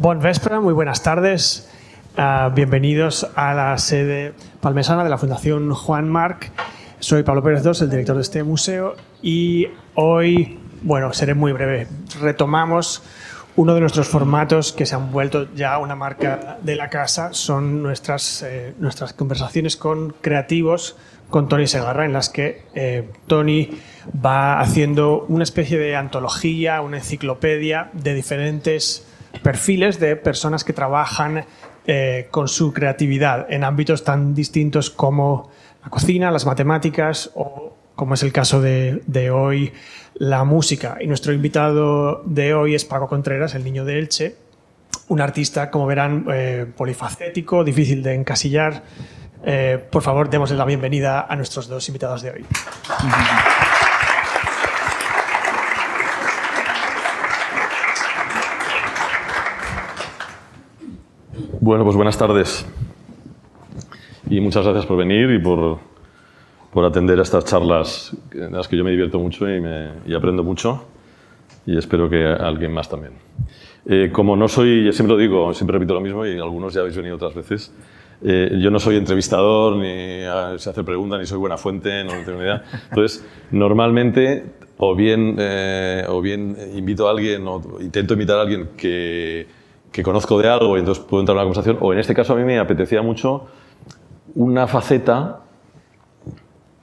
Bon 0.00 0.20
vespre, 0.20 0.60
muy 0.60 0.74
buenas 0.74 1.02
tardes. 1.02 1.68
Uh, 2.16 2.54
bienvenidos 2.54 3.26
a 3.34 3.52
la 3.52 3.76
sede 3.78 4.32
palmesana 4.60 5.02
de 5.02 5.10
la 5.10 5.18
Fundación 5.18 5.74
Juan 5.74 6.08
Marc. 6.08 6.52
Soy 7.00 7.24
Pablo 7.24 7.42
Pérez 7.42 7.64
II, 7.64 7.72
el 7.80 7.90
director 7.90 8.14
de 8.14 8.22
este 8.22 8.44
museo, 8.44 8.94
y 9.22 9.66
hoy, 9.96 10.60
bueno, 10.82 11.12
seré 11.12 11.34
muy 11.34 11.50
breve. 11.50 11.88
Retomamos 12.20 13.02
uno 13.56 13.74
de 13.74 13.80
nuestros 13.80 14.06
formatos 14.06 14.72
que 14.72 14.86
se 14.86 14.94
han 14.94 15.10
vuelto 15.10 15.52
ya 15.56 15.78
una 15.78 15.96
marca 15.96 16.58
de 16.62 16.76
la 16.76 16.90
casa, 16.90 17.30
son 17.32 17.82
nuestras, 17.82 18.44
eh, 18.44 18.74
nuestras 18.78 19.12
conversaciones 19.12 19.76
con 19.76 20.10
creativos, 20.20 20.96
con 21.28 21.48
Tony 21.48 21.66
Segarra, 21.66 22.04
en 22.04 22.12
las 22.12 22.28
que 22.28 22.62
eh, 22.76 23.10
Tony 23.26 23.70
va 24.24 24.60
haciendo 24.60 25.26
una 25.28 25.42
especie 25.42 25.76
de 25.76 25.96
antología, 25.96 26.82
una 26.82 26.98
enciclopedia 26.98 27.90
de 27.94 28.14
diferentes 28.14 29.07
perfiles 29.42 29.98
de 30.00 30.16
personas 30.16 30.64
que 30.64 30.72
trabajan 30.72 31.44
eh, 31.86 32.28
con 32.30 32.48
su 32.48 32.72
creatividad 32.72 33.46
en 33.50 33.64
ámbitos 33.64 34.04
tan 34.04 34.34
distintos 34.34 34.90
como 34.90 35.50
la 35.82 35.90
cocina, 35.90 36.30
las 36.30 36.44
matemáticas 36.44 37.30
o, 37.34 37.74
como 37.94 38.14
es 38.14 38.22
el 38.22 38.32
caso 38.32 38.60
de, 38.60 39.30
hoy, 39.32 39.72
la 40.14 40.44
música. 40.44 40.98
Y 41.00 41.06
nuestro 41.06 41.32
invitado 41.32 42.22
de 42.24 42.54
hoy 42.54 42.74
es 42.74 42.84
Paco 42.84 43.08
Contreras, 43.08 43.54
el 43.54 43.64
niño 43.64 43.84
de 43.84 43.98
Elche, 43.98 44.36
un 45.08 45.20
artista, 45.20 45.70
como 45.70 45.86
verán, 45.86 46.26
eh, 46.30 46.66
polifacético, 46.76 47.64
difícil 47.64 48.02
de 48.02 48.14
encasillar. 48.14 48.82
Eh, 49.44 49.82
por 49.90 50.02
favor, 50.02 50.28
démosle 50.28 50.56
la 50.56 50.64
bienvenida 50.64 51.26
a 51.28 51.36
nuestros 51.36 51.68
dos 51.68 51.88
invitados 51.88 52.22
de 52.22 52.30
hoy. 52.32 52.44
Bueno, 61.68 61.84
pues 61.84 61.96
buenas 61.96 62.16
tardes. 62.16 62.64
Y 64.30 64.40
muchas 64.40 64.64
gracias 64.64 64.86
por 64.86 64.96
venir 64.96 65.30
y 65.30 65.38
por, 65.38 65.78
por 66.72 66.82
atender 66.86 67.18
a 67.18 67.22
estas 67.22 67.44
charlas 67.44 68.16
en 68.32 68.54
las 68.54 68.66
que 68.66 68.74
yo 68.78 68.84
me 68.84 68.90
divierto 68.90 69.18
mucho 69.18 69.46
y, 69.46 69.60
me, 69.60 69.90
y 70.06 70.14
aprendo 70.14 70.42
mucho. 70.42 70.86
Y 71.66 71.76
espero 71.76 72.08
que 72.08 72.24
alguien 72.24 72.72
más 72.72 72.88
también. 72.88 73.12
Eh, 73.84 74.08
como 74.10 74.34
no 74.34 74.48
soy, 74.48 74.90
siempre 74.94 75.14
lo 75.14 75.20
digo, 75.20 75.52
siempre 75.52 75.74
repito 75.74 75.92
lo 75.92 76.00
mismo 76.00 76.24
y 76.24 76.38
algunos 76.38 76.72
ya 76.72 76.80
habéis 76.80 76.96
venido 76.96 77.16
otras 77.16 77.34
veces, 77.34 77.70
eh, 78.22 78.58
yo 78.58 78.70
no 78.70 78.78
soy 78.78 78.96
entrevistador, 78.96 79.76
ni 79.76 80.22
se 80.56 80.70
hace 80.70 80.82
preguntas, 80.82 81.20
ni 81.20 81.26
soy 81.26 81.36
buena 81.36 81.58
fuente, 81.58 82.02
no 82.02 82.12
tengo 82.24 82.38
ni 82.38 82.44
idea. 82.44 82.64
Entonces, 82.88 83.26
normalmente, 83.50 84.42
o 84.78 84.96
bien, 84.96 85.36
eh, 85.38 86.02
o 86.08 86.22
bien 86.22 86.56
invito 86.74 87.08
a 87.08 87.10
alguien, 87.10 87.46
o 87.46 87.60
intento 87.78 88.14
invitar 88.14 88.38
a 88.38 88.40
alguien 88.40 88.70
que, 88.74 89.57
que 89.92 90.02
conozco 90.02 90.38
de 90.38 90.48
algo 90.48 90.76
y 90.76 90.80
entonces 90.80 91.02
puedo 91.04 91.20
entrar 91.20 91.36
en 91.36 91.40
una 91.40 91.44
conversación, 91.44 91.78
o 91.80 91.92
en 91.92 91.98
este 91.98 92.14
caso 92.14 92.34
a 92.34 92.36
mí 92.36 92.44
me 92.44 92.58
apetecía 92.58 93.02
mucho 93.02 93.46
una 94.34 94.66
faceta 94.66 95.40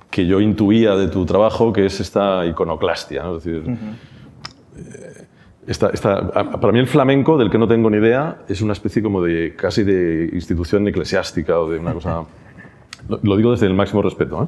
que 0.09 0.25
yo 0.25 0.39
intuía 0.39 0.95
de 0.95 1.07
tu 1.07 1.25
trabajo, 1.25 1.73
que 1.73 1.85
es 1.85 1.99
esta 1.99 2.45
iconoclastia. 2.45 3.23
¿no? 3.23 3.37
Es 3.37 3.43
decir, 3.43 3.63
uh 3.69 3.73
-huh. 3.73 5.27
esta, 5.67 5.89
esta, 5.89 6.31
para 6.31 6.71
mí 6.71 6.79
el 6.79 6.87
flamenco, 6.87 7.37
del 7.37 7.49
que 7.49 7.57
no 7.57 7.67
tengo 7.67 7.89
ni 7.89 7.97
idea, 7.97 8.37
es 8.47 8.61
una 8.61 8.73
especie 8.73 9.03
como 9.03 9.21
de 9.21 9.55
casi 9.55 9.83
de 9.83 10.29
institución 10.33 10.87
eclesiástica 10.87 11.59
o 11.59 11.69
de 11.69 11.79
una 11.79 11.93
cosa... 11.93 12.23
lo, 13.09 13.19
lo 13.21 13.37
digo 13.37 13.51
desde 13.51 13.67
el 13.67 13.73
máximo 13.73 14.01
respeto. 14.01 14.43
¿eh? 14.43 14.47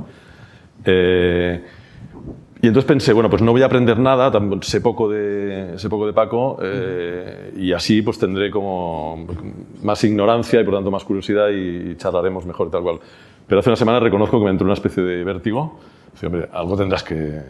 Eh, 0.86 1.64
y 2.62 2.68
entonces 2.68 2.88
pensé, 2.88 3.14
bueno, 3.14 3.30
pues 3.30 3.42
no 3.42 3.52
voy 3.52 3.62
a 3.62 3.66
aprender 3.66 4.00
nada, 4.00 4.32
sé 4.62 4.82
poco 4.82 5.10
de, 5.10 5.74
sé 5.78 5.90
poco 5.90 6.08
de 6.08 6.14
Paco, 6.14 6.58
eh, 6.62 7.54
y 7.56 7.72
así 7.72 8.02
pues 8.02 8.18
tendré 8.18 8.50
como 8.50 9.28
más 9.84 10.04
ignorancia 10.04 10.62
y 10.62 10.64
por 10.64 10.74
tanto 10.74 10.90
más 10.90 11.04
curiosidad 11.04 11.50
y 11.50 11.96
charlaremos 11.98 12.46
mejor 12.46 12.72
tal 12.72 12.82
cual. 12.82 13.00
Pero 13.46 13.60
hace 13.60 13.70
una 13.70 13.78
semana 13.78 14.00
reconozco 14.00 14.40
que 14.40 14.46
me 14.46 14.52
entró 14.52 14.66
una 14.66 14.74
especie 14.74 15.04
de 15.04 15.24
vértigo. 15.24 15.80
Dije, 16.14 16.26
hombre, 16.26 16.50
algo 16.52 16.76
tendrás 16.76 17.04
que... 17.04 17.42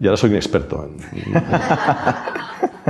Y 0.00 0.06
ahora 0.06 0.16
soy 0.16 0.30
un 0.30 0.36
experto. 0.36 0.88
En... 0.88 0.96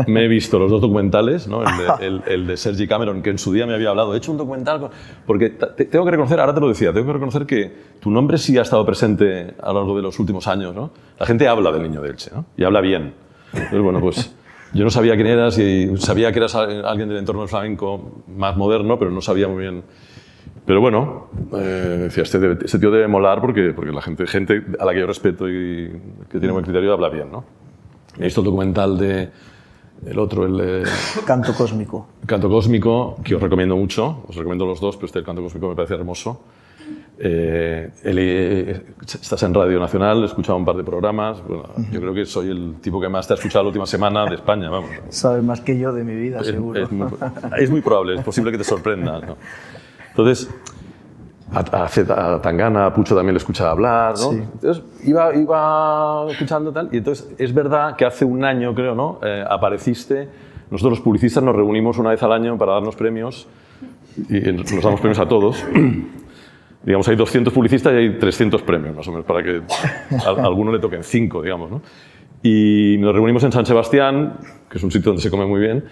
me 0.12 0.25
he 0.25 0.28
visto 0.28 0.59
los 0.59 0.71
dos 0.71 0.81
documentales, 0.81 1.49
¿no? 1.49 1.62
el, 1.62 1.77
de, 1.77 2.06
el, 2.06 2.22
el, 2.27 2.47
de, 2.47 2.56
Sergi 2.56 2.87
Cameron, 2.87 3.22
que 3.22 3.31
en 3.31 3.39
su 3.39 3.53
día 3.53 3.67
me 3.67 3.75
había 3.75 3.91
hablado. 3.91 4.15
He 4.15 4.19
hecho 4.19 4.33
un 4.33 4.39
documental... 4.39 4.81
Con... 4.81 4.91
Porque 5.27 5.50
te, 5.50 5.87
tengo 5.87 6.05
que 6.05 6.11
reconocer, 6.11 6.41
ahora 6.41 6.55
te 6.55 6.61
lo 6.61 6.69
decía, 6.69 6.93
tengo 6.93 7.06
que 7.06 7.12
reconocer 7.15 7.47
que 7.47 7.72
tu 8.00 8.11
nombre 8.11 8.39
sí 8.39 8.59
ha 8.59 8.62
estado 8.62 8.84
presente 8.84 9.55
a 9.61 9.69
lo 9.69 9.81
largo 9.81 9.97
de 9.97 10.03
los 10.03 10.19
últimos 10.19 10.47
años. 10.47 10.75
¿no? 10.75 10.91
La 11.19 11.27
gente 11.27 11.49
habla 11.49 11.72
del 11.72 11.83
niño 11.83 12.03
de 12.03 12.11
Elche, 12.11 12.31
¿no? 12.34 12.47
Y 12.56 12.65
habla 12.65 12.81
bien. 12.81 13.15
Entonces, 13.53 13.81
bueno, 13.81 14.00
pues... 14.00 14.34
Yo 14.73 14.84
no 14.84 14.91
sabía 14.91 15.15
quién 15.15 15.28
eras 15.28 15.56
y 15.59 15.97
sabía 15.97 16.33
que 16.33 16.38
eras 16.38 16.55
alguien 16.55 17.09
del 17.09 17.19
entorno 17.19 17.43
del 17.43 17.49
flamenco 17.49 18.23
más 18.27 18.56
moderno, 18.56 18.99
pero 18.99 19.11
no 19.11 19.23
sabía 19.23 19.49
muy 19.49 19.62
bien 19.62 19.84
pero 20.66 20.81
bueno, 20.81 21.28
eh, 21.54 21.99
decía, 22.03 22.25
este, 22.25 22.59
este, 22.65 22.78
tío 22.78 22.91
debe 22.91 23.06
molar 23.06 23.41
porque, 23.41 23.72
porque 23.75 23.93
la 23.93 24.03
gente, 24.03 24.27
gente 24.27 24.65
a 24.78 24.84
la 24.84 24.93
que 24.93 25.00
yo 25.00 25.06
respeto 25.06 25.49
y 25.49 25.88
que 26.28 26.38
tiene 26.38 26.50
buen 26.50 26.65
criterio 26.65 26.93
habla 26.93 27.09
bien, 27.09 27.31
¿no? 27.31 27.44
He 28.19 28.25
visto 28.25 28.41
el 28.41 28.47
documental 28.47 28.99
de 28.99 29.31
el 30.05 30.19
otro, 30.19 30.44
el 30.44 30.56
de... 30.56 30.82
Canto 31.26 31.55
Cósmico. 31.55 32.09
Canto 32.26 32.49
Cósmico, 32.49 33.16
que 33.22 33.37
os 33.37 33.43
recomiendo 33.43 33.76
mucho, 33.76 34.25
os 34.28 34.34
recomiendo 34.34 34.66
los 34.66 34.81
dos, 34.81 34.97
pero 34.97 35.06
este 35.06 35.21
el 35.21 35.25
Canto 35.25 35.43
Cósmico 35.43 35.69
me 35.69 35.76
parece 35.76 35.94
hermoso. 35.94 36.43
Eh, 37.19 37.91
el, 38.03 38.19
eh, 38.19 38.82
estás 39.00 39.43
en 39.43 39.55
Radio 39.55 39.81
Nacional, 39.81 40.22
he 40.22 40.26
escuchado 40.26 40.59
un 40.59 40.65
par 40.65 40.76
de 40.76 40.84
programas. 40.84 41.43
Bueno, 41.47 41.65
uh 41.76 41.81
-huh. 41.81 41.91
Yo 41.91 42.00
creo 42.00 42.12
que 42.12 42.26
soy 42.26 42.50
el 42.50 42.75
tipo 42.81 43.00
que 43.00 43.09
más 43.09 43.26
te 43.26 43.32
ha 43.32 43.37
escuchado 43.37 43.65
la 43.65 43.69
última 43.69 43.87
semana 43.87 44.26
de 44.26 44.34
España. 44.34 44.69
Vamos. 44.69 44.91
Sabes 45.09 45.43
más 45.43 45.60
que 45.60 45.78
yo 45.78 45.93
de 45.93 46.05
mi 46.05 46.15
vida, 46.15 46.41
es, 46.41 46.49
seguro. 46.49 46.82
Es 46.82 46.93
muy, 46.93 47.09
es 47.59 47.71
muy, 47.71 47.81
probable, 47.81 48.16
es 48.16 48.22
posible 48.22 48.53
que 48.53 48.59
te 48.59 48.65
sorprenda. 48.65 49.21
¿no? 49.21 49.37
Entonces, 50.16 50.50
a, 51.53 51.59
a, 51.59 52.34
a, 52.34 52.41
Tangana, 52.41 52.87
a 52.87 52.94
Pucho 52.94 53.15
también 53.15 53.34
le 53.34 53.38
escuchaba 53.38 53.72
hablar, 53.72 54.15
¿no? 54.19 54.32
Sí. 54.32 54.38
Entonces, 54.38 54.82
iba, 55.04 55.34
iba 55.37 56.27
escuchando 56.31 56.72
tal, 56.72 56.88
y 56.91 56.97
entonces 56.97 57.28
es 57.37 57.53
verdad 57.53 57.97
que 57.97 58.06
hace 58.06 58.25
un 58.25 58.43
año, 58.43 58.75
creo, 58.75 58.94
¿no? 58.94 59.21
Eh, 59.22 59.44
apareciste, 59.47 60.26
nosotros 60.71 60.99
los 60.99 61.00
publicistas 61.00 61.43
nos 61.44 61.55
reunimos 61.55 61.99
una 61.99 62.10
vez 62.10 62.22
al 62.22 62.32
año 62.32 62.56
para 62.56 62.72
darnos 62.72 62.97
premios, 62.97 63.47
y 64.31 64.41
nos 64.53 64.82
damos 64.82 65.00
premios 65.00 65.19
a 65.19 65.28
todos. 65.28 65.62
digamos, 66.82 67.06
hay 67.09 67.16
200 67.16 67.53
publicistas 67.53 67.93
y 67.93 67.97
hay 67.97 68.19
300 68.19 68.62
premios, 68.62 68.97
más 68.97 69.06
o 69.09 69.10
menos, 69.10 69.26
para 69.26 69.43
que 69.43 69.60
a, 70.25 70.31
a 70.31 70.47
alguno 70.47 70.72
le 70.72 70.78
toquen 70.78 71.03
5, 71.03 71.43
digamos, 71.43 71.71
¿no? 71.71 71.82
Y 72.43 72.97
nos 73.00 73.12
reunimos 73.12 73.44
en 73.44 73.53
San 73.53 73.66
Sebastián, 73.66 74.38
que 74.71 74.78
es 74.78 74.84
un 74.84 74.91
sitio 74.91 75.10
donde 75.10 75.22
se 75.22 75.31
come 75.31 75.44
muy 75.44 75.60
bien, 75.60 75.84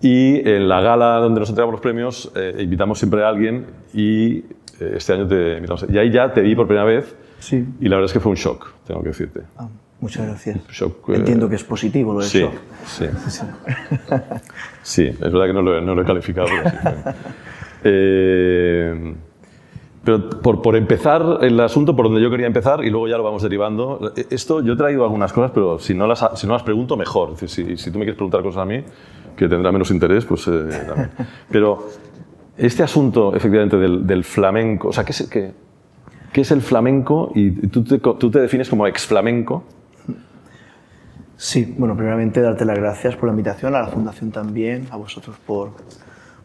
y 0.00 0.48
en 0.48 0.68
la 0.68 0.80
gala 0.80 1.16
donde 1.16 1.40
nos 1.40 1.48
entregamos 1.50 1.72
los 1.72 1.80
premios, 1.80 2.32
eh, 2.34 2.56
invitamos 2.60 2.98
siempre 2.98 3.22
a 3.22 3.28
alguien 3.28 3.66
y 3.92 4.38
eh, 4.38 4.94
este 4.96 5.12
año 5.12 5.28
te 5.28 5.56
invitamos. 5.56 5.86
Y 5.88 5.98
ahí 5.98 6.10
ya 6.10 6.32
te 6.32 6.40
vi 6.40 6.54
por 6.54 6.66
primera 6.66 6.86
vez 6.86 7.14
sí. 7.38 7.66
y 7.80 7.88
la 7.88 7.96
verdad 7.96 8.06
es 8.06 8.12
que 8.12 8.20
fue 8.20 8.30
un 8.30 8.36
shock, 8.36 8.72
tengo 8.86 9.02
que 9.02 9.08
decirte. 9.08 9.42
Ah, 9.58 9.68
muchas 10.00 10.26
gracias. 10.26 10.58
Shock, 10.70 11.10
Entiendo 11.10 11.48
que 11.50 11.56
es 11.56 11.64
positivo 11.64 12.14
lo 12.14 12.20
de 12.20 12.26
sí, 12.26 12.40
shock. 12.40 12.52
Sí, 12.86 13.04
sí. 13.28 13.46
sí, 14.82 15.06
es 15.06 15.18
verdad 15.18 15.46
que 15.46 15.52
no 15.52 15.60
lo, 15.60 15.80
no 15.82 15.94
lo 15.94 16.00
he 16.00 16.06
calificado. 16.06 16.48
Pero, 16.48 17.14
eh, 17.84 19.14
pero 20.02 20.30
por, 20.30 20.62
por, 20.62 20.76
empezar 20.76 21.40
el 21.42 21.60
asunto 21.60 21.94
por 21.94 22.06
donde 22.06 22.22
yo 22.22 22.30
quería 22.30 22.46
empezar 22.46 22.82
y 22.82 22.88
luego 22.88 23.06
ya 23.06 23.18
lo 23.18 23.22
vamos 23.22 23.42
derivando. 23.42 24.14
Esto 24.30 24.62
yo 24.62 24.72
he 24.72 24.76
traído 24.76 25.04
algunas 25.04 25.30
cosas, 25.30 25.50
pero 25.52 25.78
si 25.78 25.92
no 25.92 26.06
las, 26.06 26.26
si 26.36 26.46
no 26.46 26.54
las 26.54 26.62
pregunto, 26.62 26.96
mejor. 26.96 27.34
Es 27.34 27.40
decir, 27.42 27.76
si, 27.76 27.84
si 27.84 27.90
tú 27.90 27.98
me 27.98 28.06
quieres 28.06 28.16
preguntar 28.16 28.42
cosas 28.42 28.62
a 28.62 28.64
mí, 28.64 28.82
que 29.40 29.48
tendrá 29.48 29.72
menos 29.72 29.90
interés, 29.90 30.26
pues 30.26 30.46
eh, 30.48 30.84
también. 30.86 31.10
Pero 31.50 31.88
este 32.58 32.82
asunto, 32.82 33.34
efectivamente, 33.34 33.78
del, 33.78 34.22
flamenco, 34.22 34.88
o 34.88 34.92
sea, 34.92 35.02
¿qué 35.02 35.12
es, 35.12 36.50
el 36.50 36.60
flamenco? 36.60 37.32
Y 37.34 37.68
tú 37.68 37.82
te, 37.82 38.38
defines 38.38 38.68
como 38.68 38.86
ex-flamenco. 38.86 39.64
Sí, 41.38 41.74
bueno, 41.78 41.96
primeramente 41.96 42.42
darte 42.42 42.66
las 42.66 42.78
gracias 42.78 43.16
por 43.16 43.28
la 43.28 43.30
invitación, 43.30 43.74
a 43.74 43.80
la 43.80 43.86
Fundación 43.86 44.30
también, 44.30 44.88
a 44.90 44.98
vosotros 44.98 45.38
por, 45.46 45.70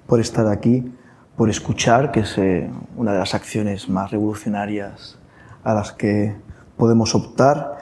por 0.07 0.21
estar 0.21 0.47
aquí, 0.47 0.89
por 1.35 1.49
escuchar, 1.49 2.13
que 2.13 2.21
es 2.21 2.37
eh, 2.37 2.69
una 2.95 3.11
de 3.11 3.19
las 3.19 3.35
acciones 3.35 3.89
más 3.89 4.11
revolucionarias 4.11 5.19
a 5.65 5.73
las 5.73 5.91
que 5.91 6.33
podemos 6.77 7.13
optar. 7.13 7.79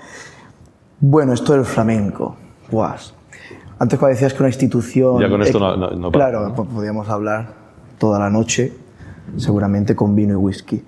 Bueno, 1.00 1.34
esto 1.34 1.54
del 1.54 1.66
flamenco, 1.66 2.36
guas. 2.72 3.14
Antes 3.84 4.00
cuando 4.00 4.14
decías 4.14 4.34
que 4.34 4.40
una 4.40 4.48
institución... 4.48 5.20
Ya 5.20 5.28
con 5.28 5.42
esto 5.42 5.60
no, 5.60 5.76
no, 5.76 5.92
no 5.92 6.10
Claro, 6.10 6.48
¿no? 6.48 6.56
podríamos 6.56 7.10
hablar 7.10 7.54
toda 7.98 8.18
la 8.18 8.30
noche, 8.30 8.72
seguramente 9.36 9.94
con 9.94 10.16
vino 10.16 10.32
y 10.32 10.36
whisky. 10.38 10.82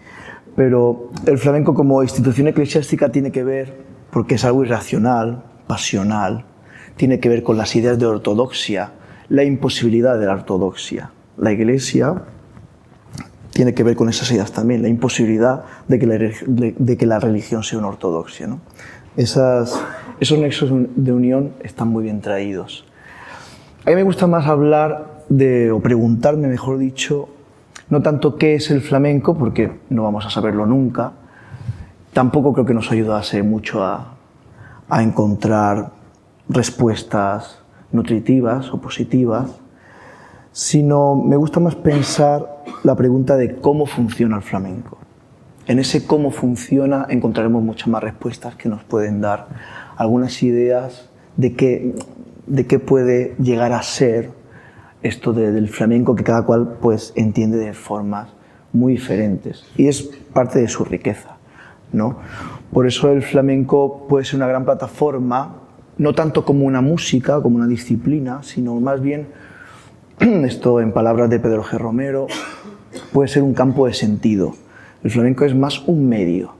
Pero 0.55 1.09
el 1.25 1.37
flamenco 1.37 1.73
como 1.73 2.01
institución 2.01 2.47
eclesiástica 2.47 3.11
tiene 3.11 3.33
que 3.33 3.43
ver, 3.43 3.73
porque 4.11 4.35
es 4.35 4.45
algo 4.45 4.63
irracional, 4.63 5.43
pasional, 5.67 6.45
tiene 6.95 7.19
que 7.19 7.27
ver 7.27 7.43
con 7.43 7.57
las 7.57 7.75
ideas 7.75 7.99
de 7.99 8.05
ortodoxia, 8.05 8.93
la 9.27 9.43
imposibilidad 9.43 10.17
de 10.17 10.27
la 10.27 10.31
ortodoxia. 10.31 11.11
La 11.35 11.51
iglesia 11.51 12.23
tiene 13.51 13.73
que 13.73 13.83
ver 13.83 13.97
con 13.97 14.07
esas 14.07 14.31
ideas 14.31 14.53
también, 14.53 14.81
la 14.81 14.87
imposibilidad 14.87 15.65
de 15.89 15.99
que 15.99 16.07
la, 16.07 16.17
de 16.47 16.97
que 16.97 17.05
la 17.05 17.19
religión 17.19 17.61
sea 17.61 17.77
una 17.77 17.89
ortodoxia. 17.89 18.47
¿no? 18.47 18.61
Esas, 19.17 19.77
esos 20.19 20.39
nexos 20.39 20.71
de 20.95 21.11
unión 21.11 21.53
están 21.63 21.89
muy 21.89 22.03
bien 22.03 22.21
traídos. 22.21 22.85
A 23.85 23.89
mí 23.89 23.95
me 23.95 24.03
gusta 24.03 24.27
más 24.27 24.47
hablar 24.47 25.23
de, 25.29 25.71
o 25.71 25.79
preguntarme, 25.79 26.47
mejor 26.47 26.77
dicho, 26.77 27.29
no 27.89 28.01
tanto 28.01 28.37
qué 28.37 28.55
es 28.55 28.71
el 28.71 28.81
flamenco, 28.81 29.37
porque 29.37 29.71
no 29.89 30.03
vamos 30.03 30.25
a 30.25 30.29
saberlo 30.29 30.65
nunca, 30.65 31.13
tampoco 32.13 32.53
creo 32.53 32.65
que 32.65 32.73
nos 32.73 32.91
ayudase 32.91 33.43
mucho 33.43 33.83
a, 33.83 34.15
a 34.89 35.03
encontrar 35.03 35.91
respuestas 36.49 37.59
nutritivas 37.91 38.71
o 38.71 38.79
positivas, 38.79 39.59
sino 40.51 41.15
me 41.15 41.35
gusta 41.35 41.59
más 41.59 41.75
pensar 41.75 42.63
la 42.83 42.95
pregunta 42.95 43.35
de 43.35 43.55
cómo 43.57 43.85
funciona 43.85 44.37
el 44.37 44.41
flamenco. 44.41 44.97
En 45.67 45.79
ese 45.79 46.05
cómo 46.05 46.31
funciona 46.31 47.07
encontraremos 47.09 47.63
muchas 47.63 47.87
más 47.87 48.03
respuestas 48.03 48.55
que 48.55 48.69
nos 48.69 48.83
pueden 48.83 49.19
dar 49.19 49.47
algunas 49.97 50.43
ideas 50.43 51.09
de 51.37 51.53
qué, 51.53 51.95
de 52.47 52.65
qué 52.65 52.79
puede 52.79 53.35
llegar 53.39 53.71
a 53.73 53.81
ser 53.81 54.31
esto 55.01 55.33
del 55.33 55.69
flamenco 55.69 56.15
que 56.15 56.23
cada 56.23 56.43
cual 56.45 56.77
pues 56.81 57.13
entiende 57.15 57.57
de 57.57 57.73
formas 57.73 58.29
muy 58.73 58.93
diferentes 58.93 59.63
y 59.77 59.87
es 59.87 60.01
parte 60.33 60.59
de 60.59 60.67
su 60.67 60.83
riqueza, 60.83 61.37
¿no? 61.93 62.17
Por 62.73 62.87
eso 62.87 63.11
el 63.11 63.21
flamenco 63.21 64.07
puede 64.09 64.25
ser 64.25 64.37
una 64.37 64.47
gran 64.47 64.65
plataforma, 64.65 65.57
no 65.97 66.13
tanto 66.13 66.43
como 66.43 66.65
una 66.65 66.81
música, 66.81 67.41
como 67.41 67.57
una 67.57 67.67
disciplina, 67.67 68.41
sino 68.43 68.79
más 68.79 69.01
bien 69.01 69.27
esto 70.19 70.81
en 70.81 70.91
palabras 70.91 71.29
de 71.29 71.39
Pedro 71.39 71.63
G. 71.63 71.77
Romero, 71.77 72.27
puede 73.13 73.29
ser 73.29 73.43
un 73.43 73.53
campo 73.53 73.85
de 73.85 73.93
sentido. 73.93 74.55
El 75.03 75.11
flamenco 75.11 75.45
es 75.45 75.55
más 75.55 75.87
un 75.87 76.09
medio, 76.09 76.54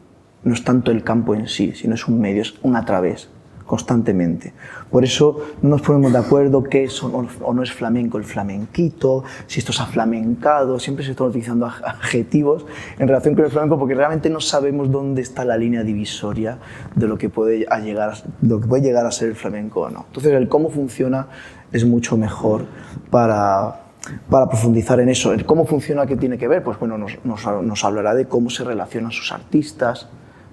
no 0.46 0.54
es 0.54 0.64
tanto 0.64 0.92
el 0.92 1.04
campo 1.04 1.36
en 1.36 1.48
sí, 1.48 1.74
sino 1.74 1.96
es 1.96 2.08
un 2.08 2.22
medio, 2.22 2.42
es 2.42 2.54
un 2.62 2.78
a 2.78 2.86
través 2.86 3.30
constantemente. 3.66 4.54
Por 4.92 5.04
eso 5.04 5.40
no 5.62 5.70
nos 5.70 5.82
ponemos 5.82 6.14
de 6.14 6.20
acuerdo 6.20 6.64
qué 6.64 6.84
es 6.84 7.04
o 7.04 7.54
no, 7.54 7.64
es 7.64 7.72
flamenco 7.72 8.18
el 8.18 8.24
flamenquito, 8.24 9.24
si 9.48 9.60
esto 9.60 9.72
es 9.72 9.82
aflamencado, 9.82 10.80
siempre 10.80 11.04
se 11.04 11.12
están 11.12 11.28
utilizando 11.28 11.66
adjetivos 11.66 12.66
en 13.00 13.08
relación 13.08 13.36
con 13.36 13.46
el 13.46 13.52
flamenco 13.52 13.80
porque 13.80 13.96
realmente 13.96 14.30
no 14.30 14.40
sabemos 14.40 14.92
dónde 14.92 15.22
está 15.22 15.44
la 15.44 15.58
línea 15.58 15.84
divisoria 15.84 16.60
de 16.96 17.08
lo 17.08 17.18
que 17.18 17.30
puede, 17.30 17.66
llegar, 17.84 18.14
lo 18.42 18.62
que 18.62 18.68
puede 18.68 18.84
llegar 18.84 19.06
a 19.06 19.12
ser 19.12 19.30
el 19.30 19.36
flamenco 19.36 19.82
o 19.82 19.90
no. 19.90 20.06
Entonces 20.08 20.34
el 20.34 20.48
cómo 20.48 20.70
funciona 20.70 21.28
es 21.72 21.86
mucho 21.86 22.18
mejor 22.18 22.66
para, 23.10 23.82
para 24.30 24.48
profundizar 24.48 25.00
en 25.00 25.10
eso. 25.10 25.34
El 25.34 25.46
cómo 25.46 25.66
funciona, 25.66 26.06
¿qué 26.06 26.16
tiene 26.16 26.38
que 26.38 26.48
ver? 26.48 26.64
Pues 26.64 26.80
bueno, 26.80 27.00
nos, 27.00 27.18
nos, 27.26 27.46
nos 27.64 27.84
hablará 27.84 28.14
de 28.14 28.28
cómo 28.28 28.52
se 28.52 28.64
relacionan 28.64 29.12
sus 29.12 29.32
artistas, 29.32 30.08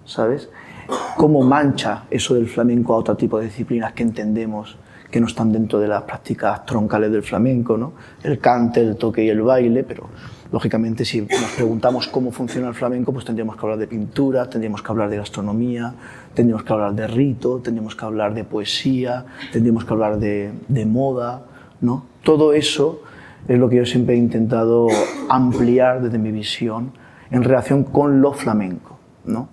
¿sabes? 0.04 0.48
cómo 1.16 1.42
mancha 1.42 2.04
eso 2.10 2.34
del 2.34 2.48
flamenco 2.48 2.94
a 2.94 2.98
otro 2.98 3.16
tipo 3.16 3.38
de 3.38 3.46
disciplinas 3.46 3.92
que 3.92 4.02
entendemos 4.02 4.76
que 5.10 5.20
no 5.20 5.26
están 5.26 5.52
dentro 5.52 5.78
de 5.78 5.88
las 5.88 6.02
prácticas 6.02 6.64
troncales 6.64 7.12
del 7.12 7.22
flamenco, 7.22 7.76
¿no? 7.76 7.92
el 8.22 8.38
cante, 8.38 8.80
el 8.80 8.96
toque 8.96 9.22
y 9.22 9.28
el 9.28 9.42
baile, 9.42 9.84
pero 9.84 10.08
lógicamente 10.50 11.04
si 11.04 11.20
nos 11.20 11.52
preguntamos 11.54 12.08
cómo 12.08 12.32
funciona 12.32 12.68
el 12.68 12.74
flamenco, 12.74 13.12
pues 13.12 13.24
tendríamos 13.24 13.56
que 13.56 13.60
hablar 13.60 13.78
de 13.78 13.86
pintura, 13.86 14.48
tendríamos 14.48 14.82
que 14.82 14.90
hablar 14.90 15.10
de 15.10 15.18
gastronomía, 15.18 15.92
tendríamos 16.32 16.64
que 16.64 16.72
hablar 16.72 16.94
de 16.94 17.06
rito, 17.06 17.58
tendríamos 17.58 17.94
que 17.94 18.04
hablar 18.04 18.32
de 18.32 18.44
poesía, 18.44 19.26
tendríamos 19.52 19.84
que 19.84 19.92
hablar 19.92 20.18
de, 20.18 20.86
moda, 20.86 21.42
¿no? 21.82 22.06
Todo 22.22 22.54
eso 22.54 23.02
es 23.48 23.58
lo 23.58 23.68
que 23.68 23.76
yo 23.76 23.86
siempre 23.86 24.14
he 24.14 24.18
intentado 24.18 24.88
ampliar 25.28 26.02
desde 26.02 26.18
mi 26.18 26.32
visión 26.32 26.92
en 27.30 27.42
relación 27.42 27.84
con 27.84 28.22
lo 28.22 28.32
flamenco, 28.32 28.98
¿no? 29.26 29.50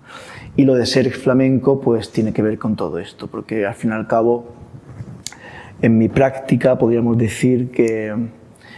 Y 0.60 0.66
lo 0.66 0.74
de 0.74 0.84
ser 0.84 1.10
flamenco 1.10 1.80
pues 1.80 2.12
tiene 2.12 2.34
que 2.34 2.42
ver 2.42 2.58
con 2.58 2.76
todo 2.76 2.98
esto, 2.98 3.28
porque 3.28 3.64
al 3.64 3.74
fin 3.74 3.92
y 3.92 3.94
al 3.94 4.06
cabo, 4.06 4.44
en 5.80 5.96
mi 5.96 6.10
práctica 6.10 6.76
podríamos 6.76 7.16
decir 7.16 7.70
que 7.70 8.14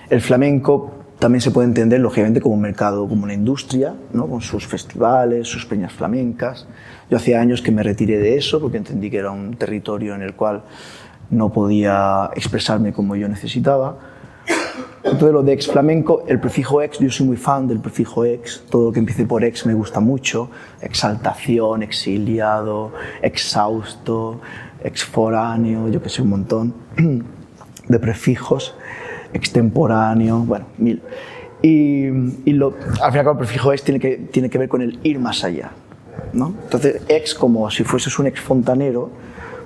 el 0.09 0.21
flamenco 0.21 0.93
también 1.19 1.41
se 1.41 1.51
puede 1.51 1.67
entender 1.67 1.99
lógicamente 1.99 2.41
como 2.41 2.55
un 2.55 2.61
mercado, 2.61 3.09
como 3.09 3.25
una 3.25 3.35
industria, 3.35 3.95
¿no? 4.13 4.29
con 4.29 4.41
sus 4.43 4.65
festivales, 4.65 5.49
sus 5.49 5.67
peñas 5.67 5.93
flamencas. 5.93 6.69
Yo 7.11 7.17
hacía 7.17 7.41
años 7.41 7.63
que 7.63 7.73
me 7.73 7.83
retiré 7.83 8.21
de 8.21 8.37
eso 8.37 8.61
porque 8.61 8.77
entendí 8.77 9.11
que 9.11 9.17
era 9.17 9.33
un 9.33 9.55
territorio 9.55 10.15
en 10.15 10.23
el 10.23 10.35
cual 10.35 10.63
no 11.31 11.53
podía 11.53 12.31
expresarme 12.37 12.93
como 12.93 13.17
yo 13.17 13.27
necesitaba 13.27 13.99
entonces 15.13 15.33
lo 15.33 15.43
de 15.43 15.53
ex 15.53 15.69
flamenco, 15.69 16.25
el 16.27 16.41
prefijo 16.41 16.83
ex, 16.83 16.99
yo 16.99 17.11
soy 17.11 17.27
muy 17.27 17.37
fan 17.37 17.69
del 17.69 17.81
prefijo 17.81 18.25
ex, 18.25 18.65
todo 18.71 18.87
lo 18.87 18.93
que 18.93 18.99
empiece 18.99 19.25
por 19.27 19.45
ex 19.45 19.67
me 19.67 19.75
gusta 19.75 20.01
mucho, 20.01 20.51
exaltación, 20.81 21.83
exiliado, 21.83 22.93
exhausto, 23.23 24.41
exforáneo, 24.83 25.89
yo 25.89 26.03
que 26.03 26.09
sé, 26.09 26.23
un 26.23 26.31
montón 26.31 26.75
de 27.89 27.99
prefijos, 27.99 28.75
extemporáneo, 29.33 30.39
bueno, 30.39 30.67
mil. 30.79 31.03
Y, 31.63 32.07
y 32.45 32.53
lo, 32.53 32.75
al 33.01 33.13
final 33.13 33.29
el 33.29 33.37
prefijo 33.37 33.73
ex 33.73 33.85
tiene 33.85 34.01
que, 34.01 34.17
tiene 34.17 34.51
que 34.51 34.59
ver 34.59 34.69
con 34.69 34.83
el 34.83 34.99
ir 35.05 35.19
más 35.19 35.45
allá. 35.45 35.71
¿no? 36.33 36.55
Entonces, 36.65 37.03
ex 37.09 37.35
como 37.35 37.71
si 37.71 37.85
fueses 37.85 38.19
un 38.19 38.27
ex 38.27 38.41
fontanero, 38.41 39.11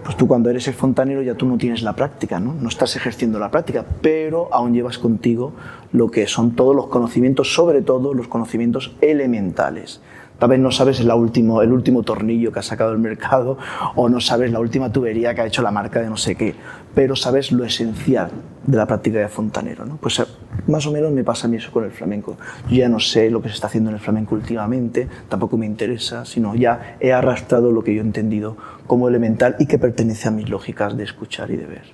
pues 0.07 0.17
tú 0.17 0.29
cuando 0.29 0.51
eres 0.51 0.69
el 0.69 0.75
fontanero 0.75 1.21
ya 1.21 1.35
tú 1.35 1.47
no 1.47 1.59
tienes 1.59 1.83
la 1.83 1.97
práctica, 1.97 2.39
¿no? 2.39 2.55
no 2.55 2.69
estás 2.69 2.95
ejerciendo 2.95 3.41
la 3.41 3.51
práctica, 3.51 3.85
pero 4.01 4.49
aún 4.53 4.73
llevas 4.73 4.99
contigo 4.99 5.53
lo 5.91 6.13
que 6.13 6.29
son 6.29 6.53
todos 6.55 6.77
los 6.77 6.87
conocimientos, 6.87 7.53
sobre 7.53 7.83
todo 7.83 8.15
los 8.15 8.29
conocimientos 8.29 8.95
elementales. 9.01 10.01
Tal 10.39 10.51
vez 10.51 10.59
no 10.59 10.71
sabes 10.71 11.01
el 11.01 11.11
último, 11.11 12.03
tornillo 12.03 12.53
que 12.53 12.59
ha 12.59 12.63
sacado 12.63 12.93
el 12.93 12.99
mercado 12.99 13.57
o 13.95 14.09
no 14.09 14.21
sabes 14.21 14.53
la 14.53 14.61
última 14.61 14.93
tubería 14.93 15.35
que 15.35 15.41
ha 15.41 15.47
hecho 15.47 15.63
la 15.63 15.71
marca 15.71 16.01
de 16.01 16.11
no 16.11 16.17
sé 16.19 16.35
qué, 16.35 16.55
pero 16.95 17.17
sabes 17.17 17.53
lo 17.53 17.65
esencial 17.65 18.31
de 18.67 18.77
la 18.77 18.87
práctica 18.87 19.19
de 19.19 19.29
fontanero. 19.29 19.87
¿no? 19.87 19.97
Pues 19.97 20.19
eh, 20.19 20.25
más 20.67 20.87
o 20.87 20.93
menos 20.93 21.11
me 21.13 21.25
pasa 21.25 21.47
a 21.47 21.51
mí 21.51 21.57
eso 21.57 21.73
con 21.73 21.85
el 21.85 21.91
flamenco. 21.91 22.37
Yo 22.69 22.77
ya 22.77 22.89
no 22.89 23.01
sé 23.01 23.31
lo 23.31 23.41
que 23.41 23.49
se 23.49 23.55
está 23.55 23.69
haciendo 23.69 23.91
en 23.91 23.97
el 23.97 24.03
flamenco 24.03 24.35
últimamente, 24.35 25.09
tampoco 25.29 25.57
me 25.57 25.65
interesa, 25.65 26.27
sino 26.27 26.55
ya 26.55 26.97
he 27.01 27.13
arrastrado 27.13 27.73
lo 27.73 27.83
que 27.83 27.95
yo 27.95 28.03
he 28.03 28.05
entendido 28.05 28.57
como 28.87 29.09
elemental 29.09 29.57
y 29.59 29.67
que 29.67 29.79
pertenece 29.79 30.29
a 30.29 30.33
mis 30.33 30.51
lógicas 30.51 30.97
de 30.97 31.05
escuchar 31.05 31.51
y 31.51 31.57
de 31.57 31.67
ver. 31.67 31.85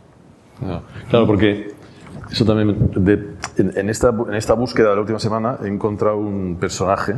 Claro, 1.10 1.26
porque 1.26 1.74
eso 2.30 2.44
también, 2.44 2.90
en, 3.56 3.88
esta, 3.88 4.08
en 4.08 4.34
esta 4.34 4.54
búsqueda 4.54 4.90
de 4.90 4.94
la 4.94 5.00
última 5.00 5.18
semana 5.18 5.58
he 5.62 5.68
encontrado 5.68 6.18
un 6.18 6.56
personaje 6.60 7.14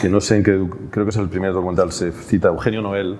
que 0.00 0.08
no 0.08 0.20
sé 0.20 0.36
en 0.36 0.42
qué, 0.42 0.66
creo 0.90 1.04
que 1.04 1.10
es 1.10 1.16
el 1.16 1.28
primer 1.28 1.52
documental, 1.52 1.92
se 1.92 2.12
cita 2.12 2.48
Eugenio 2.48 2.82
Noel. 2.82 3.18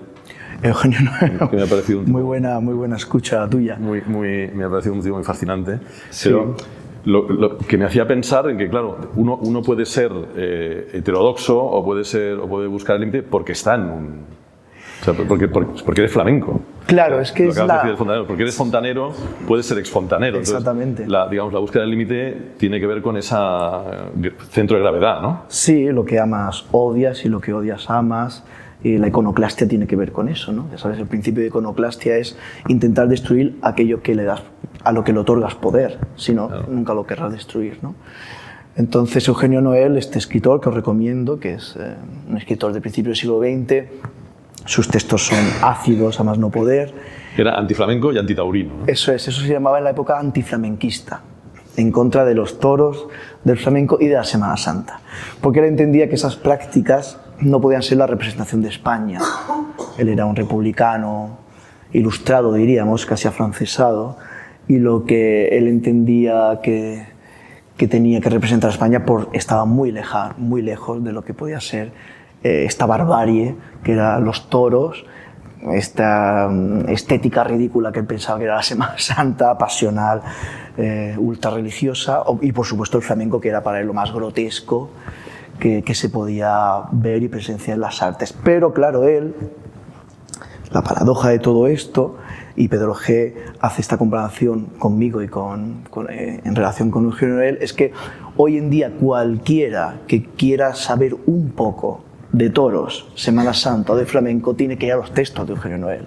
Eugenio 0.61 0.99
Noel, 1.01 1.37
que 1.49 1.55
me 1.55 1.63
ha 1.63 1.67
parecido 1.67 1.99
un 1.99 2.11
muy, 2.11 2.21
buena, 2.21 2.59
muy 2.59 2.73
buena 2.73 2.95
escucha 2.95 3.47
tuya. 3.49 3.77
Muy, 3.77 4.01
muy, 4.05 4.49
me 4.53 4.63
ha 4.63 4.69
parecido 4.69 4.95
un 4.95 5.01
tío 5.01 5.13
muy 5.13 5.23
fascinante. 5.23 5.79
Pero 6.23 6.55
lo, 7.05 7.57
que 7.57 7.77
me 7.77 7.85
hacía 7.85 8.07
pensar 8.07 8.49
en 8.49 8.57
que, 8.57 8.69
claro, 8.69 8.97
uno, 9.15 9.37
uno 9.37 9.61
puede 9.61 9.85
ser 9.85 10.11
eh, 10.35 10.89
heterodoxo 10.93 11.57
o 11.57 11.83
puede, 11.83 12.03
ser, 12.03 12.39
o 12.39 12.47
puede 12.47 12.67
buscar 12.67 12.95
el 12.95 13.01
límite 13.01 13.23
porque 13.23 13.51
está 13.51 13.75
en 13.75 13.81
un, 13.81 14.25
porque, 15.27 15.47
porque, 15.47 16.01
eres 16.01 16.11
flamenco. 16.11 16.61
Claro, 16.85 17.19
es 17.19 17.31
que 17.31 17.47
es 17.47 17.57
la... 17.57 17.95
Porque 18.27 18.43
eres 18.43 18.55
fontanero, 18.55 19.13
puedes 19.47 19.65
ser 19.65 19.77
exfontanero. 19.77 20.37
Exactamente. 20.37 21.07
la, 21.07 21.27
digamos, 21.27 21.53
la 21.53 21.59
búsqueda 21.59 21.81
del 21.81 21.91
límite 21.91 22.53
tiene 22.57 22.79
que 22.79 22.87
ver 22.87 23.01
con 23.01 23.17
ese 23.17 23.35
centro 24.49 24.77
de 24.77 24.83
gravedad, 24.83 25.21
¿no? 25.21 25.43
Sí, 25.47 25.87
lo 25.91 26.05
que 26.05 26.19
amas 26.19 26.65
odias 26.71 27.25
y 27.25 27.29
lo 27.29 27.39
que 27.39 27.53
odias 27.53 27.89
amas. 27.89 28.43
Y 28.83 28.99
la 28.99 29.07
iconoclastia 29.07 29.67
tiene 29.67 29.87
que 29.87 29.95
ver 29.95 30.11
con 30.11 30.29
eso, 30.29 30.51
¿no? 30.51 30.67
Ya 30.69 30.77
sabes, 30.77 30.99
el 30.99 31.07
principio 31.07 31.41
de 31.41 31.47
iconoclastia 31.47 32.17
es 32.17 32.37
intentar 32.67 33.07
destruir 33.07 33.57
aquello 33.63 34.03
que 34.03 34.13
le 34.13 34.25
das, 34.25 34.43
a 34.83 34.91
lo 34.91 35.03
que 35.03 35.11
le 35.11 35.19
otorgas 35.19 35.55
poder, 35.55 35.97
si 36.15 36.35
no, 36.35 36.49
nunca 36.67 36.93
lo 36.93 37.07
querrás 37.07 37.31
destruir, 37.31 37.79
¿no? 37.81 37.95
Entonces, 38.77 39.27
Eugenio 39.27 39.61
Noel, 39.61 39.97
este 39.97 40.19
escritor 40.19 40.59
que 40.59 40.69
os 40.69 40.75
recomiendo, 40.75 41.39
que 41.39 41.53
es 41.53 41.77
eh, 41.79 41.95
un 42.29 42.37
escritor 42.37 42.73
de 42.73 42.81
principio 42.81 43.09
del 43.09 43.15
siglo 43.15 43.39
XX, 43.39 43.85
sus 44.65 44.87
textos 44.87 45.27
son 45.27 45.45
ácidos 45.61 46.19
a 46.19 46.23
más 46.23 46.37
no 46.37 46.49
poder. 46.49 46.93
Era 47.37 47.57
antiflamenco 47.57 48.11
y 48.11 48.17
antitaurino. 48.17 48.73
Eso 48.87 49.13
es, 49.13 49.27
eso 49.27 49.41
se 49.41 49.47
llamaba 49.47 49.77
en 49.77 49.83
la 49.83 49.91
época 49.91 50.19
antiflamenquista, 50.19 51.21
en 51.77 51.91
contra 51.91 52.25
de 52.25 52.33
los 52.33 52.59
toros, 52.59 53.07
del 53.43 53.57
flamenco 53.57 53.97
y 54.01 54.07
de 54.07 54.15
la 54.15 54.23
Semana 54.23 54.57
Santa. 54.57 55.01
Porque 55.41 55.59
él 55.59 55.65
entendía 55.65 56.09
que 56.09 56.15
esas 56.15 56.35
prácticas 56.35 57.19
no 57.39 57.61
podían 57.61 57.83
ser 57.83 57.99
la 57.99 58.07
representación 58.07 58.61
de 58.61 58.69
España. 58.69 59.19
Él 59.97 60.09
era 60.09 60.25
un 60.25 60.35
republicano 60.35 61.37
ilustrado, 61.93 62.53
diríamos, 62.53 63.05
casi 63.05 63.27
afrancesado, 63.27 64.17
y 64.67 64.79
lo 64.79 65.05
que 65.05 65.49
él 65.49 65.67
entendía 65.67 66.59
que, 66.63 67.05
que 67.77 67.87
tenía 67.87 68.19
que 68.19 68.29
representar 68.29 68.71
a 68.71 68.73
España 68.73 69.05
por, 69.05 69.29
estaba 69.33 69.65
muy, 69.65 69.91
leja, 69.91 70.33
muy 70.37 70.61
lejos 70.61 71.03
de 71.03 71.13
lo 71.13 71.23
que 71.23 71.33
podía 71.33 71.59
ser 71.59 71.91
eh, 72.43 72.65
esta 72.65 72.85
barbarie 72.85 73.55
que 73.83 73.93
eran 73.93 74.23
los 74.23 74.49
toros, 74.49 75.05
esta 75.73 76.47
mm, 76.49 76.89
estética 76.89 77.43
ridícula 77.43 77.91
que 77.91 77.99
él 77.99 78.05
pensaba 78.05 78.37
que 78.37 78.45
era 78.45 78.55
la 78.55 78.63
Semana 78.63 78.95
Santa, 78.97 79.57
pasional, 79.57 80.21
eh, 80.77 81.15
ultra 81.17 81.51
religiosa, 81.51 82.23
y 82.41 82.51
por 82.51 82.65
supuesto 82.65 82.97
el 82.97 83.03
flamenco 83.03 83.39
que 83.39 83.49
era 83.49 83.63
para 83.63 83.79
él 83.79 83.87
lo 83.87 83.93
más 83.93 84.13
grotesco 84.13 84.89
que, 85.59 85.95
se 85.95 86.09
podía 86.09 86.83
ver 86.91 87.23
y 87.23 87.27
presenciar 87.27 87.75
en 87.75 87.81
las 87.81 88.01
artes. 88.01 88.33
Pero 88.33 88.73
claro, 88.73 89.07
él, 89.07 89.35
la 90.71 90.81
paradoja 90.83 91.29
de 91.29 91.39
todo 91.39 91.67
esto 91.67 92.17
y 92.55 92.67
Pedro 92.67 92.93
G 92.93 93.33
hace 93.59 93.81
esta 93.81 93.97
comparación 93.97 94.65
conmigo 94.77 95.21
y 95.21 95.27
con, 95.27 95.83
eh, 96.09 96.41
en 96.43 96.55
relación 96.55 96.91
con 96.91 97.05
Eugenio 97.05 97.35
Noel, 97.35 97.57
es 97.61 97.73
que 97.73 97.93
hoy 98.37 98.57
en 98.57 98.69
día 98.69 98.91
cualquiera 98.91 100.01
que 100.07 100.25
quiera 100.25 100.75
saber 100.75 101.15
un 101.25 101.51
poco 101.51 102.03
de 102.35 102.49
toros, 102.49 103.07
Semana 103.15 103.53
Santa 103.53 103.93
o 103.93 103.95
de 103.95 104.05
flamenco, 104.05 104.55
tiene 104.55 104.77
que 104.77 104.87
ir 104.87 104.93
a 104.93 104.97
los 104.97 105.13
textos 105.13 105.47
de 105.47 105.53
Eugenio 105.53 105.77
Noel. 105.77 106.05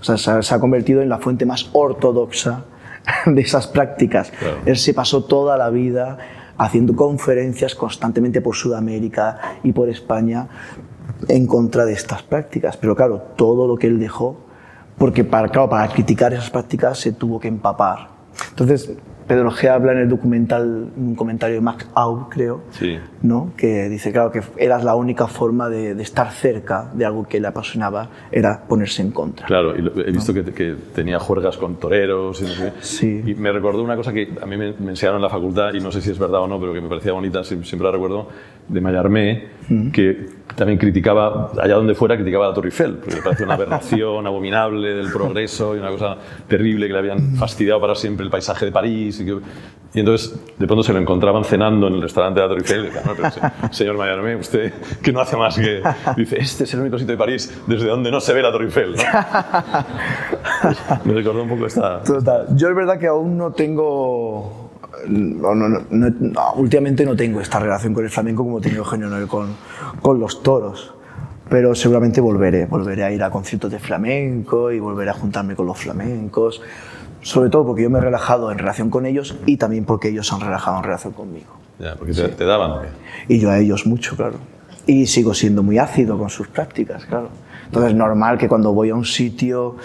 O 0.00 0.04
sea, 0.04 0.16
se 0.16 0.30
ha, 0.30 0.42
se 0.42 0.54
ha 0.54 0.60
convertido 0.60 1.02
en 1.02 1.08
la 1.08 1.18
fuente 1.18 1.44
más 1.44 1.68
ortodoxa 1.72 2.64
de 3.26 3.40
esas 3.40 3.66
prácticas. 3.66 4.30
Claro. 4.30 4.58
Él 4.64 4.76
se 4.76 4.94
pasó 4.94 5.24
toda 5.24 5.56
la 5.56 5.70
vida 5.70 6.18
haciendo 6.56 6.94
conferencias 6.94 7.74
constantemente 7.74 8.40
por 8.40 8.54
Sudamérica 8.54 9.58
y 9.64 9.72
por 9.72 9.88
España 9.88 10.46
en 11.26 11.48
contra 11.48 11.84
de 11.84 11.94
estas 11.94 12.22
prácticas. 12.22 12.76
Pero 12.76 12.94
claro, 12.94 13.20
todo 13.36 13.66
lo 13.66 13.76
que 13.76 13.88
él 13.88 13.98
dejó, 13.98 14.38
porque 14.98 15.24
para, 15.24 15.48
claro, 15.48 15.68
para 15.68 15.88
criticar 15.88 16.32
esas 16.32 16.50
prácticas 16.50 16.98
se 16.98 17.12
tuvo 17.12 17.40
que 17.40 17.48
empapar. 17.48 18.08
Entonces, 18.50 18.92
Pedro 19.30 19.52
G 19.52 19.68
habla 19.68 19.92
en 19.92 19.98
el 19.98 20.08
documental, 20.08 20.88
en 20.96 21.06
un 21.06 21.14
comentario 21.14 21.54
de 21.54 21.60
Max 21.60 21.86
Au, 21.94 22.28
creo, 22.28 22.62
Sí. 22.72 22.98
¿no? 23.22 23.52
que 23.56 23.88
dice, 23.88 24.10
claro, 24.10 24.32
que 24.32 24.42
era 24.56 24.82
la 24.82 24.96
única 24.96 25.28
forma 25.28 25.68
de, 25.68 25.94
de 25.94 26.02
estar 26.02 26.32
cerca 26.32 26.90
de 26.92 27.04
algo 27.04 27.22
que 27.28 27.38
le 27.38 27.46
apasionaba, 27.46 28.08
era 28.32 28.64
ponerse 28.66 29.02
en 29.02 29.12
contra. 29.12 29.46
Claro, 29.46 29.76
y 29.76 29.82
lo- 29.82 29.92
he 30.04 30.10
visto 30.10 30.34
que, 30.34 30.42
que 30.42 30.74
tenía 30.94 31.20
juergas 31.20 31.56
con 31.56 31.76
toreros 31.76 32.40
y 32.40 32.44
no 32.44 32.50
sé 32.50 32.64
qué. 32.64 32.72
Sí. 32.84 33.22
Y 33.24 33.34
me 33.36 33.52
recordó 33.52 33.84
una 33.84 33.94
cosa 33.94 34.12
que 34.12 34.30
a 34.42 34.46
mí 34.46 34.56
me, 34.56 34.72
me 34.80 34.90
enseñaron 34.90 35.18
en 35.18 35.22
la 35.22 35.30
facultad, 35.30 35.74
y 35.74 35.80
no 35.80 35.92
sé 35.92 36.00
si 36.02 36.10
es 36.10 36.18
verdad 36.18 36.40
o 36.40 36.48
no, 36.48 36.58
pero 36.58 36.72
que 36.74 36.80
me 36.80 36.88
parecía 36.88 37.12
bonita, 37.12 37.40
sie- 37.44 37.62
siempre 37.62 37.86
la 37.86 37.92
recuerdo, 37.92 38.26
de 38.70 38.80
Mallarmé, 38.80 39.48
que 39.92 40.26
también 40.56 40.78
criticaba, 40.78 41.52
allá 41.62 41.74
donde 41.76 41.94
fuera, 41.94 42.16
criticaba 42.16 42.46
a 42.46 42.48
la 42.48 42.54
Torre 42.54 42.68
Eiffel, 42.68 42.94
porque 42.96 43.14
le 43.16 43.22
parecía 43.22 43.46
una 43.46 43.54
aberración 43.54 44.26
abominable 44.26 44.94
del 44.94 45.10
progreso 45.12 45.76
y 45.76 45.78
una 45.78 45.90
cosa 45.90 46.16
terrible 46.48 46.86
que 46.88 46.92
le 46.92 46.98
habían 46.98 47.36
fastidiado 47.36 47.80
para 47.80 47.94
siempre 47.94 48.24
el 48.24 48.30
paisaje 48.30 48.64
de 48.66 48.72
París. 48.72 49.20
Y, 49.20 49.26
que- 49.26 49.38
y 49.92 49.98
entonces, 50.00 50.38
de 50.58 50.66
pronto 50.66 50.82
se 50.84 50.92
lo 50.92 50.98
encontraban 51.00 51.44
cenando 51.44 51.86
en 51.88 51.94
el 51.94 52.02
restaurante 52.02 52.40
de 52.40 52.46
la 52.46 52.52
Torre 52.54 52.60
Eiffel 52.62 52.80
y 52.80 52.86
decía, 52.86 53.02
no, 53.06 53.12
pero 53.16 53.30
se- 53.30 53.40
señor 53.76 53.96
Mallarmé, 53.96 54.34
usted 54.36 54.72
que 55.02 55.12
no 55.12 55.20
hace 55.20 55.36
más 55.36 55.56
que... 55.56 55.82
Dice, 56.16 56.38
este 56.40 56.64
es 56.64 56.74
el 56.74 56.80
único 56.80 56.98
sitio 56.98 57.14
de 57.14 57.18
París 57.18 57.60
desde 57.68 57.86
donde 57.86 58.10
no 58.10 58.20
se 58.20 58.32
ve 58.34 58.42
la 58.42 58.50
Torre 58.52 58.64
Eiffel. 58.66 58.96
¿no? 58.96 59.02
Me 61.04 61.14
recordó 61.14 61.42
un 61.44 61.48
poco 61.48 61.66
esta... 61.66 62.02
Total. 62.02 62.46
Yo 62.56 62.68
es 62.68 62.74
verdad 62.74 62.98
que 62.98 63.06
aún 63.06 63.38
no 63.38 63.52
tengo. 63.52 64.59
No, 65.08 65.54
no, 65.54 66.52
últimamente 66.56 67.04
no 67.04 67.16
tengo 67.16 67.40
esta 67.40 67.58
relación 67.58 67.94
con 67.94 68.04
el 68.04 68.10
flamenco 68.10 68.44
como 68.44 68.60
tenido 68.60 68.82
Eugenio 68.82 69.08
Noel 69.08 69.26
con, 69.26 69.54
con 70.00 70.18
los 70.20 70.42
toros. 70.42 70.94
Pero 71.48 71.74
seguramente 71.74 72.20
volveré. 72.20 72.66
Volveré 72.66 73.04
a 73.04 73.10
ir 73.10 73.22
a 73.22 73.30
conciertos 73.30 73.72
de 73.72 73.78
flamenco 73.78 74.70
y 74.70 74.78
volveré 74.78 75.10
a 75.10 75.14
juntarme 75.14 75.56
con 75.56 75.66
los 75.66 75.78
flamencos. 75.78 76.62
Sobre 77.22 77.50
todo 77.50 77.66
porque 77.66 77.82
yo 77.82 77.90
me 77.90 77.98
he 77.98 78.02
relajado 78.02 78.52
en 78.52 78.58
relación 78.58 78.88
con 78.88 79.04
ellos 79.04 79.36
y 79.46 79.56
también 79.56 79.84
porque 79.84 80.08
ellos 80.08 80.28
se 80.28 80.34
han 80.34 80.40
relajado 80.40 80.78
en 80.78 80.84
relación 80.84 81.12
conmigo. 81.12 81.58
Ya, 81.78 81.96
porque 81.96 82.12
te, 82.12 82.28
te 82.28 82.44
daban. 82.44 82.86
Y 83.26 83.40
yo 83.40 83.50
a 83.50 83.58
ellos 83.58 83.86
mucho, 83.86 84.16
claro. 84.16 84.36
Y 84.86 85.06
sigo 85.06 85.34
siendo 85.34 85.62
muy 85.62 85.78
ácido 85.78 86.18
con 86.18 86.30
sus 86.30 86.48
prácticas, 86.48 87.04
claro. 87.04 87.30
Entonces 87.66 87.92
es 87.92 87.96
normal 87.96 88.38
que 88.38 88.48
cuando 88.48 88.72
voy 88.72 88.90
a 88.90 88.94
un 88.94 89.04
sitio 89.04 89.76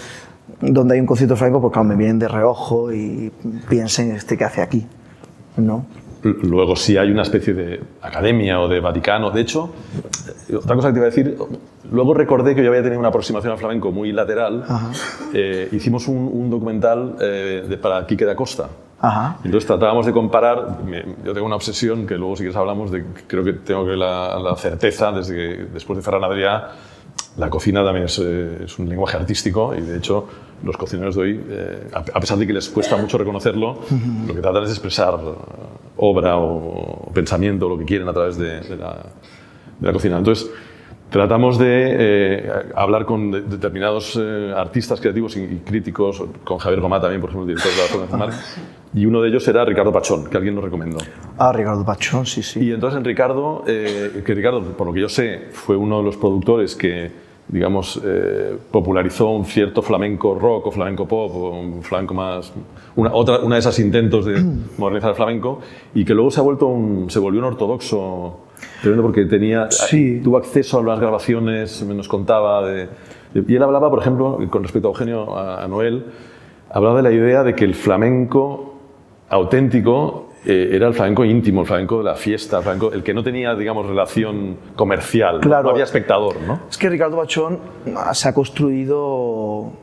donde 0.60 0.96
hay 0.96 1.00
un 1.00 1.06
concierto 1.06 1.36
flamenco, 1.36 1.62
pues 1.62 1.74
claro, 1.74 1.88
me 1.88 1.96
vienen 1.96 2.20
de 2.20 2.28
reojo 2.28 2.92
y 2.92 3.32
piensen 3.70 4.12
este 4.12 4.38
que 4.38 4.44
hace 4.44 4.62
aquí, 4.62 4.88
¿no? 5.58 5.86
Luego 6.24 6.76
sí 6.76 6.98
hay 6.98 7.12
una 7.12 7.22
especie 7.22 7.54
de 7.54 7.80
academia 8.02 8.60
o 8.60 8.68
de 8.68 8.80
Vaticano. 8.80 9.30
De 9.30 9.42
hecho, 9.42 9.72
otra 10.58 10.76
cosa 10.76 10.88
que 10.88 10.94
te 10.94 11.00
iba 11.00 11.06
a 11.06 11.10
decir, 11.12 11.38
luego 11.92 12.16
recordé 12.16 12.56
que 12.56 12.64
yo 12.64 12.70
había 12.70 12.82
tenido 12.82 13.00
una 13.00 13.10
aproximación 13.10 13.52
al 13.54 13.60
flamenco 13.60 13.92
muy 13.92 14.12
lateral. 14.12 14.64
Eh, 15.34 15.70
hicimos 15.72 16.08
un, 16.08 16.18
un 16.34 16.50
documental 16.50 17.16
eh, 17.22 17.66
de- 17.70 17.78
para 17.78 18.08
Quique 18.08 18.26
da 18.26 18.36
Costa. 18.36 18.68
Ajá. 19.00 19.38
Entonces 19.44 19.68
tratábamos 19.68 20.08
de 20.08 20.14
comparar, 20.14 20.80
yo 21.24 21.34
tengo 21.34 21.46
una 21.46 21.58
obsesión 21.58 22.08
que 22.08 22.16
luego 22.16 22.36
si 22.36 22.40
quieres 22.44 22.56
hablamos 22.56 22.90
de, 22.90 23.06
creo 23.28 23.44
que 23.44 23.54
tengo 23.54 23.86
que 23.86 23.96
la, 23.96 24.40
la 24.40 24.56
certeza 24.56 25.12
desde 25.12 25.36
que 25.36 25.66
después 25.74 25.98
de 25.98 26.02
Ferran 26.04 26.24
Adrià, 26.24 26.70
la 27.38 27.50
cocina 27.50 27.84
también 27.84 28.06
es, 28.06 28.20
eh, 28.20 28.64
es 28.66 28.80
un 28.80 28.88
lenguaje 28.88 29.18
artístico 29.18 29.74
y 29.76 29.82
de 29.82 29.98
hecho 29.98 30.28
los 30.64 30.78
cocineros 30.78 31.16
de 31.16 31.22
hoy, 31.22 31.42
eh, 31.50 31.88
a 31.94 32.20
pesar 32.20 32.38
de 32.38 32.48
que 32.48 32.54
les 32.54 32.70
cuesta 32.70 32.96
mucho 32.98 33.18
reconocerlo, 33.18 33.80
lo 34.28 34.34
que 34.34 34.42
tratan 34.42 34.64
es 34.64 34.70
de 34.70 34.74
expresar 34.76 35.14
eh, 35.16 35.34
obra 35.98 36.38
o, 36.38 37.12
pensamiento, 37.14 37.68
lo 37.68 37.78
que 37.78 37.86
quieren 37.86 38.08
a 38.08 38.14
través 38.14 38.38
de, 38.38 38.62
de 38.62 38.78
la, 38.78 39.06
de 39.80 39.88
la 39.88 39.94
cocina. 39.94 40.18
Entonces, 40.18 40.50
Tratamos 41.08 41.60
de 41.60 41.96
eh, 42.00 42.52
hablar 42.76 43.06
con 43.06 43.30
de- 43.32 43.42
determinados 43.42 44.20
artistas 44.56 45.00
creativos 45.00 45.38
y, 45.38 45.44
y 45.44 45.62
críticos, 45.64 46.22
con 46.44 46.58
Javier 46.58 46.82
Gomá 46.82 47.00
también, 47.00 47.22
por 47.22 47.30
ejemplo, 47.30 47.48
el 47.50 47.56
director 47.56 48.02
de 48.02 48.12
la 48.12 48.18
Marc, 48.18 48.34
y 48.94 49.06
uno 49.06 49.22
de 49.22 49.30
ellos 49.30 49.48
era 49.48 49.64
Ricardo 49.64 49.94
Pachón, 49.94 50.26
que 50.30 50.36
alguien 50.36 50.56
nos 50.56 50.64
recomendó. 50.64 50.98
Ah, 51.38 51.54
Ricardo 51.54 51.86
Pachón, 51.86 52.26
sí, 52.26 52.42
sí. 52.42 52.60
Y 52.60 52.72
entonces 52.72 52.98
en 52.98 53.06
Ricardo, 53.06 53.64
que 53.66 54.34
Ricardo, 54.36 54.62
por 54.76 54.88
lo 54.88 54.94
que 54.94 55.02
yo 55.02 55.08
sé, 55.08 55.50
fue 55.52 55.78
uno 55.78 56.00
de 56.00 56.04
los 56.06 56.18
productores 56.18 56.76
que, 56.76 57.12
digamos, 57.48 58.02
eh, 58.04 58.58
popularizó 58.72 59.30
un 59.30 59.46
cierto 59.46 59.82
flamenco 59.82 60.34
rock 60.36 60.68
o 60.68 60.72
flamenco 60.72 61.08
pop 61.08 61.32
o 61.36 61.50
un 61.60 61.84
flamenco 61.84 62.14
más... 62.14 62.52
Una, 62.96 63.14
otra, 63.14 63.40
una 63.40 63.56
de 63.56 63.60
esos 63.60 63.78
intentos 63.80 64.26
de 64.26 64.44
modernizar 64.78 65.12
el 65.12 65.16
flamenco 65.16 65.60
y 65.94 66.04
que 66.06 66.14
luego 66.14 66.32
se, 66.32 66.40
ha 66.40 66.44
vuelto 66.44 66.66
un, 66.68 67.10
se 67.10 67.20
volvió 67.20 67.40
un 67.42 67.46
ortodoxo 67.46 68.40
tremendo 68.82 69.04
porque 69.04 69.26
tenía, 69.26 69.68
Sí. 69.70 70.22
tuvo 70.24 70.38
acceso 70.38 70.80
a 70.80 70.84
las 70.84 71.00
grabaciones, 71.00 71.84
nos 71.84 72.08
contaba 72.08 72.66
de, 72.68 72.88
de- 73.34 73.44
Y 73.52 73.56
él 73.56 73.64
hablaba, 73.64 73.90
por 73.90 74.00
ejemplo, 74.00 74.40
con 74.50 74.64
respecto 74.64 74.88
a 74.88 74.92
Eugenio, 74.92 75.38
a, 75.38 75.64
a 75.64 75.68
Noel, 75.68 76.06
hablaba 76.72 76.98
de 76.98 77.04
la 77.04 77.12
idea 77.12 77.44
de 77.44 77.54
que 77.54 77.66
el 77.66 77.76
flamenco 77.76 78.74
auténtico 79.30 80.25
eh, 80.46 80.70
era 80.74 80.88
el 80.88 80.94
flamenco 80.94 81.26
íntimo, 81.26 81.62
el 81.62 81.68
flamenco 81.68 81.98
de 81.98 82.04
la 82.04 82.16
fiesta, 82.16 82.58
el, 82.58 82.64
flamenco, 82.64 82.92
el 82.92 83.04
que 83.04 83.14
no 83.14 83.24
tenía, 83.24 83.56
digamos, 83.56 83.86
relación 83.88 84.58
comercial, 84.76 85.36
¿no? 85.36 85.42
Claro. 85.42 85.64
no 85.64 85.70
había 85.72 85.86
espectador, 85.86 86.40
¿no? 86.42 86.60
Es 86.70 86.78
que 86.78 86.90
Ricardo 86.90 87.18
Bachón 87.18 87.60
ah, 87.96 88.14
se 88.14 88.30
ha 88.30 88.34
construido 88.34 89.74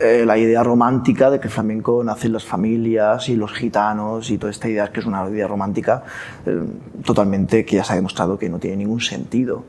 eh, 0.00 0.24
la 0.26 0.36
idea 0.36 0.64
romántica 0.64 1.30
de 1.30 1.38
que 1.38 1.46
el 1.46 1.52
flamenco 1.52 2.02
nace 2.02 2.26
en 2.26 2.32
las 2.32 2.44
familias 2.44 3.28
y 3.28 3.36
los 3.36 3.52
gitanos 3.52 4.28
y 4.30 4.38
toda 4.38 4.50
esta 4.50 4.68
idea 4.68 4.90
que 4.90 4.98
es 4.98 5.06
una 5.06 5.28
idea 5.30 5.46
romántica 5.46 6.02
eh, 6.44 6.60
totalmente 7.04 7.64
que 7.64 7.76
ya 7.76 7.84
se 7.84 7.92
ha 7.92 7.96
demostrado 7.96 8.36
que 8.36 8.48
no 8.48 8.58
tiene 8.58 8.78
ningún 8.78 9.00
sentido. 9.00 9.62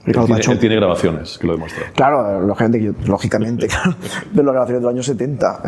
Él 0.00 0.06
Ricardo 0.06 0.26
tiene, 0.28 0.38
Bachón, 0.38 0.52
él 0.54 0.58
tiene 0.60 0.76
grabaciones 0.76 1.38
que 1.38 1.46
lo 1.46 1.52
demuestran. 1.54 1.92
Claro, 1.94 2.40
lógicamente, 2.40 3.06
lógicamente 3.06 3.66
claro, 3.68 3.94
de 4.32 4.42
las 4.42 4.52
grabaciones 4.52 4.80
de 4.80 4.84
los 4.86 4.92
años 4.94 5.06
70. 5.06 5.62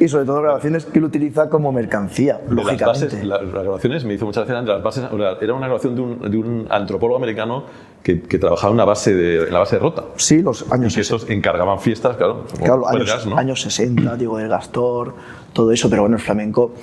y 0.00 0.08
sobre 0.08 0.24
todo 0.24 0.42
grabaciones 0.42 0.86
que 0.86 0.98
él 0.98 1.04
utiliza 1.06 1.48
como 1.48 1.72
mercancía, 1.72 2.34
De 2.34 2.54
las 2.54 2.64
lógicamente. 2.64 3.04
bases, 3.06 3.24
las 3.24 3.40
grabaciones 3.52 4.04
me 4.04 4.14
hizo 4.14 4.26
mucha 4.26 4.40
gracia, 4.40 4.52
eran 4.52 4.64
de 4.64 4.72
las 4.74 4.82
bases, 4.82 5.04
era 5.40 5.54
una 5.54 5.66
grabación 5.66 5.94
de 5.96 6.00
un, 6.02 6.30
de 6.30 6.36
un 6.36 6.66
antropólogo 6.70 7.16
americano 7.16 7.64
que, 8.02 8.22
que 8.22 8.38
trabajaba 8.38 8.70
en, 8.70 8.74
una 8.74 8.84
base 8.84 9.12
de, 9.14 9.44
en 9.48 9.52
la 9.52 9.58
base 9.58 9.76
de 9.76 9.82
Rota. 9.82 10.04
Sí, 10.16 10.40
los 10.42 10.62
Y 10.62 10.72
años 10.72 10.94
que 10.94 11.02
60. 11.02 11.16
estos 11.16 11.30
encargaban 11.30 11.80
fiestas, 11.80 12.16
claro, 12.16 12.44
Claro, 12.62 12.88
años, 12.88 13.26
¿no? 13.26 13.36
años 13.36 13.60
60, 13.62 14.16
Diego 14.16 14.38
del 14.38 14.48
Gastor, 14.48 15.14
todo 15.52 15.72
eso, 15.72 15.90
pero 15.90 16.02
bueno, 16.02 16.16
el 16.16 16.22
flamenco 16.22 16.74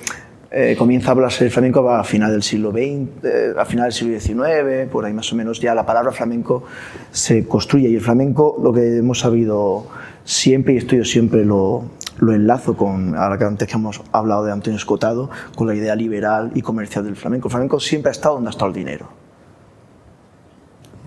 eh, 0.50 0.76
comienza 0.78 1.08
a 1.08 1.12
hablarse 1.12 1.44
del 1.44 1.52
flamenco 1.52 1.90
a 1.90 2.02
final 2.04 2.32
del 2.32 2.42
siglo 2.42 2.70
XX, 2.70 3.24
eh, 3.24 3.54
a 3.58 3.64
final 3.66 3.84
del 3.86 3.92
siglo 3.92 4.18
XIX, 4.18 4.88
por 4.90 5.04
ahí 5.04 5.12
más 5.12 5.30
o 5.32 5.36
menos 5.36 5.60
ya 5.60 5.74
la 5.74 5.84
palabra 5.84 6.10
flamenco 6.10 6.64
se 7.10 7.46
construye 7.46 7.88
y 7.90 7.96
el 7.96 8.00
flamenco, 8.00 8.56
lo 8.62 8.72
que 8.72 8.96
hemos 8.96 9.18
sabido 9.18 9.86
siempre, 10.24 10.74
y 10.74 10.76
esto 10.78 10.96
yo 10.96 11.04
siempre 11.04 11.44
lo, 11.44 11.84
lo 12.20 12.32
enlazo 12.32 12.76
con, 12.76 13.14
ahora 13.14 13.36
que 13.36 13.44
antes 13.44 13.68
que 13.68 13.74
hemos 13.74 14.00
hablado 14.12 14.44
de 14.44 14.52
Antonio 14.52 14.78
Escotado, 14.78 15.30
con 15.54 15.66
la 15.66 15.74
idea 15.74 15.94
liberal 15.94 16.50
y 16.54 16.62
comercial 16.62 17.04
del 17.04 17.16
flamenco. 17.16 17.48
El 17.48 17.52
flamenco 17.52 17.78
siempre 17.78 18.08
ha 18.08 18.12
estado 18.12 18.36
donde 18.36 18.48
ha 18.48 18.52
estado 18.52 18.68
el 18.68 18.74
dinero. 18.74 19.08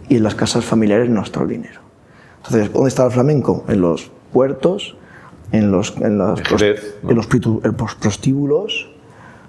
Y 0.07 0.17
en 0.17 0.23
las 0.23 0.35
casas 0.35 0.63
familiares 0.65 1.09
no 1.09 1.19
ha 1.19 1.23
estado 1.23 1.45
el 1.45 1.51
dinero. 1.51 1.81
Entonces, 2.37 2.71
¿dónde 2.71 2.89
estaba 2.89 3.07
el 3.07 3.13
flamenco? 3.13 3.65
En 3.67 3.81
los 3.81 4.11
puertos, 4.31 4.95
en 5.51 5.71
los, 5.71 5.97
en 5.97 6.17
los, 6.17 6.39
En 6.39 6.45
los 6.51 6.61
en 7.03 7.15
los 7.15 7.27
prostíbulos, 7.95 8.90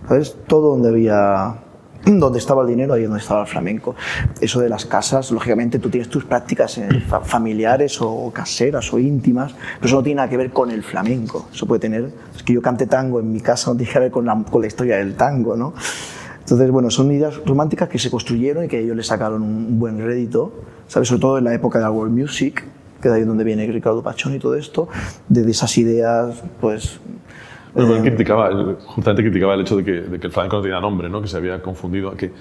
¿sabes? 0.09 0.37
Todo 0.47 0.71
donde 0.71 0.89
había, 0.89 1.57
donde 2.07 2.39
estaba 2.39 2.63
el 2.63 2.69
dinero, 2.69 2.95
ahí 2.95 3.05
donde 3.05 3.19
estaba 3.21 3.43
el 3.43 3.47
flamenco. 3.47 3.95
Eso 4.41 4.61
de 4.61 4.69
las 4.69 4.85
casas, 4.87 5.31
lógicamente 5.31 5.79
tú 5.79 5.89
tienes 5.91 6.09
tus 6.09 6.25
prácticas 6.25 6.79
eh, 6.79 6.89
fa- 7.09 7.21
familiares 7.21 7.99
o 8.01 8.31
caseras 8.33 8.93
o 8.93 8.99
íntimas, 8.99 9.55
pero 9.77 9.87
eso 9.87 9.97
no 9.97 10.03
tiene 10.03 10.17
nada 10.17 10.29
que 10.29 10.37
ver 10.37 10.51
con 10.51 10.71
el 10.71 10.83
flamenco. 10.83 11.49
Eso 11.53 11.67
puede 11.67 11.81
tener, 11.81 12.11
es 12.37 12.43
que 12.43 12.53
yo 12.55 12.63
cante 12.63 12.87
tango 12.87 13.21
en 13.21 13.33
mi 13.33 13.41
casa 13.41 13.71
no 13.71 13.77
tiene 13.77 13.93
que 13.93 13.99
ver 13.99 14.11
con 14.11 14.25
la, 14.27 14.43
con 14.51 14.61
la 14.61 14.67
historia 14.67 14.97
del 14.99 15.15
tango, 15.15 15.57
¿no? 15.57 15.75
Entonces, 16.41 16.71
bueno, 16.73 16.91
son 16.91 17.11
ideas 17.13 17.41
románticas 17.47 17.89
que 17.89 17.99
se 18.01 18.11
construyeron 18.11 18.65
y 18.65 18.69
que 18.69 18.81
ellos 18.81 18.97
le 18.97 19.05
sacaron 19.05 19.43
un 19.43 19.79
buen 19.79 20.05
rédito, 20.05 20.53
¿sabes? 20.89 21.09
Sobre 21.09 21.21
todo 21.21 21.39
en 21.39 21.45
la 21.45 21.55
época 21.55 21.79
de 21.79 21.85
la 21.85 21.91
world 21.93 22.13
music, 22.13 22.65
que 23.01 23.09
de 23.09 23.15
ahí 23.15 23.23
donde 23.25 23.45
viene 23.45 23.65
Ricardo 23.69 24.03
Pachón 24.03 24.35
y 24.35 24.39
todo 24.41 24.57
esto, 24.57 24.89
de 25.29 25.49
esas 25.51 25.79
ideas, 25.79 26.43
pues... 26.61 26.99
Bueno, 27.75 27.95
eh, 27.95 27.97
él 27.99 28.03
criticaba, 28.05 28.49
él 28.49 28.77
justamente 28.87 29.23
criticaba 29.23 29.55
el 29.55 29.61
hecho 29.63 29.77
de 29.77 29.85
que, 29.85 29.93
de 29.93 30.19
que 30.21 30.27
el 30.27 30.33
flamenco 30.33 30.57
no 30.57 30.63
tenía 30.63 30.81
nombre, 30.81 31.09
¿no? 31.09 31.21
que 31.23 31.29
se 31.29 31.37
había 31.37 31.61
confundido, 31.63 32.13
que 32.13 32.27
eh, 32.27 32.33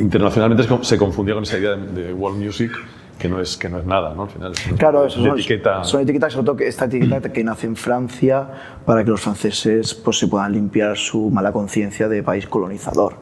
internacionalmente 0.00 0.64
se 0.64 0.68
con- 0.68 0.84
se 0.84 0.98
confundía 0.98 1.34
con 1.34 1.42
esa 1.44 1.58
idea 1.58 1.76
de, 1.76 2.02
de 2.04 2.12
world 2.12 2.42
music 2.42 2.72
que 3.18 3.28
no 3.28 3.40
es, 3.40 3.56
que 3.56 3.68
no 3.68 3.78
es 3.78 3.84
nada, 3.84 4.14
¿no? 4.14 4.22
Al 4.24 4.28
final 4.28 4.52
es 4.52 4.60
Claro, 4.78 5.04
eso 5.04 5.18
una 5.20 5.30
son, 5.30 5.38
etiqueta. 5.40 5.82
son 5.82 6.00
etiquetas, 6.02 6.32
sobre 6.32 6.46
todo 6.46 6.56
que 6.56 6.68
esta 6.68 6.84
etiqueta 6.84 7.32
que 7.32 7.42
nace 7.42 7.66
en 7.66 7.74
Francia 7.74 8.48
para 8.86 9.02
que 9.02 9.10
los 9.10 9.20
franceses 9.20 9.92
pues, 9.94 10.18
se 10.20 10.28
puedan 10.28 10.52
limpiar 10.52 10.96
su 10.96 11.28
mala 11.30 11.50
conciencia 11.52 12.08
de 12.08 12.22
país 12.22 12.46
colonizador. 12.46 13.14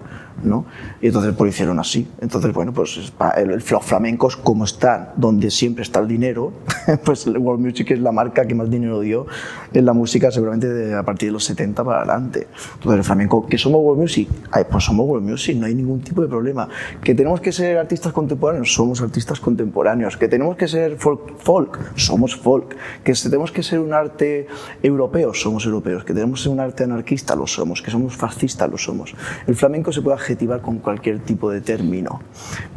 ¿No? 0.42 0.66
Y 1.00 1.06
entonces 1.08 1.32
pues, 1.32 1.46
lo 1.46 1.48
hicieron 1.48 1.78
así. 1.78 2.08
Entonces, 2.20 2.52
bueno, 2.52 2.72
pues 2.72 3.12
los 3.46 3.84
flamencos, 3.84 4.36
como 4.36 4.64
están 4.64 5.10
donde 5.16 5.50
siempre 5.50 5.82
está 5.82 6.00
el 6.00 6.08
dinero, 6.08 6.52
pues 7.04 7.26
World 7.26 7.64
Music 7.64 7.90
es 7.92 8.00
la 8.00 8.12
marca 8.12 8.46
que 8.46 8.54
más 8.54 8.70
dinero 8.70 9.00
dio 9.00 9.26
en 9.72 9.84
la 9.84 9.92
música, 9.92 10.30
seguramente 10.30 10.68
de- 10.68 10.94
a 10.94 11.02
partir 11.02 11.28
de 11.28 11.32
los 11.32 11.44
70 11.44 11.84
para 11.84 11.98
adelante. 11.98 12.46
Entonces, 12.74 12.98
el 12.98 13.04
flamenco, 13.04 13.46
¿que 13.46 13.58
somos 13.58 13.80
World 13.82 14.00
Music? 14.00 14.28
Ay, 14.50 14.64
pues 14.70 14.84
somos 14.84 15.06
World 15.06 15.28
Music, 15.28 15.56
no 15.56 15.66
hay 15.66 15.74
ningún 15.74 16.00
tipo 16.00 16.22
de 16.22 16.28
problema. 16.28 16.68
¿Que 17.02 17.14
tenemos 17.14 17.40
que 17.40 17.52
ser 17.52 17.78
artistas 17.78 18.12
contemporáneos? 18.12 18.72
Somos 18.72 19.00
artistas 19.02 19.40
contemporáneos. 19.40 20.16
¿Que 20.16 20.28
tenemos 20.28 20.56
que 20.56 20.68
ser 20.68 20.96
folk? 20.96 21.38
folk? 21.38 21.96
Somos 21.96 22.36
folk. 22.36 22.76
¿Que 23.04 23.12
tenemos 23.14 23.50
que 23.52 23.62
ser 23.62 23.80
un 23.80 23.92
arte 23.92 24.46
europeo? 24.82 25.32
Somos 25.34 25.64
europeos. 25.66 26.04
¿Que 26.04 26.12
tenemos 26.14 26.40
que 26.40 26.44
ser 26.44 26.52
un 26.52 26.60
arte 26.60 26.84
anarquista? 26.84 27.34
Lo 27.36 27.46
somos. 27.46 27.82
¿Que 27.82 27.90
somos 27.90 28.16
fascistas? 28.16 28.70
Lo 28.70 28.78
somos. 28.78 29.14
El 29.46 29.54
flamenco 29.56 29.92
se 29.92 30.02
puede 30.02 30.16
adjetivar 30.26 30.60
con 30.60 30.78
cualquier 30.78 31.20
tipo 31.20 31.50
de 31.50 31.60
término, 31.60 32.20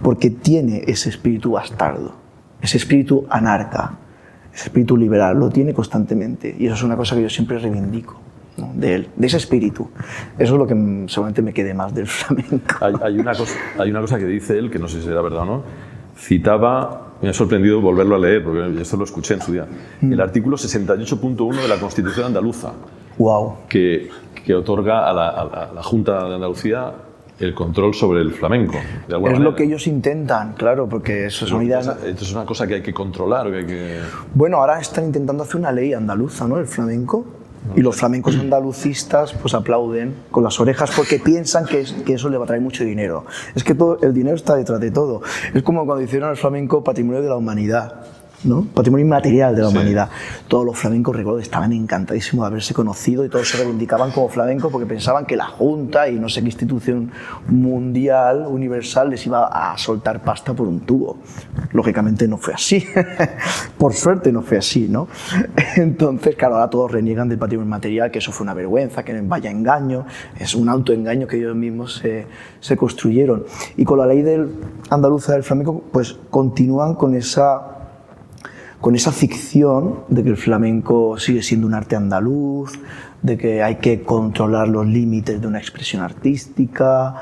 porque 0.03 0.29
tiene 0.29 0.84
ese 0.88 1.10
espíritu 1.10 1.51
bastardo, 1.51 2.13
ese 2.62 2.77
espíritu 2.77 3.25
anarca, 3.29 3.94
ese 4.53 4.65
espíritu 4.65 4.96
liberal, 4.96 5.38
lo 5.39 5.50
tiene 5.50 5.74
constantemente. 5.74 6.56
Y 6.58 6.65
eso 6.68 6.75
es 6.75 6.84
una 6.84 6.96
cosa 6.96 7.15
que 7.15 7.24
yo 7.24 7.29
siempre 7.29 7.58
reivindico. 7.60 8.20
¿no? 8.58 8.72
De 8.75 8.94
él, 8.96 9.08
de 9.15 9.27
ese 9.27 9.38
espíritu. 9.38 9.89
Eso 10.38 10.53
es 10.53 10.60
lo 10.60 10.68
que 10.68 10.75
mm, 10.75 11.08
seguramente 11.08 11.41
me 11.41 11.53
quede 11.53 11.74
más 11.74 11.94
del 11.96 12.08
flamenco. 12.08 12.75
Hay, 12.82 12.94
hay 13.01 13.18
una 13.20 13.34
cosa, 13.34 13.56
hay 13.77 13.89
una 13.89 14.01
cosa 14.01 14.18
que 14.20 14.25
dice 14.25 14.58
él, 14.58 14.70
que 14.70 14.77
no 14.79 14.88
sé 14.89 15.00
si 15.00 15.06
será 15.08 15.22
verdad 15.22 15.39
o 15.44 15.46
no, 15.46 15.63
citaba, 16.18 17.13
me 17.22 17.29
ha 17.29 17.34
sorprendido 17.34 17.79
volverlo 17.82 18.15
a 18.15 18.20
leer, 18.20 18.44
porque 18.44 18.82
esto 18.82 18.98
lo 18.98 19.06
escuché 19.06 19.36
en 19.36 19.41
su 19.41 19.53
día, 19.53 19.65
el 20.01 20.20
artículo 20.20 20.58
68.1 20.58 21.62
de 21.62 21.68
la 21.70 21.79
Constitución 21.79 22.25
andaluza, 22.27 22.74
Wow. 23.18 23.60
que, 23.70 24.10
que 24.46 24.53
otorga 24.53 25.10
a 25.10 25.13
la- 25.13 25.29
a 25.29 25.72
la 25.74 25.84
Junta 25.84 26.27
de 26.27 26.36
Andalucía 26.36 26.91
el 27.39 27.53
control 27.53 27.93
sobre 27.93 28.22
el 28.22 28.31
flamenco. 28.31 28.74
De 29.08 29.15
Es 29.15 29.22
manera. 29.22 29.39
lo 29.39 29.55
que 29.55 29.63
ellos 29.63 29.88
intentan, 29.88 30.53
claro, 30.53 30.88
porque 30.89 31.25
eso 31.27 31.48
son 31.48 31.63
ideas. 31.63 31.88
Entonces 31.88 32.29
es 32.29 32.34
una 32.34 32.46
cosa 32.46 32.67
que 32.67 32.75
hay 32.75 32.81
que 32.81 32.93
controlar, 32.93 33.50
que 33.50 33.58
hay 33.58 33.65
que... 33.65 34.00
Bueno, 34.34 34.58
ahora 34.58 34.79
están 34.79 35.05
intentando 35.05 35.43
hacer 35.43 35.55
una 35.58 35.72
ley 35.72 35.93
andaluza, 35.93 36.48
¿no? 36.48 36.58
El 36.60 36.67
flamenco. 36.67 37.25
Y 37.75 37.81
los 37.81 37.98
flamencos 37.98 38.38
andalucistas 38.38 39.34
pues 39.34 39.53
aplauden 39.53 40.15
con 40.31 40.43
las 40.46 40.60
orejas 40.62 40.91
porque 40.96 41.19
piensan 41.19 41.65
que, 41.65 41.81
es- 41.81 41.91
que 41.91 42.13
eso 42.13 42.29
le 42.29 42.38
va 42.38 42.46
a 42.46 42.48
traer 42.48 42.62
mucho 42.62 42.84
dinero. 42.86 43.25
Es 43.53 43.63
que 43.65 43.75
todo, 43.75 44.00
el 44.01 44.13
dinero 44.13 44.36
está 44.38 44.55
detrás 44.55 44.79
de 44.79 44.91
todo. 44.91 45.22
Es 45.53 45.62
como 45.63 45.86
cuando 45.86 46.01
hicieron 46.03 46.29
el 46.29 46.38
flamenco 46.38 46.84
patrimonio 46.84 47.22
de 47.22 47.27
la 47.29 47.36
humanidad. 47.36 47.96
¿No? 48.43 48.63
Patrimonio 48.74 49.05
inmaterial 49.05 49.55
de 49.55 49.62
la 49.62 49.69
Sí. 49.69 49.75
humanidad. 49.75 50.10
Todos 50.48 50.65
los 50.65 50.77
flamencos, 50.77 51.15
recuerdo, 51.15 51.39
estaban 51.39 51.74
encantadísimos 51.74 52.43
de 52.43 52.48
haberse 52.48 52.74
conocido 52.74 53.25
y 53.25 53.29
todos 53.29 53.50
se 53.50 53.58
reivindicaban 53.58 54.12
como 54.12 54.29
flamencos 54.29 54.72
porque 54.72 54.86
pensaban 54.88 55.25
que 55.25 55.36
la 55.36 55.46
Junta 55.48 56.08
y 56.10 56.19
no 56.19 56.29
sé 56.29 56.41
qué 56.41 56.48
institución 56.48 57.12
mundial, 57.48 58.46
universal, 58.48 59.10
les 59.10 59.25
iba 59.25 59.48
a 59.48 59.77
soltar 59.77 60.22
pasta 60.24 60.53
por 60.53 60.67
un 60.67 60.81
tubo. 60.81 61.17
Lógicamente 61.74 62.27
no 62.27 62.38
fue 62.38 62.53
así. 62.53 62.84
por 63.77 63.93
suerte 63.93 64.31
no 64.31 64.41
fue 64.41 64.58
así, 64.58 64.88
¿no? 64.89 65.08
Entonces, 65.75 66.36
claro, 66.36 66.55
ahora 66.55 66.69
todos 66.69 66.91
reniegan 66.91 67.27
del 67.29 67.38
patrimonio 67.38 67.67
inmaterial, 67.67 68.12
que 68.12 68.19
eso 68.19 68.31
fue 68.31 68.43
una 68.46 68.53
vergüenza, 68.53 69.03
que 69.03 69.19
vaya 69.22 69.51
engaño, 69.51 70.05
es 70.38 70.55
un 70.55 70.69
autoengaño 70.69 71.27
que 71.27 71.38
ellos 71.38 71.55
mismos 71.55 71.96
se, 71.96 72.25
se 72.60 72.77
construyeron. 72.77 73.43
Y 73.77 73.84
con 73.86 74.00
la 74.00 74.05
ley 74.05 74.22
del 74.22 74.50
andaluza 74.89 75.34
del 75.34 75.43
flamenco, 75.43 75.84
pues 75.91 76.17
continúan 76.29 76.96
con 76.96 77.15
esa 77.15 77.79
con 78.82 78.96
esa 78.96 79.12
ficción 79.12 80.02
de 80.08 80.24
que 80.24 80.30
el 80.30 80.38
flamenco 80.38 81.18
sigue 81.18 81.42
siendo 81.42 81.68
un 81.68 81.74
arte 81.74 81.96
andaluz, 81.96 82.80
de 83.22 83.38
que 83.38 83.62
hay 83.62 83.76
que 83.76 84.04
controlar 84.04 84.70
los 84.70 84.88
límites 84.88 85.42
de 85.42 85.48
una 85.48 85.60
expresión 85.60 86.02
artística, 86.02 87.16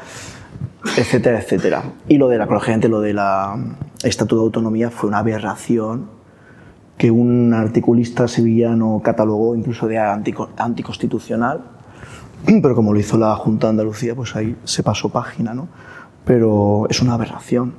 etcétera, 0.95 1.39
etcétera. 1.39 1.83
Y 2.07 2.17
lo 2.17 2.27
de 2.27 2.37
la, 2.37 2.45
lógicamente, 2.45 2.87
lo 2.87 3.01
de 3.01 3.13
la 3.13 3.57
Estatua 4.03 4.37
de 4.37 4.43
Autonomía 4.43 4.91
fue 4.91 5.09
una 5.09 5.17
aberración 5.19 6.15
que 6.97 7.09
un 7.09 7.53
articulista 7.53 8.27
sevillano 8.27 9.01
catalogó 9.03 9.55
incluso 9.55 9.87
de 9.87 9.97
antico- 9.97 10.49
anticonstitucional, 10.57 11.61
pero 12.45 12.75
como 12.75 12.93
lo 12.93 12.99
hizo 12.99 13.17
la 13.17 13.35
Junta 13.35 13.67
de 13.67 13.71
Andalucía, 13.71 14.15
pues 14.15 14.35
ahí 14.35 14.55
se 14.63 14.83
pasó 14.83 15.09
página, 15.09 15.55
¿no? 15.55 15.67
Pero 16.23 16.85
es 16.89 17.01
una 17.01 17.15
aberración 17.15 17.73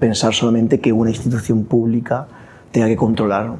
pensar 0.00 0.34
solamente 0.34 0.80
que 0.80 0.92
una 0.92 1.10
institución 1.10 1.64
pública 1.64 2.26
tenga 2.70 2.86
que 2.86 2.96
controlar 2.96 3.52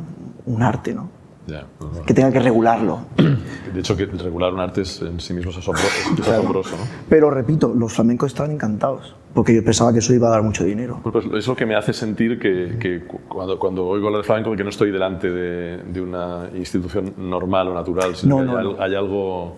un 0.46 0.62
arte, 0.62 0.94
¿no? 0.94 1.08
Ya, 1.46 1.66
pues 1.78 1.90
bueno. 1.90 2.06
que 2.06 2.14
tenga 2.14 2.30
que 2.30 2.40
regularlo. 2.40 3.00
De 3.16 3.80
hecho, 3.80 3.96
que 3.96 4.06
regular 4.06 4.52
un 4.52 4.60
arte 4.60 4.82
es, 4.82 5.00
en 5.02 5.20
sí 5.20 5.32
mismo 5.32 5.50
es 5.50 5.58
asombroso, 5.58 5.88
es 6.18 6.28
asombroso 6.28 6.76
¿no? 6.76 6.82
Pero 7.08 7.30
repito, 7.30 7.72
los 7.74 7.92
flamencos 7.92 8.32
estaban 8.32 8.52
encantados, 8.52 9.14
porque 9.34 9.54
yo 9.54 9.62
pensaba 9.64 9.92
que 9.92 10.00
eso 10.00 10.12
iba 10.12 10.28
a 10.28 10.30
dar 10.32 10.42
mucho 10.42 10.64
dinero. 10.64 11.00
Pues, 11.02 11.24
es 11.34 11.46
lo 11.46 11.54
que 11.54 11.64
me 11.66 11.76
hace 11.76 11.92
sentir 11.92 12.38
que, 12.38 12.76
que 12.80 13.00
cu- 13.06 13.20
cuando, 13.28 13.58
cuando 13.58 13.86
oigo 13.86 14.06
hablar 14.08 14.22
de 14.22 14.26
flamenco, 14.26 14.54
que 14.56 14.64
no 14.64 14.70
estoy 14.70 14.90
delante 14.90 15.30
de, 15.30 15.76
de 15.84 16.00
una 16.00 16.48
institución 16.56 17.14
normal 17.16 17.68
o 17.68 17.74
natural, 17.74 18.16
sino 18.16 18.42
No, 18.42 18.52
que 18.52 18.58
hay, 18.58 18.64
no, 18.64 18.70
al- 18.70 18.76
no. 18.76 18.82
hay 18.82 18.94
algo 18.94 19.56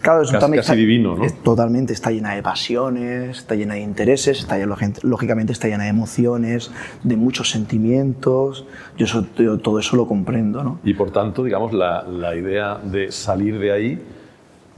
Claro, 0.00 0.22
eso 0.22 0.30
casi, 0.32 0.40
también 0.40 0.62
casi 0.62 0.76
divino, 0.78 1.16
¿no? 1.16 1.24
es 1.24 1.34
totalmente, 1.42 1.92
está 1.92 2.12
llena 2.12 2.34
de 2.36 2.42
pasiones, 2.42 3.38
está 3.38 3.56
llena 3.56 3.74
de 3.74 3.80
intereses, 3.80 4.38
está 4.38 4.56
llena- 4.56 4.76
lógicamente 5.02 5.52
está 5.52 5.66
llena 5.66 5.84
de 5.84 5.90
emociones, 5.90 6.70
de 7.02 7.16
muchos 7.16 7.50
sentimientos. 7.50 8.64
Yo, 8.96 9.06
eso- 9.06 9.26
yo 9.36 9.58
todo 9.58 9.80
eso 9.80 9.96
lo 9.96 10.06
comprendo, 10.06 10.62
¿no? 10.62 10.78
Y 10.84 10.94
por 10.94 11.10
tanto, 11.10 11.42
digamos, 11.42 11.72
la, 11.72 12.02
la 12.04 12.36
idea 12.36 12.78
de 12.82 13.10
salir 13.10 13.58
de 13.58 13.72
ahí 13.72 13.98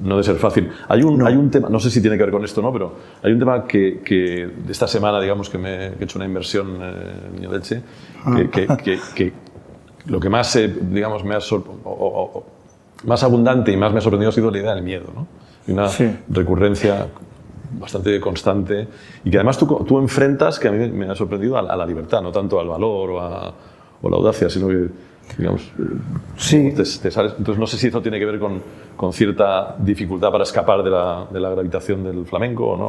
no 0.00 0.10
debe 0.16 0.22
ser 0.24 0.36
fácil. 0.36 0.70
Hay 0.88 1.02
un, 1.02 1.24
hay 1.26 1.34
un 1.36 1.50
tema, 1.50 1.68
no 1.68 1.78
sé 1.78 1.90
si 1.90 2.00
tiene 2.00 2.16
que 2.16 2.22
ver 2.24 2.32
con 2.32 2.44
esto 2.44 2.60
o 2.60 2.64
no, 2.64 2.72
pero 2.72 2.92
hay 3.22 3.32
un 3.32 3.38
tema 3.38 3.64
que, 3.66 4.00
que 4.04 4.14
de 4.66 4.72
esta 4.72 4.86
semana, 4.86 5.20
digamos, 5.20 5.48
que 5.50 5.58
me 5.58 5.92
que 5.92 5.96
he 6.00 6.04
hecho 6.04 6.18
una 6.18 6.26
inversión 6.26 6.78
eh, 6.80 6.92
en 7.26 7.36
Niño 7.36 7.52
Leche, 7.52 7.82
que, 8.50 8.98
que, 9.14 9.32
lo 10.06 10.18
que 10.18 10.28
más, 10.30 10.54
eh, 10.56 10.74
digamos, 10.90 11.22
me 11.24 11.34
ha 11.34 11.38
o- 11.38 11.54
o- 11.84 12.30
o- 12.38 12.44
más 13.04 13.22
abundante 13.22 13.72
y 13.72 13.76
más 13.76 13.92
me 13.92 13.98
ha 13.98 14.00
sorprendido 14.00 14.30
ha 14.30 14.32
sido 14.32 14.50
la 14.50 14.58
idea 14.58 14.74
del 14.74 14.82
miedo, 14.84 15.06
¿no? 15.14 15.26
Y 15.66 15.72
una 15.72 15.88
Sí. 15.88 16.10
recurrencia 16.28 17.06
bastante 17.78 18.18
constante 18.20 18.88
y 19.24 19.30
que 19.30 19.36
además 19.36 19.56
tú, 19.58 19.66
tú 19.86 19.98
enfrentas, 19.98 20.58
que 20.58 20.68
a 20.68 20.72
mí 20.72 20.88
me 20.90 21.08
ha 21.08 21.14
sorprendido, 21.14 21.56
a, 21.56 21.62
la- 21.62 21.72
a 21.72 21.76
la 21.76 21.86
libertad, 21.86 22.20
no 22.22 22.32
tanto 22.32 22.58
al 22.58 22.68
valor 22.68 23.10
o 23.10 23.20
a, 23.20 23.54
o 24.02 24.08
la 24.10 24.16
audacia, 24.16 24.48
sino 24.50 24.68
que, 24.68 24.88
digamos, 25.38 25.70
Sí. 26.36 26.70
te- 26.74 26.82
te 26.82 27.10
sales- 27.10 27.34
entonces 27.38 27.58
no 27.58 27.66
sé 27.66 27.76
si 27.78 27.86
eso 27.88 28.00
tiene 28.02 28.18
que 28.18 28.26
ver 28.26 28.38
con, 28.38 28.62
con 28.96 29.12
cierta 29.12 29.76
dificultad 29.78 30.30
para 30.30 30.44
escapar 30.44 30.82
de 30.82 30.90
la, 30.90 31.26
de 31.30 31.40
la 31.40 31.50
gravitación 31.50 32.04
del 32.04 32.24
flamenco 32.26 32.66
o 32.72 32.76
no. 32.76 32.88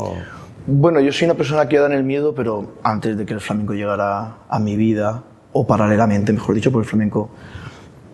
Bueno, 0.68 1.00
yo 1.00 1.12
soy 1.12 1.26
una 1.26 1.34
persona 1.36 1.68
criada 1.68 1.88
en 1.88 1.94
el 1.94 2.04
miedo, 2.04 2.36
pero 2.36 2.74
antes 2.84 3.18
de 3.18 3.26
que 3.26 3.34
el 3.34 3.40
flamenco 3.42 3.74
llegara 3.74 4.38
a 4.48 4.60
mi 4.60 4.76
vida, 4.76 5.24
o 5.54 5.66
paralelamente, 5.66 6.32
mejor 6.34 6.56
dicho, 6.56 6.72
porque 6.72 6.86
el 6.86 6.90
flamenco, 6.90 7.30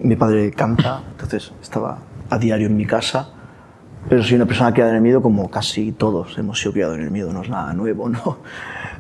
mi 0.02 0.16
padre 0.16 0.52
canta, 0.52 1.04
entonces 1.12 1.52
estaba 1.62 1.98
a 2.30 2.38
diario 2.38 2.68
en 2.68 2.78
mi 2.78 2.86
casa, 2.86 3.30
pero 4.10 4.24
soy 4.24 4.36
una 4.36 4.46
persona 4.46 4.74
criada 4.74 4.92
en 4.92 4.98
el 4.98 5.02
miedo 5.02 5.22
como 5.22 5.50
casi 5.50 5.92
todos 5.92 6.38
hemos 6.38 6.60
sido 6.60 6.74
criados 6.74 6.98
en 6.98 7.04
el 7.04 7.12
miedo, 7.12 7.34
no 7.34 7.42
es 7.42 7.50
nada 7.50 7.74
nuevo, 7.74 8.10
¿no? 8.10 8.38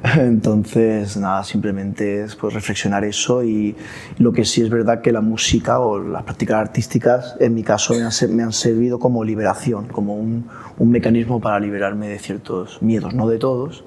Entonces, 0.18 1.18
nada, 1.18 1.44
simplemente 1.44 2.24
es 2.24 2.36
pues, 2.36 2.54
reflexionar 2.54 3.04
eso 3.04 3.44
y 3.44 3.76
lo 4.20 4.32
que 4.32 4.46
sí 4.46 4.62
es 4.62 4.70
verdad 4.70 5.02
que 5.02 5.12
la 5.12 5.22
música 5.22 5.80
o 5.80 6.00
las 6.00 6.24
prácticas 6.24 6.58
artísticas, 6.58 7.36
en 7.40 7.56
mi 7.56 7.64
caso, 7.64 7.94
me 7.94 8.04
han, 8.04 8.36
me 8.36 8.44
han 8.44 8.54
servido 8.54 9.00
como 9.00 9.24
liberación, 9.24 9.88
como 9.88 10.16
un, 10.16 10.48
un 10.78 10.92
mecanismo 10.92 11.40
para 11.40 11.60
liberarme 11.60 12.10
de 12.10 12.20
ciertos 12.20 12.82
miedos, 12.82 13.14
no 13.14 13.28
de 13.28 13.40
todos, 13.40 13.84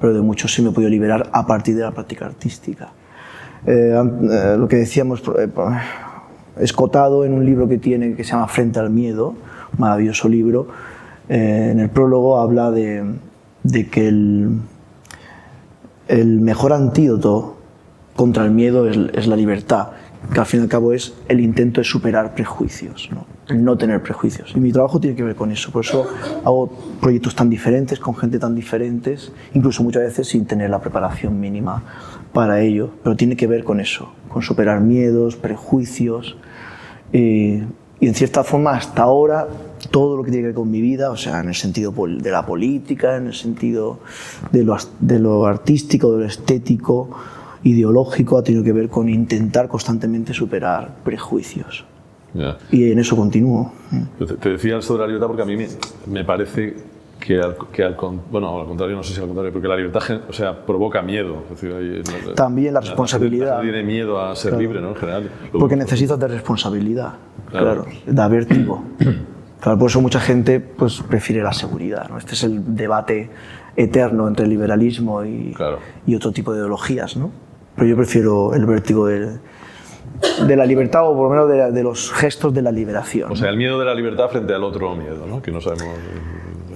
pero 0.00 0.14
de 0.14 0.20
muchos 0.20 0.52
sí 0.52 0.62
me 0.62 0.70
he 0.70 0.72
podido 0.72 0.90
liberar 0.90 1.30
a 1.32 1.46
partir 1.46 1.76
de 1.76 1.82
la 1.82 1.92
práctica 1.92 2.26
artística. 2.26 2.92
Eh, 3.64 3.94
eh, 3.94 4.56
lo 4.58 4.66
que 4.66 4.76
decíamos, 4.76 5.22
eh, 5.38 5.48
escotado 6.58 7.24
en 7.24 7.32
un 7.32 7.46
libro 7.46 7.68
que 7.68 7.78
tiene 7.78 8.14
que 8.14 8.24
se 8.24 8.32
llama 8.32 8.48
Frente 8.48 8.80
al 8.80 8.90
Miedo, 8.90 9.34
maravilloso 9.78 10.28
libro, 10.28 10.68
eh, 11.28 11.70
en 11.72 11.80
el 11.80 11.90
prólogo 11.90 12.38
habla 12.38 12.70
de, 12.70 13.18
que 13.90 14.08
el, 14.08 14.60
mejor 16.40 16.72
antídoto 16.72 17.56
contra 18.16 18.44
el 18.44 18.50
miedo 18.50 18.88
es, 18.88 18.98
es 19.14 19.26
la 19.26 19.36
libertad, 19.36 19.88
que 20.32 20.40
al 20.40 20.46
fin 20.46 20.60
y 20.60 20.62
al 20.64 20.68
cabo 20.68 20.92
es 20.92 21.14
el 21.28 21.40
intento 21.40 21.80
de 21.80 21.84
superar 21.84 22.34
prejuicios, 22.34 23.08
¿no? 23.12 23.26
el 23.48 23.64
no 23.64 23.76
tener 23.76 24.02
prejuicios. 24.02 24.52
Y 24.54 24.60
mi 24.60 24.72
trabajo 24.72 25.00
tiene 25.00 25.16
que 25.16 25.22
ver 25.22 25.34
con 25.34 25.50
eso, 25.50 25.70
por 25.70 25.84
eso 25.84 26.06
hago 26.44 26.68
proyectos 27.00 27.34
tan 27.34 27.50
diferentes, 27.50 27.98
con 27.98 28.14
gente 28.14 28.38
tan 28.38 28.54
diferentes, 28.54 29.32
incluso 29.54 29.82
muchas 29.82 30.02
veces 30.02 30.28
sin 30.28 30.46
tener 30.46 30.70
la 30.70 30.80
preparación 30.80 31.40
mínima 31.40 31.82
para 32.32 32.60
ello, 32.60 32.90
pero 33.02 33.16
tiene 33.16 33.36
que 33.36 33.46
ver 33.46 33.64
con 33.64 33.80
eso, 33.80 34.12
con 34.28 34.42
superar 34.42 34.80
miedos, 34.80 35.36
prejuicios. 35.36 36.36
eh, 37.12 37.64
y 38.02 38.08
en 38.08 38.14
cierta 38.16 38.42
forma, 38.42 38.72
hasta 38.72 39.02
ahora, 39.02 39.46
todo 39.92 40.16
lo 40.16 40.24
que 40.24 40.32
tiene 40.32 40.42
que 40.42 40.46
ver 40.48 40.56
con 40.56 40.68
mi 40.68 40.80
vida, 40.80 41.12
o 41.12 41.16
sea, 41.16 41.38
en 41.38 41.50
el 41.50 41.54
sentido 41.54 41.94
de 42.08 42.30
la 42.32 42.44
política, 42.44 43.16
en 43.16 43.28
el 43.28 43.32
sentido 43.32 44.00
de 44.50 44.64
lo, 44.64 44.76
de 44.98 45.20
lo 45.20 45.46
artístico, 45.46 46.10
de 46.10 46.18
lo 46.18 46.24
estético, 46.24 47.10
ideológico, 47.62 48.38
ha 48.38 48.42
tenido 48.42 48.64
que 48.64 48.72
ver 48.72 48.88
con 48.88 49.08
intentar 49.08 49.68
constantemente 49.68 50.34
superar 50.34 50.96
prejuicios. 51.04 51.84
Ya. 52.34 52.58
Y 52.72 52.90
en 52.90 52.98
eso 52.98 53.14
continúo. 53.14 53.70
Te, 54.18 54.48
decía 54.48 54.80
de 54.80 54.98
la 54.98 55.06
libertad 55.06 55.28
porque 55.28 55.42
a 55.42 55.46
mí 55.46 55.56
me, 55.56 55.68
me 56.08 56.24
parece 56.24 56.74
que 57.24 57.38
al, 57.38 57.56
que 57.72 57.84
al 57.84 57.96
bueno, 58.30 58.60
al 58.60 58.66
contrario, 58.66 58.96
no 58.96 59.02
sé 59.02 59.14
si 59.14 59.20
al 59.20 59.26
contrario, 59.26 59.52
porque 59.52 59.68
la 59.68 59.76
libertad 59.76 60.02
o 60.28 60.32
sea, 60.32 60.64
provoca 60.66 61.02
miedo. 61.02 61.44
Es 61.44 61.60
decir, 61.60 61.72
hay- 61.72 62.34
También 62.34 62.74
la 62.74 62.80
responsabilidad. 62.80 63.46
La 63.46 63.56
gente 63.62 63.72
tiene 63.72 63.86
miedo 63.86 64.20
a 64.20 64.34
ser 64.34 64.54
libre, 64.54 64.80
¿no? 64.80 64.88
En 64.90 64.96
general. 64.96 65.30
Porque 65.52 65.76
necesitas 65.76 66.18
de 66.18 66.28
responsabilidad, 66.28 67.14
Claro. 67.50 67.84
claro, 67.84 67.86
da 68.06 68.28
vértigo. 68.28 68.82
Claro, 69.60 69.78
por 69.78 69.90
eso 69.90 70.00
mucha 70.00 70.18
gente 70.18 70.58
pues, 70.58 71.00
prefiere 71.02 71.42
la 71.42 71.52
seguridad. 71.52 72.08
¿no? 72.08 72.18
Este 72.18 72.34
es 72.34 72.42
el 72.42 72.74
debate 72.74 73.30
eterno 73.76 74.26
entre 74.26 74.44
el 74.44 74.50
liberalismo 74.50 75.24
y, 75.24 75.52
Claro. 75.54 75.78
y 76.04 76.16
otro 76.16 76.32
tipo 76.32 76.52
de 76.52 76.58
ideologías. 76.58 77.16
¿no? 77.16 77.30
Pero 77.76 77.86
yo 77.86 77.94
prefiero 77.96 78.54
el 78.54 78.66
vértigo 78.66 79.06
del- 79.06 79.38
de, 80.46 80.56
la 80.56 80.66
libertad 80.66 81.02
o 81.08 81.14
por 81.16 81.24
lo 81.24 81.30
menos 81.30 81.48
de, 81.48 81.70
de 81.72 81.82
los 81.84 82.10
gestos 82.12 82.52
de 82.52 82.62
la 82.62 82.72
liberación. 82.72 83.30
O 83.30 83.36
sea, 83.36 83.48
el 83.50 83.56
miedo 83.56 83.78
de 83.78 83.84
la 83.84 83.94
libertad 83.94 84.28
frente 84.30 84.52
al 84.54 84.64
otro 84.64 84.94
miedo, 84.96 85.26
¿no? 85.28 85.40
Que 85.40 85.50
no 85.52 85.60
sabemos. 85.60 85.94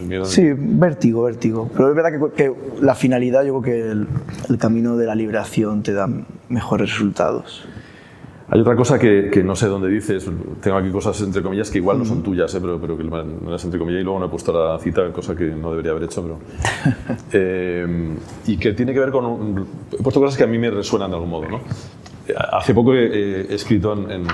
Miedo 0.08 0.24
Sí, 0.24 0.44
vértigo, 0.56 1.24
vértigo. 1.24 1.70
Pero 1.74 1.90
es 1.90 1.94
verdad 1.96 2.10
que, 2.34 2.44
que 2.44 2.52
la 2.80 2.94
finalidad, 2.94 3.44
yo 3.44 3.60
creo 3.60 3.62
que 3.74 3.90
el, 3.90 4.06
el 4.48 4.58
camino 4.58 4.96
de 4.96 5.06
la 5.06 5.14
liberación 5.14 5.82
te 5.82 5.92
da 5.92 6.08
mejores 6.48 6.90
resultados. 6.92 7.66
Hay 8.48 8.60
otra 8.60 8.76
cosa 8.76 8.96
que, 8.96 9.28
que 9.32 9.42
no 9.42 9.56
sé 9.56 9.66
dónde 9.66 9.88
dices, 9.88 10.30
tengo 10.62 10.76
aquí 10.76 10.88
cosas 10.90 11.20
entre 11.20 11.42
comillas 11.42 11.68
que 11.68 11.78
igual 11.78 11.98
no 11.98 12.04
son 12.04 12.22
tuyas, 12.22 12.54
¿eh? 12.54 12.58
pero, 12.60 12.80
pero 12.80 12.96
que 12.96 13.02
no 13.02 13.50
las 13.50 13.64
entre 13.64 13.76
comillas 13.80 14.02
y 14.02 14.04
luego 14.04 14.20
no 14.20 14.26
he 14.26 14.28
puesto 14.28 14.52
la 14.52 14.78
cita, 14.78 15.12
cosa 15.12 15.34
que 15.34 15.46
no 15.46 15.70
debería 15.72 15.90
haber 15.90 16.04
hecho, 16.04 16.22
pero... 16.22 16.38
Eh, 17.32 18.14
y 18.46 18.56
que 18.56 18.72
tiene 18.72 18.92
que 18.94 19.00
ver 19.00 19.10
con... 19.10 19.66
he 19.98 20.02
puesto 20.02 20.20
cosas 20.20 20.36
que 20.38 20.44
a 20.44 20.46
mí 20.46 20.58
me 20.58 20.70
resuenan 20.70 21.10
de 21.10 21.16
algún 21.16 21.30
modo, 21.30 21.48
¿no? 21.48 21.60
Hace 22.52 22.72
poco 22.74 22.94
he, 22.94 23.40
he 23.50 23.54
escrito 23.54 23.92
en, 23.94 24.10
en- 24.12 24.26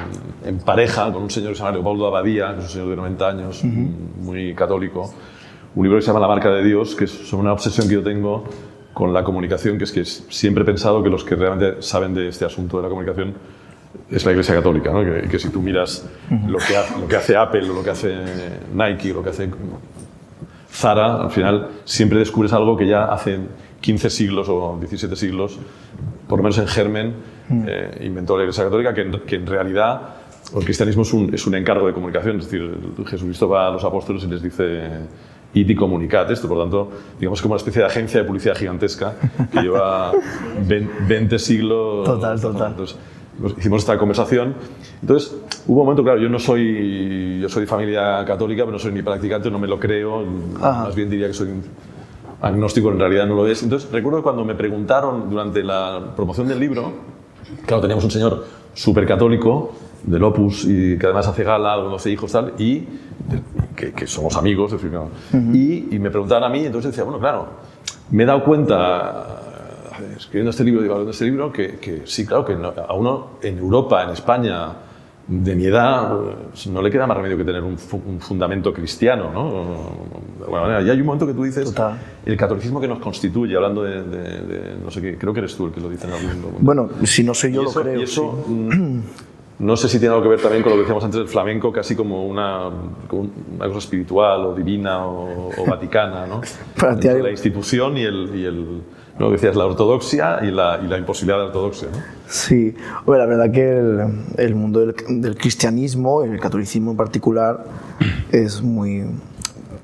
en 0.45 0.59
pareja 0.59 1.11
con 1.13 1.23
un 1.23 1.31
señor 1.31 1.51
que 1.51 1.55
se 1.57 1.61
llama 1.63 1.73
Leopoldo 1.77 2.07
Abadía, 2.09 2.53
que 2.55 2.59
es 2.59 2.65
un 2.65 2.71
señor 2.71 2.89
de 2.91 2.97
90 2.97 3.29
años, 3.29 3.65
muy 3.65 4.55
católico, 4.55 5.13
un 5.75 5.85
libro 5.85 5.99
que 5.99 6.03
se 6.03 6.09
llama 6.09 6.21
La 6.21 6.29
marca 6.29 6.51
de 6.51 6.65
Dios, 6.65 6.95
que 6.95 7.05
es 7.05 7.33
una 7.33 7.53
obsesión 7.53 7.89
que 7.89 7.95
yo 7.95 8.03
tengo 8.03 8.45
con 8.93 9.13
la 9.13 9.25
comunicación, 9.25 9.79
que 9.79 9.85
es 9.85 9.93
que 9.93 10.05
siempre 10.05 10.63
he 10.63 10.67
pensado 10.67 11.03
que 11.03 11.09
los 11.09 11.25
que 11.25 11.35
realmente 11.35 11.83
saben 11.83 12.15
de 12.15 12.29
este 12.29 12.45
asunto 12.45 12.77
de 12.77 12.83
la 12.83 12.89
comunicación 12.89 13.35
es 14.11 14.25
la 14.25 14.33
Iglesia 14.33 14.55
Católica, 14.55 14.91
¿no? 14.91 15.05
que, 15.05 15.29
que 15.29 15.39
si 15.39 15.49
tú 15.49 15.61
miras 15.61 16.09
lo, 16.47 16.59
que 16.59 16.77
hace, 16.77 17.01
lo 17.01 17.09
que 17.09 17.17
hace 17.17 17.37
Apple, 17.37 17.71
o 17.71 17.75
lo 17.75 17.83
que 17.83 17.91
hace 17.91 18.15
Nike, 18.75 19.13
lo 19.13 19.23
que 19.23 19.31
hace 19.31 19.51
Zara, 20.71 21.23
al 21.23 21.31
final 21.31 21.69
siempre 21.85 22.19
descubres 22.19 22.53
algo 22.53 22.77
que 22.77 22.87
ya 22.87 23.05
hace 23.07 23.39
15 23.81 24.11
siglos 24.11 24.49
o 24.49 24.77
17 24.79 25.17
siglos, 25.17 25.59
por 26.29 26.39
lo 26.39 26.43
menos 26.43 26.59
en 26.59 26.67
germen, 26.67 27.15
eh, 27.67 27.99
inventó 28.05 28.37
la 28.37 28.45
Iglesia 28.45 28.65
Católica, 28.65 28.95
que 28.95 29.03
en, 29.03 29.21
que 29.21 29.37
en 29.37 29.47
realidad 29.47 30.01
el 30.57 30.65
cristianismo 30.65 31.03
es 31.03 31.13
un, 31.13 31.35
es 31.35 31.47
un 31.47 31.55
encargo 31.55 31.87
de 31.87 31.93
comunicación, 31.93 32.39
es 32.39 32.51
decir, 32.51 32.75
Jesucristo 33.07 33.49
va 33.49 33.69
a 33.69 33.71
los 33.71 33.85
apóstoles 33.85 34.25
y 34.25 34.27
les 34.27 34.43
dice 34.43 34.91
y 35.55 35.75
comunicad 35.75 36.31
esto, 36.31 36.49
por 36.49 36.59
tanto, 36.59 36.91
digamos 37.19 37.43
como 37.43 37.53
una 37.53 37.59
especie 37.59 37.83
de 37.83 37.88
agencia 37.88 38.21
de 38.21 38.27
publicidad 38.27 38.57
gigantesca 38.57 39.15
que 39.51 39.61
lleva 39.61 40.12
20 41.09 41.38
siglos. 41.38 42.05
Total, 42.07 42.41
total. 42.41 42.71
Entonces, 42.71 42.97
pues, 43.41 43.55
hicimos 43.59 43.83
esta 43.83 43.99
conversación. 43.99 44.55
Entonces, 45.01 45.35
hubo 45.67 45.81
un 45.81 45.87
momento, 45.87 46.03
claro, 46.03 46.21
yo 46.21 46.29
no 46.29 46.38
soy, 46.38 47.41
yo 47.41 47.49
soy 47.49 47.62
de 47.62 47.67
familia 47.67 48.25
católica, 48.25 48.62
pero 48.62 48.73
no 48.73 48.79
soy 48.79 48.93
ni 48.93 49.03
practicante, 49.03 49.51
no 49.51 49.59
me 49.59 49.67
lo 49.69 49.79
creo, 49.79 50.25
Ajá. 50.61 50.85
más 50.85 50.95
bien 50.95 51.11
diría 51.11 51.27
que 51.27 51.35
soy 51.35 51.49
agnóstico, 52.41 52.91
en 52.91 52.99
realidad 52.99 53.27
no 53.27 53.35
lo 53.35 53.47
es. 53.47 53.62
Entonces, 53.62 53.91
recuerdo 53.93 54.23
cuando 54.23 54.45
me 54.45 54.55
preguntaron 54.55 55.29
durante 55.31 55.62
la 55.62 56.12
promoción 56.17 56.49
del 56.49 56.61
libro, 56.61 56.93
claro, 57.67 57.81
teníamos 57.81 58.05
un 58.05 58.11
señor 58.11 58.45
súper 58.75 59.07
católico 59.07 59.73
del 60.05 60.23
Opus 60.25 60.65
y 60.65 60.99
que 60.99 61.07
además 61.07 61.29
hace 61.29 61.45
gala, 61.45 61.75
12 61.77 62.11
hijos 62.11 62.33
tal, 62.33 62.53
y 62.59 62.85
que, 63.77 63.93
que 63.93 64.07
somos 64.07 64.37
amigos, 64.37 64.73
decir, 64.73 64.91
claro. 64.91 65.09
y, 65.53 65.95
y 65.95 65.99
me 65.99 66.11
preguntaban 66.11 66.45
a 66.45 66.49
mí, 66.49 66.65
entonces 66.65 66.91
decía, 66.91 67.05
bueno, 67.05 67.19
claro, 67.21 67.47
me 68.11 68.23
he 68.25 68.27
dado 68.27 68.43
cuenta 68.45 69.38
escribiendo 70.17 70.51
este 70.51 70.65
libro, 70.65 70.83
digo, 70.83 71.05
de 71.05 71.11
este 71.11 71.25
libro, 71.27 71.53
que, 71.53 71.77
que 71.79 72.03
sí, 72.05 72.27
claro, 72.27 72.45
que 72.45 72.55
no- 72.57 72.73
a 72.88 72.93
uno 72.95 73.27
en 73.43 73.59
Europa, 73.59 74.03
en 74.05 74.11
España, 74.11 74.69
de 75.29 75.55
mi 75.55 75.67
edad, 75.67 76.12
pues, 76.51 76.67
no 76.67 76.83
le 76.83 76.91
queda 76.91 77.07
más 77.07 77.17
remedio 77.17 77.37
que 77.37 77.45
tener 77.45 77.62
un, 77.62 77.77
un 78.07 78.21
fundamento 78.21 78.73
cristiano, 78.75 79.31
¿no? 79.33 79.51
De 80.38 80.45
alguna 80.45 80.62
manera. 80.62 80.83
Y 80.83 80.91
hay 80.91 80.99
un 81.01 81.07
momento 81.07 81.27
que 81.29 81.33
tú 81.33 81.45
dices, 81.45 81.65
Total. 81.67 81.97
el 82.27 82.37
catolicismo 82.37 82.81
que 82.81 82.88
nos 82.88 82.99
constituye, 82.99 83.55
hablando 83.55 83.85
de, 83.85 84.03
de- 84.03 84.41
de- 84.43 84.77
no 84.85 84.91
sé 84.91 85.01
qué, 85.01 85.17
creo 85.17 85.33
que 85.33 85.38
eres 85.38 85.57
tú 85.57 85.67
el 85.67 85.73
que 85.73 85.81
lo 85.81 85.88
dice 85.88 86.09
en 86.09 86.12
algún 86.15 86.27
momento. 86.43 86.59
Bueno, 86.61 86.88
si 87.05 87.23
no 87.23 87.33
soy 87.35 87.53
yo, 87.53 87.61
y 87.61 87.65
lo 87.65 87.71
eso, 87.71 87.83
creo. 87.83 88.01
y 88.01 88.03
eso, 88.03 88.45
sí. 88.49 89.01
no 89.59 89.77
sé 89.77 89.88
si 89.88 89.99
tiene 89.99 90.15
algo 90.15 90.25
que 90.25 90.31
ver 90.31 90.41
también 90.41 90.62
con 90.62 90.71
lo 90.71 90.77
que 90.77 90.83
decíamos 90.83 91.05
antes 91.05 91.19
del 91.19 91.29
flamenco, 91.29 91.71
casi 91.73 91.95
como 91.95 92.27
una, 92.27 92.71
como 93.09 93.29
una 93.57 93.67
cosa 93.67 93.79
espiritual 93.79 94.47
o 94.47 94.55
divina 94.55 95.07
o, 95.07 95.51
o 95.57 95.67
vaticana, 95.67 96.27
¿no? 96.27 96.41
Para 96.81 96.99
ti 96.99 97.09
hay- 97.09 97.23
la 97.23 97.31
institución 97.31 97.97
y 97.97 98.03
el, 98.03 98.33
y 98.35 98.45
el 98.45 98.83
lo 99.19 99.27
que 99.27 99.33
decías, 99.35 99.55
la 99.55 99.67
ortodoxia 99.67 100.38
y 100.43 100.51
la, 100.51 100.81
y 100.83 100.88
la 100.88 100.97
imposibilidad 100.97 101.37
de 101.37 101.43
la 101.43 101.47
ortodoxia, 101.49 101.88
¿no? 101.93 101.99
Sí, 102.27 102.75
bueno, 103.05 103.23
la 103.25 103.29
verdad 103.29 103.53
que 103.53 103.79
el, 103.79 104.01
el 104.38 104.55
mundo 104.55 104.81
del, 104.81 104.95
del 105.21 105.37
cristianismo, 105.37 106.25
el 106.25 106.41
catolicismo 106.41 106.93
en 106.93 106.97
particular, 106.97 107.65
es 108.33 108.62
muy. 108.62 109.05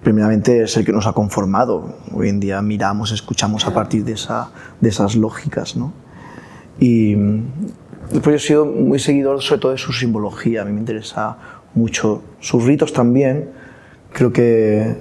Primeramente 0.03 0.63
es 0.63 0.77
el 0.79 0.85
que 0.87 0.93
nos 0.93 1.07
ha 1.07 1.13
conformado. 1.13 1.95
Hoy 2.15 2.31
en 2.31 2.41
día 2.41 2.63
miramos, 2.63 3.13
escuchamos 3.13 3.67
a 3.67 3.75
partir 3.75 4.03
de, 4.05 4.13
esa, 4.13 4.51
de 4.81 4.89
esas 4.89 5.15
lógicas, 5.15 5.77
¿no? 5.77 5.93
Y 6.81 7.15
después 8.11 8.25
yo 8.25 8.37
he 8.37 8.39
sido 8.39 8.67
muy 8.67 8.99
seguidor 8.99 9.43
sobre 9.43 9.61
todo 9.61 9.73
de 9.73 9.79
su 9.79 9.93
simbología, 9.93 10.63
a 10.63 10.65
mí 10.65 10.73
me 10.73 10.81
interesa 10.81 11.37
mucho. 11.75 12.23
Sus 12.41 12.65
ritos 12.65 12.93
también, 12.93 13.51
creo 14.13 14.33
que, 14.33 14.97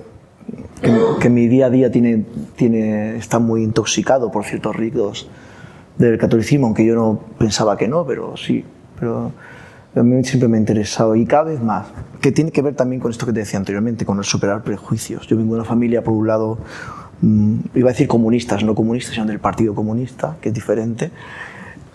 que, 0.81 0.97
que 1.19 1.29
mi 1.29 1.47
día 1.47 1.67
a 1.67 1.69
día 1.69 1.91
tiene, 1.91 2.25
tiene, 2.55 3.17
está 3.17 3.39
muy 3.39 3.63
intoxicado 3.63 4.31
por 4.31 4.45
ciertos 4.45 4.75
ritos 4.75 5.29
del 5.97 6.17
catolicismo, 6.17 6.67
aunque 6.67 6.85
yo 6.85 6.95
no 6.95 7.19
pensaba 7.37 7.77
que 7.77 7.87
no, 7.87 8.05
pero 8.05 8.37
sí. 8.37 8.63
Pero 8.99 9.31
a 9.95 10.03
mí 10.03 10.23
siempre 10.23 10.47
me 10.47 10.57
ha 10.57 10.59
interesado 10.59 11.15
y 11.15 11.25
cada 11.25 11.43
vez 11.43 11.61
más, 11.61 11.87
que 12.21 12.31
tiene 12.31 12.51
que 12.51 12.61
ver 12.61 12.75
también 12.75 12.99
con 13.01 13.11
esto 13.11 13.25
que 13.25 13.33
te 13.33 13.39
decía 13.39 13.59
anteriormente, 13.59 14.05
con 14.05 14.17
el 14.17 14.23
superar 14.23 14.63
prejuicios. 14.63 15.27
Yo 15.27 15.37
vengo 15.37 15.55
de 15.55 15.61
una 15.61 15.69
familia, 15.69 16.03
por 16.03 16.13
un 16.13 16.27
lado, 16.27 16.59
mm, 17.21 17.55
iba 17.75 17.89
a 17.89 17.93
decir 17.93 18.07
comunistas, 18.07 18.63
no 18.63 18.75
comunistas, 18.75 19.15
sino 19.15 19.25
del 19.25 19.39
Partido 19.39 19.73
Comunista, 19.73 20.37
que 20.41 20.49
es 20.49 20.55
diferente. 20.55 21.11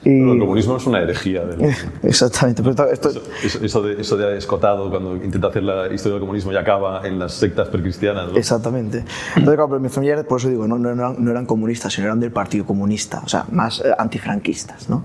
Y, 0.05 0.19
Pero 0.19 0.33
el 0.33 0.39
comunismo 0.41 0.77
es 0.77 0.87
una 0.87 1.01
herejía. 1.01 1.45
Del, 1.45 1.73
exactamente, 2.03 2.63
pero 2.63 2.91
esto, 2.91 3.11
eso, 3.45 3.65
eso- 3.65 3.83
de, 3.83 4.01
eso 4.01 4.17
de 4.17 4.37
escotado, 4.37 4.91
cuando 4.91 5.15
intenta 5.17 5.47
hacer 5.47 5.63
la 5.63 5.87
historia 5.93 6.15
del 6.15 6.21
comunismo 6.21 6.53
y 6.53 6.57
acaba 6.57 7.07
en 7.07 7.19
las 7.21 7.35
sectas 7.35 7.69
precristianas. 7.69 8.33
¿no? 8.33 8.37
Exactamente. 8.37 8.99
Entonces, 9.37 9.55
claro, 9.55 9.69
pero 9.69 9.81
mis 9.81 9.93
familiares, 9.93 10.25
por 10.25 10.41
eso 10.41 10.49
digo, 10.49 10.67
no, 10.67 10.77
no, 10.79 10.91
eran, 10.91 11.17
no 11.25 11.31
eran 11.31 11.47
comunistas, 11.47 11.93
sino 11.93 12.07
eran 12.09 12.19
del 12.19 12.33
Partido 12.33 12.67
Comunista, 12.67 13.23
o 13.25 13.29
sea, 13.29 13.47
más 13.53 13.81
eh, 13.81 13.93
antifranquistas, 13.97 14.91
¿no? 14.91 15.05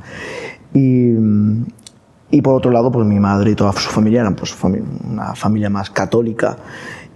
Y, 0.73 0.79
mm, 1.11 1.65
y 2.31 2.41
por 2.41 2.55
otro 2.55 2.71
lado, 2.71 2.91
pues 2.91 3.05
mi 3.05 3.19
madre 3.19 3.51
y 3.51 3.55
toda 3.55 3.71
su 3.73 3.89
familia 3.89 4.21
eran 4.21 4.35
pues, 4.35 4.55
una 4.63 5.35
familia 5.35 5.69
más 5.69 5.89
católica. 5.91 6.57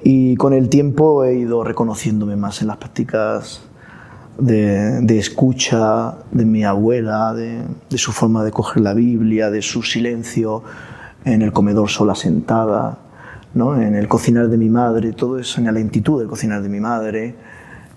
Y 0.03 0.35
con 0.35 0.53
el 0.53 0.69
tiempo 0.69 1.23
he 1.23 1.35
ido 1.35 1.63
reconociéndome 1.63 2.35
más 2.35 2.61
en 2.61 2.67
las 2.67 2.77
prácticas 2.77 3.61
de, 4.41 5.17
escucha 5.17 6.15
de 6.31 6.45
mi 6.45 6.63
abuela, 6.63 7.33
de, 7.33 7.61
de 7.89 7.97
su 7.97 8.11
forma 8.11 8.43
de 8.43 8.51
coger 8.51 8.81
la 8.81 8.93
Biblia, 8.93 9.49
de 9.49 9.61
su 9.61 9.83
silencio 9.83 10.63
en 11.23 11.41
el 11.41 11.51
comedor 11.51 11.89
sola 11.89 12.15
sentada, 12.15 12.97
¿no? 13.53 13.79
en 13.79 13.95
el 13.95 14.07
cocinar 14.07 14.49
de 14.49 14.57
mi 14.57 14.69
madre, 14.69 15.13
todo 15.13 15.37
eso, 15.37 15.59
en 15.59 15.65
la 15.65 15.71
lentitud 15.71 16.19
del 16.19 16.27
cocinar 16.27 16.61
de 16.61 16.69
mi 16.69 16.79
madre, 16.79 17.35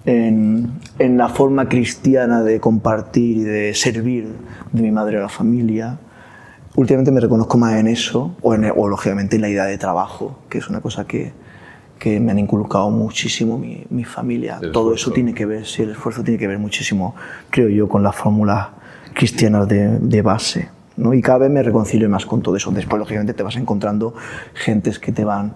en, 0.04 0.72
en 0.98 1.16
la 1.16 1.28
forma 1.28 1.68
cristiana 1.68 2.42
de 2.42 2.60
compartir 2.60 3.38
y 3.38 3.42
de 3.42 3.74
servir 3.74 4.28
de 4.72 4.82
mi 4.82 4.90
madre 4.90 5.16
a 5.16 5.20
la 5.20 5.28
familia. 5.30 5.98
Últimamente 6.76 7.10
me 7.10 7.20
reconozco 7.20 7.56
más 7.56 7.74
en 7.74 7.86
eso, 7.86 8.36
o, 8.42 8.54
en, 8.54 8.70
o 8.76 8.88
lógicamente 8.88 9.36
en 9.36 9.42
la 9.42 9.48
idea 9.48 9.64
de 9.64 9.78
trabajo, 9.78 10.40
que 10.50 10.58
es 10.58 10.68
una 10.68 10.80
cosa 10.80 11.06
que, 11.06 11.32
que 12.04 12.20
me 12.20 12.32
han 12.32 12.38
inculcado 12.38 12.90
muchísimo 12.90 13.56
mi, 13.58 13.82
mi 13.88 14.04
familia. 14.04 14.58
El 14.60 14.72
Todo 14.72 14.88
esfuerzo. 14.92 15.06
eso 15.06 15.14
tiene 15.14 15.32
que 15.32 15.46
ver, 15.46 15.64
sí, 15.64 15.80
el 15.84 15.92
esfuerzo 15.92 16.22
tiene 16.22 16.38
que 16.38 16.46
ver 16.46 16.58
muchísimo, 16.58 17.14
creo 17.48 17.70
yo, 17.70 17.88
con 17.88 18.02
las 18.02 18.14
fórmulas 18.14 18.68
cristianas 19.14 19.66
de, 19.66 19.98
de 20.00 20.20
base. 20.20 20.68
¿no? 20.98 21.14
Y 21.14 21.22
cada 21.22 21.38
vez 21.38 21.50
me 21.50 21.62
reconcilio 21.62 22.06
más 22.10 22.26
con 22.26 22.42
todo 22.42 22.56
eso. 22.56 22.70
Después, 22.72 23.00
lógicamente, 23.00 23.32
te 23.32 23.42
vas 23.42 23.56
encontrando 23.56 24.12
gentes 24.52 24.98
que 24.98 25.12
te 25.12 25.24
van 25.24 25.54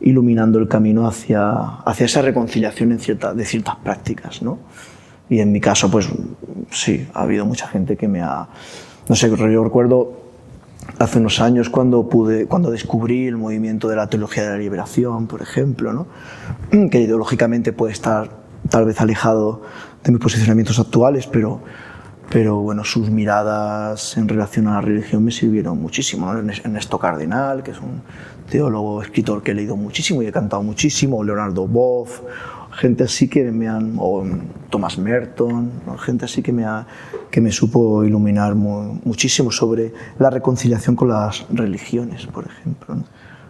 iluminando 0.00 0.60
el 0.60 0.68
camino 0.68 1.08
hacia, 1.08 1.50
hacia 1.84 2.06
esa 2.06 2.22
reconciliación 2.22 2.92
en 2.92 3.00
cierta, 3.00 3.34
de 3.34 3.44
ciertas 3.44 3.74
prácticas. 3.82 4.42
¿no? 4.42 4.60
Y 5.28 5.40
en 5.40 5.50
mi 5.50 5.60
caso, 5.60 5.90
pues 5.90 6.08
sí, 6.70 7.04
ha 7.14 7.22
habido 7.22 7.44
mucha 7.46 7.66
gente 7.66 7.96
que 7.96 8.06
me 8.06 8.22
ha... 8.22 8.46
No 9.08 9.16
sé, 9.16 9.28
yo 9.28 9.64
recuerdo 9.64 10.29
hace 10.98 11.18
unos 11.18 11.40
años 11.40 11.70
cuando 11.70 12.08
pude 12.08 12.46
cuando 12.46 12.70
descubrí 12.70 13.26
el 13.26 13.36
movimiento 13.36 13.88
de 13.88 13.96
la 13.96 14.08
teología 14.08 14.44
de 14.44 14.50
la 14.50 14.58
liberación 14.58 15.26
por 15.26 15.42
ejemplo 15.42 15.92
¿no? 15.92 16.06
que 16.90 17.00
ideológicamente 17.00 17.72
puede 17.72 17.92
estar 17.92 18.30
tal 18.68 18.84
vez 18.84 19.00
alejado 19.00 19.62
de 20.04 20.12
mis 20.12 20.20
posicionamientos 20.20 20.78
actuales 20.78 21.26
pero 21.26 21.60
pero 22.30 22.60
bueno, 22.60 22.84
sus 22.84 23.10
miradas 23.10 24.16
en 24.16 24.28
relación 24.28 24.68
a 24.68 24.74
la 24.74 24.80
religión 24.80 25.24
me 25.24 25.32
sirvieron 25.32 25.82
muchísimo. 25.82 26.32
¿no? 26.32 26.38
Ernesto 26.38 26.96
Cardenal, 26.96 27.64
que 27.64 27.72
es 27.72 27.80
un 27.80 28.02
teólogo, 28.48 29.02
escritor 29.02 29.42
que 29.42 29.50
he 29.50 29.54
leído 29.54 29.76
muchísimo 29.76 30.22
y 30.22 30.28
he 30.28 30.32
cantado 30.32 30.62
muchísimo, 30.62 31.24
Leonardo 31.24 31.66
Boff, 31.66 32.20
gente 32.72 33.04
así 33.04 33.28
que 33.28 33.50
me 33.50 33.68
han, 33.68 33.96
o 33.98 34.24
Thomas 34.70 34.98
Merton, 34.98 35.70
gente 35.98 36.24
así 36.24 36.42
que 36.42 36.52
me, 36.52 36.64
ha, 36.64 36.86
que 37.30 37.40
me 37.40 37.52
supo 37.52 38.04
iluminar 38.04 38.54
muchísimo 38.54 39.50
sobre 39.50 39.92
la 40.18 40.30
reconciliación 40.30 40.96
con 40.96 41.08
las 41.08 41.46
religiones, 41.50 42.26
por 42.26 42.46
ejemplo. 42.46 42.96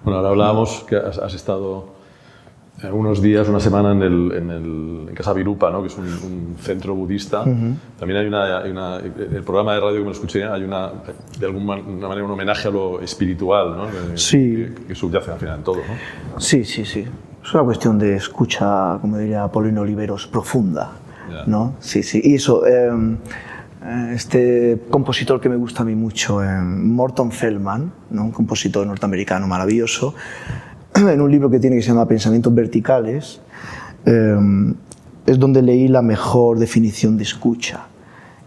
Bueno, 0.03 0.19
ahora 0.19 0.31
hablábamos 0.31 0.85
que 0.89 0.97
has, 0.97 1.35
estado 1.35 2.01
unos 2.91 3.21
días, 3.21 3.47
una 3.49 3.61
semana 3.61 3.93
en, 3.93 4.03
el, 4.03 4.33
en, 4.33 4.51
el, 4.51 5.07
en 5.11 5.15
Casa 5.15 5.35
Virupa, 5.35 5.71
¿no? 5.71 5.83
que 5.83 5.89
es 5.89 5.99
un, 5.99 6.57
centro 6.59 6.95
budista. 6.95 7.45
También 7.99 8.21
hay 8.21 8.27
una, 8.27 8.59
hay 8.59 8.71
una, 8.71 8.97
el 8.97 9.43
programa 9.43 9.75
de 9.75 9.81
radio 9.81 9.97
que 9.97 10.01
me 10.01 10.07
lo 10.07 10.13
escuché, 10.13 10.45
hay 10.45 10.63
una, 10.63 10.91
de 11.39 11.47
alguna 11.47 11.77
manera 11.77 12.25
un 12.25 12.31
homenaje 12.31 12.69
a 12.69 12.71
lo 12.71 13.01
espiritual, 13.03 13.77
¿no? 13.77 14.17
sí. 14.17 14.75
que, 14.89 14.95
subyace 14.95 15.31
al 15.31 15.39
final 15.39 15.59
en 15.59 15.65
todo. 15.65 15.77
¿no? 15.77 16.41
Sí, 16.41 16.65
sí, 16.65 16.87
sí. 16.87 17.05
Es 17.43 17.55
una 17.55 17.65
cuestión 17.65 17.99
de 17.99 18.17
escucha, 18.17 18.99
como 19.01 19.19
diría 19.19 19.49
Paulino 19.49 19.81
Oliveros, 19.81 20.27
profunda. 20.27 20.93
¿no? 21.47 21.75
Sí, 21.81 22.03
sí. 22.03 22.21
Y 22.23 22.35
eso, 22.35 22.67
em, 22.67 23.17
eh, 23.83 24.13
este 24.15 24.81
compositor 24.91 25.41
que 25.41 25.49
me 25.49 25.57
gusta 25.57 25.83
a 25.83 25.87
mí 25.87 25.95
mucho, 25.95 26.43
eh, 26.43 26.61
Morton 26.61 27.33
Feldman, 27.33 27.93
¿no? 28.11 28.25
un 28.25 28.31
compositor 28.33 28.87
norteamericano 28.87 29.47
maravilloso, 29.47 30.15
en 30.95 31.21
un 31.21 31.31
libro 31.31 31.51
que 31.51 31.59
tiene 31.59 31.77
que 31.77 31.83
se 31.83 31.89
llama 31.89 32.07
Pensamientos 32.07 32.55
Verticales, 32.55 33.41
em, 34.05 34.75
es 35.27 35.39
donde 35.39 35.63
leí 35.63 35.89
la 35.89 36.03
mejor 36.03 36.59
definición 36.59 37.17
de 37.17 37.23
escucha. 37.23 37.87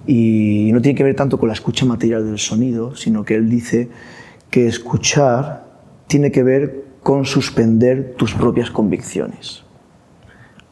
Y 0.05 0.69
no 0.73 0.81
tiene 0.81 0.97
que 0.97 1.03
ver 1.03 1.15
tanto 1.15 1.39
con 1.39 1.47
la 1.47 1.53
escucha 1.53 1.85
material 1.85 2.25
del 2.25 2.39
sonido, 2.39 2.95
sino 2.95 3.23
que 3.23 3.35
él 3.35 3.49
dice 3.49 3.89
que 4.49 4.67
escuchar 4.67 5.63
tiene 6.07 6.31
que 6.31 6.43
ver 6.43 6.83
con 7.03 7.25
suspender 7.25 8.15
tus 8.17 8.33
propias 8.33 8.71
convicciones. 8.71 9.63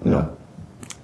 ¿no? 0.04 0.30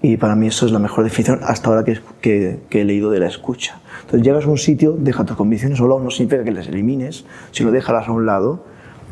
Y 0.01 0.17
para 0.17 0.35
mí 0.35 0.47
eso 0.47 0.65
es 0.65 0.71
la 0.71 0.79
mejor 0.79 1.03
definición 1.03 1.39
hasta 1.43 1.69
ahora 1.69 1.83
que, 1.83 1.99
que, 2.21 2.59
que, 2.69 2.81
he 2.81 2.85
leído 2.85 3.11
de 3.11 3.19
la 3.19 3.27
escucha. 3.27 3.79
Entonces 4.01 4.21
llegas 4.21 4.45
a 4.45 4.49
un 4.49 4.57
sitio, 4.57 4.95
deja 4.97 5.25
tus 5.25 5.35
convicciones 5.35 5.79
a 5.79 5.83
un 5.83 5.89
lado, 5.89 6.01
no 6.01 6.11
significa 6.11 6.43
que 6.43 6.51
las 6.51 6.67
elimines, 6.67 7.25
sino 7.51 7.71
déjalas 7.71 8.07
a 8.07 8.11
un 8.11 8.25
lado 8.25 8.63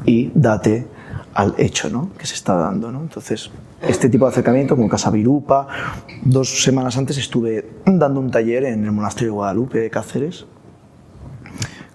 y 0.06 0.32
date 0.34 0.88
al 1.34 1.54
hecho 1.58 1.89
¿no? 1.89 2.12
que 2.17 2.25
se 2.25 2.36
está 2.36 2.56
dando. 2.56 2.91
¿no? 2.91 3.01
Entonces, 3.01 3.51
este 3.82 4.10
tipo 4.10 4.25
de 4.25 4.32
acercamiento, 4.32 4.75
como 4.75 4.88
Casa 4.88 5.12
Virupa, 5.12 5.67
dos 6.23 6.63
semanas 6.63 6.97
antes 6.97 7.17
estuve 7.17 7.67
dando 7.86 8.19
un 8.19 8.32
taller 8.32 8.63
en 8.65 8.86
el 8.86 8.91
Monasterio 8.91 9.30
de 9.30 9.36
Guadalupe 9.36 9.80
de 9.80 9.89
Cáceres 9.89 10.45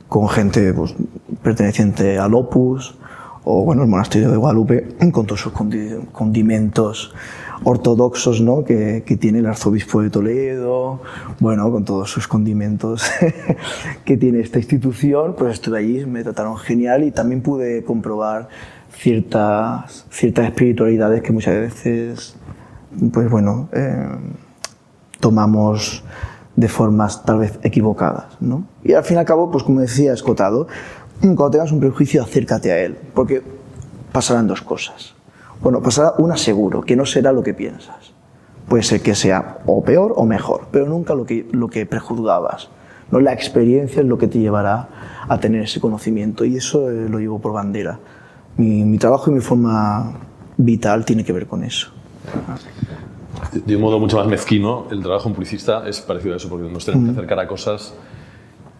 con 0.08 0.28
gente 0.28 0.74
pues, 0.74 0.94
perteneciente 1.42 2.18
al 2.18 2.34
Opus, 2.34 2.96
o 3.44 3.64
bueno, 3.64 3.82
el 3.82 3.88
monasterio 3.88 4.30
de 4.30 4.36
Guadalupe 4.36 4.96
con 5.12 5.26
todos 5.26 5.40
sus 5.40 5.52
condimentos 6.12 7.14
ortodoxos 7.64 8.40
¿no? 8.40 8.64
que, 8.64 9.02
que, 9.04 9.16
tiene 9.16 9.40
el 9.40 9.46
arzobispo 9.46 10.02
de 10.02 10.10
Toledo, 10.10 11.00
bueno, 11.40 11.70
con 11.70 11.84
todos 11.84 12.10
sus 12.10 12.26
condimentos 12.26 13.10
que 14.04 14.16
tiene 14.16 14.40
esta 14.40 14.58
institución, 14.58 15.34
pues 15.36 15.54
estuve 15.54 15.78
allí, 15.78 16.06
me 16.06 16.22
trataron 16.22 16.56
genial 16.56 17.04
y 17.04 17.10
también 17.10 17.42
pude 17.42 17.84
comprobar 17.84 18.48
ciertas, 18.92 20.06
ciertas 20.10 20.46
espiritualidades 20.46 21.22
que 21.22 21.32
muchas 21.32 21.54
veces, 21.54 22.36
pues 23.12 23.30
bueno, 23.30 23.68
eh, 23.72 24.08
tomamos 25.20 26.02
de 26.56 26.68
formas 26.68 27.24
tal 27.24 27.38
vez 27.38 27.58
equivocadas, 27.62 28.36
¿no? 28.40 28.64
Y 28.84 28.92
al 28.92 29.04
fin 29.04 29.16
y 29.16 29.20
al 29.20 29.24
cabo, 29.24 29.50
pues 29.50 29.64
como 29.64 29.80
decía 29.80 30.12
Escotado, 30.12 30.66
cuando 31.20 31.50
tengas 31.50 31.72
un 31.72 31.80
prejuicio, 31.80 32.22
acércate 32.22 32.72
a 32.72 32.78
él, 32.78 32.96
porque 33.14 33.42
pasarán 34.12 34.46
dos 34.46 34.62
cosas. 34.62 35.14
Bueno, 35.62 35.82
pasará 35.82 36.14
una 36.18 36.36
seguro, 36.36 36.80
que 36.80 36.96
no 36.96 37.04
será 37.04 37.32
lo 37.32 37.42
que 37.42 37.54
piensas. 37.54 38.12
Puede 38.68 38.82
ser 38.82 39.02
que 39.02 39.14
sea 39.14 39.58
o 39.66 39.82
peor 39.82 40.14
o 40.16 40.24
mejor, 40.24 40.68
pero 40.70 40.86
nunca 40.86 41.14
lo 41.14 41.26
que, 41.26 41.46
lo 41.52 41.68
que 41.68 41.84
prejuzgabas. 41.86 42.70
¿no? 43.10 43.20
La 43.20 43.32
experiencia 43.32 44.00
es 44.00 44.06
lo 44.06 44.16
que 44.16 44.28
te 44.28 44.38
llevará 44.38 44.88
a 45.28 45.38
tener 45.38 45.62
ese 45.62 45.80
conocimiento 45.80 46.44
y 46.44 46.56
eso 46.56 46.90
eh, 46.90 47.08
lo 47.08 47.18
llevo 47.18 47.38
por 47.38 47.52
bandera. 47.52 47.98
Mi, 48.56 48.84
mi, 48.84 48.98
trabajo 48.98 49.30
y 49.30 49.34
mi 49.34 49.40
forma 49.40 50.12
vital 50.56 51.04
tiene 51.04 51.24
que 51.24 51.32
ver 51.32 51.46
con 51.46 51.64
eso. 51.64 51.90
De 53.52 53.76
un 53.76 53.82
modo 53.82 53.98
mucho 53.98 54.16
más 54.16 54.26
mezquino, 54.26 54.86
el 54.90 55.02
trabajo 55.02 55.28
en 55.28 55.34
publicista 55.34 55.86
es 55.88 56.00
parecido 56.00 56.34
a 56.34 56.36
eso, 56.36 56.48
porque 56.48 56.68
nos 56.68 56.84
tenemos 56.84 57.06
que 57.06 57.12
acercar 57.12 57.40
a 57.40 57.48
cosas 57.48 57.94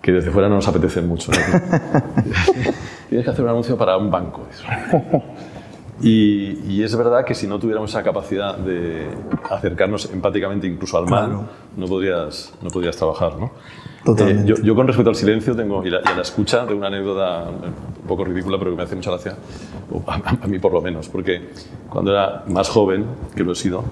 que 0.00 0.12
desde 0.12 0.30
fuera 0.30 0.48
no 0.48 0.56
nos 0.56 0.68
apetecen 0.68 1.06
mucho. 1.06 1.30
Tienes 3.08 3.24
que 3.24 3.30
hacer 3.30 3.44
un 3.44 3.50
anuncio 3.50 3.76
para 3.76 3.96
un 3.96 4.10
banco. 4.10 4.46
Y, 6.02 6.58
y, 6.66 6.82
es 6.82 6.96
verdad 6.96 7.26
que 7.26 7.34
si 7.34 7.46
no 7.46 7.58
tuviéramos 7.58 7.90
esa 7.90 8.02
capacidad 8.02 8.56
de 8.56 9.06
acercarnos 9.50 10.10
empáticamente 10.10 10.66
incluso 10.66 10.96
al 10.96 11.06
mal, 11.06 11.46
no, 11.76 11.86
podrías, 11.86 12.54
no 12.62 12.70
podrías 12.70 12.96
trabajar. 12.96 13.36
¿no? 13.38 13.50
Totalmente. 14.02 14.50
Eh, 14.50 14.54
yo, 14.56 14.62
yo, 14.62 14.74
con 14.74 14.86
respecto 14.86 15.10
al 15.10 15.16
silencio 15.16 15.54
tengo, 15.54 15.84
y, 15.84 15.90
la, 15.90 16.00
y 16.02 16.08
a 16.08 16.16
la 16.16 16.22
escucha 16.22 16.64
tengo 16.64 16.78
una 16.78 16.86
anécdota 16.86 17.50
un 17.50 18.08
poco 18.08 18.24
ridícula, 18.24 18.58
pero 18.58 18.70
que 18.70 18.78
me 18.78 18.82
hace 18.84 18.96
mucha 18.96 19.10
gracia, 19.10 19.36
a, 20.06 20.36
a, 20.42 20.46
mí 20.46 20.58
por 20.58 20.72
lo 20.72 20.80
menos, 20.80 21.06
porque 21.10 21.50
cuando 21.90 22.12
era 22.12 22.44
más 22.46 22.70
joven, 22.70 23.04
que 23.36 23.44
lo 23.44 23.52
he 23.52 23.56
sido, 23.56 23.84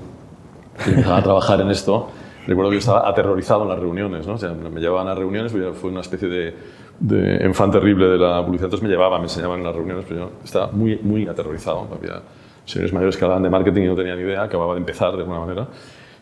que 0.83 0.91
empezaba 0.91 1.19
a 1.19 1.23
trabajar 1.23 1.61
en 1.61 1.71
esto, 1.71 2.09
recuerdo 2.49 2.71
que 2.71 2.77
yo 2.77 2.81
estaba 2.81 3.09
aterrorizado 3.09 3.63
en 3.63 3.69
las 3.69 3.79
reuniones, 3.79 4.27
¿no? 4.27 4.35
O 4.35 4.39
sea, 4.39 4.53
me 4.53 4.81
llevaban 4.81 5.09
a 5.09 5.15
reuniones, 5.15 5.53
fue 5.53 5.91
una 5.91 6.01
especie 6.01 6.29
de, 6.29 6.55
de 6.99 7.37
enfant 7.45 7.73
terrible 7.73 8.09
de 8.09 8.19
la 8.19 8.45
publicidad, 8.45 8.67
entonces 8.67 8.83
me 8.83 8.89
llevaban, 8.89 9.21
me 9.21 9.27
enseñaban 9.27 9.59
en 9.61 9.67
las 9.67 9.75
reuniones, 9.75 10.05
pero 10.09 10.21
yo 10.21 10.31
estaba 10.43 10.69
muy, 10.73 10.99
muy 11.03 11.27
aterrorizado. 11.27 11.87
Había 11.93 12.23
señores 12.65 12.93
mayores 12.93 13.17
que 13.17 13.25
hablaban 13.25 13.43
de 13.43 13.51
marketing 13.51 13.83
y 13.83 13.87
no 13.87 13.97
tenían 13.97 14.19
ni 14.19 14.25
idea, 14.25 14.43
acababa 14.43 14.75
de 14.75 14.81
empezar 14.81 15.13
de 15.13 15.19
alguna 15.19 15.41
manera. 15.41 15.69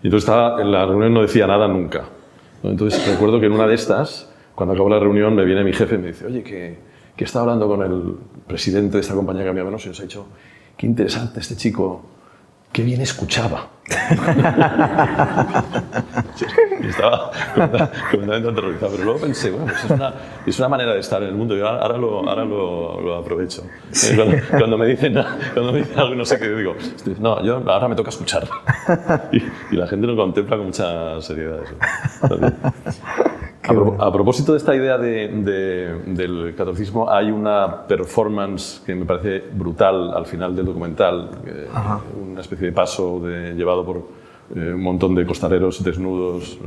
Y 0.02 0.06
entonces 0.08 0.28
estaba, 0.28 0.60
en 0.60 0.70
la 0.70 0.84
reunión 0.84 1.14
no 1.14 1.22
decía 1.22 1.46
nada 1.46 1.66
nunca. 1.68 2.04
Entonces 2.62 3.06
recuerdo 3.08 3.40
que 3.40 3.46
en 3.46 3.52
una 3.52 3.66
de 3.66 3.74
estas, 3.74 4.32
cuando 4.54 4.74
acabó 4.74 4.88
la 4.88 4.98
reunión, 4.98 5.34
me 5.34 5.44
viene 5.44 5.64
mi 5.64 5.72
jefe 5.72 5.94
y 5.94 5.98
me 5.98 6.08
dice, 6.08 6.26
oye, 6.26 6.42
que, 6.42 6.78
que 7.16 7.24
estaba 7.24 7.44
hablando 7.44 7.68
con 7.68 7.82
el 7.82 8.16
presidente 8.46 8.96
de 8.96 9.00
esta 9.00 9.14
compañía 9.14 9.42
que 9.42 9.50
había 9.50 9.64
menos 9.64 9.84
y 9.86 9.88
nos 9.88 10.00
ha 10.00 10.02
dicho, 10.02 10.26
qué 10.76 10.86
interesante 10.86 11.40
este 11.40 11.56
chico, 11.56 12.02
qué 12.76 12.82
bien 12.82 13.00
escuchaba. 13.00 13.70
estaba 16.86 17.30
completamente 18.10 18.50
aterrorizado. 18.50 18.92
Pero 18.92 19.04
luego 19.04 19.20
pensé, 19.20 19.50
bueno, 19.50 19.64
pues 19.64 19.82
es, 19.82 19.90
una, 19.90 20.14
es, 20.44 20.58
una, 20.58 20.68
manera 20.68 20.92
de 20.92 21.00
estar 21.00 21.22
en 21.22 21.30
el 21.30 21.34
mundo. 21.36 21.56
Yo 21.56 21.66
ahora 21.66 21.96
lo, 21.96 22.28
ahora 22.28 22.44
lo, 22.44 23.00
lo 23.00 23.16
aprovecho. 23.16 23.62
Cuando, 24.14 24.36
cuando, 24.50 24.76
me 24.76 24.88
dicen, 24.88 25.14
cuando 25.54 25.72
me 25.72 25.78
dicen 25.78 25.98
algo 25.98 26.12
y 26.12 26.18
no 26.18 26.26
sé 26.26 26.38
qué, 26.38 26.50
digo, 26.50 26.76
no, 27.18 27.42
yo 27.42 27.62
ahora 27.66 27.88
me 27.88 27.94
toca 27.94 28.10
escuchar. 28.10 28.46
Y, 29.32 29.38
y 29.72 29.76
la 29.76 29.86
gente 29.86 30.06
lo 30.06 30.14
contempla 30.14 30.58
con 30.58 30.66
mucha 30.66 31.18
seriedad. 31.22 31.60
Eso. 31.62 31.76
A, 33.66 33.72
pro, 33.72 33.96
a, 33.98 34.12
propósito 34.12 34.52
de 34.52 34.59
esta 34.59 34.76
idea 34.76 34.96
de, 34.96 35.29
de, 35.29 36.14
del 36.14 36.55
catolicismo, 36.57 37.11
hay 37.11 37.31
una 37.31 37.87
performance 37.87 38.81
que 38.87 38.94
me 38.94 39.05
parece 39.05 39.42
brutal 39.52 40.14
al 40.14 40.26
final 40.26 40.55
del 40.55 40.66
documental, 40.66 41.31
eh, 41.44 41.66
una 42.22 42.40
especie 42.40 42.68
de 42.68 42.72
paso 42.72 43.20
de, 43.20 43.55
llevado 43.55 43.85
por 43.85 43.96
eh, 44.55 44.72
un 44.72 44.83
montón 44.83 45.14
de 45.14 45.26
costareros 45.26 45.83
desnudos, 45.83 46.59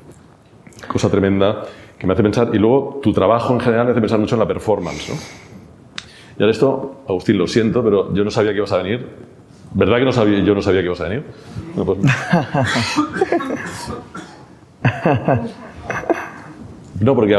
cosa 0.88 1.10
tremenda 1.10 1.62
que 1.98 2.06
me 2.06 2.12
hace 2.12 2.22
pensar, 2.22 2.50
y 2.52 2.58
luego 2.58 3.00
tu 3.02 3.12
trabajo 3.12 3.54
en 3.54 3.60
general 3.60 3.86
me 3.86 3.92
hace 3.92 4.00
pensar 4.00 4.18
mucho 4.18 4.34
en 4.34 4.40
la 4.40 4.48
performance. 4.48 5.08
¿no? 5.08 5.14
Y 6.38 6.42
ahora 6.42 6.50
esto, 6.50 7.02
Agustín, 7.08 7.38
lo 7.38 7.46
siento, 7.46 7.82
pero 7.82 8.12
yo 8.12 8.24
no 8.24 8.30
sabía 8.30 8.50
que 8.50 8.58
ibas 8.58 8.72
a 8.72 8.78
venir. 8.78 9.06
¿Verdad 9.74 9.98
que 9.98 10.04
no 10.04 10.12
sabía, 10.12 10.40
yo 10.40 10.54
no 10.54 10.60
sabía 10.60 10.80
que 10.80 10.86
ibas 10.86 11.00
a 11.00 11.04
venir? 11.04 11.24
No, 11.76 11.86
pues... 11.86 11.98
No, 17.02 17.14
porque 17.14 17.38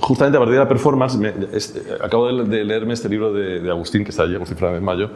justamente 0.00 0.36
a 0.36 0.40
partir 0.40 0.54
de 0.54 0.60
la 0.60 0.68
performance, 0.68 1.16
me, 1.16 1.32
este, 1.52 1.82
acabo 2.02 2.26
de, 2.26 2.44
de, 2.44 2.64
leerme 2.64 2.94
este 2.94 3.08
libro 3.08 3.32
de, 3.32 3.60
de, 3.60 3.70
Agustín, 3.70 4.04
que 4.04 4.10
está 4.10 4.24
allí, 4.24 4.34
Agustín 4.34 4.56
Fernández 4.56 4.82
Mayo. 4.82 5.10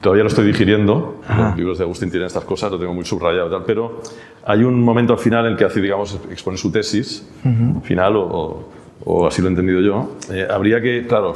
Todavía 0.00 0.24
lo 0.24 0.28
estoy 0.28 0.46
digiriendo. 0.46 1.20
Ajá. 1.26 1.48
Los 1.50 1.56
libros 1.56 1.78
de 1.78 1.84
Agustín 1.84 2.10
tienen 2.10 2.26
estas 2.26 2.44
cosas, 2.44 2.72
lo 2.72 2.78
tengo 2.78 2.92
muy 2.92 3.04
subrayado 3.04 3.46
y 3.46 3.50
tal. 3.50 3.62
Pero 3.64 4.00
hay 4.44 4.64
un 4.64 4.82
momento 4.82 5.12
al 5.12 5.18
final 5.18 5.46
en 5.46 5.52
el 5.52 5.58
que 5.58 5.64
hace, 5.64 5.80
digamos, 5.80 6.18
expone 6.30 6.56
su 6.58 6.72
tesis 6.72 7.28
uh 7.44 7.48
-huh. 7.48 7.82
final, 7.82 8.16
o, 8.16 8.22
o, 8.22 8.68
o, 9.04 9.26
así 9.26 9.40
lo 9.40 9.48
he 9.48 9.50
entendido 9.50 9.80
yo. 9.80 10.16
Eh, 10.32 10.46
habría 10.50 10.80
que, 10.80 11.06
claro, 11.06 11.34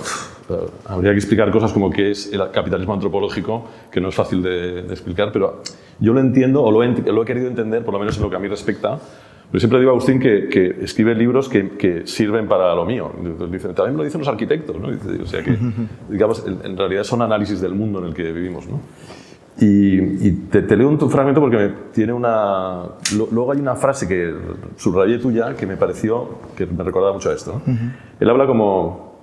habría 0.84 1.12
que 1.12 1.18
explicar 1.18 1.50
cosas 1.50 1.72
como 1.72 1.90
qué 1.90 2.10
es 2.10 2.32
el 2.32 2.50
capitalismo 2.50 2.94
antropológico, 2.94 3.68
que 3.90 4.00
no 4.00 4.08
es 4.08 4.14
fácil 4.14 4.42
de, 4.42 4.82
de 4.82 4.92
explicar, 4.92 5.30
pero 5.32 5.62
yo 6.00 6.12
lo 6.12 6.20
entiendo, 6.20 6.62
o 6.62 6.70
lo 6.70 6.82
he, 6.82 6.88
lo 6.88 7.22
he 7.22 7.24
querido 7.24 7.48
entender, 7.48 7.84
por 7.84 7.94
lo 7.94 8.00
menos 8.00 8.16
en 8.16 8.22
lo 8.22 8.30
que 8.30 8.36
a 8.36 8.38
mí 8.38 8.48
respecta, 8.48 8.98
pero 9.50 9.60
siempre 9.60 9.78
digo 9.78 9.90
a 9.90 9.94
Agustín 9.94 10.18
que, 10.18 10.48
que 10.48 10.76
escribe 10.82 11.14
libros 11.14 11.48
que, 11.48 11.70
que, 11.70 12.06
sirven 12.06 12.48
para 12.48 12.74
lo 12.74 12.84
mío. 12.84 13.12
Dice, 13.50 13.68
también 13.74 13.96
lo 13.96 14.04
dicen 14.04 14.20
los 14.20 14.28
arquitectos, 14.28 14.78
¿no? 14.78 14.90
Dice, 14.90 15.22
o 15.22 15.26
sea 15.26 15.42
que, 15.42 15.56
digamos, 16.08 16.44
en, 16.46 16.58
en, 16.64 16.76
realidad 16.76 17.04
son 17.04 17.22
análisis 17.22 17.60
del 17.60 17.74
mundo 17.74 18.00
en 18.00 18.06
el 18.06 18.14
que 18.14 18.32
vivimos, 18.32 18.66
¿no? 18.66 18.80
Y, 19.58 20.30
te, 20.50 20.76
leo 20.76 20.88
un 20.88 21.10
fragmento 21.10 21.40
porque 21.40 21.72
tiene 21.92 22.12
una... 22.12 22.82
luego 23.32 23.52
hay 23.52 23.58
una 23.58 23.74
frase 23.74 24.06
que 24.06 24.34
subrayé 24.76 25.18
tuya 25.18 25.54
que 25.56 25.66
me 25.66 25.76
pareció, 25.76 26.28
que 26.54 26.66
me 26.66 26.84
recordaba 26.84 27.14
mucho 27.14 27.30
a 27.30 27.32
esto. 27.32 27.62
Él 28.20 28.28
habla 28.28 28.46
como 28.46 29.16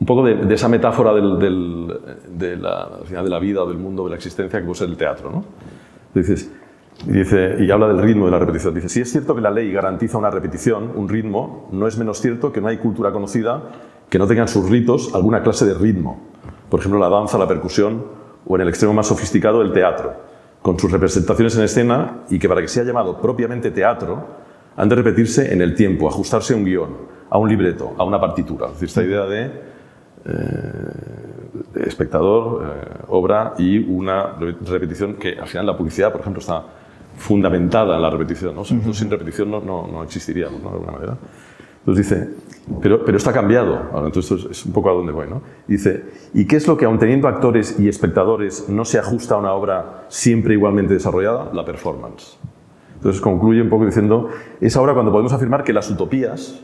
un 0.00 0.06
poco 0.06 0.24
de, 0.24 0.54
esa 0.54 0.68
metáfora 0.68 1.12
del, 1.12 1.38
de, 1.38 2.56
la, 2.56 2.88
de, 3.06 3.28
la, 3.28 3.38
vida 3.38 3.62
o 3.62 3.68
del 3.68 3.76
mundo, 3.76 4.04
de 4.04 4.10
la 4.10 4.16
existencia 4.16 4.58
que 4.58 4.64
puede 4.64 4.78
ser 4.78 4.88
el 4.88 4.96
teatro. 4.96 5.30
¿no? 5.30 5.44
Dices, 6.14 6.50
y, 7.06 7.12
dice, 7.12 7.56
y 7.58 7.70
habla 7.70 7.88
del 7.88 8.00
ritmo 8.00 8.26
de 8.26 8.30
la 8.30 8.38
repetición. 8.38 8.74
Dice, 8.74 8.88
si 8.88 9.00
es 9.00 9.10
cierto 9.10 9.34
que 9.34 9.40
la 9.40 9.50
ley 9.50 9.72
garantiza 9.72 10.18
una 10.18 10.30
repetición, 10.30 10.92
un 10.94 11.08
ritmo, 11.08 11.68
no 11.72 11.86
es 11.86 11.98
menos 11.98 12.20
cierto 12.20 12.52
que 12.52 12.60
no 12.60 12.68
hay 12.68 12.78
cultura 12.78 13.12
conocida 13.12 13.62
que 14.12 14.18
no 14.18 14.26
tenga 14.26 14.42
en 14.42 14.48
sus 14.48 14.68
ritos 14.68 15.14
alguna 15.14 15.42
clase 15.42 15.64
de 15.64 15.72
ritmo. 15.72 16.20
Por 16.68 16.80
ejemplo, 16.80 17.00
la 17.00 17.08
danza, 17.08 17.38
la 17.38 17.48
percusión 17.48 18.04
o 18.46 18.56
en 18.56 18.60
el 18.60 18.68
extremo 18.68 18.92
más 18.92 19.06
sofisticado 19.06 19.62
el 19.62 19.72
teatro, 19.72 20.12
con 20.60 20.78
sus 20.78 20.92
representaciones 20.92 21.56
en 21.56 21.64
escena 21.64 22.18
y 22.28 22.38
que 22.38 22.46
para 22.46 22.60
que 22.60 22.68
sea 22.68 22.84
llamado 22.84 23.18
propiamente 23.18 23.70
teatro 23.70 24.22
han 24.76 24.88
de 24.90 24.96
repetirse 24.96 25.50
en 25.50 25.62
el 25.62 25.74
tiempo, 25.74 26.06
ajustarse 26.08 26.52
a 26.52 26.56
un 26.56 26.64
guion, 26.66 26.90
a 27.30 27.38
un 27.38 27.48
libreto, 27.48 27.94
a 27.96 28.04
una 28.04 28.20
partitura. 28.20 28.66
Es 28.66 28.72
decir, 28.74 28.88
esta 28.88 29.02
idea 29.02 29.24
de, 29.24 29.44
eh, 30.26 31.86
espectador, 31.86 32.64
eh, 32.64 33.04
obra 33.08 33.54
y 33.56 33.78
una 33.78 34.36
repetición 34.66 35.14
que 35.14 35.38
al 35.38 35.46
final 35.46 35.64
la 35.64 35.76
publicidad, 35.76 36.12
por 36.12 36.20
ejemplo, 36.20 36.40
está 36.40 36.64
fundamentada 37.16 37.96
en 37.96 38.02
la 38.02 38.10
repetición. 38.10 38.54
¿no? 38.54 38.64
Sin 38.64 39.10
repetición 39.10 39.50
no, 39.50 39.60
no, 39.60 39.86
no 39.86 40.02
existiríamos, 40.02 40.62
¿no? 40.62 40.70
de 40.70 40.74
alguna 40.74 40.92
manera. 40.92 41.18
Entonces 41.80 42.08
dice, 42.08 42.28
pero, 42.80 43.04
pero 43.04 43.16
esto 43.16 43.30
ha 43.30 43.32
cambiado. 43.32 43.90
Ahora, 43.92 44.06
entonces 44.06 44.30
esto 44.30 44.50
es 44.50 44.64
un 44.66 44.72
poco 44.72 44.90
a 44.90 44.92
dónde 44.92 45.12
voy. 45.12 45.28
¿no? 45.28 45.42
Dice, 45.66 46.04
¿y 46.32 46.46
qué 46.46 46.56
es 46.56 46.68
lo 46.68 46.76
que, 46.76 46.84
aun 46.84 46.98
teniendo 46.98 47.26
actores 47.26 47.78
y 47.78 47.88
espectadores, 47.88 48.68
no 48.68 48.84
se 48.84 48.98
ajusta 48.98 49.34
a 49.34 49.38
una 49.38 49.52
obra 49.52 50.04
siempre 50.08 50.54
igualmente 50.54 50.94
desarrollada? 50.94 51.50
La 51.52 51.64
performance. 51.64 52.38
Entonces 52.94 53.20
concluye 53.20 53.60
un 53.60 53.68
poco 53.68 53.84
diciendo, 53.84 54.30
es 54.60 54.76
ahora 54.76 54.94
cuando 54.94 55.10
podemos 55.10 55.32
afirmar 55.32 55.64
que 55.64 55.72
las 55.72 55.90
utopías, 55.90 56.60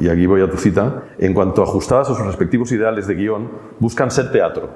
y 0.00 0.08
aquí 0.08 0.26
voy 0.26 0.42
a 0.42 0.50
tu 0.50 0.56
cita, 0.56 1.04
en 1.18 1.32
cuanto 1.32 1.62
ajustadas 1.62 2.10
a 2.10 2.14
sus 2.16 2.26
respectivos 2.26 2.72
ideales 2.72 3.06
de 3.06 3.14
guion, 3.14 3.48
buscan 3.78 4.10
ser 4.10 4.32
teatro, 4.32 4.70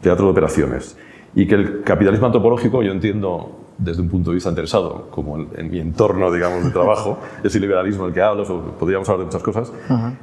teatro 0.00 0.24
de 0.24 0.30
operaciones. 0.30 0.96
Y 1.34 1.46
que 1.46 1.54
el 1.54 1.82
capitalismo 1.82 2.26
antropológico, 2.26 2.82
yo 2.82 2.92
entiendo 2.92 3.64
desde 3.78 4.02
un 4.02 4.08
punto 4.08 4.30
de 4.30 4.34
vista 4.34 4.50
interesado, 4.50 5.08
como 5.10 5.36
en, 5.36 5.70
mi 5.70 5.80
entorno, 5.80 6.30
digamos, 6.30 6.64
de 6.64 6.70
trabajo, 6.70 7.18
es 7.44 7.54
el 7.54 7.62
liberalismo 7.62 8.06
el 8.06 8.12
que 8.12 8.22
hablo, 8.22 8.44
podríamos 8.78 9.08
hablar 9.08 9.20
de 9.20 9.24
muchas 9.26 9.42
cosas, 9.42 9.72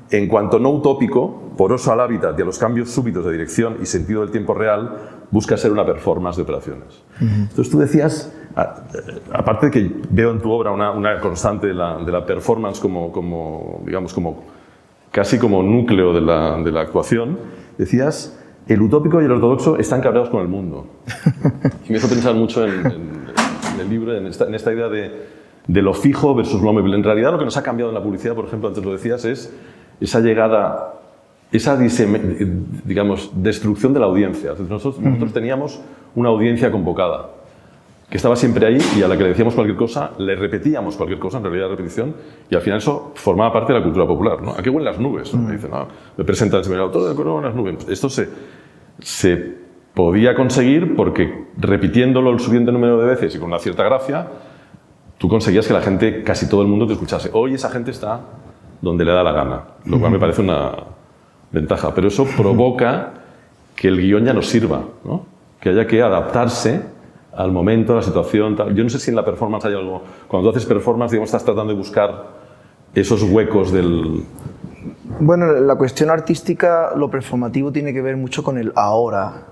en 0.10 0.28
cuanto 0.28 0.60
no 0.60 0.70
utópico, 0.70 1.52
poroso 1.58 1.92
al 1.92 2.00
hábitat 2.00 2.38
y 2.40 2.42
a 2.42 2.46
los 2.46 2.58
cambios 2.58 2.90
súbitos 2.90 3.26
de 3.26 3.32
dirección 3.34 3.78
y 3.82 3.86
sentido 3.86 4.22
del 4.22 4.32
tiempo 4.32 4.54
real, 4.54 4.98
busca 5.32 5.58
ser 5.58 5.72
una 5.72 5.86
performance 5.86 6.38
de 6.38 6.44
operaciones. 6.44 7.04
Entonces 7.20 7.70
tú 7.70 7.80
decías, 7.80 8.34
aparte 9.34 9.68
de 9.68 9.72
que 9.72 9.92
veo 10.10 10.32
en 10.32 10.42
tu 10.42 10.52
obra 10.52 10.72
una, 10.72 10.92
una 10.92 11.20
constante 11.20 11.68
de 11.68 11.74
la, 11.74 11.98
de 11.98 12.12
la, 12.12 12.26
performance 12.26 12.80
como, 12.80 13.12
como, 13.12 13.82
digamos, 13.86 14.14
como 14.14 14.44
casi 15.12 15.38
como 15.38 15.62
núcleo 15.62 16.14
de 16.14 16.22
la, 16.22 16.58
de 16.58 16.72
la 16.72 16.82
actuación, 16.82 17.38
decías 17.78 18.41
el 18.68 18.82
utópico 18.82 19.22
y 19.22 19.26
el 19.26 19.32
ortodoxo 19.32 19.78
están 19.78 20.02
cabreados 20.02 20.30
con 20.30 20.42
el 20.42 20.48
mundo. 20.48 20.88
Y 21.88 21.92
me 21.92 21.98
hizo 21.98 22.08
pensar 22.08 22.36
mucho 22.36 22.66
en, 22.66 22.86
el 23.80 23.90
libro, 23.90 24.16
en 24.16 24.28
esta, 24.28 24.74
idea 24.74 24.88
de, 24.88 25.82
lo 25.82 25.94
fijo 25.94 26.34
versus 26.36 26.62
lo 26.62 26.72
móvil. 26.72 26.94
En 26.94 27.04
realidad 27.04 27.32
lo 27.32 27.40
que 27.40 27.46
nos 27.46 27.58
ha 27.58 27.64
cambiado 27.64 27.90
en 27.90 27.96
la 27.96 28.04
publicidad, 28.04 28.36
por 28.36 28.46
ejemplo, 28.46 28.70
antes 28.70 28.84
lo 28.84 28.92
decías, 28.92 29.26
es 29.26 29.54
esa 30.00 30.20
llegada, 30.20 30.94
esa 31.52 31.78
digamos, 31.78 33.32
destrucción 33.36 33.94
de 33.94 34.00
la 34.00 34.06
audiencia. 34.06 34.54
Nosotros 34.70 35.34
teníamos 35.34 35.82
una 36.16 36.30
audiencia 36.30 36.72
convocada 36.72 37.41
que 38.12 38.18
estaba 38.18 38.36
siempre 38.36 38.68
ahí 38.68 38.78
y 38.98 39.02
a 39.04 39.08
la 39.08 39.16
que 39.16 39.24
le 39.24 39.30
decíamos 39.30 39.56
cualquier 39.56 39.78
cosa, 39.78 40.12
le 40.18 40.36
repetíamos 40.36 40.98
cualquier 40.98 41.18
cosa, 41.18 41.38
en 41.38 41.46
realidad 41.46 41.70
repetición, 41.70 42.14
y 42.50 42.56
al 42.56 42.62
final 42.62 42.80
eso 42.80 43.14
formaba 43.16 43.54
parte 43.54 43.72
de 43.72 43.80
la 43.80 43.84
cultura 43.86 44.06
popular. 44.06 44.42
¿no? 44.42 44.52
¿A 44.52 44.62
qué 44.62 44.70
huelen 44.70 44.84
las 44.84 45.00
nubes? 45.00 45.34
Me 45.34 45.54
dicen, 45.54 45.72
no, 45.72 45.88
me 46.18 46.26
presentan 46.26 46.58
el 46.58 46.66
seminario, 46.66 46.92
todo 46.92 47.08
de 47.08 47.42
las 47.42 47.56
nubes. 47.56 47.88
Esto 47.88 48.10
se, 48.10 48.28
se 49.00 49.56
podía 49.94 50.36
conseguir 50.36 50.94
porque 50.94 51.46
repitiéndolo 51.56 52.32
el 52.32 52.40
suficiente 52.40 52.74
número 52.74 53.00
de 53.00 53.08
veces 53.08 53.34
y 53.34 53.40
con 53.40 53.48
una 53.48 53.60
cierta 53.60 53.86
gracia, 53.86 54.28
tú 55.18 55.30
conseguías 55.30 55.66
que 55.66 55.74
la 55.74 55.82
gente, 55.82 56.22
casi 56.22 56.50
todo 56.50 56.64
el 56.64 56.68
mundo 56.68 56.86
te 56.88 56.94
escuchase. 56.94 57.30
Hoy 57.32 57.54
esa 57.54 57.70
gente 57.70 57.92
está 57.92 58.20
donde 58.82 59.06
le 59.06 59.12
da 59.14 59.24
la 59.24 59.32
gana, 59.32 59.62
lo 59.86 60.02
cual 60.02 60.12
me 60.12 60.20
parece 60.20 60.42
una 60.42 60.74
ventaja. 61.50 61.96
Pero 61.96 62.10
eso 62.10 62.26
provoca 62.36 63.14
que 63.74 63.88
el 63.88 64.02
guion 64.02 64.26
ya 64.26 64.34
no 64.34 64.42
sirva, 64.42 64.84
¿no? 65.06 65.26
que 65.62 65.70
haya 65.70 65.88
que 65.88 66.02
adaptarse 66.02 67.00
al 67.36 67.52
momento, 67.52 67.94
a 67.94 67.98
la 67.98 68.02
situación. 68.02 68.58
Yo 68.76 68.84
no 68.84 68.90
sé 68.90 69.00
si 69.00 69.10
en 69.10 69.16
la 69.16 69.26
performance 69.26 69.66
hay 69.66 69.74
algo. 69.74 70.02
Cuando 70.28 70.50
haces 70.50 70.66
performance, 70.66 71.12
digamos, 71.12 71.30
estás 71.30 71.44
tratando 71.44 71.74
de 71.74 71.78
buscar 71.78 72.30
esos 72.94 73.24
huecos 73.24 73.72
del. 73.72 74.24
Bueno, 75.20 75.52
la 75.52 75.76
cuestión 75.76 76.10
artística, 76.10 76.94
lo 76.96 77.10
performativo 77.10 77.72
tiene 77.72 77.94
que 77.94 78.02
ver 78.02 78.18
mucho 78.18 78.44
con 78.44 78.58
el 78.58 78.72
ahora. 78.76 79.48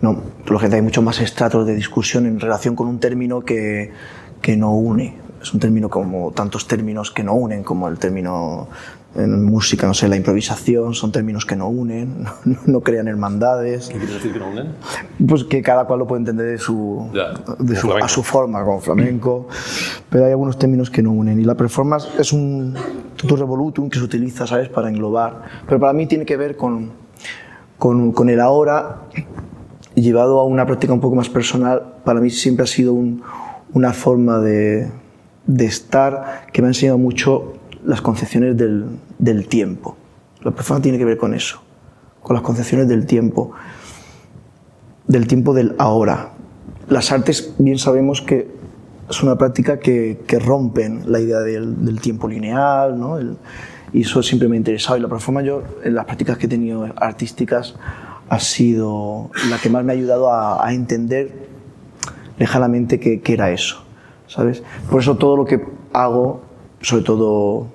No, 0.00 0.20
lógicamente 0.46 0.76
hay 0.76 0.82
mucho 0.82 1.02
más 1.02 1.20
estratos 1.20 1.66
de 1.66 1.74
discusión 1.74 2.26
en 2.26 2.40
relación 2.40 2.74
con 2.74 2.88
un 2.88 2.98
término 2.98 3.40
que, 3.40 3.92
que 4.40 4.56
no 4.56 4.72
une. 4.72 5.18
Es 5.40 5.54
un 5.54 5.60
término 5.60 5.88
como 5.88 6.32
tantos 6.32 6.66
términos 6.66 7.10
que 7.10 7.22
no 7.22 7.34
unen, 7.34 7.62
como 7.62 7.88
el 7.88 7.98
término 7.98 8.68
en 9.14 9.44
música, 9.44 9.86
no 9.86 9.94
sé, 9.94 10.08
la 10.08 10.16
improvisación, 10.16 10.94
son 10.94 11.12
términos 11.12 11.44
que 11.44 11.54
no 11.54 11.68
unen, 11.68 12.24
no, 12.66 12.80
crean 12.80 13.08
hermandades. 13.08 13.88
¿Qué 13.88 13.98
quieres 13.98 14.14
decir 14.14 14.32
que 14.32 14.38
no 14.38 14.48
unen? 14.48 14.68
Pues 15.26 15.44
que 15.44 15.60
cada 15.62 15.84
cual 15.84 15.98
lo 15.98 16.06
puede 16.06 16.20
entender 16.20 16.46
de 16.46 16.58
su, 16.58 17.10
de 17.58 17.76
su 17.76 17.92
a 17.92 18.08
su 18.08 18.22
forma, 18.22 18.64
como 18.64 18.80
flamenco, 18.80 19.48
pero 20.08 20.24
hay 20.24 20.30
algunos 20.30 20.58
términos 20.58 20.90
que 20.90 21.02
no 21.02 21.12
unen. 21.12 21.40
Y 21.40 21.44
la 21.44 21.54
performance 21.54 22.08
es 22.18 22.32
un 22.32 22.74
tutor 23.16 23.40
revolutum 23.40 23.90
que 23.90 23.98
se 23.98 24.04
utiliza, 24.04 24.46
¿sabes?, 24.46 24.68
para 24.68 24.88
englobar. 24.88 25.42
Pero 25.66 25.78
para 25.78 25.92
mí 25.92 26.06
tiene 26.06 26.24
que 26.24 26.36
ver 26.36 26.56
con, 26.56 26.92
con, 27.78 28.12
con 28.12 28.30
el 28.30 28.40
ahora, 28.40 29.02
llevado 29.94 30.40
a 30.40 30.44
una 30.44 30.64
práctica 30.64 30.92
un 30.92 31.00
poco 31.00 31.16
más 31.16 31.28
personal, 31.28 31.96
para 32.04 32.20
mí 32.20 32.30
siempre 32.30 32.64
ha 32.64 32.66
sido 32.66 32.94
un, 32.94 33.22
una 33.74 33.92
forma 33.92 34.38
de, 34.38 34.90
de 35.46 35.64
estar 35.66 36.46
que 36.52 36.62
me 36.62 36.68
ha 36.68 36.70
enseñado 36.70 36.98
mucho 36.98 37.54
las 37.84 38.00
concepciones 38.00 38.56
del, 38.56 38.86
del 39.18 39.48
tiempo. 39.48 39.96
La 40.42 40.50
performance 40.50 40.82
tiene 40.82 40.98
que 40.98 41.04
ver 41.04 41.16
con 41.16 41.34
eso, 41.34 41.62
con 42.22 42.34
las 42.34 42.42
concepciones 42.42 42.88
del 42.88 43.06
tiempo, 43.06 43.52
del 45.06 45.26
tiempo 45.26 45.54
del 45.54 45.74
ahora. 45.78 46.32
Las 46.88 47.12
artes, 47.12 47.54
bien 47.58 47.78
sabemos 47.78 48.22
que 48.22 48.48
es 49.08 49.22
una 49.22 49.36
práctica 49.36 49.78
que, 49.78 50.20
que 50.26 50.38
rompen 50.38 51.10
la 51.10 51.20
idea 51.20 51.40
del, 51.40 51.84
del 51.84 52.00
tiempo 52.00 52.28
lineal, 52.28 52.98
¿no? 52.98 53.18
y 53.92 54.02
eso 54.02 54.22
siempre 54.22 54.48
me 54.48 54.56
ha 54.56 54.58
interesado. 54.58 54.96
Y 54.96 55.00
la 55.00 55.08
performance, 55.08 55.46
yo, 55.46 55.62
en 55.84 55.94
las 55.94 56.06
prácticas 56.06 56.38
que 56.38 56.46
he 56.46 56.48
tenido 56.48 56.88
artísticas, 56.96 57.74
ha 58.28 58.40
sido 58.40 59.30
la 59.50 59.58
que 59.58 59.68
más 59.68 59.84
me 59.84 59.92
ha 59.92 59.96
ayudado 59.96 60.32
a, 60.32 60.66
a 60.66 60.72
entender 60.72 61.50
lejanamente 62.38 62.98
qué, 62.98 63.20
qué 63.20 63.34
era 63.34 63.50
eso, 63.50 63.84
¿sabes? 64.26 64.62
Por 64.90 65.00
eso 65.00 65.16
todo 65.18 65.36
lo 65.36 65.44
que 65.44 65.62
hago 65.92 66.42
sobre 66.82 67.04
todo 67.04 67.66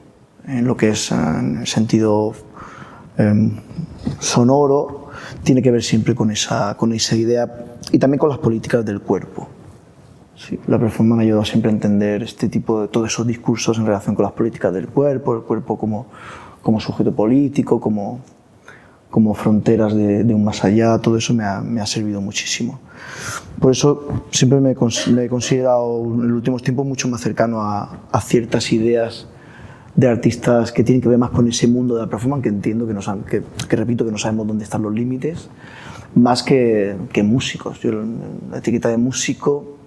en 0.46 0.65
lo 0.65 0.78
que 0.78 0.89
es 0.89 1.12
en 1.12 1.60
el 1.60 1.67
sentido 1.67 2.34
em, 3.17 3.52
sonoro, 4.20 5.10
tiene 5.43 5.62
que 5.62 5.72
ver 5.72 5.84
siempre 5.84 6.15
con 6.15 6.32
esa, 6.32 6.76
con 6.78 6.93
esa 6.93 7.15
idea 7.15 7.65
y 7.91 8.00
también 8.00 8.20
con 8.20 8.30
las 8.30 8.38
políticas 8.38 8.86
del 8.86 9.02
cuerpo. 9.02 9.48
Sí, 10.36 10.60
la 10.67 10.78
performance 10.78 11.17
me 11.17 11.24
ha 11.24 11.26
ayudado 11.26 11.46
siempre 11.46 11.72
a 11.72 11.74
entender 11.74 12.22
este 12.22 12.48
tipo 12.48 12.82
de 12.82 12.88
todos 12.89 13.08
esos 13.08 13.26
discursos 13.26 13.78
en 13.80 13.88
relación 13.88 14.13
con 14.13 14.24
las 14.24 14.34
políticas 14.34 14.72
del 14.72 14.88
cuerpo, 14.88 15.36
el 15.36 15.41
cuerpo 15.41 15.78
como, 15.78 16.06
como 16.62 16.80
sujeto 16.80 17.12
político, 17.12 17.82
como, 17.82 18.20
como 19.10 19.34
fronteras 19.34 19.96
de, 19.96 20.24
un 20.34 20.43
más 20.43 20.63
allá, 20.63 21.00
todo 21.00 21.17
eso 21.17 21.34
me 21.34 21.43
ha, 21.43 21.62
me 21.62 21.82
ha, 21.82 21.88
servido 21.88 22.22
muchísimo. 22.22 22.80
Por 23.60 23.72
eso 23.72 24.24
siempre 24.32 24.60
me, 24.60 24.76
me, 25.13 25.24
he 25.24 25.30
considerado 25.30 26.04
en 26.04 26.28
los 26.28 26.38
últimos 26.38 26.62
tiempos 26.62 26.86
mucho 26.86 27.08
más 27.08 27.22
cercano 27.22 27.62
a, 27.62 28.22
ciertas 28.22 28.72
ideas 28.72 29.28
de 29.96 30.08
artistas 30.08 30.72
que 30.72 30.84
tienen 30.84 31.01
que 31.01 31.10
ver 31.10 31.18
más 31.18 31.32
con 31.32 31.47
ese 31.47 31.68
mundo 31.68 31.95
de 31.95 32.01
la 32.01 32.08
performance, 32.08 32.43
que 32.43 32.49
entiendo 32.49 32.86
que, 32.86 32.93
no 32.93 33.01
que, 33.26 33.41
que 33.68 33.76
repito 33.76 34.05
que 34.05 34.12
no 34.12 34.18
sabemos 34.18 34.47
dónde 34.47 34.64
están 34.64 34.84
los 34.84 34.93
límites, 34.93 35.49
más 36.14 36.43
que, 36.43 36.95
que 37.12 37.24
músicos. 37.24 37.80
Yo 37.80 37.91
la 38.51 38.58
etiqueta 38.58 38.89
de 38.89 38.97
músico 38.97 39.78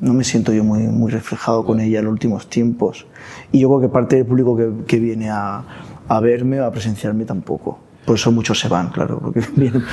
no 0.00 0.14
me 0.14 0.24
siento 0.24 0.52
yo 0.52 0.64
muy, 0.64 1.10
reflejado 1.10 1.64
con 1.64 1.80
ella 1.80 2.00
en 2.00 2.06
los 2.06 2.12
últimos 2.12 2.48
tiempos. 2.48 3.06
Y 3.52 3.60
yo 3.60 3.68
creo 3.68 3.80
que 3.82 3.88
parte 3.88 4.16
del 4.16 4.26
público 4.26 4.56
que, 4.56 4.70
que 4.86 4.98
viene 4.98 5.30
a, 5.30 5.64
a 6.08 6.20
verme 6.20 6.60
o 6.60 6.66
a 6.66 6.72
presenciarme 6.72 7.24
tampoco. 7.24 7.78
Por 8.04 8.16
eso 8.16 8.32
muchos 8.32 8.58
se 8.58 8.68
van, 8.68 8.90
claro, 8.90 9.20
porque 9.20 9.42
vienen, 9.56 9.84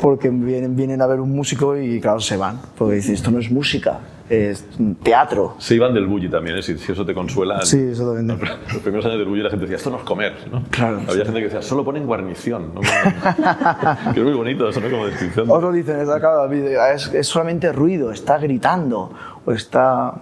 porque 0.00 0.30
vienen, 0.30 0.76
vienen 0.76 1.02
a 1.02 1.06
ver 1.06 1.20
un 1.20 1.32
músico 1.32 1.76
y 1.76 2.00
claro, 2.00 2.20
se 2.20 2.36
van. 2.36 2.60
Porque 2.76 2.96
dicen, 2.96 3.14
esto 3.14 3.30
no 3.32 3.40
es 3.40 3.50
música, 3.50 3.98
es 4.28 4.64
teatro. 5.02 5.56
Se 5.58 5.74
iban 5.74 5.92
del 5.92 6.06
bully 6.06 6.28
también, 6.28 6.58
¿eh? 6.58 6.62
si, 6.62 6.78
si 6.78 6.92
eso 6.92 7.04
te 7.04 7.12
consuela. 7.12 7.62
Sí, 7.62 7.78
exactamente. 7.78 8.46
Los 8.72 8.78
primeros 8.82 9.06
años 9.06 9.18
del 9.18 9.28
bully 9.28 9.42
la 9.42 9.50
gente 9.50 9.64
decía, 9.64 9.78
esto 9.78 9.90
no 9.90 9.96
es 9.96 10.04
comer, 10.04 10.34
¿no? 10.50 10.62
Claro, 10.70 11.00
Había 11.08 11.24
gente 11.24 11.40
que 11.40 11.46
decía, 11.46 11.62
solo 11.62 11.84
ponen 11.84 12.06
guarnición. 12.06 12.72
¿no? 12.72 12.80
que 14.14 14.20
es 14.20 14.24
muy 14.24 14.34
bonito, 14.34 14.68
eso 14.68 14.80
no 14.80 14.86
es 14.86 14.92
como 14.92 15.06
descripción. 15.06 15.50
Otros 15.50 15.74
dicen, 15.74 15.98
es, 15.98 16.08
claro, 16.08 16.52
es, 16.52 17.12
es 17.12 17.26
solamente 17.26 17.72
ruido, 17.72 18.12
está 18.12 18.38
gritando 18.38 19.10
o 19.44 19.52
está... 19.52 20.14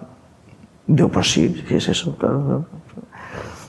Digo, 0.87 1.09
pues 1.09 1.31
sí, 1.31 1.63
sí 1.67 1.75
es 1.75 1.89
eso, 1.89 2.15
claro, 2.17 2.43
claro. 2.43 2.65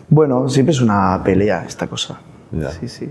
Bueno, 0.08 0.48
siempre 0.48 0.72
es 0.72 0.80
una 0.80 1.20
pelea 1.24 1.64
esta 1.66 1.86
cosa. 1.88 2.20
Ya. 2.52 2.70
Sí, 2.70 2.88
sí. 2.88 3.10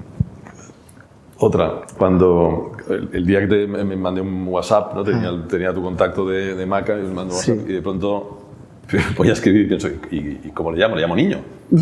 Otra, 1.37 1.81
cuando 1.97 2.71
el, 2.89 3.09
el 3.11 3.25
día 3.25 3.41
que 3.41 3.47
te, 3.47 3.67
me 3.67 3.95
mandé 3.95 4.21
un 4.21 4.47
WhatsApp, 4.47 4.93
¿no? 4.95 5.03
tenía, 5.03 5.31
tenía 5.49 5.73
tu 5.73 5.81
contacto 5.83 6.25
de, 6.27 6.55
de 6.55 6.65
Maca 6.65 6.97
y 6.97 7.01
me 7.03 7.13
mandó. 7.13 7.33
Sí. 7.35 7.51
WhatsApp 7.51 7.69
y 7.69 7.73
de 7.73 7.81
pronto 7.81 8.39
voy 9.17 9.29
a 9.29 9.33
escribir 9.33 9.65
y 9.65 9.67
pienso, 9.67 9.89
¿y, 10.11 10.17
y 10.43 10.51
cómo 10.53 10.71
le 10.71 10.77
llamo? 10.77 10.95
Le 10.95 11.01
llamo 11.01 11.15
niño. 11.15 11.39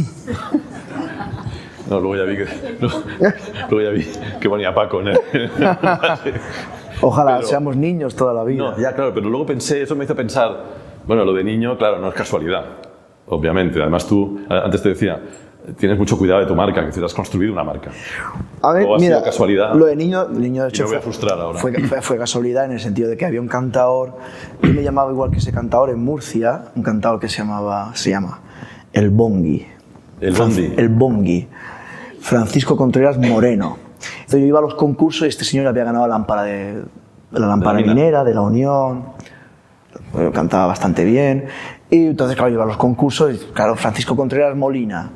No, 1.90 2.00
luego 2.00 2.16
ya 2.16 2.24
vi 2.24 2.38
que, 2.38 2.46
luego, 2.80 3.04
luego 3.70 3.82
ya 3.82 3.90
vi 3.90 4.08
que 4.40 4.50
ponía 4.50 4.74
Paco 4.74 5.02
en 5.02 5.10
el, 5.10 5.20
Ojalá 7.02 7.36
Pero- 7.38 7.48
seamos 7.48 7.76
niños 7.76 8.16
toda 8.16 8.34
la 8.34 8.46
vida. 8.46 8.64
No, 8.64 8.78
ya 8.78 8.94
claro, 8.96 9.14
pero 9.14 9.30
luego 9.30 9.46
pensé, 9.46 9.82
eso 9.82 9.94
me 9.96 10.06
hizo 10.06 10.16
pensar, 10.16 10.64
bueno, 11.06 11.26
lo 11.26 11.34
de 11.34 11.44
niño, 11.44 11.78
claro, 11.78 12.00
no 12.00 12.08
es 12.08 12.14
casualidad, 12.14 12.64
obviamente. 13.28 13.82
Además 13.82 14.08
tú, 14.08 14.40
antes 14.50 14.82
te 14.82 14.90
decía, 14.90 15.20
tienes 15.78 15.98
mucho 15.98 16.18
cuidado 16.18 16.42
de 16.42 16.46
tu 16.46 16.56
marca, 16.56 16.82
que 16.82 16.88
decir, 16.88 17.04
has 17.04 17.14
construido 17.14 17.54
una 17.54 17.64
marca. 17.64 17.90
A 18.62 18.72
ver, 18.74 18.86
o 18.86 18.96
ha 18.96 19.00
mira, 19.00 19.16
sido 19.18 19.24
casualidad. 19.24 19.74
Lo 19.76 19.86
de 19.86 19.96
niño, 19.96 20.28
niño 20.30 20.64
de 20.64 20.70
hecho 20.70 20.88
fue- 20.88 21.00
ahora. 21.32 21.60
Fue, 21.60 21.74
fue- 21.84 22.02
fue 22.02 22.18
casualidad 22.18 22.66
en 22.66 22.72
el 22.74 22.80
sentido 22.80 23.10
de 23.10 23.18
que 23.18 23.26
había 23.26 23.42
un 23.42 23.48
cantador, 23.48 24.18
yo 24.62 24.74
me 24.74 24.84
llamaba 24.84 25.12
igual 25.12 25.32
que 25.32 25.38
ese 25.38 25.52
cantador 25.52 25.90
en 25.90 26.04
Murcia, 26.04 26.66
un 26.76 26.84
cantador 26.84 27.20
que 27.20 27.30
se 27.30 27.40
llamaba, 27.40 27.92
se 27.96 28.10
llama 28.12 28.40
El 28.92 29.10
Bongi. 29.10 29.66
El 30.22 30.34
Bondi. 30.34 30.74
El 30.78 30.90
Bongi. 30.90 31.48
Francisco 32.22 32.78
Contreras 32.78 33.18
Moreno. 33.18 33.78
Entonces 34.20 34.40
yo 34.42 34.46
iba 34.48 34.60
a 34.60 34.62
los 34.62 34.76
concursos 34.76 35.24
y 35.26 35.30
este 35.30 35.44
señor 35.44 35.68
había 35.68 35.84
ganado 35.84 36.08
la 36.08 36.14
lámpara 36.14 36.44
de 36.44 36.82
la 37.32 37.48
lámpara 37.48 37.80
mina. 37.80 37.94
minera, 37.94 38.24
de 38.24 38.34
la 38.34 38.42
Unión. 38.42 39.06
Bueno, 40.14 40.32
cantaba 40.32 40.68
bastante 40.68 41.04
bien. 41.04 41.46
Y 41.90 42.08
entonces, 42.08 42.36
claro, 42.36 42.50
yo 42.50 42.56
iba 42.56 42.64
a 42.64 42.68
los 42.68 42.78
concursos 42.78 43.34
y, 43.34 43.38
claro, 43.54 43.76
Francisco 43.76 44.16
Contreras 44.16 44.56
Molina. 44.56 45.12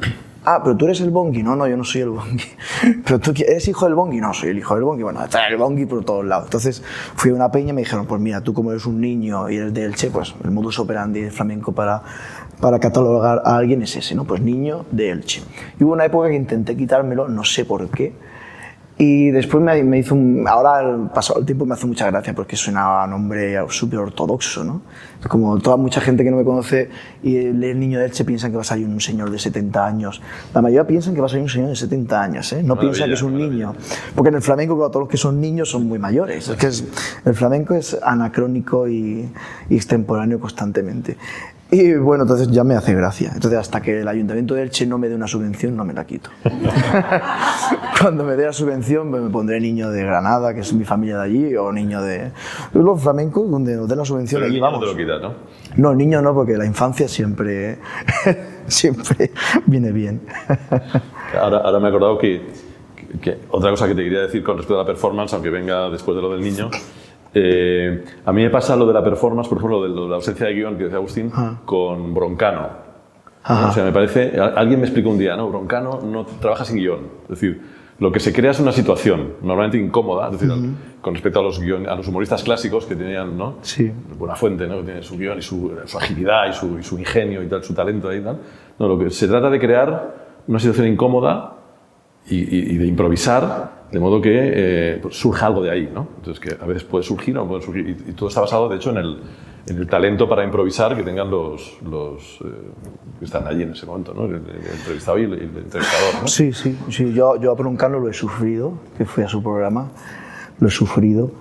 Ah, 0.49 0.61
pero 0.63 0.77
tú 0.77 0.85
eres 0.85 1.01
el 1.01 1.09
Bongi. 1.09 1.43
No, 1.43 1.57
no, 1.57 1.67
yo 1.67 1.75
no 1.75 1.83
soy 1.83 2.01
el 2.01 2.09
Bongi. 2.09 2.45
Pero 3.05 3.19
tú 3.19 3.33
eres 3.35 3.67
hijo 3.67 3.83
del 3.83 3.95
Bongi. 3.95 4.21
No, 4.21 4.33
soy 4.33 4.51
el 4.51 4.57
hijo 4.57 4.75
del 4.75 4.85
Bongi. 4.85 5.03
Bueno, 5.03 5.21
está 5.21 5.45
el 5.45 5.57
Bongi 5.57 5.85
por 5.85 6.05
todos 6.05 6.23
lados. 6.23 6.45
Entonces 6.45 6.81
fui 7.15 7.31
a 7.31 7.33
una 7.33 7.51
peña 7.51 7.71
y 7.71 7.73
me 7.73 7.81
dijeron, 7.81 8.05
pues 8.05 8.21
mira, 8.21 8.39
tú 8.39 8.53
como 8.53 8.71
eres 8.71 8.85
un 8.85 9.01
niño 9.01 9.49
y 9.49 9.57
eres 9.57 9.73
de 9.73 9.83
Elche, 9.83 10.09
pues 10.09 10.33
el 10.45 10.51
modus 10.51 10.79
operandi 10.79 11.19
del 11.19 11.33
flamenco 11.33 11.73
para, 11.73 12.01
para 12.61 12.79
catalogar 12.79 13.41
a 13.43 13.57
alguien 13.57 13.81
es 13.81 13.97
ese, 13.97 14.15
¿no? 14.15 14.23
Pues 14.23 14.39
niño 14.39 14.85
de 14.89 15.09
Elche. 15.09 15.41
Y 15.81 15.83
hubo 15.83 15.91
una 15.91 16.05
época 16.05 16.29
que 16.29 16.35
intenté 16.35 16.77
quitármelo, 16.77 17.27
no 17.27 17.43
sé 17.43 17.65
por 17.65 17.89
qué. 17.89 18.13
Y 18.99 19.29
después 19.29 19.63
me, 19.63 19.83
me 19.83 19.99
hizo 19.99 20.15
un... 20.15 20.43
Ahora, 20.47 20.97
pasado 21.13 21.39
el 21.41 21.45
tiempo, 21.45 21.67
me 21.67 21.75
hace 21.75 21.85
mucha 21.85 22.07
gracia 22.09 22.33
porque 22.33 22.55
suena 22.55 23.03
a 23.03 23.07
nombre 23.07 23.55
súper 23.69 23.99
ortodoxo, 23.99 24.63
¿no? 24.63 24.81
Como 25.29 25.59
toda 25.59 25.77
mucha 25.77 26.01
gente 26.01 26.23
que 26.23 26.31
no 26.31 26.37
me 26.37 26.43
conoce 26.43 26.89
y 27.21 27.37
el 27.37 27.79
niño 27.79 27.99
de 27.99 28.05
Elche 28.05 28.25
piensan 28.25 28.49
que 28.49 28.55
va 28.57 28.61
a 28.61 28.65
salir 28.65 28.87
un 28.87 28.99
señor 28.99 29.29
de 29.29 29.37
70 29.37 29.85
años. 29.85 30.19
La 30.51 30.63
mayoría 30.63 30.87
piensan 30.87 31.13
que 31.13 31.19
va 31.21 31.27
a 31.27 31.29
salir 31.29 31.43
un 31.43 31.49
señor 31.49 31.69
de 31.69 31.75
70 31.75 32.21
años, 32.23 32.51
¿eh? 32.53 32.63
No 32.63 32.73
Maravilla, 32.75 32.91
piensan 32.91 33.07
que 33.09 33.13
es 33.13 33.21
un 33.21 33.37
niño. 33.37 33.75
Porque 34.15 34.29
en 34.29 34.35
el 34.35 34.41
flamenco, 34.41 34.75
todos 34.89 35.01
los 35.03 35.09
que 35.09 35.17
son 35.17 35.39
niños 35.39 35.69
son 35.69 35.87
muy 35.87 35.99
mayores. 35.99 36.47
Es 36.49 36.57
que 36.57 36.65
es- 36.67 36.83
el 37.23 37.35
flamenco 37.35 37.75
es 37.75 37.95
anacrónico 38.01 38.87
y, 38.87 39.29
y 39.69 39.75
extemporáneo 39.75 40.39
constantemente. 40.39 41.17
Y 41.70 41.95
bueno, 41.95 42.24
entonces 42.24 42.49
ya 42.49 42.63
me 42.63 42.76
hace 42.76 42.93
gracia. 42.95 43.32
Entonces, 43.34 43.59
hasta 43.59 43.82
que 43.82 43.99
el 43.99 44.07
ayuntamiento 44.07 44.53
de 44.55 44.63
Elche 44.63 44.86
no 44.86 44.97
me 44.97 45.09
dé 45.09 45.15
una 45.15 45.28
subvención, 45.28 45.76
no 45.76 45.84
me 45.84 45.93
la 45.93 46.05
quito. 46.05 46.30
Cuando 48.01 48.24
me 48.24 48.36
dé 48.36 48.45
la 48.45 48.53
subvención, 48.53 49.09
pues 49.09 49.22
me 49.22 49.30
pondré 49.30 49.59
niño 49.59 49.89
de 49.89 50.03
Granada, 50.03 50.53
que 50.53 50.61
es 50.61 50.72
mi 50.74 50.86
familia 50.86 51.18
de 51.18 51.24
allí, 51.24 51.55
o 51.57 51.72
niño 51.72 52.01
de. 52.01 52.32
Los 52.74 53.01
flamencos, 53.01 53.49
donde 53.49 53.76
nos 53.76 53.88
den 53.89 53.97
la 53.97 54.05
subvención, 54.05 54.39
Pero 54.41 54.45
el 54.45 54.51
allí 54.51 54.61
niño 54.61 54.72
no 54.72 54.80
vamos. 54.80 54.95
te 54.97 55.03
lo 55.03 55.20
quita, 55.20 55.28
¿no? 55.28 55.34
No, 55.76 55.93
niño 55.95 56.22
no, 56.22 56.34
porque 56.34 56.55
la 56.57 56.65
infancia 56.65 57.07
siempre, 57.07 57.80
siempre 58.68 59.32
viene 59.65 59.91
bien. 59.91 60.22
Ahora, 61.41 61.57
ahora 61.57 61.80
me 61.80 61.88
he 61.88 61.89
acordado 61.89 62.18
que, 62.18 62.41
que- 62.95 63.20
que 63.20 63.38
otra 63.49 63.70
cosa 63.72 63.86
que 63.88 63.93
te 63.95 64.03
quería 64.03 64.22
decir 64.22 64.41
con 64.43 64.55
respecto 64.57 64.76
a 64.80 64.84
la 64.84 64.88
performance, 64.88 65.34
aunque 65.34 65.49
venga 65.49 65.89
después 65.89 66.15
de 66.15 66.22
lo 66.22 66.32
del 66.32 66.41
niño, 66.41 66.70
eh, 67.39 68.03
a 68.25 68.33
mí 68.33 68.41
me 68.43 68.49
pasa 68.49 68.75
lo 68.75 68.85
de 68.88 68.93
la 68.93 69.03
performance, 69.03 69.47
por 69.47 69.57
ejemplo, 69.59 69.83
de 69.83 69.89
lo 69.89 70.03
de 70.03 70.09
la 70.09 70.15
ausencia 70.15 70.47
de 70.47 70.53
guion 70.53 70.75
que 70.77 70.83
decía 70.85 70.97
Agustín, 70.97 71.31
con 71.65 72.13
Broncano. 72.13 72.67
Ajá. 73.43 73.69
O 73.69 73.71
sea, 73.71 73.83
me 73.85 73.91
parece, 73.91 74.39
alguien 74.39 74.79
me 74.79 74.85
explicó 74.88 75.09
un 75.09 75.17
día, 75.17 75.35
¿no? 75.38 75.47
Broncano 75.49 76.01
no 76.03 76.25
trabaja 76.25 76.65
sin 76.65 76.77
guion. 76.77 76.99
Es 77.23 77.29
decir, 77.29 77.61
lo 77.99 78.11
que 78.11 78.19
se 78.19 78.33
crea 78.33 78.51
es 78.51 78.59
una 78.59 78.71
situación 78.71 79.33
normalmente 79.41 79.77
incómoda, 79.77 80.27
es 80.29 80.39
decir, 80.39 80.53
con 81.01 81.13
respecto 81.13 81.39
a 81.39 81.43
los, 81.43 81.61
guion- 81.61 81.88
a 81.88 81.95
los 81.95 82.07
humoristas 82.07 82.43
clásicos 82.43 82.85
que 82.85 82.95
tenían, 82.95 83.38
¿no? 83.38 83.55
Sí. 83.61 83.91
Buena 84.17 84.35
fuente, 84.35 84.67
¿no? 84.67 84.77
Que 84.79 84.83
tiene 84.83 85.03
su 85.03 85.17
guion 85.17 85.38
y 85.39 85.41
su, 85.41 85.71
su 85.85 85.97
agilidad 85.97 86.49
y 86.49 86.53
su, 86.53 86.77
y 86.79 86.83
su 86.83 86.97
ingenio 86.99 87.41
y 87.41 87.47
tal, 87.47 87.63
su 87.63 87.73
talento 87.73 88.09
ahí 88.09 88.17
y 88.19 88.21
tal. 88.21 88.38
No, 88.79 88.88
lo 88.88 88.99
que 88.99 89.09
se 89.09 89.27
trata 89.27 89.49
de 89.49 89.59
crear 89.59 90.27
una 90.47 90.59
situación 90.59 90.88
incómoda 90.88 91.53
y, 92.30 92.78
de 92.78 92.86
improvisar, 92.86 93.88
de 93.91 93.99
modo 93.99 94.21
que 94.21 94.32
eh, 94.34 94.99
pues 95.01 95.15
surja 95.15 95.47
algo 95.47 95.63
de 95.63 95.71
ahí, 95.71 95.89
¿no? 95.93 96.07
Entonces, 96.17 96.39
que 96.39 96.61
a 96.61 96.65
veces 96.67 96.84
puede 96.84 97.03
surgir 97.03 97.38
o 97.38 97.41
no 97.41 97.47
puede 97.47 97.61
surgir. 97.61 97.88
Y, 97.88 98.11
y 98.11 98.13
todo 98.13 98.30
está 98.30 98.41
basado, 98.41 98.67
de 98.67 98.75
hecho, 98.75 98.89
en 98.91 98.97
el, 98.97 99.17
en 99.67 99.78
el 99.78 99.88
talento 99.88 100.28
para 100.28 100.43
improvisar 100.43 100.95
que 100.95 101.03
tengan 101.03 101.30
los, 101.30 101.78
los 101.84 102.39
eh, 102.41 102.47
que 103.19 103.25
están 103.25 103.47
allí 103.47 103.63
en 103.63 103.71
ese 103.71 103.86
momento, 103.86 104.13
¿no? 104.13 104.25
El, 104.25 104.36
el 104.36 104.71
entrevistado 104.73 105.19
y 105.19 105.23
el, 105.23 105.34
el 105.34 105.41
entrevistador, 105.43 106.21
¿no? 106.21 106.28
Sí, 106.28 106.53
sí, 106.53 106.78
sí. 106.89 107.13
Yo, 107.13 107.39
yo 107.39 107.51
a 107.51 107.55
Broncano 107.55 107.99
lo 107.99 108.09
he 108.09 108.13
sufrido, 108.13 108.73
que 108.97 109.05
fui 109.05 109.23
a 109.23 109.28
su 109.28 109.41
programa, 109.41 109.89
lo 110.59 110.67
he 110.67 110.71
sufrido. 110.71 111.32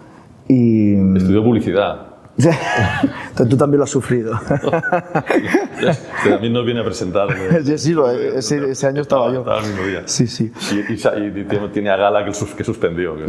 Y. 0.49 0.95
Estudió 1.17 1.43
publicidad. 1.43 2.16
Entonces 2.39 3.49
tú 3.49 3.57
también 3.57 3.79
lo 3.79 3.85
has 3.85 3.91
sufrido. 3.91 4.39
también 6.25 6.53
nos 6.53 6.65
viene 6.67 6.81
a 6.81 6.85
presentar. 6.85 7.29
Sí, 7.77 7.93
lo- 7.93 8.11
ese, 8.11 8.71
ese 8.71 8.87
año 8.87 9.01
estaba 9.03 9.33
yo. 9.33 9.41
Estaba 9.41 9.61
el 9.61 9.67
mismo 9.69 9.87
día. 9.87 10.03
Sí, 10.05 10.27
sí. 10.27 10.53
Y, 10.73 10.93
y 10.93 10.97
y 10.97 11.69
tiene- 11.73 11.91
a 11.91 11.97
Gala 11.97 12.25
que, 12.25 12.33
que 12.57 12.65
suspendió. 12.65 13.17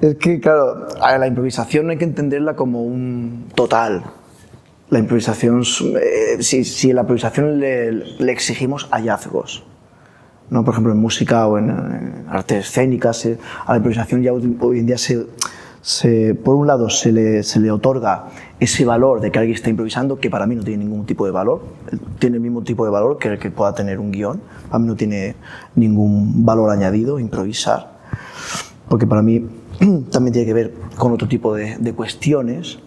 Es 0.00 0.14
que, 0.16 0.38
claro, 0.40 0.86
la 1.00 1.26
improvisación 1.26 1.90
hay 1.90 1.96
que 1.98 2.04
entenderla 2.04 2.54
como 2.54 2.82
un 2.84 3.46
total. 3.54 4.04
La 4.90 5.00
improvisación, 5.00 5.62
eh, 6.00 6.36
si, 6.40 6.64
si 6.64 6.92
la 6.92 7.00
improvisación 7.02 7.58
le, 7.60 7.90
le 7.92 8.32
exigimos 8.32 8.88
hallazgos, 8.92 9.64
¿no? 10.50 10.64
por 10.64 10.72
ejemplo 10.74 10.92
en 10.92 10.98
música 11.00 11.46
o 11.46 11.58
en, 11.58 11.68
en 11.68 12.26
artes 12.30 12.66
escénicas, 12.68 13.26
eh, 13.26 13.38
a 13.66 13.72
la 13.72 13.78
improvisación 13.78 14.22
ya 14.22 14.32
hoy 14.32 14.78
en 14.78 14.86
día 14.86 14.96
se, 14.96 15.26
se- 15.82 16.34
por 16.34 16.54
un 16.56 16.66
lado 16.66 16.90
se 16.90 17.12
le, 17.12 17.42
se 17.42 17.60
le 17.60 17.70
otorga 17.70 18.26
ese 18.60 18.84
valor 18.84 19.20
de 19.20 19.30
que 19.30 19.38
alguien 19.38 19.54
está 19.56 19.70
improvisando, 19.70 20.18
que 20.18 20.30
para 20.30 20.46
mí 20.46 20.54
no 20.56 20.62
tiene 20.62 20.84
ningún 20.84 21.06
tipo 21.06 21.24
de 21.26 21.30
valor, 21.32 21.62
tiene 22.18 22.36
el 22.36 22.42
mismo 22.42 22.62
tipo 22.62 22.84
de 22.84 22.90
valor 22.90 23.18
que 23.18 23.28
el 23.28 23.38
que 23.38 23.50
pueda 23.50 23.74
tener 23.74 23.98
un 24.00 24.10
guion, 24.10 24.40
para 24.68 24.78
mí 24.80 24.86
no 24.86 24.96
tiene 24.96 25.36
ningún 25.76 26.44
valor 26.44 26.70
añadido 26.70 27.18
improvisar 27.18 27.98
porque 28.88 29.06
para 29.06 29.20
mí 29.22 29.46
también 30.10 30.32
tiene 30.32 30.46
que 30.46 30.54
ver 30.54 30.74
con 30.96 31.12
otro 31.12 31.28
tipo 31.28 31.54
de, 31.54 31.76
de 31.78 31.92
cuestiones, 31.92 32.78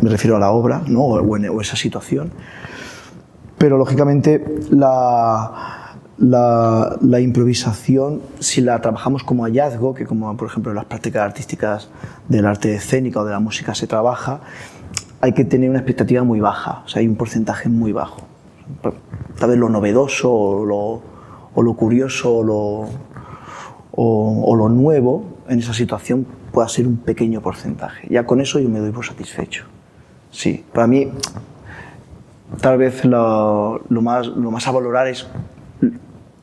me 0.00 0.10
refiero 0.10 0.36
a 0.36 0.40
la 0.40 0.50
obra 0.50 0.82
¿no? 0.88 1.02
o, 1.04 1.36
en, 1.36 1.48
o 1.48 1.60
esa 1.60 1.76
situación, 1.76 2.32
pero 3.56 3.78
lógicamente 3.78 4.44
la, 4.70 5.83
la, 6.18 7.20
improvisación, 7.20 8.20
si 8.38 8.60
la 8.60 8.80
trabajamos 8.80 9.24
como 9.24 9.44
hallazgo, 9.44 9.94
que 9.94 10.06
como 10.06 10.36
por 10.36 10.48
ejemplo 10.48 10.72
en 10.72 10.76
las 10.76 10.84
prácticas 10.84 11.22
artísticas 11.22 11.88
del 12.28 12.46
arte 12.46 12.74
escénico 12.74 13.20
o 13.20 13.24
de 13.24 13.32
la 13.32 13.40
música 13.40 13.74
se 13.74 13.86
trabaja, 13.86 14.40
hay 15.20 15.32
que 15.32 15.44
tener 15.44 15.70
una 15.70 15.78
expectativa 15.78 16.22
muy 16.22 16.40
baja, 16.40 16.82
o 16.84 16.88
sea, 16.88 17.00
hay 17.00 17.08
un 17.08 17.16
porcentaje 17.16 17.68
muy 17.68 17.92
bajo. 17.92 18.22
Tal 19.38 19.50
vez 19.50 19.58
lo 19.58 19.68
novedoso 19.68 20.32
o 20.32 20.64
lo, 20.64 21.02
o 21.54 21.62
lo 21.62 21.74
curioso 21.74 22.36
o 22.36 22.42
lo, 22.42 22.88
o 23.92 24.56
lo 24.56 24.68
nuevo 24.68 25.24
en 25.48 25.58
esa 25.58 25.74
situación 25.74 26.26
pueda 26.52 26.68
ser 26.68 26.86
un 26.86 26.96
pequeño 26.96 27.40
porcentaje. 27.40 28.06
Ya 28.10 28.24
con 28.24 28.40
eso 28.40 28.60
yo 28.60 28.68
me 28.68 28.78
doy 28.78 28.92
por 28.92 29.04
satisfecho. 29.04 29.64
Sí, 30.30 30.64
para 30.72 30.86
mí 30.86 31.10
tal 32.60 32.78
vez 32.78 33.04
lo, 33.04 33.80
lo 33.88 34.02
más, 34.02 34.26
lo 34.26 34.50
más 34.50 34.66
a 34.68 34.72
valorar 34.72 35.08
es 35.08 35.26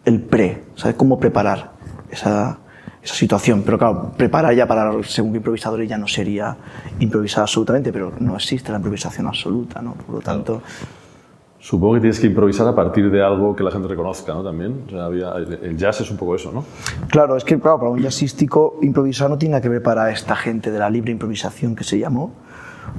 el 0.06 0.22
pre, 0.22 0.64
¿sabes? 0.76 0.95
Cómo 0.95 1.20
preparar 1.20 1.72
esa, 2.10 2.58
esa 3.02 3.16
situación. 3.16 3.64
Pero 3.66 3.78
claro, 3.78 4.12
preparar 4.18 4.54
ya 4.56 4.68
para, 4.68 4.91
según 5.04 5.36
improvisadores, 5.36 5.88
ya 5.89 5.97
no 5.97 6.08
sería 6.08 6.56
improvisar 6.99 7.41
absolutamente, 7.43 7.91
pero 7.93 8.12
no 8.20 8.36
existe 8.36 8.72
la 8.72 8.78
improvisación 8.78 9.28
absoluta, 9.28 9.82
¿no? 9.82 9.93
Por 9.93 10.16
lo 10.16 10.22
tanto, 10.22 10.62
Supongo 11.64 11.93
que 11.93 11.99
tienes 11.99 12.20
que 12.20 12.26
improvisar 12.26 12.68
a 12.68 12.74
partir 12.74 13.12
de 13.12 13.22
algo 13.24 13.56
que 13.56 13.62
la 13.62 13.70
gente 13.70 13.88
reconozca, 13.88 14.34
¿no? 14.34 14.43
También. 14.43 14.82
O 14.88 14.89
sea, 14.89 15.06
había- 15.06 15.34
el 15.36 15.78
jazz 15.78 16.02
es 16.02 16.10
un 16.10 16.18
poco 16.18 16.36
eso, 16.36 16.52
¿no? 16.52 16.66
Claro, 17.10 17.38
es 17.38 17.43
que 17.43 17.60
claro, 17.60 17.78
para 17.78 17.91
un 17.91 18.02
jazzístico 18.02 18.80
improvisar 18.82 19.30
no 19.30 19.38
tiene 19.38 19.52
nada 19.52 19.62
que 19.62 19.70
ver 19.70 19.84
para 19.84 20.10
esta 20.10 20.36
gente 20.36 20.72
de 20.72 20.80
la 20.80 20.89
libre 20.89 21.12
improvisación 21.12 21.76
que 21.76 21.84
se 21.84 21.99
llamó, 21.99 22.32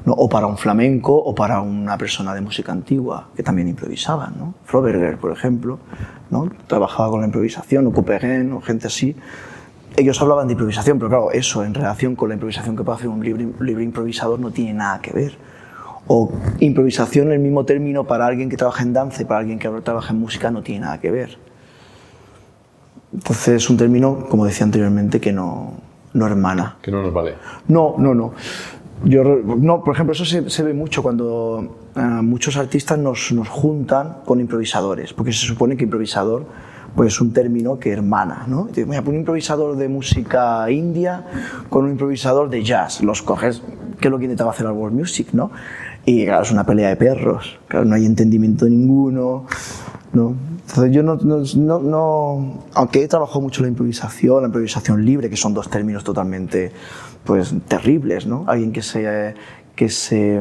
¿no? 0.05 0.13
o 0.13 0.29
para 0.29 0.47
un 0.47 0.57
flamenco 0.57 1.15
o 1.15 1.35
para 1.35 1.61
una 1.61 1.97
persona 1.97 2.35
de 2.35 2.41
música 2.41 2.73
antigua 2.73 3.29
que 3.37 3.43
también 3.43 3.69
improvisaban. 3.69 4.35
¿no? 4.39 4.55
Froberger, 4.65 5.19
por 5.19 5.33
ejemplo, 5.33 5.79
¿no? 6.31 6.51
trabajaba 6.67 7.11
con 7.11 7.21
la 7.21 7.27
improvisación, 7.27 7.87
o 7.87 7.93
Couperin, 7.93 8.53
o 8.53 8.61
gente 8.61 8.87
así. 8.87 9.17
Ellos 9.97 10.21
hablaban 10.23 10.47
de 10.47 10.53
improvisación, 10.53 10.99
pero 10.99 11.09
claro, 11.11 11.33
eso 11.33 11.65
en 11.65 11.75
relación 11.75 12.17
con 12.17 12.31
la 12.31 12.35
improvisación 12.35 12.77
que 12.77 12.83
puede 12.83 12.97
hacer 12.97 13.09
un 13.09 13.23
libre, 13.23 13.47
libre 13.61 13.85
improvisador 13.85 14.41
no 14.41 14.51
tiene 14.51 14.73
nada 14.73 15.01
que 15.01 15.13
ver. 15.13 15.37
O 16.07 16.33
improvisación, 16.61 17.31
el 17.31 17.39
mismo 17.39 17.65
término 17.65 18.05
para 18.05 18.27
alguien 18.27 18.49
que 18.49 18.57
trabaja 18.57 18.83
en 18.83 18.93
danza 18.93 19.23
y 19.23 19.25
para 19.25 19.41
alguien 19.41 19.59
que 19.59 19.69
trabaja 19.69 20.13
en 20.13 20.19
música 20.19 20.51
no 20.51 20.63
tiene 20.63 20.81
nada 20.81 20.99
que 20.99 21.11
ver. 21.11 21.39
Entonces 23.13 23.63
es 23.63 23.71
un 23.71 23.77
término, 23.77 24.27
como 24.29 24.47
decía 24.47 24.65
anteriormente, 24.65 25.21
que 25.21 25.33
no, 25.33 25.75
no 26.15 26.27
hermana. 26.27 26.79
Que 26.83 26.91
no 26.91 27.03
nos 27.03 27.13
vale. 27.13 27.35
No, 27.69 27.95
no, 27.99 28.15
no. 28.15 28.33
Yo, 29.05 29.25
no, 29.25 29.83
por 29.83 29.95
ejemplo, 29.95 30.13
eso 30.13 30.25
se, 30.25 30.49
se 30.49 30.63
ve 30.63 30.75
mucho 30.75 31.03
cuando 31.03 31.77
ah, 31.97 32.21
muchos 32.23 32.57
artistas 32.57 32.99
nos, 32.99 33.33
nos 33.33 33.49
juntan 33.49 34.19
con 34.25 34.41
improvisadores, 34.41 35.13
porque 35.13 35.33
se 35.33 35.45
supone 35.47 35.77
que 35.77 35.85
improvisador 35.85 36.45
pues, 36.95 37.15
es 37.15 37.21
un 37.21 37.33
término 37.33 37.79
que 37.79 37.91
hermana. 37.91 38.45
¿no? 38.47 38.69
Mira, 38.87 39.03
un 39.05 39.17
improvisador 39.17 39.77
de 39.77 39.89
música 39.89 40.71
india 40.71 41.25
con 41.69 41.85
un 41.87 41.93
improvisador 41.93 42.49
de 42.49 42.63
jazz, 42.63 43.03
los 43.03 43.23
coges, 43.23 43.63
que 44.01 44.09
es 44.09 44.13
lo 44.13 44.19
que 44.19 44.25
intentaba 44.25 44.51
hacer 44.53 44.67
la 44.67 44.73
world 44.73 44.97
music, 44.97 45.29
¿no? 45.33 45.51
Y 46.05 46.25
claro, 46.25 46.43
es 46.43 46.51
una 46.51 46.65
pelea 46.67 46.89
de 46.89 46.97
perros, 46.97 47.59
claro, 47.69 47.85
no 47.85 47.95
hay 47.95 48.05
entendimiento 48.07 48.67
ninguno. 48.67 49.47
¿no? 50.13 50.35
Entonces 50.69 50.93
yo 50.95 51.03
no, 51.03 51.15
no, 51.17 51.43
no, 51.57 51.79
no- 51.81 52.59
aunque 52.75 53.03
he 53.03 53.09
trabajado 53.09 53.41
mucho 53.41 53.63
la 53.63 53.69
improvisación, 53.69 54.43
la 54.43 54.47
improvisación 54.49 55.05
libre, 55.05 55.31
que 55.31 55.37
son 55.37 55.55
dos 55.55 55.71
términos 55.71 56.05
totalmente 56.05 56.73
pues, 57.25 57.55
terribles, 57.69 58.27
¿no? 58.27 58.45
Alguien 58.47 58.73
que, 58.73 58.83
se, 58.83 59.35
que, 59.77 59.89
se, 59.89 60.41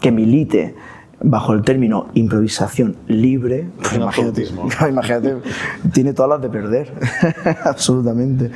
que 0.00 0.12
milite 0.12 0.74
bajo 1.18 1.54
el 1.54 1.62
término 1.62 2.08
improvisación 2.12 2.94
libre, 3.06 3.66
pues 3.78 3.94
imagínate, 3.94 4.46
imagínate, 4.90 5.36
tiene 5.92 6.12
todas 6.12 6.28
las 6.28 6.42
de 6.42 6.50
perder, 6.50 6.92
absolutamente. 7.64 8.50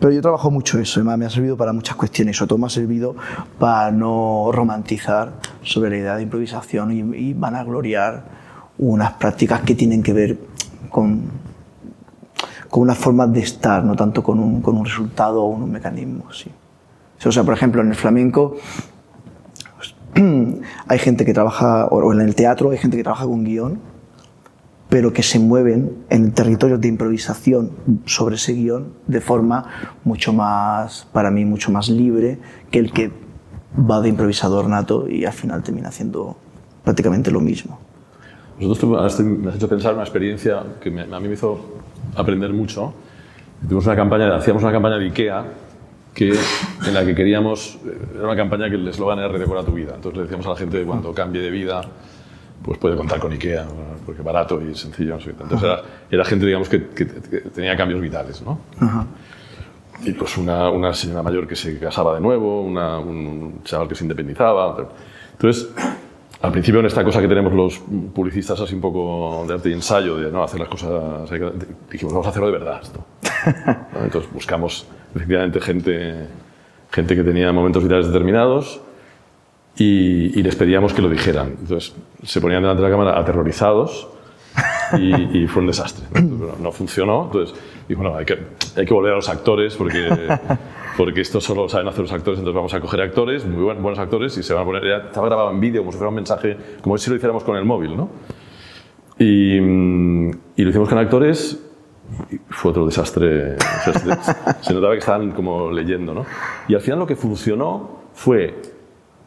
Pero 0.00 0.12
yo 0.12 0.20
trabajo 0.20 0.50
mucho 0.50 0.80
eso, 0.80 1.02
me 1.04 1.24
ha- 1.24 1.30
servido 1.30 1.56
para 1.56 1.72
muchas 1.72 1.94
cuestiones, 1.94 2.36
sobre 2.36 2.48
todo 2.48 2.58
me 2.58 2.66
ha 2.66 2.70
servido 2.70 3.14
para 3.58 3.92
no 3.92 4.50
romantizar 4.52 5.34
sobre 5.62 5.90
la 5.90 5.96
idea 5.98 6.16
de 6.16 6.24
improvisación 6.24 6.90
y, 7.14 7.16
y 7.16 7.34
vanagloriar 7.34 8.24
unas 8.78 9.12
prácticas 9.12 9.60
que 9.60 9.76
tienen 9.76 10.02
que 10.02 10.12
ver 10.12 10.38
con, 10.90 11.20
con 12.68 12.82
unas 12.82 12.98
formas 12.98 13.32
de 13.32 13.40
estar, 13.40 13.84
no 13.84 13.94
tanto 13.94 14.24
con 14.24 14.40
un, 14.40 14.60
con 14.60 14.76
un 14.76 14.84
resultado 14.84 15.42
o 15.44 15.46
un 15.46 15.70
mecanismo. 15.70 16.32
Sí. 16.32 16.50
O 17.28 17.32
sea, 17.32 17.44
por 17.44 17.54
ejemplo, 17.54 17.80
en 17.82 17.88
el 17.88 17.94
flamenco 17.94 18.56
pues, 19.76 19.94
hay 20.88 20.98
gente 20.98 21.24
que 21.24 21.32
trabaja, 21.34 21.86
o 21.86 22.12
en 22.12 22.20
el 22.20 22.34
teatro 22.34 22.70
hay 22.70 22.78
gente 22.78 22.96
que 22.96 23.02
trabaja 23.02 23.24
con 23.24 23.44
guion, 23.44 23.78
pero 24.88 25.12
que 25.12 25.22
se 25.22 25.38
mueven 25.38 26.04
en 26.10 26.32
territorios 26.32 26.80
de 26.80 26.88
improvisación 26.88 27.70
sobre 28.04 28.34
ese 28.36 28.52
guion 28.52 28.92
de 29.06 29.20
forma 29.20 29.64
mucho 30.04 30.32
más, 30.34 31.08
para 31.12 31.30
mí, 31.30 31.44
mucho 31.46 31.72
más 31.72 31.88
libre 31.88 32.38
que 32.70 32.78
el 32.78 32.92
que 32.92 33.10
va 33.90 34.00
de 34.02 34.10
improvisador 34.10 34.68
nato 34.68 35.08
y 35.08 35.24
al 35.24 35.32
final 35.32 35.62
termina 35.62 35.88
haciendo 35.88 36.36
prácticamente 36.84 37.30
lo 37.30 37.40
mismo. 37.40 37.78
Nosotros 38.60 39.18
me 39.24 39.48
has 39.48 39.56
hecho 39.56 39.68
pensar 39.68 39.94
una 39.94 40.02
experiencia 40.02 40.62
que 40.80 40.90
me- 40.90 41.02
a 41.02 41.20
mí 41.20 41.26
me 41.26 41.34
hizo 41.34 41.58
aprender 42.14 42.52
mucho. 42.52 42.92
Tuvimos 43.62 43.86
una 43.86 43.96
campaña, 43.96 44.36
hacíamos 44.36 44.62
una 44.62 44.72
campaña 44.72 44.96
de 44.98 45.06
IKEA 45.06 45.44
que, 46.14 46.30
en 46.86 46.94
la 46.94 47.04
que 47.04 47.14
queríamos, 47.14 47.78
era 48.14 48.24
una 48.24 48.36
campaña 48.36 48.68
que 48.68 48.76
el 48.76 48.86
eslogan 48.88 49.18
era 49.18 49.28
redecora 49.28 49.62
tu 49.64 49.72
vida. 49.72 49.92
Entonces 49.94 50.16
le 50.16 50.22
decíamos 50.24 50.46
a 50.46 50.50
la 50.50 50.56
gente 50.56 50.82
cuando 50.84 51.12
cambie 51.14 51.40
de 51.40 51.50
vida, 51.50 51.80
pues 52.62 52.78
puede 52.78 52.96
contar 52.96 53.18
con 53.18 53.32
IKEA, 53.32 53.66
porque 54.04 54.22
barato 54.22 54.60
y 54.62 54.74
sencillo. 54.74 55.14
no 55.14 55.20
sé 55.20 55.32
qué. 55.34 55.42
Entonces 55.42 55.62
era, 55.68 55.82
era 56.10 56.24
gente, 56.24 56.46
digamos, 56.46 56.68
que, 56.68 56.88
que- 56.88 57.06
que 57.06 57.40
tenía 57.54 57.76
cambios 57.76 58.00
vitales, 58.00 58.42
¿no? 58.42 58.58
Y 60.04 60.12
pues 60.12 60.36
una, 60.36 60.68
una 60.70 60.92
señora 60.94 61.22
mayor 61.22 61.46
que 61.46 61.54
se 61.56 61.78
casaba 61.78 62.14
de 62.14 62.20
nuevo, 62.20 62.62
una- 62.62 62.98
un 62.98 63.60
chaval 63.64 63.88
que 63.88 63.94
se 63.94 64.04
independizaba. 64.04 64.88
Entonces, 65.32 65.70
al 66.40 66.50
principio 66.52 66.80
en 66.80 66.86
esta 66.86 67.04
cosa 67.04 67.20
que 67.20 67.28
tenemos 67.28 67.52
los 67.52 67.78
publicistas 68.12 68.60
así 68.60 68.74
un 68.74 68.80
poco 68.80 69.44
de 69.46 69.54
arte 69.54 69.68
y 69.70 69.72
ensayo, 69.72 70.16
de 70.16 70.30
no 70.30 70.42
hacer 70.42 70.60
las 70.60 70.68
cosas, 70.68 71.30
que- 71.30 71.52
dijimos, 71.90 72.12
vamos 72.12 72.26
a 72.26 72.30
hacerlo 72.30 72.48
de 72.48 72.52
verdad 72.58 72.80
esto. 72.82 73.04
¿no? 73.94 74.00
Entonces 74.04 74.30
buscamos 74.32 74.86
efectivamente 75.14 75.60
gente, 75.60 76.26
gente 76.90 77.16
que 77.16 77.22
tenía 77.22 77.52
momentos 77.52 77.82
vitales 77.82 78.06
determinados 78.06 78.80
y, 79.76 80.38
y 80.38 80.42
les 80.42 80.54
pedíamos 80.56 80.92
que 80.92 81.02
lo 81.02 81.08
dijeran. 81.08 81.54
Entonces 81.60 81.94
se 82.22 82.40
ponían 82.40 82.62
delante 82.62 82.82
de 82.82 82.88
la 82.88 82.94
cámara 82.94 83.18
aterrorizados 83.18 84.08
y, 84.98 85.38
y 85.42 85.46
fue 85.46 85.60
un 85.62 85.68
desastre. 85.68 86.06
¿no? 86.20 86.36
Bueno, 86.36 86.54
no 86.60 86.72
funcionó. 86.72 87.24
Entonces 87.24 87.58
dijo, 87.88 88.02
no, 88.02 88.14
hay 88.16 88.24
que, 88.24 88.38
hay 88.76 88.84
que 88.84 88.94
volver 88.94 89.12
a 89.12 89.16
los 89.16 89.28
actores 89.28 89.74
porque, 89.76 90.08
porque 90.96 91.22
esto 91.22 91.40
solo 91.40 91.68
saben 91.68 91.88
hacer 91.88 92.00
los 92.02 92.12
actores. 92.12 92.38
Entonces 92.38 92.54
vamos 92.56 92.74
a 92.74 92.80
coger 92.80 93.00
actores, 93.00 93.44
muy 93.46 93.62
buen- 93.64 93.82
buenos 93.82 93.98
actores, 93.98 94.36
y 94.36 94.42
se 94.42 94.52
van 94.52 94.62
a 94.62 94.66
poner. 94.66 94.84
ya 94.84 94.96
estaba 95.08 95.26
grabado 95.28 95.50
en 95.50 95.60
vídeo 95.60 95.80
como 95.82 95.92
si 95.92 95.98
fuera 95.98 96.10
un 96.10 96.14
mensaje, 96.16 96.56
como 96.82 96.98
si 96.98 97.08
lo 97.10 97.16
hiciéramos 97.16 97.42
con 97.44 97.56
el 97.56 97.64
móvil, 97.64 97.96
¿no? 97.96 98.10
Y, 99.18 99.56
y 99.56 100.62
lo 100.64 100.70
hicimos 100.70 100.88
con 100.88 100.98
actores 100.98 101.62
y 102.30 102.38
fue 102.50 102.70
otro 102.70 102.86
desastre. 102.86 103.56
Se, 104.60 104.72
notaba 104.74 104.92
que 104.92 104.98
estaban 104.98 105.30
como 105.32 105.70
leyendo, 105.70 106.14
¿no? 106.14 106.24
Y 106.68 106.74
al 106.74 106.80
final 106.80 106.98
lo 107.00 107.06
que 107.06 107.16
funcionó 107.16 108.00
fue 108.14 108.60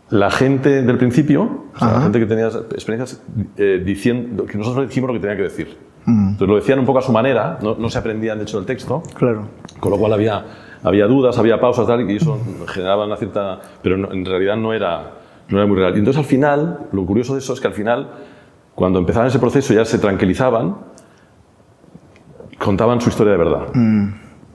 la 0.10 0.30
gente 0.30 0.84
del 0.84 0.98
principio, 0.98 1.64
o 1.76 1.80
sea, 1.80 1.94
la 1.94 2.02
gente 2.02 2.20
que 2.20 2.26
tenía 2.28 2.48
experiencias 2.48 3.22
eh, 3.58 3.82
diciendo 3.84 4.46
que 4.46 4.58
nosotros 4.58 4.88
dijimos 4.88 5.08
lo 5.10 5.14
que 5.16 5.20
tenía 5.20 5.36
que 5.36 5.44
decir. 5.44 5.78
Entonces 6.08 6.48
lo 6.48 6.56
decían 6.56 6.78
un 6.78 6.86
poco 6.86 7.00
a 7.00 7.02
su 7.02 7.12
manera, 7.12 7.58
no, 7.64 7.74
no 7.76 7.90
se 7.90 7.98
aprendían 7.98 8.38
de 8.38 8.44
hecho 8.44 8.60
el 8.60 8.66
texto, 8.68 9.02
Claro. 9.16 9.48
con 9.80 9.90
lo 9.92 9.98
cual 9.98 10.14
había, 10.14 10.46
había 10.84 11.08
dudas, 11.08 11.40
había 11.40 11.60
pausas 11.60 11.88
tal, 11.88 12.08
y 12.10 12.16
eso 12.18 12.38
generaba 12.68 13.08
una 13.08 13.18
cierta... 13.18 13.60
Pero 13.82 13.98
no- 13.98 14.12
en 14.12 14.24
realidad 14.24 14.56
no 14.56 14.72
era, 14.72 15.14
no 15.50 15.58
era 15.58 15.66
muy 15.66 15.78
real. 15.78 15.96
Y 15.96 16.00
entonces 16.00 16.20
al 16.20 16.26
final, 16.28 16.82
lo 16.92 17.04
curioso 17.08 17.34
de 17.34 17.40
eso 17.40 17.54
es 17.54 17.60
que 17.60 17.66
al 17.66 17.74
final, 17.74 18.08
cuando 18.76 19.00
empezaban 19.00 19.30
ese 19.30 19.40
proceso 19.40 19.74
ya 19.74 19.84
se 19.84 19.98
tranquilizaban, 19.98 20.76
contaban 22.60 23.02
su 23.02 23.10
historia 23.10 23.34
de 23.34 23.38
verdad. 23.38 23.68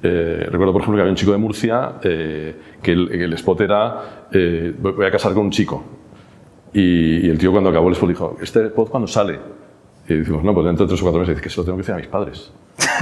Eh, 0.02 0.46
recuerdo, 0.50 0.72
por 0.72 0.82
ejemplo, 0.82 0.96
que 0.96 1.00
había 1.02 1.12
un 1.12 1.16
chico 1.16 1.32
de 1.32 1.38
Murcia 1.38 1.92
eh, 2.02 2.56
que 2.82 2.92
el, 2.92 3.10
el 3.12 3.32
spot 3.34 3.60
era 3.60 4.26
eh, 4.32 4.74
voy 4.78 5.04
a 5.06 5.10
casar 5.10 5.34
con 5.34 5.44
un 5.44 5.50
chico. 5.50 5.84
Y, 6.72 7.26
y 7.26 7.30
el 7.30 7.38
tío 7.38 7.50
cuando 7.52 7.70
acabó 7.70 7.88
el 7.88 7.94
spot 7.94 8.08
dijo, 8.08 8.36
¿este 8.40 8.66
spot 8.66 8.88
cuándo 8.88 9.06
sale? 9.06 9.38
Y 10.08 10.14
decimos, 10.14 10.42
no, 10.42 10.54
pues 10.54 10.66
dentro 10.66 10.86
de 10.86 10.90
tres 10.90 11.00
o 11.00 11.04
cuatro 11.04 11.20
meses. 11.20 11.36
Dice 11.36 11.42
que 11.42 11.50
se 11.50 11.56
lo 11.58 11.64
tengo 11.64 11.76
que 11.76 11.82
decir 11.82 11.94
a 11.94 11.98
mis 11.98 12.06
padres. 12.08 12.52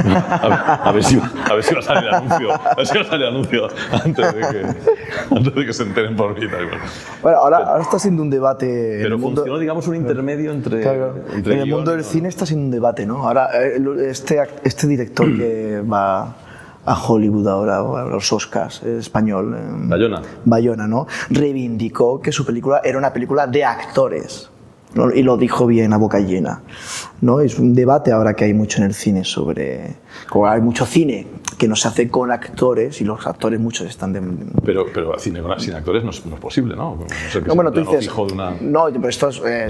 A, 0.05 0.49
ver, 0.49 0.59
a 0.89 0.93
ver 0.93 1.05
si, 1.05 1.17
va- 1.17 1.31
a 1.49 1.55
ver 1.55 1.63
si 1.65 1.75
va 1.75 1.81
a 1.81 1.83
salir 1.83 2.09
el 2.09 2.15
anuncio. 2.15 2.53
A 2.53 2.75
ver 2.75 2.87
si 2.87 2.95
va 2.97 3.01
a 3.03 3.05
salir 3.05 3.23
el 3.27 3.29
anuncio 3.35 3.69
antes 4.05 4.35
de 4.35 4.41
que, 4.41 4.67
antes 5.37 5.55
de 5.55 5.67
que 5.67 5.73
se 5.73 5.83
enteren 5.83 6.17
por 6.17 6.35
cual. 6.35 6.49
Bueno, 7.23 7.39
ahora, 7.39 7.59
ahora 7.59 7.83
está 7.83 7.99
siendo 7.99 8.23
un 8.23 8.31
debate 8.31 8.99
Pero 9.03 9.19
mundo... 9.19 9.37
funcionó, 9.43 9.59
digamos, 9.59 9.87
un 9.89 9.97
intermedio 9.97 10.53
entre, 10.53 10.83
Claro, 10.83 11.15
entre 11.33 11.55
en 11.55 11.61
el 11.61 11.67
mundo 11.71 11.91
del 11.93 12.05
cine 12.05 12.29
está 12.29 12.47
siendo 12.47 12.65
un 12.67 12.71
debate, 12.71 13.07
¿no? 13.07 13.27
Ahora, 13.27 13.49
eh, 13.55 13.81
este, 14.09 14.41
este 14.65 14.87
director 14.87 15.27
que 15.37 15.83
va 15.93 16.35
a 16.87 16.95
Hollywood 17.07 17.47
ahora, 17.49 17.79
a 17.79 18.05
los 18.07 18.33
Oscars, 18.33 18.83
español, 18.83 19.55
eh, 19.59 19.61
Bayona. 19.89 20.23
Bayona, 20.45 20.87
¿no? 20.87 21.07
Reivindicó 21.29 22.21
que 22.21 22.33
su 22.33 22.47
película 22.47 22.81
era 22.83 22.97
una 22.97 23.13
película 23.13 23.47
de 23.47 23.65
actores. 23.65 24.49
¿No? 24.95 25.11
Y 25.13 25.23
lo 25.23 25.37
dijo 25.37 25.67
bien 25.67 25.93
a 25.93 25.97
boca 25.97 26.19
llena. 26.21 26.63
¿no? 27.21 27.41
Es 27.41 27.59
un 27.59 27.75
debate 27.75 28.13
ahora 28.13 28.35
que 28.35 28.45
hay 28.45 28.55
mucho 28.55 28.79
en 28.79 28.85
el 28.85 28.95
cine 28.95 29.25
sobre. 29.25 29.97
Como 30.29 30.47
hay 30.49 30.61
mucho 30.61 30.87
cine 30.87 31.27
que 31.59 31.67
no 31.67 31.75
se 31.75 31.89
hace 31.89 32.09
con 32.09 32.31
actores 32.31 33.01
y 33.01 33.05
los 33.05 33.27
actores 33.27 33.59
muchos 33.61 33.87
están 33.89 34.13
de. 34.13 34.23
Pero, 34.65 34.87
pero 34.95 35.19
cine 35.19 35.43
con- 35.43 35.59
sin 35.61 35.75
actores 35.75 36.05
no 36.05 36.11
es, 36.11 36.25
no 36.27 36.35
es 36.37 36.41
posible, 36.41 36.77
¿no? 36.77 36.97
No 36.97 37.07
sé, 37.31 37.41
No, 37.43 37.55
bueno, 37.55 37.73
tú 37.73 37.81
dices. 37.81 38.05
fijo 38.05 38.27
de 38.27 38.33
una... 38.35 38.53
No, 38.61 38.87
pero 38.93 39.09
esto 39.09 39.29
es. 39.29 39.41
eh, 39.45 39.67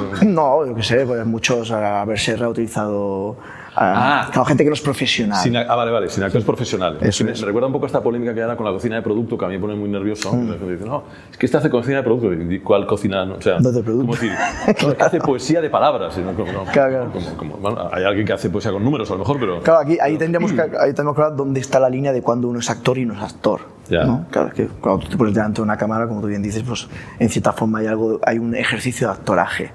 no- 0.26 0.64
yo 0.66 0.74
qué 0.74 0.82
sé, 0.82 1.04
pues 1.06 1.24
muchos 1.26 1.70
a 1.70 2.00
haberse 2.02 2.36
reutilizado. 2.36 3.36
A- 3.74 4.22
Ah. 4.22 4.28
claro, 4.30 4.44
gente 4.46 4.64
que 4.64 4.70
no 4.70 4.74
es 4.74 4.80
profesional. 4.80 5.42
Sin, 5.42 5.56
ah, 5.56 5.74
vale, 5.74 5.90
vale, 5.90 6.08
sin 6.08 6.22
actores 6.24 6.44
profesionales. 6.44 6.98
Eso 7.02 7.24
me, 7.24 7.32
es. 7.32 7.40
me 7.40 7.46
recuerda 7.46 7.66
un 7.66 7.72
poco 7.72 7.86
esta 7.86 8.02
polémica 8.02 8.32
que 8.34 8.40
hay 8.40 8.44
ahora 8.44 8.56
con 8.56 8.66
la 8.66 8.72
cocina 8.72 8.96
de 8.96 9.02
producto, 9.02 9.38
que 9.38 9.44
a 9.44 9.48
mí 9.48 9.54
me 9.54 9.60
pone 9.60 9.74
muy 9.74 9.88
nervioso. 9.88 10.32
Mm. 10.32 10.48
La 10.50 10.58
gente 10.58 10.72
dice, 10.72 10.84
no, 10.86 11.04
es 11.30 11.36
que 11.38 11.46
este 11.46 11.58
hace 11.58 11.70
cocina 11.70 11.98
de 11.98 12.02
producto. 12.02 12.32
Y, 12.32 12.60
¿Cuál 12.60 12.86
cocina? 12.86 13.24
No, 13.24 13.34
o 13.36 13.40
sea, 13.40 13.58
No 13.60 13.70
de 13.72 13.82
producto. 13.82 14.06
¿cómo 14.06 14.14
decir? 14.14 14.32
No, 14.82 14.88
es 14.90 14.94
que 14.96 15.02
hace 15.04 15.18
poesía 15.20 15.60
de 15.60 15.70
palabras. 15.70 16.16
no, 16.18 16.32
como- 16.34 16.64
Claro, 16.72 16.90
claro. 16.90 17.10
como- 17.12 17.36
como- 17.36 17.56
bueno, 17.58 17.88
hay 17.92 18.04
alguien 18.04 18.26
que 18.26 18.32
hace 18.32 18.50
poesía 18.50 18.72
con 18.72 18.82
números, 18.84 19.08
a 19.10 19.14
lo 19.14 19.20
mejor, 19.20 19.38
pero... 19.38 19.60
Claro, 19.60 19.80
aquí, 19.80 19.98
ahí, 20.00 20.16
tendríamos 20.16 20.52
que, 20.52 20.60
ahí 20.60 20.92
tenemos 20.92 21.14
que 21.14 21.22
hablar 21.22 21.36
dónde 21.36 21.60
está 21.60 21.78
la 21.80 21.88
línea 21.90 22.12
de 22.12 22.22
cuando 22.22 22.48
uno 22.48 22.58
es 22.60 22.68
actor 22.70 22.98
y 22.98 23.04
no 23.06 23.14
es 23.14 23.20
actor. 23.22 23.60
Ya. 23.88 24.04
¿no? 24.04 24.26
Claro, 24.30 24.48
es 24.48 24.54
que 24.54 24.66
cuando 24.66 25.04
tú 25.04 25.10
te 25.10 25.16
pones 25.16 25.34
delante 25.34 25.56
de 25.56 25.62
una 25.62 25.76
cámara, 25.76 26.06
como 26.06 26.20
tú 26.20 26.28
bien 26.28 26.42
dices, 26.42 26.62
pues 26.62 26.86
en 27.18 27.28
cierta 27.28 27.52
forma 27.52 27.80
hay, 27.80 27.86
algo, 27.88 28.20
hay 28.24 28.38
un 28.38 28.54
ejercicio 28.54 29.08
de 29.08 29.14
actoraje. 29.14 29.72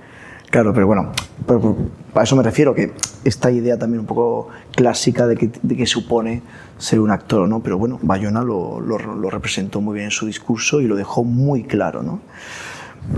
Claro, 0.56 0.74
pero 0.74 0.88
bueno, 0.88 1.12
pero, 1.46 1.76
a 2.14 2.24
eso 2.24 2.34
me 2.38 2.42
refiero, 2.42 2.74
que 2.74 2.94
esta 3.26 3.52
idea 3.52 3.78
también 3.78 4.00
un 4.00 4.06
poco 4.06 4.48
clásica 4.74 5.28
de 5.28 5.36
que, 5.36 5.50
de 5.62 5.76
que 5.76 5.86
supone 5.86 6.44
ser 6.78 7.02
un 7.02 7.12
actor, 7.12 7.46
¿no? 7.50 7.60
Pero 7.60 7.78
bueno, 7.78 8.00
Bayona 8.02 8.42
lo, 8.42 8.80
lo, 8.80 8.98
lo, 8.98 9.30
representó 9.30 9.82
muy 9.82 9.96
bien 9.96 10.06
en 10.06 10.12
su 10.12 10.26
discurso 10.26 10.80
y 10.80 10.88
lo 10.88 10.96
dejó 10.96 11.26
muy 11.26 11.66
claro, 11.66 12.04
¿no? 12.04 12.22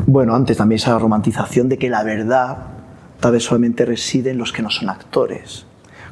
Bueno, 0.07 0.33
antes 0.33 0.57
también 0.57 0.77
esa 0.77 0.97
romantización 0.97 1.69
de 1.69 1.77
que 1.77 1.91
la 1.91 2.01
verdad 2.01 2.57
tal 3.19 3.33
vez 3.33 3.43
solamente 3.43 3.85
reside 3.85 4.31
en 4.31 4.39
los 4.39 4.51
que 4.51 4.63
no 4.63 4.71
son 4.71 4.89
actores. 4.89 5.67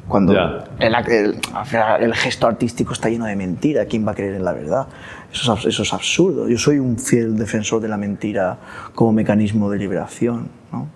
Cuando 0.06 0.32
el, 0.32 0.94
el, 0.94 1.40
el, 2.00 2.14
gesto 2.14 2.46
artístico 2.46 2.92
está 2.92 3.08
lleno 3.08 3.24
de 3.24 3.34
mentira, 3.34 3.86
¿quién 3.86 4.06
va 4.06 4.12
a 4.12 4.14
creer 4.14 4.36
en 4.36 4.44
la 4.44 4.52
verdad? 4.52 4.86
Eso 5.42 5.82
es, 5.82 5.92
absurdo. 5.92 6.48
Yo 6.48 6.58
soy 6.58 6.78
un 6.78 6.98
fiel 6.98 7.36
defensor 7.36 7.80
de 7.80 7.88
la 7.88 7.96
mentira 7.96 8.58
como 8.94 9.12
mecanismo 9.12 9.70
de 9.70 9.78
liberación. 9.78 10.48
¿no? 10.72 10.88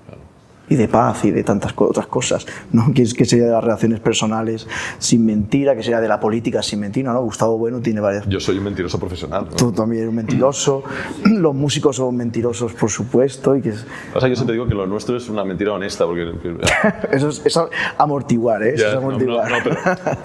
Y 0.70 0.76
de 0.76 0.88
paz 0.88 1.24
y 1.24 1.32
de 1.32 1.42
tantas 1.42 1.74
otras 1.76 2.06
cosas, 2.06 2.46
¿no? 2.72 2.86
que, 2.94 3.04
que 3.12 3.24
sería 3.26 3.46
de 3.46 3.52
las 3.52 3.62
relaciones 3.62 4.00
personales 4.00 4.66
sin 4.98 5.26
mentira, 5.26 5.76
que 5.76 5.82
sería 5.82 6.00
de 6.00 6.08
la 6.08 6.18
política 6.18 6.62
sin 6.62 6.80
mentira. 6.80 7.12
¿no? 7.12 7.20
Gustavo 7.22 7.58
Bueno 7.58 7.80
tiene 7.80 8.00
varias... 8.00 8.26
Yo 8.28 8.40
soy 8.40 8.56
un 8.58 8.64
mentiroso 8.64 8.98
profesional. 8.98 9.48
¿no? 9.50 9.56
Tú 9.56 9.72
también 9.72 10.02
eres 10.02 10.10
un 10.10 10.16
mentiroso, 10.16 10.84
los 11.24 11.54
músicos 11.54 11.96
son 11.96 12.16
mentirosos, 12.16 12.72
por 12.72 12.88
supuesto. 12.88 13.56
Y 13.56 13.62
que 13.62 13.70
es... 13.70 13.84
o 14.14 14.20
sea, 14.20 14.28
yo 14.28 14.36
siempre 14.36 14.54
digo 14.54 14.66
que 14.66 14.74
lo 14.74 14.86
nuestro 14.86 15.16
es 15.16 15.28
una 15.28 15.44
mentira 15.44 15.72
honesta, 15.72 16.06
porque... 16.06 16.32
eso, 17.10 17.28
es, 17.28 17.42
eso 17.44 17.68
amortiguar, 17.98 18.62
¿eh? 18.62 18.74
Eso 18.74 18.88
es 18.88 18.94
amortiguar. 18.94 19.50
No, 19.50 19.58
no, 19.58 19.64
pero, 19.64 19.76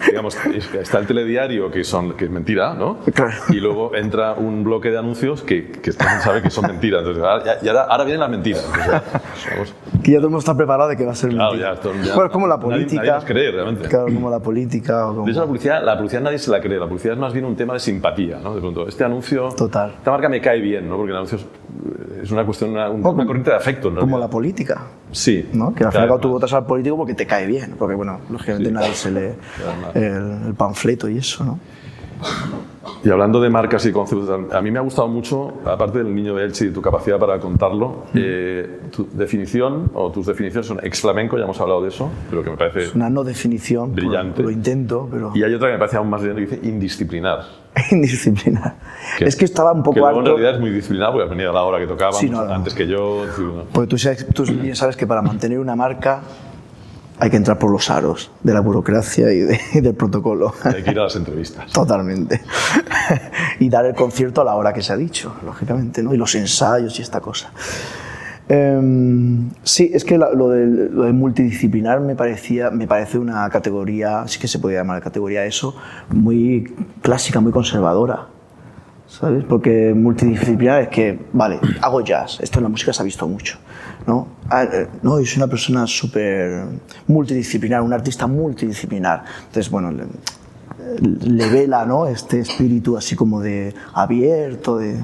digamos, 0.08 0.38
está 0.80 1.00
el 1.00 1.08
telediario, 1.08 1.72
que, 1.72 1.84
son, 1.84 2.14
que 2.16 2.26
es 2.26 2.32
mentira, 2.32 2.76
¿no? 2.76 3.00
Claro. 3.14 3.34
Y 3.50 3.56
luego 3.56 3.96
entra 3.96 4.34
un 4.34 4.64
bloque 4.64 4.92
de 4.92 5.00
anuncios 5.00 5.42
que, 5.42 5.72
que 5.72 5.92
sabe 5.92 6.44
que 6.44 6.52
son 6.52 6.68
mentiras. 6.68 7.00
Entonces, 7.00 7.24
ahora, 7.24 7.58
y 7.64 7.68
ahora, 7.68 8.04
vienen 8.04 8.20
las 8.20 8.30
mentiras. 8.30 8.72
Vamos. 9.52 9.74
Que 10.06 10.12
ya 10.12 10.20
todo 10.20 10.35
mundo 10.36 10.40
está 10.40 10.56
preparado 10.56 10.90
de 10.90 10.98
que 10.98 11.06
va 11.06 11.12
a 11.12 11.16
ser 11.16 11.30
claro, 11.32 11.52
mentira. 11.52 11.76
Ya, 11.76 11.80
todo, 11.82 11.94
ya, 11.94 12.14
bueno, 12.14 12.26
es 12.26 12.32
como 12.32 12.48
la 12.48 12.60
política. 12.60 13.02
Nadie, 13.02 13.12
nadie 13.12 13.26
cree, 13.26 13.52
realmente. 13.52 13.90
Claro, 13.90 14.06
como 14.06 14.30
la 14.30 14.40
política. 14.40 15.08
O 15.08 15.14
como... 15.16 15.26
De 15.26 15.32
hecho, 15.32 15.42
la 15.42 15.48
publicidad, 15.48 15.84
la 15.84 15.98
publicidad 15.98 16.22
nadie 16.22 16.40
se 16.40 16.52
la 16.52 16.62
cree. 16.62 16.80
La 16.80 16.88
publicidad 16.88 17.14
es 17.14 17.20
más 17.20 17.34
bien 17.34 17.46
un 17.46 17.56
tema 17.56 17.74
de 17.74 17.80
simpatía, 17.80 18.40
¿no? 18.40 18.56
De 18.56 18.62
pronto, 18.62 18.88
este 18.88 19.04
anuncio... 19.04 19.50
Total. 19.50 19.92
Esta 19.98 20.12
marca 20.12 20.30
me 20.30 20.42
cae 20.42 20.60
bien, 20.62 20.88
¿no? 20.88 20.98
Porque 20.98 21.12
el 21.12 21.18
anuncio 21.18 21.38
es, 21.38 22.24
es 22.24 22.32
una 22.32 22.46
cuestión, 22.46 22.72
una, 22.72 22.90
una 22.90 23.04
como, 23.04 23.26
corriente 23.26 23.50
de 23.50 23.56
afecto, 23.56 23.90
¿no? 23.92 24.02
Como 24.02 24.18
la 24.20 24.30
política. 24.30 24.82
Sí. 25.12 25.50
¿no? 25.54 25.74
Que 25.74 25.84
al 25.84 25.92
final 25.92 26.20
tú 26.20 26.30
votas 26.30 26.52
al 26.54 26.66
político 26.66 26.98
porque 26.98 27.14
te 27.14 27.26
cae 27.26 27.46
bien. 27.48 27.76
Porque, 27.78 27.96
bueno, 27.96 28.20
lógicamente 28.30 28.70
Sí. 28.70 28.74
nadie 28.74 28.94
se 28.94 29.12
lee 29.12 29.34
el, 29.94 30.48
el 30.48 30.54
panfleto 30.56 31.08
y 31.10 31.18
eso, 31.18 31.44
¿no? 31.44 31.60
Y 33.04 33.10
hablando 33.10 33.40
de 33.40 33.50
marcas 33.52 33.86
y 33.86 33.92
conceptos, 33.92 34.30
a 34.52 34.62
mí 34.62 34.72
me 34.72 34.80
ha 34.80 34.82
gustado 34.82 35.08
mucho, 35.08 35.54
aparte 35.66 36.00
del 36.00 36.14
niño 36.16 36.34
de 36.36 36.46
Elche 36.46 36.66
y 36.66 36.70
tu 36.72 36.82
capacidad 36.82 37.20
para 37.20 37.40
contarlo, 37.40 38.06
eh, 38.16 38.80
tu 38.92 39.08
definición 39.12 39.92
o 39.94 40.12
tus 40.12 40.26
definiciones 40.26 40.66
son 40.66 40.80
ex 40.84 41.02
flamenco, 41.02 41.38
ya 41.38 41.44
hemos 41.44 41.60
hablado 41.62 41.84
de 41.84 41.90
eso, 41.90 42.10
pero 42.30 42.44
que 42.44 42.50
me 42.50 42.58
parece 42.58 42.84
Es 42.86 42.96
una 42.96 43.10
no 43.10 43.24
definición. 43.24 43.94
brillante. 43.94 44.42
Lo 44.42 44.50
intento, 44.50 45.08
pero. 45.12 45.32
Y 45.36 45.44
hay 45.44 45.54
otra 45.54 45.68
que 45.68 45.74
me 45.74 45.80
parece 45.80 45.98
aún 45.98 46.10
más 46.10 46.22
brillante 46.22 46.48
que 46.48 46.56
dice 46.56 46.68
indisciplinar. 46.68 47.40
indisciplinar. 47.92 48.76
Que- 49.20 49.26
Es 49.26 49.36
que 49.36 49.46
estaba 49.46 49.72
un 49.72 49.82
Que 49.84 49.86
poco 49.86 50.00
luego 50.00 50.20
en 50.22 50.26
realidad 50.26 50.54
es 50.56 50.60
muy 50.60 50.72
disciplinado 50.72 51.12
porque 51.14 51.26
has 51.26 51.30
venido 51.30 51.52
a 51.52 51.54
la 51.54 51.62
hora 51.64 51.78
que 51.80 51.88
tocaba, 51.88 52.14
Sí, 52.14 52.28
no, 52.30 52.44
no. 52.44 52.54
antes 52.54 52.74
que 52.74 52.88
yo. 52.88 53.24
Porque 53.72 53.88
tú, 53.88 53.98
sabes, 54.00 54.26
tú 54.34 54.44
bien 54.46 54.76
sabes 54.76 54.96
que 54.98 55.06
para 55.06 55.22
mantener 55.22 55.60
una 55.60 55.76
marca 55.76 56.22
hay 57.20 57.30
que 57.30 57.38
entrar 57.38 57.58
por 57.60 57.72
los 57.72 57.90
aros 57.90 58.32
de 58.44 58.54
la 58.54 58.60
burocracia 58.60 59.32
y, 59.32 59.40
de- 59.40 59.60
y 59.74 59.80
del 59.82 59.94
protocolo. 59.96 60.54
Hay 60.64 60.84
que 60.84 60.92
ir 60.92 61.00
a 61.00 61.04
las 61.04 61.16
entrevistas. 61.16 61.72
Totalmente. 61.72 62.42
y 63.60 63.70
dar 63.70 63.86
el 63.86 63.96
concierto 63.96 64.42
a 64.42 64.44
la 64.44 64.56
hora 64.56 64.74
que 64.74 64.82
se 64.82 64.92
ha 64.94 64.98
dicho, 64.98 65.34
lógicamente, 65.46 66.04
¿no? 66.04 66.14
Y 66.14 66.18
los 66.18 66.34
ensayos 66.36 66.98
y 67.00 67.02
esta 67.02 67.22
cosa. 67.22 67.52
Em, 68.48 69.50
sí, 69.64 69.90
es 69.94 70.06
que 70.06 70.18
la- 70.20 70.32
lo, 70.32 70.50
de, 70.50 70.68
lo 70.68 71.04
de 71.04 71.14
multidisciplinar 71.14 72.00
me, 72.02 72.16
parecía, 72.16 72.70
me 72.70 72.86
parece 72.86 73.18
una 73.18 73.50
categoría, 73.50 74.28
sí 74.28 74.38
que 74.40 74.48
se 74.48 74.60
podría 74.60 74.80
llamar 74.82 75.02
categoría 75.02 75.46
eso, 75.46 75.76
muy 76.10 76.72
clásica, 77.02 77.40
muy 77.40 77.52
conservadora. 77.52 78.28
¿Sabes? 79.08 79.44
Porque 79.46 79.94
multidisciplinar 79.94 80.82
es 80.82 80.90
que, 80.90 81.20
vale, 81.32 81.60
hago 81.82 82.02
jazz, 82.02 82.40
esto 82.42 82.60
en 82.60 82.64
la 82.64 82.70
música 82.70 82.92
se 82.92 83.02
ha 83.02 83.06
visto 83.06 83.28
mucho, 83.28 83.58
¿no? 84.08 84.28
Ah, 84.50 84.64
eh, 84.64 84.88
no, 85.04 85.20
yo 85.20 85.26
soy 85.26 85.38
una 85.38 85.48
persona 85.48 85.86
súper 85.86 86.66
multidisciplinar, 87.08 87.82
un 87.82 87.94
artista 87.94 88.26
multidisciplinar. 88.28 89.24
Entonces, 89.48 89.70
bueno, 89.70 89.92
le, 89.92 90.06
le 91.02 91.50
vela, 91.50 91.86
¿no? 91.86 92.08
Este 92.08 92.40
espíritu 92.40 92.98
así 92.98 93.16
como 93.16 93.42
de 93.42 93.74
abierto 93.94 94.78
de, 94.78 94.98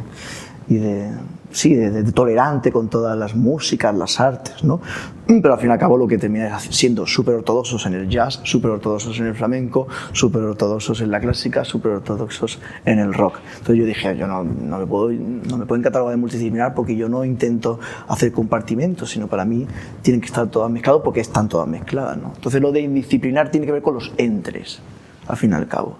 y 0.67 0.77
de, 0.77 1.11
sí, 1.51 1.75
de, 1.75 2.03
tolerante 2.11 2.71
con 2.71 2.89
todas 2.89 3.17
las 3.17 3.35
músicas, 3.35 3.95
las 3.95 4.19
artes, 4.19 4.63
¿no? 4.63 4.81
Pero 5.27 5.53
al 5.53 5.59
fin 5.59 5.69
y 5.69 5.73
al 5.73 5.79
cabo 5.79 5.97
lo 5.97 6.07
que 6.07 6.17
termina 6.17 6.57
es 6.57 6.63
siendo 6.75 7.07
súper 7.07 7.35
ortodoxos 7.35 7.85
en 7.85 7.93
el 7.93 8.09
jazz, 8.09 8.41
súper 8.43 8.71
ortodoxos 8.71 9.17
en 9.19 9.27
el 9.27 9.35
flamenco, 9.35 9.87
súper 10.11 10.41
ortodoxos 10.41 10.99
en 11.01 11.11
la 11.11 11.21
clásica, 11.21 11.63
súper 11.63 11.93
ortodoxos 11.93 12.59
en 12.85 12.99
el 12.99 13.13
rock. 13.13 13.39
Entonces 13.51 13.77
yo 13.77 13.85
dije, 13.85 14.17
yo 14.17 14.27
no, 14.27 14.43
me 14.43 14.85
puedo, 14.85 15.09
no 15.11 15.57
me 15.57 15.65
de 15.65 16.17
multidisciplinar 16.17 16.73
porque 16.73 16.95
yo 16.95 17.07
no 17.07 17.23
intento 17.23 17.79
hacer 18.07 18.31
compartimentos, 18.31 19.09
sino 19.11 19.27
para 19.27 19.45
mí 19.45 19.65
tienen 20.01 20.19
que 20.19 20.27
estar 20.27 20.47
todas 20.47 20.69
mezcladas 20.69 21.01
porque 21.03 21.21
están 21.21 21.47
todas 21.47 21.67
mezcladas, 21.67 22.17
¿no? 22.17 22.33
Entonces 22.35 22.61
lo 22.61 22.71
de 22.71 22.81
indisciplinar 22.81 23.51
tiene 23.51 23.65
que 23.65 23.71
ver 23.71 23.81
con 23.81 23.93
los 23.93 24.13
entres, 24.17 24.81
al 25.27 25.37
fin 25.37 25.51
y 25.51 25.53
al 25.53 25.67
cabo. 25.67 25.97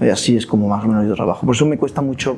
Y 0.00 0.08
así 0.08 0.36
es 0.36 0.46
como 0.46 0.68
más 0.68 0.84
o 0.84 0.88
menos 0.88 1.06
yo 1.06 1.14
trabajo. 1.14 1.46
Por 1.46 1.54
eso 1.54 1.66
me 1.66 1.78
cuesta 1.78 2.02
mucho 2.02 2.36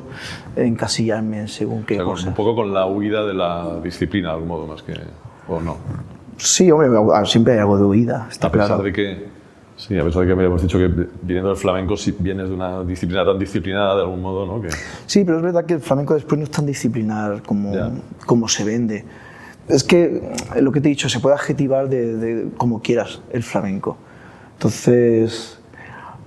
encasillarme 0.55 1.41
en 1.41 1.47
según 1.47 1.83
qué 1.83 1.95
O 1.95 1.97
sea, 1.97 2.05
cosas. 2.05 2.27
un 2.27 2.33
poco 2.35 2.55
con 2.55 2.73
la 2.73 2.85
huida 2.85 3.25
de 3.25 3.33
la 3.33 3.79
disciplina, 3.83 4.29
de 4.29 4.33
algún 4.35 4.47
modo, 4.47 4.67
más 4.67 4.83
que. 4.83 4.93
¿O 5.47 5.59
no? 5.59 5.77
Sí, 6.37 6.69
hombre, 6.71 6.89
siempre 7.25 7.53
hay 7.53 7.59
algo 7.59 7.77
de 7.77 7.83
huida, 7.85 8.27
está 8.29 8.47
a 8.47 8.51
pesar 8.51 8.67
claro. 8.67 8.83
de 8.83 8.93
que. 8.93 9.37
Sí, 9.75 9.97
a 9.97 10.03
pesar 10.03 10.21
de 10.21 10.27
que 10.27 10.33
habíamos 10.33 10.61
dicho 10.61 10.77
que 10.79 10.87
viniendo 11.21 11.49
del 11.49 11.57
flamenco, 11.57 11.95
si 11.97 12.11
vienes 12.11 12.49
de 12.49 12.55
una 12.55 12.83
disciplina 12.83 13.23
tan 13.23 13.37
disciplinada, 13.37 13.95
de 13.95 14.01
algún 14.01 14.21
modo, 14.21 14.45
¿no? 14.45 14.61
Que, 14.61 14.69
Sí, 15.05 15.23
pero 15.23 15.37
es 15.37 15.43
verdad 15.43 15.65
que 15.65 15.75
el 15.75 15.81
flamenco 15.81 16.15
después 16.15 16.37
no 16.39 16.45
es 16.45 16.51
tan 16.51 16.65
disciplinar 16.65 17.43
como, 17.43 17.73
como 18.25 18.47
se 18.47 18.63
vende. 18.63 19.05
Es 19.67 19.83
que 19.83 20.33
eh, 20.55 20.61
lo 20.61 20.71
que 20.71 20.81
te 20.81 20.87
he 20.87 20.89
dicho, 20.89 21.09
se 21.09 21.19
puede 21.19 21.35
adjetivar 21.35 21.89
de, 21.89 22.15
de 22.15 22.49
como 22.57 22.81
quieras 22.81 23.21
el 23.31 23.43
flamenco. 23.43 23.97
Entonces, 24.53 25.56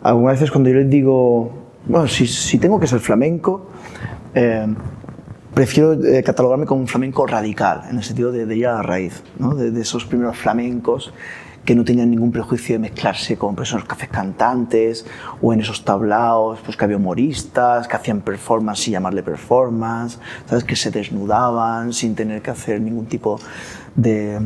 algunas 0.03 0.35
veces 0.35 0.51
cuando 0.51 0.71
yo 0.71 0.77
les 0.77 0.91
digo, 0.91 1.53
bueno, 1.87 2.09
si, 2.09 2.59
tengo 2.59 2.79
que 2.81 2.87
ser 2.87 3.01
flamenco, 3.01 3.69
eh, 4.35 4.67
prefiero 5.55 5.93
eh, 5.93 6.23
catalogarme 6.23 6.67
como 6.67 6.81
un 6.81 6.89
flamenco 6.89 7.27
radical, 7.27 7.83
en 7.91 7.99
el 7.99 8.05
sentido 8.05 8.33
de, 8.33 8.47
de 8.47 8.57
ir 8.57 8.67
a 8.67 8.75
la 8.75 8.83
raíz, 8.83 9.23
¿no? 9.39 9.55
de, 9.55 9.79
esos 9.81 10.05
primeros 10.05 10.37
flamencos 10.37 11.13
que 11.65 11.75
no 11.75 11.85
tenían 11.85 12.11
ningún 12.11 12.33
prejuicio 12.33 12.77
de 12.77 12.79
mezclarse 12.79 13.37
con 13.37 13.55
personas 13.55 13.85
cafés 13.85 14.09
cantantes 14.09 15.05
o 15.43 15.53
en 15.53 15.61
esos 15.61 15.85
tablaos, 15.85 16.59
pues 16.65 16.77
que 16.77 16.85
había 16.85 16.97
humoristas 16.97 17.87
que 17.87 17.97
hacían 17.97 18.23
performance 18.23 18.81
sin 18.81 18.95
llamarle 18.95 19.23
performance, 19.23 20.19
¿sabes? 20.47 20.65
que 20.65 20.75
se 20.75 20.91
desnudaban 20.91 21.93
sin 21.93 22.15
tener 22.15 22.41
que 22.41 22.51
hacer 22.51 22.81
ningún 22.81 23.07
tipo 23.07 23.39
de, 23.95 24.41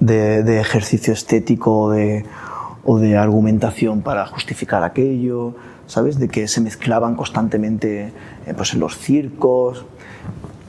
de, 0.00 0.60
ejercicio 0.60 1.12
estético 1.12 1.90
de, 1.90 2.24
o 2.90 2.98
de 2.98 3.18
argumentación 3.18 4.00
para 4.00 4.24
justificar 4.24 4.82
aquello, 4.82 5.54
¿sabes? 5.86 6.18
De 6.18 6.28
que 6.28 6.48
se 6.48 6.62
mezclaban 6.62 7.16
constantemente 7.16 8.14
eh, 8.46 8.54
pues 8.56 8.72
en 8.72 8.80
los 8.80 8.96
circos. 8.96 9.84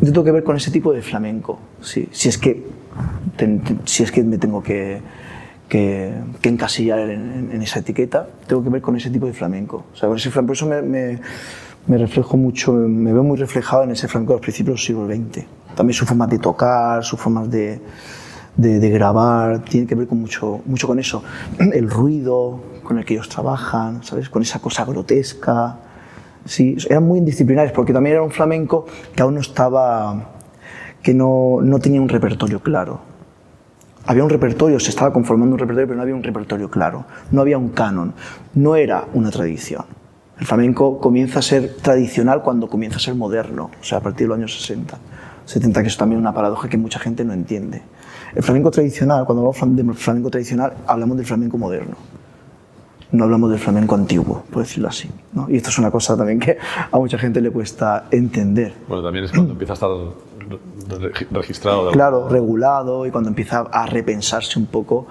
Yo 0.01 0.11
tengo 0.11 0.25
que 0.25 0.33
ver 0.33 0.43
con 0.43 0.57
ese 0.57 0.69
tipo 0.69 0.91
de 0.91 1.01
flamenco, 1.01 1.59
sí. 1.79 2.09
si, 2.11 2.27
es 2.27 2.37
que, 2.37 2.65
si 3.85 4.03
es 4.03 4.11
que 4.11 4.25
me 4.25 4.37
tengo 4.37 4.61
que, 4.61 4.99
que, 5.69 6.13
que 6.41 6.49
encasillar 6.49 7.09
en, 7.09 7.61
esa 7.61 7.79
etiqueta, 7.79 8.27
tengo 8.47 8.65
que 8.65 8.69
ver 8.69 8.81
con 8.81 8.97
ese 8.97 9.09
tipo 9.09 9.25
de 9.25 9.31
flamenco. 9.31 9.85
O 9.93 9.95
sea, 9.95 10.09
con 10.09 10.17
ese. 10.17 10.29
Por 10.29 10.51
eso 10.51 10.65
me, 10.65 10.81
me, 10.81 11.21
me 11.87 11.97
reflejo 11.97 12.35
mucho, 12.35 12.73
me 12.73 13.13
veo 13.13 13.23
muy 13.23 13.37
reflejado 13.37 13.83
en 13.83 13.91
ese 13.91 14.09
flamenco 14.09 14.33
de 14.33 14.39
los 14.39 14.43
principios 14.43 14.75
del 14.75 14.85
siglo 14.85 15.07
XX. 15.07 15.45
También 15.73 15.93
sus 15.93 16.05
formas 16.05 16.29
de 16.29 16.39
tocar, 16.39 17.01
sus 17.01 17.17
formas 17.17 17.49
de, 17.49 17.79
de, 18.57 18.89
grabar, 18.89 19.63
tiene 19.63 19.87
que 19.87 19.95
ver 19.95 20.07
con 20.07 20.19
mucho, 20.19 20.61
mucho 20.65 20.87
con 20.87 20.99
eso. 20.99 21.23
El 21.59 21.89
ruido 21.89 22.61
con 22.83 22.97
el 22.97 23.05
que 23.05 23.13
ellos 23.13 23.29
trabajan, 23.29 24.03
¿sabes? 24.03 24.29
Con 24.29 24.41
esa 24.41 24.59
cosa 24.59 24.83
grotesca. 24.83 25.77
Sí, 26.43 26.75
eran 26.89 27.03
muy 27.03 27.19
indisciplinares 27.19 27.71
porque 27.71 27.93
también 27.93 28.15
era 28.15 28.23
un 28.23 28.31
flamenco 28.31 28.87
que 29.15 29.21
aún 29.21 29.35
no 29.35 29.41
estaba, 29.41 30.31
que 31.03 31.13
no, 31.13 31.59
no 31.61 31.79
tenía 31.79 32.01
un 32.01 32.09
repertorio 32.09 32.61
claro. 32.61 33.01
Había 34.07 34.23
un 34.23 34.29
repertorio, 34.31 34.79
se 34.79 34.89
estaba 34.89 35.13
conformando 35.13 35.53
un 35.53 35.59
repertorio, 35.59 35.87
pero 35.87 35.97
no 35.97 36.01
había 36.01 36.15
un 36.15 36.23
repertorio 36.23 36.71
claro. 36.71 37.05
No 37.29 37.41
había 37.41 37.59
un 37.59 37.69
canon. 37.69 38.13
No 38.55 38.75
era 38.75 39.05
una 39.13 39.29
tradición. 39.29 39.85
El 40.39 40.47
flamenco 40.47 40.99
comienza 40.99 41.39
a 41.39 41.41
ser 41.41 41.75
tradicional 41.75 42.41
cuando 42.41 42.69
comienza 42.69 42.97
a 42.97 43.01
ser 43.01 43.13
moderno, 43.13 43.71
o 43.79 43.83
sea, 43.83 43.97
a 43.97 44.01
partir 44.01 44.25
de 44.25 44.29
los 44.29 44.37
años 44.37 44.57
60, 44.61 44.97
70, 45.43 45.81
que 45.81 45.87
es 45.89 45.97
también 45.97 46.21
una 46.21 46.33
paradoja 46.33 46.69
que 46.69 46.77
mucha 46.77 46.97
gente 46.97 47.25
no 47.25 47.33
entiende. 47.33 47.81
El 48.35 48.43
flamenco 48.43 48.71
tradicional, 48.71 49.25
cuando 49.25 49.47
hablamos 49.47 49.75
de 49.75 49.93
flamenco 49.93 50.29
tradicional, 50.29 50.73
hablamos 50.87 51.17
del 51.17 51.25
flamenco 51.25 51.57
moderno. 51.57 51.95
No 53.11 53.23
hablamos 53.23 53.49
del 53.49 53.59
flamenco 53.59 53.95
antiguo, 53.95 54.43
por 54.51 54.61
decirlo 54.61 54.87
así. 54.87 55.09
¿no? 55.33 55.47
Y 55.49 55.55
esto 55.57 55.69
es 55.69 55.79
una 55.79 55.89
cosa 55.89 56.15
también 56.15 56.39
que 56.39 56.57
a 56.91 56.97
mucha 56.97 57.17
gente 57.17 57.41
le 57.41 57.49
cuesta 57.49 58.05
entender. 58.11 58.73
bueno, 58.87 59.03
también 59.03 59.25
es 59.25 59.31
cuando 59.31 59.53
empieza 59.53 59.73
a 59.73 59.75
estar 59.75 59.89
re- 60.99 61.27
registrado. 61.31 61.87
de 61.87 61.91
claro, 61.93 62.29
regulado 62.29 63.07
y 63.07 63.11
cuando 63.11 63.29
empieza 63.29 63.61
a 63.61 63.85
repensarse 63.87 64.59
un 64.59 64.67
poco 64.67 65.07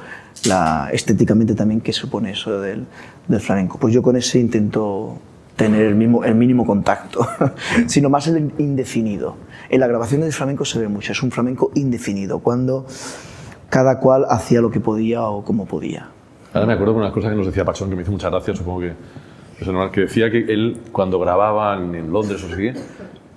la, 0.47 0.91
estéticamente 0.93 1.55
también 1.57 1.81
qué 1.81 1.93
supone 1.93 2.31
eso 2.31 2.61
del, 2.61 2.87
del 3.27 3.41
flamenco. 3.41 3.79
Pues 3.79 3.93
yo 3.93 4.01
con 4.01 4.15
ese 4.15 4.39
intento 4.39 5.19
tener 5.59 5.83
el, 5.83 5.97
mismo, 5.97 6.25
el 6.25 6.37
mínimo 6.37 6.65
contacto, 6.65 7.27
sino 7.87 8.09
más 8.09 8.29
el 8.29 8.53
indefinido. 8.59 9.37
En 9.69 9.81
la 9.81 9.89
grabación 9.89 10.21
del 10.21 10.33
flamenco 10.33 10.65
se 10.65 10.79
ve 10.79 10.87
mucho, 10.87 11.13
es 11.13 11.23
un 11.23 11.33
flamenco 11.33 11.73
indefinido, 11.75 12.39
cuando 12.39 12.87
cada 13.69 13.99
cual 13.99 14.25
hacía 14.31 14.61
lo 14.61 14.71
que 14.71 14.79
podía 14.79 15.25
o 15.25 15.45
como 15.45 15.67
podía. 15.67 16.11
Ahora 16.55 16.67
me 16.67 16.75
acuerdo 16.75 16.95
de 16.95 17.01
una 17.01 17.13
cosa 17.13 17.29
que 17.29 17.35
nos 17.35 17.45
decía 17.45 17.65
Pachón 17.65 17.91
que 17.91 17.97
me 17.97 18.03
hizo 18.03 18.13
mucha 18.13 18.31
gracia, 18.31 18.55
supongo 18.55 18.81
que 18.81 18.93
es 19.61 19.67
normal, 19.67 19.91
que 19.91 20.03
decía 20.03 20.31
que 20.31 20.39
él 20.39 20.79
cuando 20.93 21.19
grababa 21.19 21.77
en, 21.77 22.13
Londres 22.13 22.43
o 22.45 22.55
así, 22.55 22.71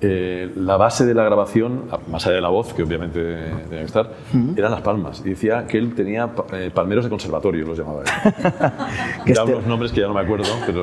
eh, 0.02 0.52
la 0.56 0.78
base 0.78 1.06
de 1.06 1.14
la 1.14 1.24
grabación, 1.24 1.84
más 2.10 2.26
allá 2.26 2.36
de 2.36 2.41
la 2.41 2.49
voz, 2.49 2.74
que 2.74 2.82
obviamente 2.84 3.22
tenía 3.70 3.80
que 3.80 3.84
estar, 3.86 4.10
eran 4.58 4.72
las 4.72 4.82
palmas. 4.82 5.22
Y 5.26 5.30
decía 5.30 5.68
que 5.68 5.78
él 5.78 5.93
tenía 5.93 6.30
eh, 6.54 6.72
palmeros 6.74 7.04
de 7.04 7.10
conservatorio, 7.10 7.66
los 7.68 7.78
llamaba 7.78 8.02
él. 8.02 8.08
Que 9.26 9.32
Eran 9.34 9.45
este- 9.47 9.56
unos 9.58 9.68
nombres 9.68 9.91
que 9.91 10.02
ya 10.02 10.08
no 10.08 10.14
me 10.16 10.22
acuerdo, 10.22 10.45
pero 10.66 10.82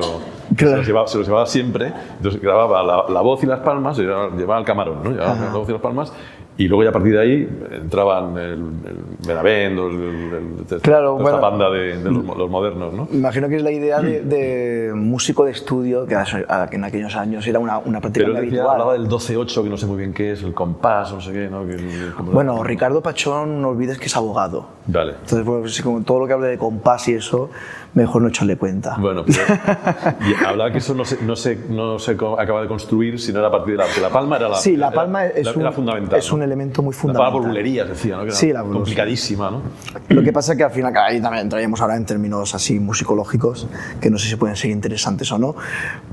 Claro. 0.55 0.71
se, 0.73 0.77
los 0.77 0.87
llevaba, 0.87 1.07
se 1.07 1.17
los 1.17 1.27
llevaba 1.27 1.45
siempre. 1.45 1.91
Entonces 2.17 2.41
grababa 2.41 2.81
la, 2.83 3.05
la 3.09 3.21
voz 3.21 3.43
y 3.43 3.45
las 3.45 3.59
palmas, 3.59 3.97
y 3.99 4.03
llevaba, 4.03 4.35
llevaba 4.35 4.59
el 4.59 4.65
camarón, 4.65 5.03
¿no? 5.03 5.11
Llevaba 5.11 5.35
la 5.35 5.51
voz 5.53 5.67
y 5.69 5.71
las 5.73 5.81
palmas. 5.81 6.13
Y 6.59 6.67
luego 6.67 6.83
ya 6.83 6.89
a 6.89 6.91
partir 6.91 7.13
de 7.13 7.21
ahí 7.21 7.49
entraban 7.71 8.37
el, 8.37 8.51
el 8.51 8.97
Benavent, 9.25 9.79
el, 9.79 10.73
el- 10.73 10.81
Claro, 10.81 11.11
toda 11.13 11.21
bueno. 11.23 11.37
esta 11.37 11.49
banda 11.49 11.69
de, 11.71 11.97
de 12.03 12.11
los, 12.11 12.25
los 12.37 12.49
modernos, 12.49 12.93
¿no? 12.93 13.07
Imagino 13.13 13.47
que 13.47 13.55
es 13.55 13.63
la 13.63 13.71
idea 13.71 14.01
de, 14.01 14.21
de 14.23 14.91
músico 14.93 15.45
de 15.45 15.51
estudio, 15.51 16.05
que 16.05 16.15
a- 16.15 16.67
que 16.69 16.75
en 16.75 16.83
aquellos 16.83 17.15
años 17.15 17.47
era 17.47 17.59
una, 17.59 17.77
una 17.77 18.01
práctica 18.01 18.25
Pero 18.25 18.33
muy 18.37 18.47
habitual. 18.47 18.69
hablaba 18.71 18.91
del 18.93 19.07
12-8, 19.07 19.63
que 19.63 19.69
no 19.69 19.77
sé 19.77 19.85
muy 19.85 19.97
bien 19.97 20.13
qué 20.13 20.33
es, 20.33 20.43
el 20.43 20.53
compás, 20.53 21.13
no 21.13 21.21
sé 21.21 21.31
qué, 21.31 21.47
¿no? 21.49 21.65
Que 21.65 21.77
Bueno, 22.23 22.61
Ricardo 22.61 23.01
Pachón, 23.01 23.61
no 23.61 23.69
olvides 23.69 23.97
que 23.97 24.07
es 24.07 24.17
abogado. 24.17 24.65
Vale. 24.87 25.13
Entonces, 25.13 25.43
pues, 25.45 25.81
como 25.81 26.01
todo 26.01 26.19
lo 26.19 26.27
que 26.27 26.33
hable 26.33 26.47
de 26.49 26.57
compás 26.57 27.07
y 27.07 27.13
eso, 27.13 27.49
mejor 27.95 28.21
no 28.21 28.27
echarle 28.29 28.55
cuenta. 28.55 28.95
Bueno, 28.99 29.23
pero, 29.25 29.39
y 30.29 30.43
hablaba 30.45 30.71
que 30.71 30.77
eso 30.77 30.93
no 30.93 31.03
se, 31.05 31.21
no, 31.23 31.35
se, 31.35 31.55
no 31.69 31.97
se 31.99 32.11
acaba 32.11 32.61
de 32.61 32.67
construir, 32.67 33.19
sino 33.19 33.39
era 33.39 33.47
a 33.47 33.51
partir 33.51 33.77
de 33.77 33.83
la, 33.83 33.85
que 33.93 33.99
la 33.99 34.09
palma 34.09 34.37
era 34.37 34.47
la 34.49 34.55
Sí, 34.57 34.75
la 34.77 34.87
era- 34.87 34.95
palma 34.95 35.25
es 35.25 35.37
era, 35.47 35.51
un- 35.53 35.61
era 35.61 35.71
fundamental. 35.71 36.19
es 36.19 36.29
¿no? 36.29 36.35
un 36.35 36.43
elemento 36.43 36.81
muy 36.83 36.93
La 36.93 36.99
fundamental. 36.99 37.31
palma 37.31 37.39
por 37.41 37.47
bulerías, 37.49 37.89
decía, 37.89 38.15
¿no? 38.15 38.21
Que 38.21 38.27
era 38.29 38.35
Sí, 38.35 38.53
la 38.53 38.61
complicadísima, 38.63 39.49
¿no? 39.51 39.61
Lo 40.09 40.21
que 40.23 40.31
pasa 40.31 40.51
es 40.53 40.57
que 40.57 40.63
al 40.63 40.71
final, 40.71 40.93
ahí 40.97 41.19
también 41.21 41.43
entraríamos 41.43 41.81
ahora 41.81 41.95
en 41.95 42.05
términos 42.05 42.53
así 42.55 42.79
musicológicos, 42.79 43.67
que 43.99 44.09
no 44.09 44.17
sé 44.19 44.27
si 44.29 44.35
pueden 44.35 44.55
ser 44.55 44.69
interesantes 44.71 45.31
o 45.31 45.39
no, 45.39 45.55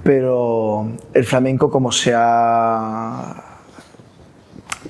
pero 0.02 0.88
el 1.12 1.24
flamenco 1.24 1.70
como 1.70 1.92
se 1.92 2.12
ha, 2.14 3.44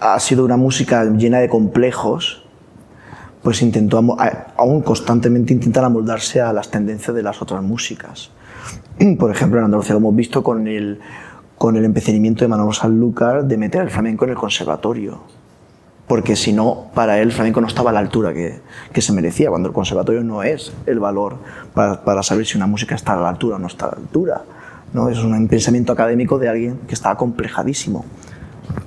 ha 0.01 0.20
sido 0.20 0.45
una 0.45 0.57
música 0.57 1.05
llena 1.05 1.39
de 1.39 1.49
complejos, 1.49 2.45
pues 3.47 3.62
intentó, 3.62 4.05
aún 4.57 4.82
constantemente 4.82 5.53
intentar 5.53 5.84
amoldarse 5.84 6.40
a 6.40 6.53
las 6.53 6.68
tendencias 6.68 7.14
de 7.14 7.22
las 7.22 7.40
otras 7.40 7.62
músicas. 7.62 8.30
Por 9.20 9.30
ejemplo, 9.30 9.61
en 9.61 9.66
Andalucía 9.66 9.92
lo 9.92 9.99
hemos 9.99 10.16
visto 10.16 10.42
con 10.42 10.66
el, 10.66 10.99
con 11.57 11.76
el 11.76 11.84
empecinamiento 11.84 12.44
de 12.44 12.49
Manolo 12.49 12.72
Sanlúcar 12.72 13.44
de 13.44 13.57
meter 13.57 13.82
el 13.82 13.90
flamenco 13.90 14.24
en 14.24 14.32
el 14.32 14.36
conservatorio 14.36 15.20
porque 16.09 16.34
si 16.34 16.53
no, 16.53 16.86
para 16.92 17.18
él 17.18 17.28
el 17.28 17.32
flamenco 17.32 17.61
no 17.61 17.68
estaba 17.68 17.90
a 17.90 17.92
la 17.92 18.01
altura 18.01 18.34
que, 18.34 18.59
que 18.92 19.01
se 19.01 19.12
merecía, 19.12 19.49
cuando 19.49 19.68
el 19.68 19.74
conservatorio 19.74 20.24
no 20.24 20.42
es 20.42 20.72
el 20.86 20.99
valor 20.99 21.36
para, 21.72 22.03
para 22.03 22.24
saber 22.24 22.47
si 22.47 22.57
una 22.57 22.66
música 22.66 22.97
está 22.97 23.12
a 23.12 23.20
la 23.20 23.28
altura 23.28 23.57
o 23.57 23.59
no 23.61 23.68
está 23.68 23.86
a 23.86 23.90
la 23.92 23.99
altura. 23.99 24.42
¿no? 24.92 25.09
Es 25.09 25.18
un 25.18 25.47
pensamiento 25.47 25.92
académico 25.92 26.40
de 26.40 26.49
alguien 26.49 26.80
que 26.88 26.94
estaba 26.94 27.16
complejadísimo. 27.16 28.05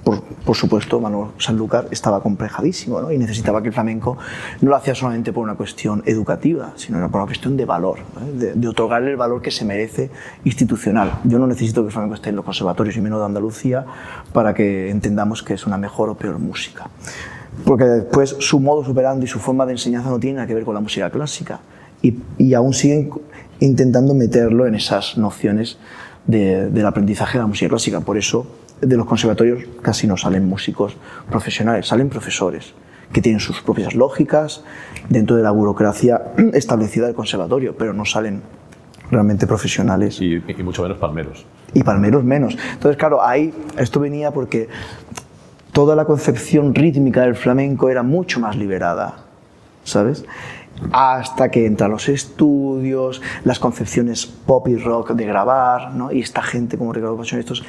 Por, 0.03 0.55
supuesto, 0.55 0.99
Manuel 0.99 1.29
Sanlúcar 1.37 1.87
estaba 1.91 2.21
complejadísimo 2.23 3.11
y 3.11 3.17
necesitaba 3.17 3.61
que 3.61 3.67
el 3.67 3.73
flamenco 3.73 4.17
no 4.61 4.69
lo 4.69 4.75
hacía 4.75 4.95
solamente 4.95 5.31
por 5.31 5.43
una 5.43 5.55
cuestión 5.55 6.01
educativa, 6.05 6.73
sino 6.75 6.97
por 7.11 7.21
una 7.21 7.27
cuestión 7.27 7.55
de 7.57 7.65
valor, 7.65 7.99
de, 8.33 8.53
de 8.53 8.67
otorgarle 8.67 9.11
el 9.11 9.17
valor 9.17 9.41
que 9.41 9.51
se 9.51 9.65
merece 9.65 10.09
institucional. 10.45 11.19
Yo 11.25 11.37
no 11.37 11.45
necesito 11.47 11.81
que 11.81 11.87
el 11.87 11.91
flamenco 11.93 12.15
esté 12.15 12.29
en 12.29 12.37
los 12.37 12.45
conservatorios 12.45 12.97
y 12.97 13.01
menos 13.01 13.19
de 13.19 13.25
Andalucía 13.25 13.85
para 14.33 14.53
que 14.53 14.89
entendamos 14.89 15.43
que 15.43 15.53
es 15.53 15.67
una 15.67 15.77
mejor 15.77 16.09
o 16.09 16.15
peor 16.15 16.39
música. 16.39 16.89
Porque 17.65 17.83
después 17.85 18.35
su 18.39 18.59
modo 18.59 18.83
superando 18.83 19.25
y 19.25 19.27
su 19.27 19.39
forma 19.39 19.65
de 19.65 19.73
enseñanza 19.73 20.09
no 20.09 20.19
tiene 20.19 20.37
nada 20.37 20.47
que 20.47 20.55
ver 20.55 20.63
con 20.63 20.73
la 20.73 20.81
música 20.81 21.09
clásica 21.09 21.59
y, 22.01 22.15
y 22.37 22.53
aún 22.53 22.73
siguen 22.73 23.11
intentando 23.59 24.13
meterlo 24.13 24.65
en 24.65 24.75
esas 24.75 25.17
nociones 25.17 25.77
de- 26.25 26.69
del 26.69 26.85
aprendizaje 26.85 27.37
de 27.37 27.43
la 27.43 27.47
música 27.47 27.69
clásica. 27.69 27.99
Por 27.99 28.17
eso 28.17 28.47
de 28.81 28.97
los 28.97 29.05
conservatorios 29.05 29.63
casi 29.81 30.07
no 30.07 30.17
salen 30.17 30.47
músicos 30.47 30.95
profesionales, 31.29 31.87
salen 31.87 32.09
profesores 32.09 32.73
que 33.11 33.21
tienen 33.21 33.39
sus 33.39 33.61
propias 33.61 33.95
lógicas 33.95 34.63
dentro 35.09 35.35
de 35.35 35.43
la 35.43 35.51
burocracia 35.51 36.21
establecida 36.53 37.07
del 37.07 37.15
conservatorio, 37.15 37.75
pero 37.77 37.93
no 37.93 38.05
salen 38.05 38.41
realmente 39.11 39.47
profesionales 39.47 40.21
Y, 40.21 40.35
y 40.35 40.63
mucho 40.63 40.83
menos 40.83 40.97
palmeros. 40.99 41.45
y 41.73 41.81
palmeros 41.83 42.23
menos. 42.23 42.55
Entonces, 42.73 42.97
claro, 42.97 43.25
ahí 43.25 43.53
esto 43.77 43.99
venía 43.99 44.31
porque 44.31 44.69
toda 45.71 45.95
la 45.95 46.05
concepción 46.05 46.75
rítmica 46.75 47.21
del 47.21 47.35
flamenco 47.35 47.89
era 47.89 48.03
mucho 48.03 48.39
más 48.39 48.55
liberada, 48.55 49.15
¿sabes? 49.83 50.25
Hasta 50.91 51.49
que 51.51 51.65
entran 51.65 51.91
los 51.91 52.09
estudios, 52.09 53.21
las 53.43 53.59
concepciones 53.59 54.25
pop 54.25 54.67
y 54.67 54.75
rock 54.75 55.11
de 55.11 55.25
grabar, 55.25 55.93
¿no? 55.93 56.11
Y 56.11 56.21
esta 56.21 56.41
gente 56.41 56.77
como 56.77 56.93
Ricardo 56.93 57.17
Pachón, 57.17 57.39
estos, 57.39 57.63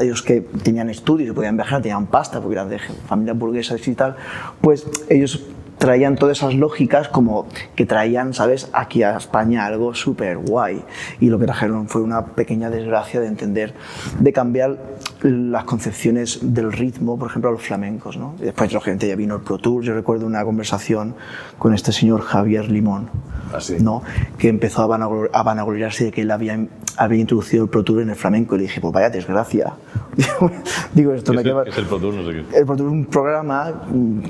ellos 0.00 0.22
que 0.22 0.40
tenían 0.40 0.90
estudios, 0.90 1.34
tenían 1.34 1.56
viajar, 1.56 1.82
tenían 1.82 2.06
pasta, 2.06 2.40
porque 2.40 2.54
eran 2.54 2.68
de 2.68 2.78
familias 2.78 3.38
burguesas 3.38 3.86
y 3.86 3.94
tal, 3.94 4.16
pues 4.60 4.86
ellos 5.08 5.44
traían 5.78 6.16
todas 6.16 6.38
esas 6.38 6.54
lógicas 6.54 7.08
como 7.08 7.46
que 7.74 7.86
traían, 7.86 8.32
¿sabes?, 8.34 8.70
aquí 8.72 9.02
a 9.02 9.16
España 9.16 9.66
algo 9.66 9.94
súper 9.94 10.38
guay. 10.38 10.82
Y 11.20 11.28
lo 11.28 11.38
que 11.38 11.46
trajeron 11.46 11.88
fue 11.88 12.02
una 12.02 12.26
pequeña 12.26 12.70
desgracia 12.70 13.20
de 13.20 13.26
entender, 13.26 13.74
de 14.18 14.32
cambiar 14.32 14.78
las 15.22 15.64
concepciones 15.64 16.38
del 16.42 16.72
ritmo, 16.72 17.18
por 17.18 17.28
ejemplo, 17.30 17.48
a 17.50 17.52
los 17.52 17.62
flamencos, 17.62 18.16
¿no? 18.16 18.34
Y 18.38 18.44
después, 18.44 18.72
lógicamente, 18.72 19.08
ya 19.08 19.16
vino 19.16 19.36
el 19.36 19.40
Pro 19.42 19.58
Tour. 19.58 19.82
Yo 19.82 19.94
recuerdo 19.94 20.26
una 20.26 20.44
conversación 20.44 21.14
con 21.58 21.74
este 21.74 21.92
señor 21.92 22.20
Javier 22.22 22.70
Limón, 22.70 23.08
Ah, 23.52 23.60
sí. 23.60 23.76
¿no? 23.80 24.02
Que 24.38 24.48
empezó 24.48 24.82
a, 24.82 24.86
vanaglor- 24.88 25.30
a 25.32 25.42
vanagloriarse 25.44 26.06
de 26.06 26.12
que 26.12 26.22
él 26.22 26.30
había, 26.32 26.58
había 26.96 27.20
introducido 27.20 27.64
el 27.64 27.70
Pro 27.70 27.84
Tour 27.84 28.02
en 28.02 28.10
el 28.10 28.16
flamenco. 28.16 28.54
Y 28.56 28.58
le 28.58 28.62
dije, 28.64 28.80
pues 28.80 28.92
vaya 28.92 29.08
desgracia. 29.08 29.72
Digo, 30.94 31.12
esto 31.12 31.32
¿Qué 31.32 31.36
me 31.36 31.42
es, 31.42 31.46
el, 31.46 31.52
queda... 31.52 31.62
es 31.70 31.78
el 31.78 31.84
Pro 31.86 31.98
Tour? 31.98 32.14
No 32.14 32.24
sé 32.26 32.32
qué. 32.50 32.58
El 32.58 32.66
Pro 32.66 32.76
Tour 32.76 32.88
es 32.88 32.92
un 32.92 33.04
programa, 33.06 33.72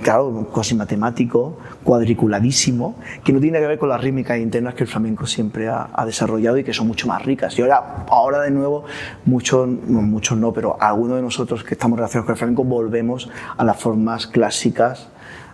claro, 0.02 0.48
casi 0.54 0.74
matemático, 0.74 1.56
cuadriculadísimo, 1.82 2.96
que 3.24 3.32
no 3.32 3.40
tiene 3.40 3.58
que 3.58 3.66
ver 3.66 3.78
con 3.78 3.88
las 3.88 4.00
rítmicas 4.00 4.38
internas 4.38 4.74
que 4.74 4.84
el 4.84 4.88
flamenco 4.88 5.26
siempre 5.26 5.68
ha, 5.68 5.88
ha 5.92 6.04
desarrollado 6.04 6.58
y 6.58 6.64
que 6.64 6.72
son 6.72 6.86
mucho 6.86 7.06
más 7.08 7.24
ricas. 7.24 7.58
Y 7.58 7.62
ahora, 7.62 8.04
ahora 8.08 8.40
de 8.42 8.50
nuevo, 8.50 8.84
muchos, 9.24 9.66
muchos 9.68 10.36
no, 10.38 10.52
pero 10.52 10.75
algunos 10.80 11.16
de 11.16 11.22
nosotros 11.22 11.64
que 11.64 11.74
estamos 11.74 11.98
relacionados 11.98 12.26
con 12.26 12.32
el 12.34 12.38
flamenco 12.38 12.64
volvemos 12.64 13.30
a 13.56 13.64
las 13.64 13.76
formas 13.78 14.26
clásicas 14.26 15.08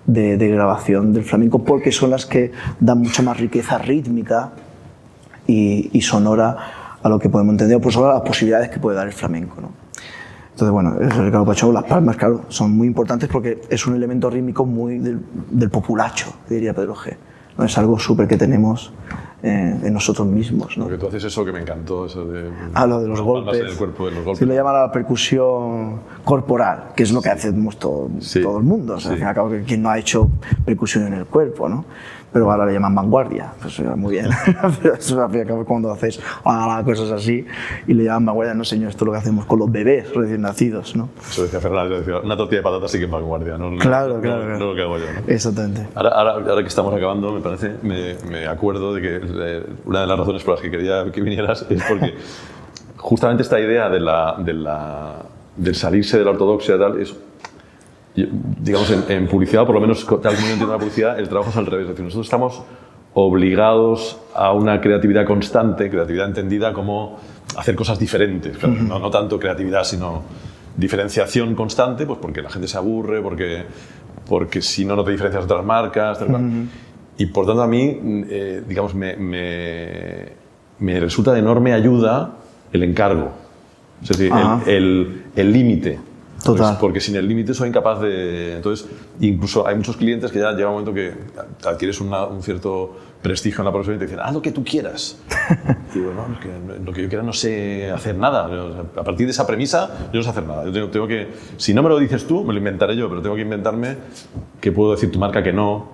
de, 0.06 0.36
de 0.36 0.48
grabación 0.48 1.12
del 1.12 1.24
flamenco 1.24 1.64
porque 1.64 1.92
son 1.92 2.10
las 2.10 2.26
que 2.26 2.52
dan 2.80 2.98
mucha 2.98 3.22
más 3.22 3.38
riqueza 3.38 3.78
rítmica 3.78 4.52
y, 5.46 6.00
sonora 6.02 6.56
a 7.02 7.08
lo 7.08 7.18
que 7.18 7.28
podemos 7.28 7.52
entender, 7.52 7.80
pues 7.80 7.96
a 7.96 8.00
las 8.00 8.22
posibilidades 8.22 8.70
que 8.70 8.78
puede 8.78 8.96
dar 8.96 9.06
el 9.06 9.12
flamenco. 9.12 9.60
¿no? 9.60 9.70
Entonces, 10.50 10.70
bueno, 10.70 10.96
el 11.00 11.10
Ricardo 11.10 11.44
Pacheco, 11.44 11.72
las 11.72 11.84
palmas, 11.84 12.16
claro, 12.16 12.42
son 12.48 12.76
muy 12.76 12.86
importantes 12.86 13.28
porque 13.28 13.62
es 13.68 13.86
un 13.86 13.96
elemento 13.96 14.30
rítmico 14.30 14.64
muy 14.64 14.98
del, 14.98 15.20
del 15.50 15.70
populacho, 15.70 16.32
diría 16.48 16.74
Pedro 16.74 16.94
G. 16.94 17.16
¿no? 17.58 17.64
Es 17.64 17.76
algo 17.78 17.98
súper 17.98 18.26
que 18.28 18.36
tenemos 18.36 18.92
eh, 19.42 19.76
en 19.82 19.92
nosotros 19.92 20.26
mismos. 20.26 20.76
¿no? 20.78 20.84
Porque 20.84 20.98
tú 20.98 21.08
haces 21.08 21.24
eso 21.24 21.44
que 21.44 21.52
me 21.52 21.60
encantó, 21.60 22.06
eso 22.06 22.24
de... 22.24 22.50
Ah, 22.74 22.86
lo 22.86 23.00
de 23.00 23.08
los 23.08 23.20
golpes. 23.20 23.60
en 23.60 23.66
el 23.66 23.76
cuerpo, 23.76 24.06
de 24.06 24.12
los 24.12 24.24
golpes. 24.24 24.38
Sí, 24.38 24.44
lo 24.46 24.54
llaman 24.54 24.74
la 24.74 24.92
percusión 24.92 26.00
corporal, 26.24 26.90
que 26.94 27.02
es 27.02 27.12
lo 27.12 27.20
que 27.20 27.28
hacemos 27.30 27.76
todo, 27.78 28.08
Sí. 28.20 28.40
todo 28.42 28.58
el 28.58 28.64
mundo. 28.64 28.94
O 28.94 29.00
sea, 29.00 29.10
Sí. 29.10 29.14
al 29.14 29.18
fin 29.18 29.26
y 29.26 29.28
al 29.28 29.34
cabo, 29.34 29.50
que 29.50 29.62
quien 29.62 29.82
no 29.82 29.90
ha 29.90 29.98
hecho 29.98 30.28
percusión 30.64 31.06
en 31.08 31.14
el 31.14 31.26
cuerpo, 31.26 31.68
¿no? 31.68 31.84
Pero 32.32 32.50
ahora 32.50 32.66
le 32.66 32.72
llaman 32.72 32.94
vanguardia. 32.94 33.52
Pues 33.60 33.78
eh, 33.78 33.84
muy 33.96 34.12
bien. 34.12 34.28
Pero 34.82 34.94
eso 34.94 35.22
al 35.22 35.30
fin 35.30 35.38
y 35.38 35.42
al 35.42 35.48
cabo 35.48 35.64
cuando 35.64 35.90
haces 35.90 36.20
ah, 36.44 36.82
cosas 36.84 37.10
así 37.10 37.44
y 37.86 37.94
le 37.94 38.04
llaman 38.04 38.26
vanguardia, 38.26 38.54
no 38.54 38.64
señor, 38.64 38.90
esto 38.90 39.04
es 39.04 39.06
lo 39.06 39.12
que 39.12 39.18
hacemos 39.18 39.44
con 39.46 39.58
los 39.58 39.70
bebés 39.70 40.14
recién 40.14 40.40
nacidos, 40.42 40.96
¿no? 40.96 41.10
Eso 41.20 41.42
decía 41.42 41.60
Fernando, 41.60 41.98
decía, 41.98 42.18
una 42.18 42.36
tortilla 42.36 42.60
de 42.60 42.64
patatas 42.64 42.90
sí 42.90 42.98
que 42.98 43.04
es 43.04 43.10
vanguardia, 43.10 43.58
¿no? 43.58 43.76
Claro, 43.78 44.14
no, 44.14 44.20
claro, 44.20 44.38
no, 44.38 44.44
claro. 44.44 44.58
no 44.58 44.66
lo 44.66 44.74
que 44.74 44.82
hago 44.82 44.98
yo, 44.98 45.04
¿no? 45.12 45.32
Exactamente. 45.32 45.86
Ahora, 45.94 46.10
ahora, 46.10 46.32
ahora 46.32 46.62
que 46.62 46.68
estamos 46.68 46.94
acabando, 46.94 47.32
me 47.32 47.40
parece, 47.40 47.76
me, 47.82 48.14
me 48.30 48.46
acuerdo 48.46 48.94
de 48.94 49.02
que 49.02 49.20
eh, 49.22 49.66
una 49.84 50.00
de 50.00 50.06
las 50.06 50.18
razones 50.18 50.42
por 50.42 50.54
las 50.54 50.62
que 50.62 50.70
quería 50.70 51.04
que 51.12 51.20
vinieras 51.20 51.66
es 51.68 51.82
porque 51.88 52.14
justamente 52.96 53.42
esta 53.42 53.60
idea 53.60 53.88
de 53.88 54.00
la, 54.00 54.36
de 54.38 54.52
la, 54.54 55.16
del 55.56 55.74
salirse 55.74 56.18
de 56.18 56.24
la 56.24 56.30
ortodoxia 56.30 56.76
y 56.76 56.78
tal 56.78 57.00
es, 57.00 57.14
digamos, 58.14 58.90
en, 58.90 59.04
en 59.08 59.28
publicidad, 59.28 59.64
por 59.64 59.74
lo 59.74 59.80
menos 59.80 60.04
tal 60.06 60.34
como 60.34 60.46
yo 60.46 60.52
entiendo 60.52 60.72
la 60.72 60.78
publicidad, 60.78 61.18
el 61.18 61.28
trabajo 61.28 61.50
es 61.50 61.56
al 61.56 61.66
revés. 61.66 61.84
Es 61.84 61.90
decir, 61.90 62.04
nosotros 62.04 62.26
estamos 62.26 62.62
obligados 63.14 64.18
a 64.34 64.52
una 64.52 64.80
creatividad 64.80 65.26
constante, 65.26 65.90
creatividad 65.90 66.26
entendida 66.26 66.72
como 66.72 67.18
hacer 67.56 67.74
cosas 67.74 67.98
diferentes. 67.98 68.56
Claro, 68.56 68.74
no, 68.74 68.98
no 68.98 69.10
tanto 69.10 69.38
creatividad, 69.38 69.84
sino 69.84 70.22
diferenciación 70.76 71.54
constante, 71.54 72.06
pues 72.06 72.18
porque 72.20 72.42
la 72.42 72.50
gente 72.50 72.68
se 72.68 72.78
aburre, 72.78 73.20
porque, 73.20 73.64
porque 74.28 74.62
si 74.62 74.84
no, 74.84 74.96
no 74.96 75.04
te 75.04 75.10
diferencias 75.10 75.46
de 75.46 75.52
otras 75.52 75.66
marcas. 75.66 76.18
tal 76.18 76.28
cual. 76.28 76.68
Y 77.18 77.26
por 77.26 77.46
tanto, 77.46 77.62
a 77.62 77.66
mí, 77.66 77.98
eh, 78.30 78.62
digamos, 78.66 78.94
me, 78.94 79.16
me, 79.16 80.28
me 80.78 81.00
resulta 81.00 81.32
de 81.32 81.40
enorme 81.40 81.74
ayuda 81.74 82.36
el 82.72 82.82
encargo. 82.82 83.32
Es 84.02 84.08
decir, 84.08 84.32
el 84.66 85.24
el 85.36 85.52
límite. 85.52 85.98
Total. 86.42 86.66
Pues 86.70 86.78
porque 86.80 87.00
sin 87.00 87.16
el 87.16 87.28
límite 87.28 87.54
soy 87.54 87.68
incapaz 87.68 88.00
de... 88.00 88.56
Entonces, 88.56 88.88
incluso 89.20 89.66
hay 89.66 89.76
muchos 89.76 89.96
clientes 89.96 90.30
que 90.32 90.38
ya 90.40 90.52
llega 90.52 90.68
un 90.68 90.74
momento 90.80 90.92
que 90.94 91.12
adquieres 91.68 92.00
una- 92.00 92.26
un 92.26 92.42
cierto 92.42 92.96
prestigio 93.22 93.60
en 93.60 93.66
la 93.66 93.70
profesión 93.72 93.96
y 93.96 93.98
te 94.00 94.06
dicen, 94.06 94.20
haz 94.20 94.34
lo 94.34 94.42
que 94.42 94.50
tú 94.50 94.64
quieras. 94.64 95.16
Y 95.94 95.98
digo, 96.00 96.12
no, 96.12 96.26
es 96.34 96.40
que 96.40 96.84
lo 96.84 96.92
que 96.92 97.02
yo 97.02 97.08
quiera 97.08 97.22
no 97.22 97.32
sé 97.32 97.90
hacer 97.92 98.16
nada. 98.16 98.48
A 98.96 99.04
partir 99.04 99.26
de 99.26 99.30
esa 99.30 99.46
premisa, 99.46 100.08
yo 100.12 100.18
no 100.18 100.22
sé 100.24 100.30
hacer 100.30 100.44
nada. 100.44 100.64
Yo 100.64 100.72
tengo, 100.72 100.88
tengo 100.88 101.06
que... 101.06 101.28
Si 101.58 101.72
no 101.74 101.82
me 101.82 101.88
lo 101.88 101.98
dices 101.98 102.26
tú, 102.26 102.42
me 102.42 102.52
lo 102.52 102.58
inventaré 102.58 102.96
yo, 102.96 103.08
pero 103.08 103.22
tengo 103.22 103.36
que 103.36 103.42
inventarme 103.42 103.96
qué 104.60 104.72
puedo 104.72 104.90
decir 104.92 105.12
tu 105.12 105.18
marca 105.20 105.42
que 105.42 105.52
no, 105.52 105.92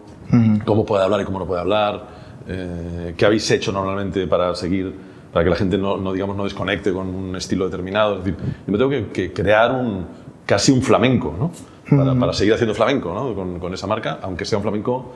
cómo 0.65 0.87
puede 0.87 1.05
hablar 1.05 1.21
y 1.21 1.25
cómo 1.25 1.39
no 1.41 1.47
puede 1.47 1.61
hablar, 1.61 2.07
eh, 2.49 3.13
qué 3.17 3.27
habéis 3.27 3.51
hecho 3.51 3.73
normalmente 3.73 4.27
para 4.27 4.55
seguir, 4.55 4.95
para 5.33 5.45
que 5.45 5.51
la 5.51 5.57
gente 5.57 5.77
no, 5.77 5.99
no, 5.99 6.15
digamos, 6.15 6.35
no 6.37 6.45
desconecte 6.45 6.93
con 6.95 7.09
un 7.09 7.37
estilo 7.37 7.67
determinado. 7.67 8.19
Es 8.19 8.25
decir, 8.25 8.39
yo 8.67 8.73
me 8.73 8.79
tengo 8.79 8.89
que, 8.91 9.09
que 9.09 9.33
crear 9.35 9.73
un, 9.73 10.07
casi 10.49 10.73
un 10.73 10.81
flamenco, 10.83 11.35
¿no? 11.39 11.51
Para, 11.95 12.15
para 12.19 12.33
seguir 12.33 12.55
haciendo 12.55 12.75
flamenco, 12.75 13.13
¿no? 13.13 13.35
Con, 13.35 13.59
con 13.61 13.75
esa 13.75 13.87
marca, 13.87 14.19
aunque 14.23 14.45
sea 14.47 14.57
un 14.59 14.63
flamenco 14.63 15.13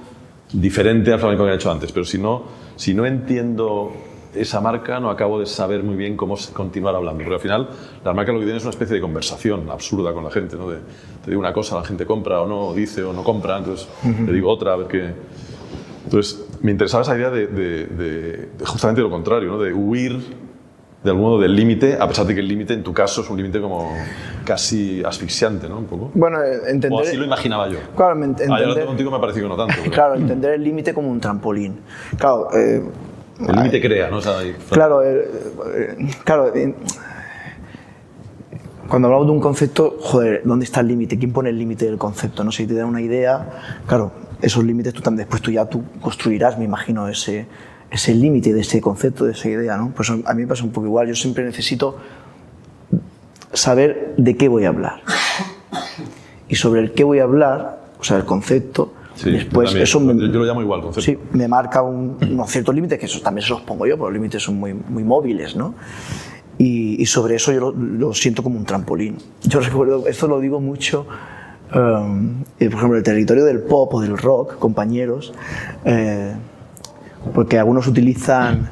diferente 0.53 1.11
al 1.13 1.19
flamenco 1.19 1.45
que 1.47 1.53
he 1.53 1.55
hecho 1.55 1.71
antes. 1.73 1.91
Pero 1.91 2.05
si 2.05 2.19
no, 2.19 2.43
si 2.77 2.93
no 2.93 3.07
entiendo 3.07 3.91
esa 4.35 4.61
marca, 4.61 5.01
no 5.01 5.09
acabo 5.11 5.41
de 5.41 5.47
saber 5.47 5.83
muy 5.83 5.97
bien 5.97 6.17
cómo 6.17 6.37
continuar 6.53 6.95
hablando. 6.95 7.19
Porque 7.25 7.35
al 7.37 7.41
final, 7.41 7.69
la 8.05 8.13
marca 8.13 8.33
lo 8.33 8.39
que 8.41 8.45
tiene 8.45 8.59
es 8.59 8.65
una 8.65 8.71
especie 8.71 8.95
de 8.97 9.01
conversación 9.01 9.71
absurda 9.71 10.13
con 10.13 10.23
la 10.25 10.31
gente, 10.31 10.57
¿no? 10.57 10.69
De, 10.71 10.79
te 11.25 11.31
digo 11.31 11.41
una 11.41 11.53
cosa, 11.53 11.77
la 11.77 11.85
gente 11.85 12.05
compra 12.07 12.41
o 12.43 12.47
no, 12.47 12.75
dice 12.75 13.03
o 13.03 13.13
no 13.15 13.23
compra, 13.25 13.59
entonces 13.59 13.89
le 14.05 14.33
digo 14.33 14.51
otra, 14.51 14.75
a 14.75 14.77
ver 14.77 14.87
qué... 14.89 15.15
Entonces, 16.05 16.47
me 16.61 16.71
interesaba 16.73 17.03
esa 17.05 17.17
idea 17.17 17.31
de, 17.31 17.47
de- 17.47 17.87
de- 17.87 18.37
de 18.59 18.65
justamente 18.67 19.01
lo 19.01 19.09
contrario, 19.11 19.49
¿no? 19.51 19.59
de 19.59 19.73
huir 19.73 20.19
de 21.03 21.11
algún 21.11 21.25
modo 21.25 21.41
del 21.41 21.55
límite, 21.57 21.97
a 22.01 22.07
pesar 22.07 22.27
de 22.27 22.35
que 22.35 22.41
el 22.41 22.47
límite 22.49 22.75
en 22.75 22.83
tu 22.85 22.93
caso 22.93 23.23
es 23.23 23.31
un 23.31 23.37
límite 23.37 23.61
como 23.61 23.93
casi 24.45 25.03
asfixiante, 25.05 25.69
¿no? 25.69 25.79
Un 25.79 25.87
poco. 25.87 26.11
Bueno, 26.15 26.41
eh, 26.43 26.59
entender... 26.69 26.93
O 26.93 27.01
así 27.03 27.17
lo 27.17 27.25
imaginaba 27.25 27.69
yo. 27.69 27.79
Claro, 27.97 28.21
Ah, 28.21 28.25
entender- 28.25 28.67
lo 28.79 28.87
contigo 28.87 29.11
me 29.11 29.17
ha 29.17 29.21
parecido 29.21 29.47
que 29.49 29.57
no 29.57 29.57
tanto. 29.57 29.75
pero 29.83 29.91
Claro, 29.93 30.15
entender 30.15 30.53
el 30.55 30.63
límite 30.65 30.95
como 30.95 31.11
un 31.11 31.21
trampolín. 31.21 31.81
Claro, 32.17 32.49
eh, 32.55 32.83
El 33.41 33.57
límite 33.57 33.81
crea, 33.81 34.11
¿no? 34.11 34.19
O 34.19 34.21
sea, 34.21 34.39
hay- 34.39 34.55
Claro, 34.71 35.03
eh, 35.03 35.29
eh, 35.75 35.97
claro. 36.25 36.55
eh, 36.55 36.73
cuando 38.89 39.09
hablamos 39.09 39.27
de 39.27 39.33
un 39.33 39.41
concepto, 39.41 39.97
joder, 40.01 40.43
¿dónde 40.45 40.65
está 40.67 40.81
el 40.81 40.89
límite? 40.89 41.19
¿Quién 41.19 41.33
pone 41.33 41.49
el 41.51 41.59
límite 41.59 41.87
del 41.87 41.97
concepto? 41.99 42.45
No 42.45 42.53
sé, 42.53 42.59
si 42.65 42.69
te 42.69 42.75
da 42.75 42.85
una 42.85 43.01
idea, 43.01 43.81
claro, 43.87 44.13
esos 44.43 44.63
límites 44.65 44.93
tú 44.93 45.01
también 45.01 45.27
después 45.27 45.41
tú 45.41 45.51
ya 45.51 45.65
tú 45.65 45.83
construirás, 46.01 46.59
me 46.59 46.65
imagino, 46.65 47.09
ese, 47.09 47.47
ese 47.93 48.15
límite 48.15 48.53
de 48.55 48.61
ese 48.63 48.81
concepto, 48.81 49.25
de 49.27 49.33
esa 49.33 49.49
idea, 49.49 49.77
¿no? 49.77 49.93
Pues 49.95 50.11
a 50.11 50.15
mí 50.17 50.43
me 50.43 50.47
pasa 50.47 50.65
un 50.65 50.71
poco 50.71 50.87
igual. 50.87 51.07
Yo 51.09 51.15
siempre 51.15 51.45
necesito 51.45 51.99
saber 53.53 54.15
de 54.17 54.37
qué 54.37 54.49
voy 54.49 54.65
a 54.65 54.69
hablar. 54.69 55.03
Y 56.49 56.55
sobre 56.57 56.81
el 56.81 56.93
qué 56.93 57.05
voy 57.05 57.19
a 57.19 57.25
hablar, 57.25 57.81
o 58.01 58.05
sea, 58.05 58.17
el 58.17 58.25
concepto, 58.25 58.93
Sí, 59.15 59.31
después 59.31 59.67
también. 59.69 59.83
eso 59.85 60.01
me, 60.01 60.15
Yo- 60.19 60.27
lo 60.29 60.45
llamo 60.45 60.63
igual, 60.63 60.81
concepto. 60.83 61.03
Sí, 61.03 61.19
me 61.37 61.47
marca 61.49 61.83
un- 61.83 62.17
unos 62.23 62.51
ciertos 62.51 62.75
límites, 62.75 62.99
que 62.99 63.07
esos 63.07 63.23
también 63.23 63.45
se 63.47 63.51
los 63.53 63.61
pongo 63.63 63.87
yo, 63.87 63.95
pero 63.97 64.07
los 64.07 64.15
límites 64.15 64.43
son 64.43 64.59
muy, 64.59 64.73
muy 64.75 65.05
móviles, 65.05 65.55
¿no? 65.55 65.75
Y, 66.59 67.01
y 67.01 67.07
sobre 67.07 67.37
eso 67.37 67.53
yo 67.53 67.61
lo, 67.61 67.73
lo 67.73 68.15
siento 68.15 68.43
como 68.43 68.59
un 68.59 68.65
trampolín. 68.65 69.17
Yo 69.43 69.61
recuerdo, 69.61 70.07
esto 70.07 70.29
lo 70.29 70.41
digo 70.41 70.61
mucho, 70.61 71.07
um, 71.75 72.43
eh, 72.59 72.69
por 72.71 72.79
ejemplo, 72.79 72.97
el 72.97 73.03
territorio 73.03 73.45
del 73.45 73.61
pop 73.61 73.93
o 73.95 74.01
del 74.01 74.17
rock, 74.17 74.59
compañeros, 74.59 75.33
eh, 75.85 76.33
porque 77.35 77.59
algunos 77.59 77.87
utilizan 77.87 78.69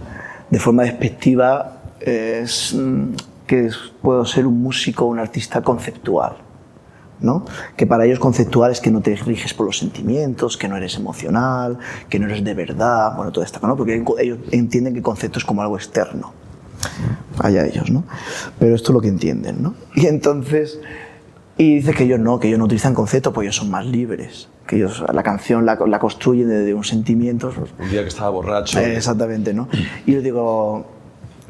de 0.50 0.58
forma 0.58 0.82
despectiva 0.82 1.80
es, 2.00 2.74
mm, 2.74 3.14
que 3.46 3.70
puedo 4.02 4.24
ser 4.24 4.46
un 4.46 4.62
músico 4.62 5.04
o 5.04 5.08
un 5.08 5.18
artista 5.18 5.62
conceptual. 5.62 6.36
¿no? 7.20 7.44
Que 7.76 7.86
para 7.86 8.06
ellos 8.06 8.18
conceptual 8.18 8.72
es 8.72 8.80
que 8.80 8.90
no 8.90 9.00
te 9.00 9.14
riges 9.14 9.52
por 9.52 9.66
los 9.66 9.78
sentimientos, 9.78 10.56
que 10.56 10.68
no 10.68 10.76
eres 10.76 10.96
emocional, 10.96 11.78
que 12.08 12.18
no 12.18 12.26
eres 12.26 12.42
de 12.42 12.54
verdad, 12.54 13.14
bueno, 13.14 13.30
todo 13.30 13.44
esto, 13.44 13.60
¿no? 13.66 13.76
Porque 13.76 14.02
ellos 14.20 14.38
entienden 14.50 14.94
que 14.94 15.02
concepto 15.02 15.38
es 15.38 15.44
como 15.44 15.60
algo 15.60 15.76
externo. 15.76 16.32
Allá 17.38 17.66
ellos, 17.66 17.90
¿no? 17.90 18.04
Pero 18.58 18.74
esto 18.74 18.92
es 18.92 18.94
lo 18.94 19.00
que 19.00 19.08
entienden, 19.08 19.62
¿no? 19.62 19.74
Y 19.94 20.06
entonces, 20.06 20.80
y 21.58 21.76
dice 21.76 21.92
que 21.92 22.04
ellos 22.04 22.20
no, 22.20 22.40
que 22.40 22.48
ellos 22.48 22.58
no 22.58 22.64
utilizan 22.64 22.94
concepto, 22.94 23.32
pues 23.32 23.44
ellos 23.44 23.56
son 23.56 23.70
más 23.70 23.84
libres, 23.84 24.48
que 24.66 24.76
ellos 24.76 25.02
la 25.12 25.22
canción 25.22 25.66
la, 25.66 25.76
la 25.86 25.98
construyen 25.98 26.48
desde 26.48 26.74
un 26.74 26.84
sentimiento. 26.84 27.52
Un 27.78 27.90
día 27.90 28.02
que 28.02 28.08
estaba 28.08 28.30
borracho. 28.30 28.78
eh, 28.78 28.96
Exactamente, 28.96 29.52
¿no? 29.52 29.68
Y 30.06 30.12
yo 30.12 30.22
digo, 30.22 30.86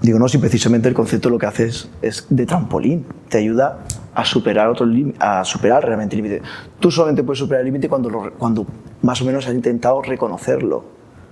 digo, 0.00 0.18
no, 0.18 0.28
si 0.28 0.38
precisamente 0.38 0.88
el 0.88 0.94
concepto 0.94 1.28
lo 1.30 1.38
que 1.38 1.46
hace 1.46 1.66
es, 1.66 1.88
es 2.02 2.26
de 2.30 2.46
trampolín, 2.46 3.04
te 3.28 3.38
ayuda 3.38 3.80
a 4.14 4.24
superar 4.24 4.68
otro 4.68 4.86
a 5.18 5.44
superar 5.44 5.84
realmente 5.84 6.16
el 6.16 6.22
límite. 6.22 6.42
Tú 6.80 6.90
solamente 6.90 7.22
puedes 7.22 7.38
superar 7.38 7.60
el 7.60 7.66
límite 7.66 7.88
cuando, 7.88 8.08
lo- 8.10 8.32
cuando 8.32 8.66
más 9.02 9.20
o 9.22 9.24
menos 9.24 9.46
has 9.46 9.54
intentado 9.54 10.00
reconocerlo. 10.02 10.84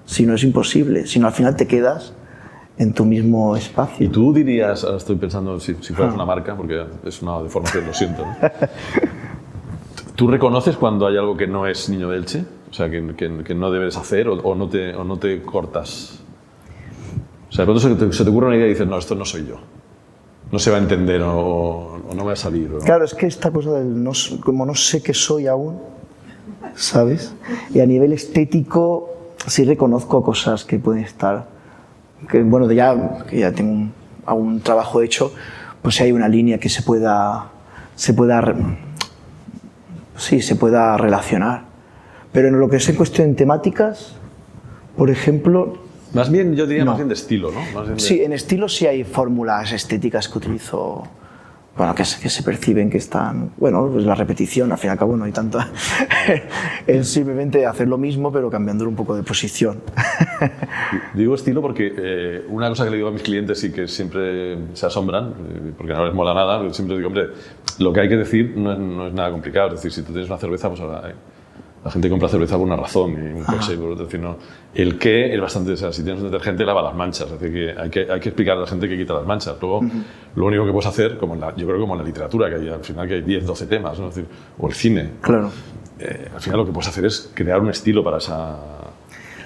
Si 0.04 0.24
no 0.26 0.34
es 0.34 0.44
imposible, 0.44 1.06
si 1.06 1.18
no 1.18 1.26
al 1.26 1.32
final 1.32 1.56
te 1.56 1.66
quedas 1.66 2.12
en 2.78 2.92
tu 2.92 3.04
mismo 3.04 3.56
Y 3.56 3.60
espacio. 3.60 4.10
tú 4.10 4.32
dirías, 4.32 4.84
ahora 4.84 4.98
estoy 4.98 5.16
pensando 5.16 5.58
si, 5.58 5.74
si 5.80 5.92
Ah. 5.92 5.96
fueras 5.96 6.14
una 6.14 6.24
marca, 6.24 6.56
porque 6.56 6.84
es 7.04 7.20
una 7.22 7.42
deformación, 7.42 7.86
lo 7.86 7.92
siento. 7.94 8.24
¿no? 8.24 8.36
¿Tú 10.18 10.26
reconoces 10.26 10.76
cuando 10.76 11.06
hay 11.06 11.16
algo 11.16 11.36
que 11.36 11.46
no 11.46 11.68
es 11.68 11.88
niño 11.88 12.08
de 12.08 12.16
Elche? 12.16 12.44
O 12.72 12.74
sea, 12.74 12.90
que, 12.90 13.14
que- 13.14 13.54
no 13.54 13.70
debes 13.70 13.96
hacer 13.96 14.26
o, 14.28 14.54
no 14.56 14.68
te, 14.68 14.92
o 14.96 15.04
no 15.04 15.16
te 15.16 15.42
cortas. 15.42 16.18
O 17.48 17.52
sea, 17.52 17.62
de 17.64 17.66
pronto 17.66 17.80
se 17.80 17.94
te, 17.94 18.12
se 18.12 18.24
te 18.24 18.30
ocurre 18.30 18.48
una 18.48 18.56
idea 18.56 18.66
y 18.66 18.70
dices, 18.70 18.88
no, 18.88 18.98
esto 18.98 19.14
no 19.14 19.24
soy 19.24 19.46
yo. 19.46 19.58
No 20.50 20.58
se 20.58 20.72
va 20.72 20.78
a 20.78 20.80
entender 20.80 21.22
o, 21.24 22.00
no 22.16 22.24
va 22.24 22.32
a 22.32 22.36
salir. 22.36 22.68
Claro, 22.84 23.04
es 23.04 23.14
que 23.14 23.26
esta 23.26 23.52
cosa 23.52 23.74
del 23.74 24.02
no, 24.02 24.10
como 24.44 24.66
no 24.66 24.74
sé 24.74 25.04
qué 25.04 25.14
soy 25.14 25.46
aún, 25.46 25.78
¿sabes? 26.74 27.32
Y 27.72 27.78
a 27.78 27.86
nivel 27.86 28.12
estético 28.12 29.10
sí 29.46 29.64
reconozco 29.64 30.24
cosas 30.24 30.64
que 30.64 30.80
pueden 30.80 31.04
estar, 31.04 31.46
que 32.28 32.42
bueno, 32.42 32.68
ya, 32.72 33.24
que 33.30 33.38
ya 33.38 33.52
tengo 33.52 33.70
un, 33.70 33.92
algún 34.26 34.60
trabajo 34.62 35.00
hecho, 35.00 35.32
pues 35.80 35.94
si 35.94 36.02
hay 36.02 36.10
una 36.10 36.26
línea 36.28 36.58
que 36.58 36.68
se 36.68 36.82
pueda, 36.82 37.52
se 37.94 38.14
pueda, 38.14 38.42
sí, 40.18 40.42
se 40.42 40.56
pueda 40.56 40.96
relacionar. 40.96 41.64
Pero 42.32 42.48
en 42.48 42.60
lo 42.60 42.68
que 42.68 42.76
es 42.76 42.88
en 42.88 42.96
cuestión 42.96 43.28
de 43.30 43.34
temáticas, 43.34 44.14
por 44.96 45.10
ejemplo, 45.10 45.78
Más 46.14 46.30
bien, 46.30 46.54
yo 46.56 46.66
diría 46.66 46.84
No. 46.84 46.92
más 46.92 46.98
bien 46.98 47.08
de 47.08 47.14
estilo, 47.14 47.50
¿no? 47.50 47.60
Más 47.74 47.84
bien 47.84 47.96
de- 47.96 48.00
Sí, 48.00 48.22
en 48.22 48.32
estilo 48.32 48.66
sí 48.68 48.86
hay 48.86 49.04
fórmulas 49.04 49.72
estéticas 49.72 50.26
que 50.28 50.38
utilizo, 50.38 51.04
bueno, 51.78 51.94
que 51.94 52.04
se, 52.04 52.42
perciben 52.42 52.90
que 52.90 52.98
están, 52.98 53.52
bueno, 53.56 53.88
pues 53.90 54.04
la 54.04 54.14
repetición, 54.14 54.72
al 54.72 54.78
fin 54.78 54.88
y 54.88 54.90
al 54.90 54.98
cabo 54.98 55.16
no 55.16 55.24
hay 55.24 55.32
tanta, 55.32 55.70
es 56.86 57.08
simplemente 57.08 57.64
hacer 57.64 57.88
lo 57.88 57.96
mismo 57.96 58.32
pero 58.32 58.50
cambiándolo 58.50 58.90
un 58.90 58.96
poco 58.96 59.14
de 59.14 59.22
posición. 59.22 59.80
Digo 61.14 61.34
estilo 61.34 61.62
porque 61.62 61.94
eh, 61.96 62.44
una 62.48 62.68
cosa 62.68 62.84
que 62.84 62.90
le 62.90 62.96
digo 62.96 63.08
a 63.08 63.12
mis 63.12 63.22
clientes 63.22 63.62
y 63.64 63.70
que 63.70 63.86
siempre 63.86 64.58
se 64.74 64.86
asombran, 64.86 65.28
eh, 65.28 65.72
porque 65.76 65.92
no 65.92 66.04
les 66.04 66.14
mola 66.14 66.34
nada, 66.34 66.68
siempre 66.72 66.96
digo, 66.96 67.08
hombre, 67.08 67.28
lo 67.78 67.92
que 67.92 68.00
hay 68.00 68.08
que 68.08 68.16
decir 68.16 68.54
no 68.56 68.72
es, 68.72 68.78
no 68.78 69.06
es 69.06 69.14
nada 69.14 69.30
complicado. 69.30 69.68
Es 69.68 69.74
decir, 69.74 69.92
si 69.92 70.02
tú 70.02 70.12
tienes 70.12 70.28
una 70.28 70.38
cerveza, 70.38 70.68
pues 70.68 70.80
ahora, 70.80 71.10
eh, 71.10 71.14
la 71.84 71.90
gente 71.90 72.10
compra 72.10 72.28
cerveza 72.28 72.56
por 72.56 72.66
una 72.66 72.76
razón 72.76 73.12
y 73.12 73.38
un 73.38 73.44
coche 73.44 73.76
por 73.76 73.92
otra. 73.92 74.04
Decir, 74.04 74.20
no, 74.20 74.36
el 74.74 74.98
qué 74.98 75.32
es 75.34 75.40
bastante, 75.40 75.72
o 75.72 75.76
sea, 75.76 75.92
si 75.92 76.02
tienes 76.02 76.20
un 76.22 76.30
detergente, 76.30 76.64
lava 76.64 76.82
las 76.82 76.94
manchas. 76.94 77.30
Es 77.30 77.40
decir, 77.40 77.52
que 77.74 77.80
hay 77.80 77.88
que, 77.90 78.00
hay 78.12 78.20
que 78.20 78.28
explicar 78.30 78.56
a 78.56 78.60
la 78.60 78.66
gente 78.66 78.88
que 78.88 78.96
quita 78.96 79.14
las 79.14 79.26
manchas. 79.26 79.56
Luego, 79.60 79.80
lo 80.34 80.46
único 80.46 80.66
que 80.66 80.72
puedes 80.72 80.86
hacer, 80.88 81.16
como 81.18 81.34
en 81.34 81.40
la- 81.40 81.54
yo 81.56 81.66
creo 81.66 81.80
como 81.80 81.94
en 81.94 82.00
la 82.00 82.04
literatura, 82.04 82.48
que 82.50 82.56
hay, 82.56 82.68
al 82.68 82.84
final 82.84 83.06
que 83.08 83.14
hay 83.14 83.22
10, 83.22 83.46
12 83.46 83.66
temas, 83.66 83.98
¿no? 83.98 84.08
Es 84.08 84.16
decir, 84.16 84.30
o 84.58 84.66
el 84.68 84.74
cine, 84.74 85.10
Claro. 85.20 85.50
eh, 85.98 86.28
al 86.34 86.40
final 86.40 86.58
lo 86.60 86.66
que 86.66 86.72
puedes 86.72 86.88
hacer 86.88 87.04
es 87.06 87.30
crear 87.34 87.60
un 87.60 87.70
estilo 87.70 88.02
para 88.04 88.18
esa, 88.18 88.56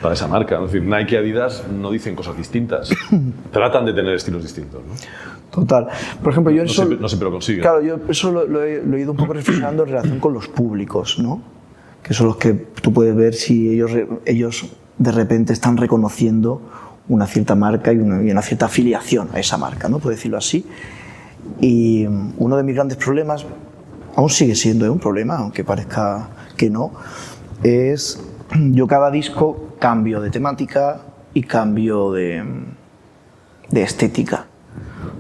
para 0.01 0.15
esa 0.15 0.27
marca. 0.27 0.59
¿no? 0.59 0.65
Es 0.67 0.73
decir, 0.73 0.89
Nike 0.89 1.15
y 1.15 1.19
Adidas 1.19 1.65
no 1.71 1.91
dicen 1.93 2.17
cosas 2.17 2.37
distintas, 2.37 2.91
tratan 3.53 3.85
de 3.85 3.93
tener 3.93 4.15
estilos 4.15 4.43
distintos. 4.43 4.81
¿no? 4.85 4.93
Total. 5.51 5.87
Por 6.23 6.33
ejemplo, 6.33 6.51
yo 6.51 6.63
No 6.63 6.65
eso, 6.65 6.75
siempre, 6.75 6.99
no 6.99 7.09
siempre 7.09 7.27
lo 7.27 7.33
consiguen. 7.33 7.61
claro, 7.63 7.83
yo 7.83 7.99
eso 8.09 8.33
lo, 8.33 8.47
lo 8.47 8.63
he, 8.65 8.83
lo 8.83 8.97
he 8.97 9.01
ido 9.03 9.11
un 9.13 9.17
poco 9.19 9.35
reflexionando 9.35 9.83
en 9.85 9.91
relación 9.91 10.19
con 10.19 10.33
los 10.33 10.49
públicos, 10.49 11.19
¿no? 11.19 11.43
Que 12.03 12.15
son 12.15 12.27
los 12.27 12.37
que 12.37 12.53
tú 12.53 12.93
puedes 12.93 13.15
ver 13.15 13.35
si 13.35 13.71
ellos, 13.71 13.93
ellos 14.27 14.67
de 14.99 15.13
repente 15.13 15.53
están 15.53 15.77
reconociendo 15.77 16.61
una 17.09 17.27
cierta 17.27 17.55
marca 17.55 17.93
y 17.93 17.99
una, 17.99 18.43
cierta 18.43 18.67
afiliación 18.67 19.29
a 19.33 19.41
esa 19.41 19.57
marca, 19.57 19.89
¿no? 19.89 19.99
Por 19.99 20.13
decirlo 20.13 20.39
así. 20.39 20.67
Y 21.61 22.07
uno 22.39 22.57
de 22.57 22.63
mis 22.63 22.75
grandes 22.75 22.97
problemas, 22.97 23.45
aún 24.15 24.31
sigue 24.31 24.55
siendo 24.55 24.87
¿eh? 24.87 24.91
un 24.91 24.99
problema, 24.99 25.37
aunque 25.37 25.65
parezca 25.65 26.29
que 26.57 26.71
no, 26.71 26.93
es 27.63 28.21
yo 28.71 28.87
cada 28.87 29.11
disco 29.11 29.75
cambio 29.79 30.21
de 30.21 30.31
temática 30.31 31.01
y 31.35 31.43
cambio 31.43 32.13
de, 32.13 32.45
de 33.71 33.83
estética. 33.83 34.47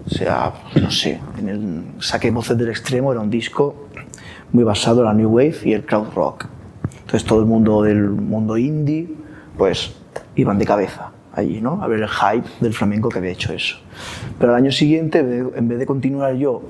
O 0.06 0.10
sea, 0.10 0.52
no 0.80 0.90
sé, 0.90 1.20
en 1.38 1.48
el 1.48 1.84
Saque 2.00 2.30
Voces 2.30 2.56
del 2.58 2.68
Extremo 2.68 3.12
era 3.12 3.20
un 3.20 3.30
disco 3.30 3.88
muy 4.52 4.64
basado 4.64 5.00
en 5.00 5.06
la 5.06 5.14
New 5.14 5.30
Wave 5.30 5.56
y 5.64 5.72
el 5.72 5.84
crowd 5.84 6.12
rock. 6.14 6.46
Entonces 7.12 7.28
todo 7.28 7.40
el 7.40 7.46
mundo 7.46 7.82
del 7.82 8.08
mundo 8.08 8.56
indie, 8.56 9.06
pues 9.58 9.92
iban 10.34 10.58
de 10.58 10.64
cabeza 10.64 11.10
allí, 11.34 11.60
¿no? 11.60 11.82
A 11.82 11.86
ver 11.86 12.00
el 12.00 12.08
hype 12.08 12.48
del 12.62 12.72
flamenco 12.72 13.10
que 13.10 13.18
había 13.18 13.32
hecho 13.32 13.52
eso. 13.52 13.76
Pero 14.38 14.52
al 14.52 14.56
año 14.56 14.72
siguiente, 14.72 15.18
en 15.18 15.68
vez 15.68 15.78
de 15.78 15.84
continuar 15.84 16.36
yo 16.36 16.62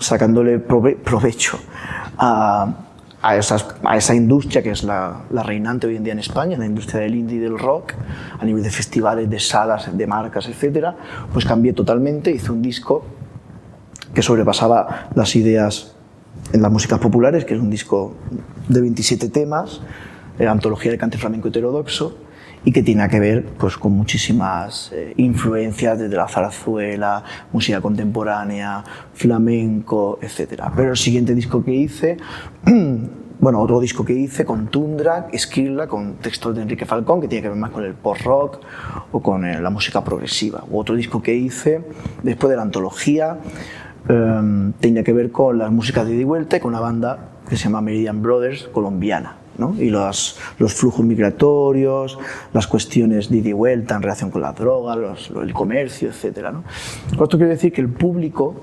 sacándole 0.00 0.58
provecho 0.58 1.60
a, 2.18 2.74
a, 3.22 3.36
esas, 3.36 3.68
a, 3.84 3.96
esa 3.96 4.16
industria 4.16 4.64
que 4.64 4.70
es 4.70 4.82
la, 4.82 5.20
la, 5.30 5.44
reinante 5.44 5.86
hoy 5.86 5.94
en 5.94 6.02
día 6.02 6.12
en 6.12 6.18
España, 6.18 6.58
la 6.58 6.66
industria 6.66 7.02
del 7.02 7.14
indie 7.14 7.36
y 7.36 7.40
del 7.40 7.56
rock, 7.56 7.92
a 8.36 8.44
nivel 8.44 8.64
de 8.64 8.70
festivales, 8.70 9.30
de 9.30 9.38
salas, 9.38 9.96
de 9.96 10.06
marcas, 10.08 10.48
etc., 10.48 10.88
pues 11.32 11.44
cambié 11.44 11.72
totalmente, 11.72 12.32
hice 12.32 12.50
un 12.50 12.62
disco 12.62 13.04
que 14.12 14.22
sobrepasaba 14.22 15.10
las 15.14 15.36
ideas 15.36 15.94
en 16.52 16.62
las 16.62 16.72
músicas 16.72 16.98
populares, 16.98 17.44
que 17.44 17.54
es 17.54 17.60
un 17.60 17.70
disco 17.70 18.16
de 18.68 18.80
27 18.80 19.28
temas, 19.28 19.80
de 20.38 20.46
antología 20.46 20.92
de 20.92 20.98
cante 20.98 21.18
flamenco 21.18 21.48
heterodoxo, 21.48 22.16
y 22.64 22.72
que 22.72 22.82
tiene 22.82 23.08
que 23.08 23.20
ver 23.20 23.44
pues, 23.58 23.76
con 23.76 23.92
muchísimas 23.92 24.90
eh, 24.92 25.14
influencias 25.16 25.98
desde 25.98 26.16
la 26.16 26.28
zarzuela, 26.28 27.22
música 27.52 27.80
contemporánea, 27.80 28.84
flamenco, 29.14 30.18
etc. 30.20 30.64
Pero 30.76 30.90
el 30.90 30.96
siguiente 30.96 31.34
disco 31.34 31.64
que 31.64 31.72
hice, 31.72 32.16
bueno, 33.40 33.60
otro 33.60 33.80
disco 33.80 34.04
que 34.04 34.12
hice 34.12 34.44
con 34.44 34.66
Tundra, 34.66 35.28
Esquirla, 35.32 35.86
con 35.86 36.16
textos 36.16 36.56
de 36.56 36.62
Enrique 36.62 36.84
Falcón, 36.84 37.20
que 37.20 37.28
tiene 37.28 37.42
que 37.42 37.48
ver 37.48 37.58
más 37.58 37.70
con 37.70 37.84
el 37.84 37.94
post-rock 37.94 38.60
o 39.12 39.22
con 39.22 39.44
eh, 39.44 39.60
la 39.60 39.70
música 39.70 40.02
progresiva. 40.02 40.64
O 40.70 40.80
otro 40.80 40.96
disco 40.96 41.22
que 41.22 41.34
hice 41.34 41.82
después 42.22 42.50
de 42.50 42.56
la 42.56 42.62
antología, 42.62 43.38
um, 44.08 44.72
tenía 44.72 45.04
que 45.04 45.12
ver 45.12 45.30
con 45.30 45.58
las 45.58 45.70
músicas 45.70 46.06
de 46.06 46.16
ida 46.16 46.26
vuelta 46.26 46.58
con 46.60 46.70
una 46.70 46.80
banda 46.80 47.37
que 47.48 47.56
se 47.56 47.64
llama 47.64 47.80
Meridian 47.80 48.22
Brothers, 48.22 48.68
colombiana 48.72 49.36
y 49.78 49.90
los, 49.90 50.38
los, 50.58 50.72
flujos 50.72 51.04
migratorios, 51.04 52.18
las 52.52 52.66
cuestiones 52.66 53.28
de 53.28 53.38
ida 53.38 53.48
y 53.48 53.52
vuelta 53.52 53.96
en 53.96 54.02
relación 54.02 54.30
con 54.30 54.42
la 54.42 54.52
droga, 54.52 54.94
los, 54.94 55.30
el 55.30 55.52
comercio, 55.52 56.10
etc. 56.10 56.50
¿no? 56.52 56.64
Esto 57.10 57.36
quiere 57.36 57.48
decir 57.48 57.72
que 57.72 57.80
el 57.80 57.88
público, 57.88 58.54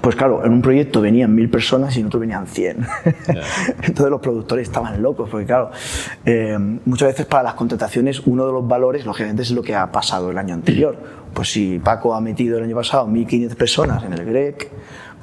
pues 0.00 0.16
claro, 0.16 0.44
en 0.44 0.52
un 0.52 0.60
proyecto 0.60 1.00
venían 1.00 1.32
mil 1.34 1.48
personas 1.48 1.96
y 1.96 2.00
en 2.00 2.06
otro 2.06 2.18
venían 2.18 2.48
cien. 2.48 2.84
Entonces 3.04 4.10
los 4.10 4.20
productores 4.20 4.66
estaban 4.66 5.00
locos, 5.00 5.30
porque 5.30 5.46
claro, 5.46 5.70
eh, 6.24 6.58
muchas 6.84 7.08
veces 7.08 7.26
para 7.26 7.44
las 7.44 7.54
contrataciones 7.54 8.26
uno 8.26 8.46
de 8.46 8.52
los 8.52 8.66
valores, 8.66 9.06
lógicamente, 9.06 9.42
es 9.42 9.52
lo 9.52 9.62
que 9.62 9.76
ha 9.76 9.92
pasado 9.92 10.32
el 10.32 10.38
año 10.38 10.54
anterior. 10.54 10.98
Pues 11.32 11.52
si 11.52 11.78
Paco 11.78 12.12
ha 12.14 12.20
metido 12.20 12.58
el 12.58 12.64
año 12.64 12.76
pasado 12.76 13.06
1.500 13.06 13.54
personas 13.54 14.04
en 14.04 14.14
el 14.14 14.24
GREC, 14.24 14.70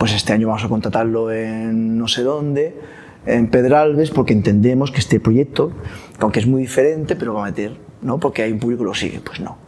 pues 0.01 0.13
este 0.13 0.33
año 0.33 0.47
vamos 0.47 0.63
a 0.63 0.67
contratarlo 0.67 1.31
en 1.31 1.95
no 1.99 2.07
sé 2.07 2.23
dónde 2.23 2.75
en 3.27 3.51
Pedralbes 3.51 4.09
porque 4.09 4.33
entendemos 4.33 4.89
que 4.89 4.97
este 4.97 5.19
proyecto, 5.19 5.73
aunque 6.17 6.39
es 6.39 6.47
muy 6.47 6.63
diferente, 6.63 7.15
pero 7.15 7.35
va 7.35 7.43
a 7.43 7.45
meter, 7.51 7.73
¿no? 8.01 8.19
Porque 8.19 8.41
hay 8.41 8.51
un 8.51 8.57
público 8.57 8.81
que 8.81 8.87
lo 8.87 8.95
sigue, 8.95 9.21
pues 9.23 9.39
no. 9.41 9.59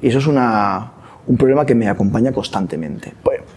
Y 0.00 0.08
eso 0.08 0.20
es 0.20 0.26
una, 0.26 0.90
un 1.26 1.36
problema 1.36 1.66
que 1.66 1.74
me 1.74 1.86
acompaña 1.86 2.32
constantemente, 2.32 3.12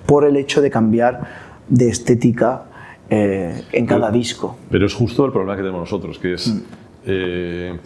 por 0.05 0.25
el 0.25 0.35
hecho 0.35 0.61
de 0.61 0.69
cambiar 0.69 1.21
de 1.69 1.87
estética 1.87 2.65
eh, 3.09 3.63
en 3.71 3.85
cada 3.85 4.11
disco. 4.11 4.57
Pero 4.69 4.87
es 4.87 4.93
justo 4.93 5.25
el 5.25 5.31
problema 5.31 5.55
que 5.55 5.61
tenemos 5.61 5.79
nosotros, 5.79 6.19
que 6.19 6.33
es... 6.33 6.47
Mm. 6.49 6.61
Eh, 7.05 7.79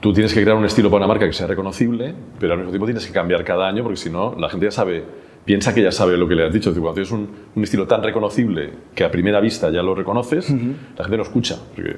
tú 0.00 0.14
tienes 0.14 0.32
que 0.32 0.40
crear 0.40 0.56
un 0.56 0.64
estilo 0.64 0.88
para 0.88 1.04
una 1.04 1.08
marca 1.08 1.26
que 1.26 1.34
sea 1.34 1.46
reconocible, 1.46 2.14
pero 2.40 2.54
al 2.54 2.60
mismo 2.60 2.70
tiempo 2.70 2.86
tienes 2.86 3.06
que 3.06 3.12
cambiar 3.12 3.44
cada 3.44 3.68
año 3.68 3.82
porque 3.82 3.98
si 3.98 4.08
no, 4.08 4.34
la 4.34 4.48
gente 4.48 4.64
ya 4.64 4.72
sabe 4.72 5.04
piensa 5.44 5.74
que 5.74 5.82
ya 5.82 5.92
sabe 5.92 6.16
lo 6.16 6.26
que 6.26 6.34
le 6.34 6.46
has 6.46 6.52
dicho. 6.52 6.72
cuando 6.72 6.94
tienes 6.94 7.12
un, 7.12 7.28
un, 7.54 7.62
estilo 7.62 7.86
tan 7.86 8.02
reconocible 8.02 8.70
que 8.94 9.04
a 9.04 9.10
primera 9.10 9.40
vista 9.40 9.70
ya 9.70 9.82
lo 9.82 9.94
reconoces, 9.94 10.50
la 10.50 11.04
gente 11.04 11.16
no 11.16 11.22
escucha. 11.22 11.58
Porque 11.74 11.96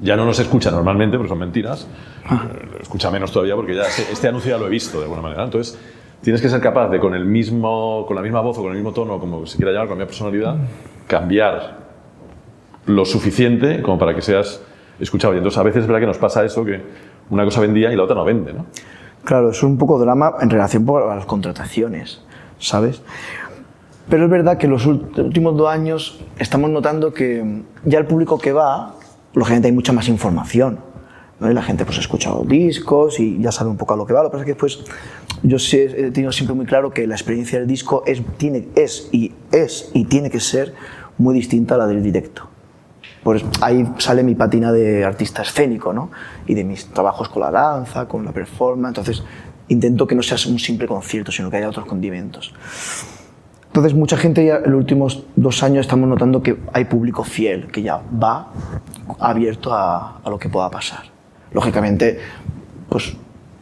ya 0.00 0.16
no 0.16 0.24
nos 0.24 0.38
escucha 0.40 0.70
normalmente, 0.70 1.16
porque 1.16 1.28
son 1.28 1.38
mentiras. 1.38 1.86
Ah. 2.26 2.48
Eh, 2.50 2.78
escucha 2.80 3.10
menos 3.10 3.30
todavía 3.32 3.54
porque 3.54 3.74
ya 3.74 3.82
este, 3.82 4.12
este, 4.12 4.28
anuncio 4.28 4.50
ya 4.50 4.58
lo 4.58 4.66
he 4.66 4.70
visto 4.70 4.98
de 4.98 5.04
alguna 5.04 5.22
manera. 5.22 5.44
Entonces, 5.44 5.78
tienes 6.22 6.42
que 6.42 6.48
ser 6.48 6.60
capaz 6.60 6.88
de, 6.88 6.98
con, 6.98 7.14
el 7.14 7.24
mismo, 7.24 8.04
con 8.06 8.16
la 8.16 8.22
misma 8.22 8.40
voz 8.40 8.58
o 8.58 8.62
con 8.62 8.70
el 8.70 8.76
mismo 8.76 8.92
tono, 8.92 9.18
como 9.18 9.46
se 9.46 9.56
quiera 9.56 9.72
llamar, 9.72 9.88
con 9.88 9.98
la 9.98 10.04
misma 10.04 10.08
personalidad, 10.08 10.56
cambiar 11.06 11.82
lo 12.86 13.04
suficiente 13.04 13.80
como 13.80 13.98
para 13.98 14.14
que 14.14 14.22
seas 14.22 14.60
escuchado. 14.98 15.34
Y 15.34 15.36
entonces, 15.36 15.58
a 15.58 15.62
veces 15.62 15.82
es 15.82 15.86
verdad 15.86 16.00
que 16.00 16.06
nos 16.06 16.18
pasa 16.18 16.44
eso, 16.44 16.64
que 16.64 16.80
una 17.30 17.44
cosa 17.44 17.60
vendía 17.60 17.92
y 17.92 17.96
la 17.96 18.02
otra 18.02 18.16
no 18.16 18.24
vende. 18.24 18.52
¿no? 18.52 18.66
Claro, 19.24 19.50
es 19.50 19.62
un 19.62 19.78
poco 19.78 20.00
drama 20.00 20.34
en 20.40 20.50
relación 20.50 20.84
a 20.88 21.14
las 21.14 21.26
contrataciones. 21.26 22.22
¿Sabes? 22.62 23.02
Pero 24.08 24.24
es 24.24 24.30
verdad 24.30 24.58
que 24.58 24.66
los 24.66 24.86
últimos 24.86 25.56
dos 25.56 25.68
años 25.68 26.20
estamos 26.38 26.70
notando 26.70 27.12
que 27.12 27.62
ya 27.84 27.98
el 27.98 28.06
público 28.06 28.38
que 28.38 28.52
va, 28.52 28.94
lógicamente 29.34 29.68
hay 29.68 29.72
mucha 29.72 29.92
más 29.92 30.08
información. 30.08 30.80
¿no? 31.40 31.48
La 31.50 31.62
gente 31.62 31.84
pues 31.84 31.98
ha 31.98 32.00
escuchado 32.00 32.44
discos 32.44 33.20
y 33.20 33.40
ya 33.40 33.52
sabe 33.52 33.70
un 33.70 33.76
poco 33.76 33.94
a 33.94 33.96
lo 33.96 34.06
que 34.06 34.12
va. 34.12 34.22
Lo 34.22 34.28
que 34.28 34.32
pasa 34.32 34.44
es 34.44 34.46
que 34.46 34.54
pues, 34.54 34.84
yo 35.42 35.56
he 35.56 36.10
tenido 36.10 36.32
siempre 36.32 36.54
muy 36.54 36.66
claro 36.66 36.90
que 36.90 37.06
la 37.06 37.14
experiencia 37.14 37.58
del 37.58 37.68
disco 37.68 38.02
es, 38.06 38.22
tiene, 38.38 38.68
es, 38.74 39.08
y, 39.12 39.32
es 39.50 39.90
y 39.94 40.04
tiene 40.04 40.30
que 40.30 40.40
ser 40.40 40.74
muy 41.18 41.34
distinta 41.34 41.74
a 41.76 41.78
la 41.78 41.86
del 41.86 42.02
directo. 42.02 42.48
Pues 43.22 43.44
ahí 43.60 43.88
sale 43.98 44.24
mi 44.24 44.34
patina 44.34 44.72
de 44.72 45.04
artista 45.04 45.42
escénico, 45.42 45.92
¿no? 45.92 46.10
Y 46.46 46.54
de 46.54 46.64
mis 46.64 46.86
trabajos 46.86 47.28
con 47.28 47.42
la 47.42 47.50
danza, 47.50 48.06
con 48.06 48.24
la 48.24 48.32
performance. 48.32 48.98
Entonces, 48.98 49.24
intento 49.68 50.06
que 50.06 50.14
no 50.14 50.22
sea 50.22 50.36
un 50.50 50.58
simple 50.58 50.86
concierto, 50.86 51.32
sino 51.32 51.50
que 51.50 51.56
haya 51.56 51.68
otros 51.68 51.86
condimentos. 51.86 52.54
Entonces, 53.66 53.94
mucha 53.94 54.16
gente 54.16 54.44
ya 54.44 54.56
en 54.56 54.70
los 54.70 54.80
últimos 54.80 55.24
dos 55.34 55.62
años 55.62 55.86
estamos 55.86 56.08
notando 56.08 56.42
que 56.42 56.58
hay 56.72 56.84
público 56.84 57.24
fiel, 57.24 57.68
que 57.68 57.82
ya 57.82 58.02
va 58.22 58.48
abierto 59.18 59.72
a, 59.72 60.18
a 60.22 60.30
lo 60.30 60.38
que 60.38 60.48
pueda 60.48 60.70
pasar. 60.70 61.04
Lógicamente, 61.52 62.18
pues 62.88 63.16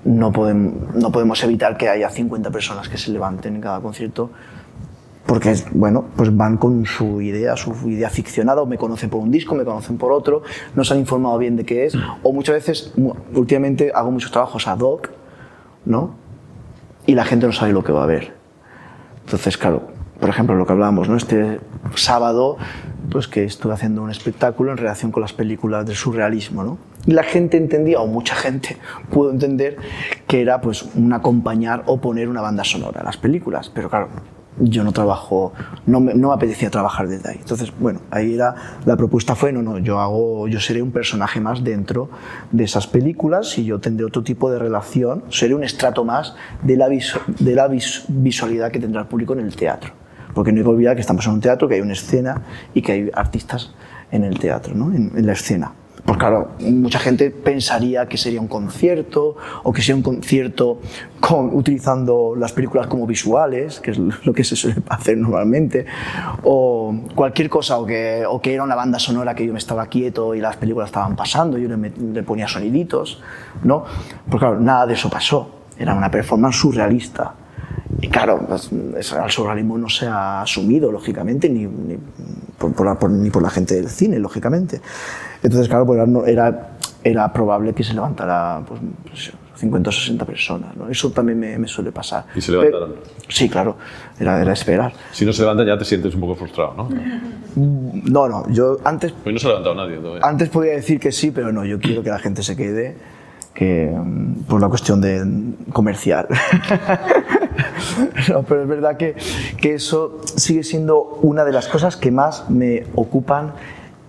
no 0.05 0.33
podemos, 0.33 0.95
no 0.95 1.13
podemos 1.13 1.43
evitar 1.45 1.77
que 1.77 1.89
haya 1.89 2.09
50 2.09 2.51
personas 2.51 2.89
que 2.89 2.97
se 2.97 3.11
levanten 3.11 3.57
en 3.57 3.61
cada 3.61 3.81
concierto 3.81 4.31
porque 5.27 5.55
bueno, 5.73 6.07
pues 6.17 6.37
van 6.37 6.57
con 6.57 6.85
su 6.87 7.21
idea, 7.21 7.57
su 7.57 7.73
idea 7.89 8.11
ficcionada, 8.11 8.63
o 8.63 8.67
me 8.67 8.79
conocen 8.79 9.11
por 9.11 9.21
un 9.21 9.31
disco, 9.31 9.55
me 9.55 9.65
conocen 9.65 9.97
por 9.97 10.13
otro, 10.13 10.43
no 10.75 10.85
se 10.85 10.95
han 10.95 11.01
informado 11.01 11.39
bien 11.39 11.57
de 11.57 11.65
qué 11.65 11.87
es, 11.87 11.97
o 12.23 12.33
muchas 12.33 12.55
veces, 12.55 12.95
últimamente 13.35 13.93
hago 13.95 14.11
muchos 14.11 14.31
trabajos 14.31 14.67
ad 14.67 14.81
hoc, 14.81 15.11
¿no? 15.85 16.15
Y 17.07 17.15
la 17.15 17.25
gente 17.25 17.47
no 17.47 17.53
sabe 17.53 17.73
lo 17.73 17.85
que 17.85 17.93
va 17.93 18.05
a 18.05 18.07
ver. 18.07 18.35
Entonces, 19.25 19.57
claro, 19.57 19.89
por 20.19 20.29
ejemplo, 20.29 20.55
lo 20.55 20.67
que 20.67 20.73
hablábamos, 20.73 21.09
¿no? 21.09 21.17
Este 21.17 21.61
sábado, 21.95 22.59
pues 23.11 23.27
que 23.27 23.45
estuve 23.45 23.73
haciendo 23.73 24.03
un 24.03 24.11
espectáculo 24.11 24.71
en 24.71 24.77
relación 24.77 25.13
con 25.13 25.23
las 25.23 25.33
películas 25.33 25.87
del 25.87 25.97
surrealismo, 25.97 26.63
¿no? 26.63 26.79
Y 27.07 27.13
la 27.13 27.23
gente 27.23 27.57
entendía, 27.57 28.01
o 28.01 28.07
mucha 28.07 28.35
gente 28.35 28.77
pudo 29.11 29.31
entender, 29.31 29.77
que 30.27 30.43
era 30.43 30.61
pues 30.61 30.83
un 30.95 31.13
acompañar 31.13 31.85
o 31.87 32.01
poner 32.01 32.29
una 32.29 32.43
banda 32.43 32.65
sonora 32.65 33.01
a 33.01 33.05
las 33.05 33.17
películas. 33.17 33.71
Pero 33.73 33.89
claro, 33.89 34.09
yo 34.61 34.85
no 34.85 34.93
trabajo, 34.93 35.53
no 35.87 36.01
me, 36.01 36.15
no 36.15 36.33
apetecía 36.33 36.71
trabajar 36.71 37.09
desde 37.09 37.31
ahí. 37.31 37.39
Entonces, 37.41 37.73
bueno, 37.79 38.01
ahí 38.11 38.37
la 38.37 38.97
propuesta 38.97 39.35
fue, 39.35 39.53
no, 39.53 39.63
no, 39.63 39.79
yo 39.79 40.01
hago, 40.01 40.49
yo 40.49 40.61
seré 40.61 40.83
un 40.83 40.93
personaje 40.93 41.41
más 41.41 41.65
dentro 41.65 42.11
de 42.53 42.65
esas 42.65 42.87
películas 42.87 43.59
y 43.59 43.65
yo 43.65 43.81
tendré 43.81 44.07
otro 44.07 44.23
tipo 44.23 44.51
de 44.51 44.59
relación, 44.59 45.25
seré 45.31 45.55
un 45.55 45.65
estrato 45.65 46.05
más 46.05 46.35
de 46.63 46.77
la, 46.77 46.89
de 46.89 47.55
la 47.55 47.69
visualidad 48.09 48.71
que 48.71 48.79
tendrá 48.79 49.03
el 49.03 49.07
público 49.07 49.33
en 49.33 49.41
el 49.41 49.55
teatro. 49.57 49.93
Porque 50.35 50.53
no 50.53 50.59
hay 50.59 50.65
que 50.65 50.71
olvidar 50.71 50.95
que 50.95 51.01
estamos 51.01 51.27
en 51.27 51.33
un 51.33 51.41
teatro, 51.41 51.67
que 51.69 51.75
hay 51.75 51.81
una 51.81 51.95
escena 51.95 52.43
y 52.73 52.83
que 52.83 52.93
hay 52.93 53.11
artistas 53.15 53.73
en 54.13 54.25
el 54.25 54.39
teatro, 54.39 54.75
¿no? 54.75 54.93
en 54.95 55.27
la 55.27 55.33
escena. 55.33 55.73
Pues 56.11 56.19
claro, 56.19 56.49
mucha 56.59 56.99
gente 56.99 57.31
pensaría 57.31 58.07
que 58.07 58.17
sería 58.17 58.41
un 58.41 58.49
concierto 58.49 59.37
o 59.63 59.73
que 59.73 59.81
sería 59.81 59.95
un 59.95 60.03
concierto 60.03 60.81
con, 61.21 61.55
utilizando 61.55 62.35
las 62.37 62.51
películas 62.51 62.89
como 62.89 63.07
visuales, 63.07 63.79
que 63.79 63.93
es 63.93 63.99
lo 63.99 64.33
que 64.33 64.43
se 64.43 64.57
suele 64.57 64.83
hacer 64.89 65.17
normalmente, 65.17 65.87
o 66.43 66.93
cualquier 67.15 67.49
cosa, 67.49 67.79
o 67.79 67.87
que, 67.87 68.25
o 68.29 68.41
que 68.41 68.55
era 68.55 68.65
una 68.65 68.75
banda 68.75 68.99
sonora 68.99 69.37
que 69.37 69.47
yo 69.47 69.53
me 69.53 69.61
estaba 69.61 69.87
quieto 69.87 70.35
y 70.35 70.41
las 70.41 70.57
películas 70.57 70.89
estaban 70.89 71.15
pasando, 71.15 71.59
yo 71.59 71.69
le, 71.69 71.77
le 71.91 72.23
ponía 72.25 72.49
soniditos, 72.49 73.23
¿no? 73.63 73.85
Pues 74.29 74.41
claro, 74.41 74.59
nada 74.59 74.87
de 74.89 74.95
eso 74.95 75.09
pasó, 75.09 75.61
era 75.79 75.95
una 75.95 76.11
performance 76.11 76.57
surrealista. 76.57 77.35
Y 78.01 78.09
claro, 78.09 78.45
pues, 78.49 78.71
el 78.73 79.31
surrealismo 79.31 79.77
no 79.77 79.89
se 79.89 80.07
ha 80.07 80.43
asumido, 80.43 80.91
lógicamente, 80.91 81.49
ni, 81.49 81.67
ni 81.67 81.99
por, 82.59 83.11
ni 83.11 83.31
por 83.31 83.43
la 83.43 83.51
gente 83.51 83.75
del 83.75 83.89
cine, 83.89 84.19
lógicamente. 84.19 84.81
Entonces, 85.43 85.69
claro, 85.69 85.87
pues 85.87 86.01
era, 86.27 86.77
era 87.05 87.33
probable 87.33 87.75
que 87.75 87.83
se 87.83 87.95
levantara 87.95 88.63
pues, 88.67 89.33
50 89.57 89.91
o 89.91 89.93
60 89.93 90.25
personas. 90.25 90.77
¿no? 90.77 90.89
Eso 90.89 91.11
también 91.11 91.39
me, 91.39 91.69
suele 91.69 91.93
pasar. 91.93 92.25
¿Y 92.35 92.41
se 92.41 92.53
levantaron? 92.53 92.95
sí, 93.29 93.49
claro, 93.49 93.77
era, 94.19 94.41
era, 94.41 94.53
esperar. 94.53 94.93
Si 95.13 95.25
no 95.25 95.33
se 95.33 95.43
levantan 95.43 95.67
ya 95.67 95.79
te 95.79 95.85
sientes 95.85 96.15
un 96.15 96.21
poco 96.21 96.35
frustrado, 96.35 96.75
¿no? 96.75 96.89
No, 97.57 98.29
no, 98.29 98.51
yo 98.51 98.79
antes... 98.85 99.13
Hoy 99.25 99.33
no 99.33 99.39
se 99.39 99.47
ha 99.47 99.51
levantado 99.51 99.75
nadie 99.75 99.97
todavía. 99.99 100.23
Antes 100.25 100.49
podía 100.49 100.73
decir 100.73 100.99
que 100.99 101.13
sí, 101.13 101.31
pero 101.31 101.53
no, 101.53 101.65
yo 101.65 101.79
quiero 101.79 102.03
que 102.03 102.11
la 102.11 102.19
gente 102.19 102.43
se 102.43 102.57
quede 102.57 102.97
que, 103.55 103.91
mm, 103.93 104.45
por 104.45 104.61
la 104.61 104.69
cuestión 104.69 105.01
de 105.01 105.25
comercial. 105.73 106.29
no, 108.29 108.43
pero 108.43 108.63
es 108.63 108.69
verdad 108.69 108.97
que, 108.97 109.17
que, 109.61 109.75
eso 109.75 110.21
sigue 110.37 110.63
siendo 110.63 111.19
una 111.23 111.45
de 111.45 111.53
las 111.53 111.69
cosas 111.69 111.97
que 111.97 112.11
más 112.11 112.49
me 112.51 112.85
ocupan 112.95 113.53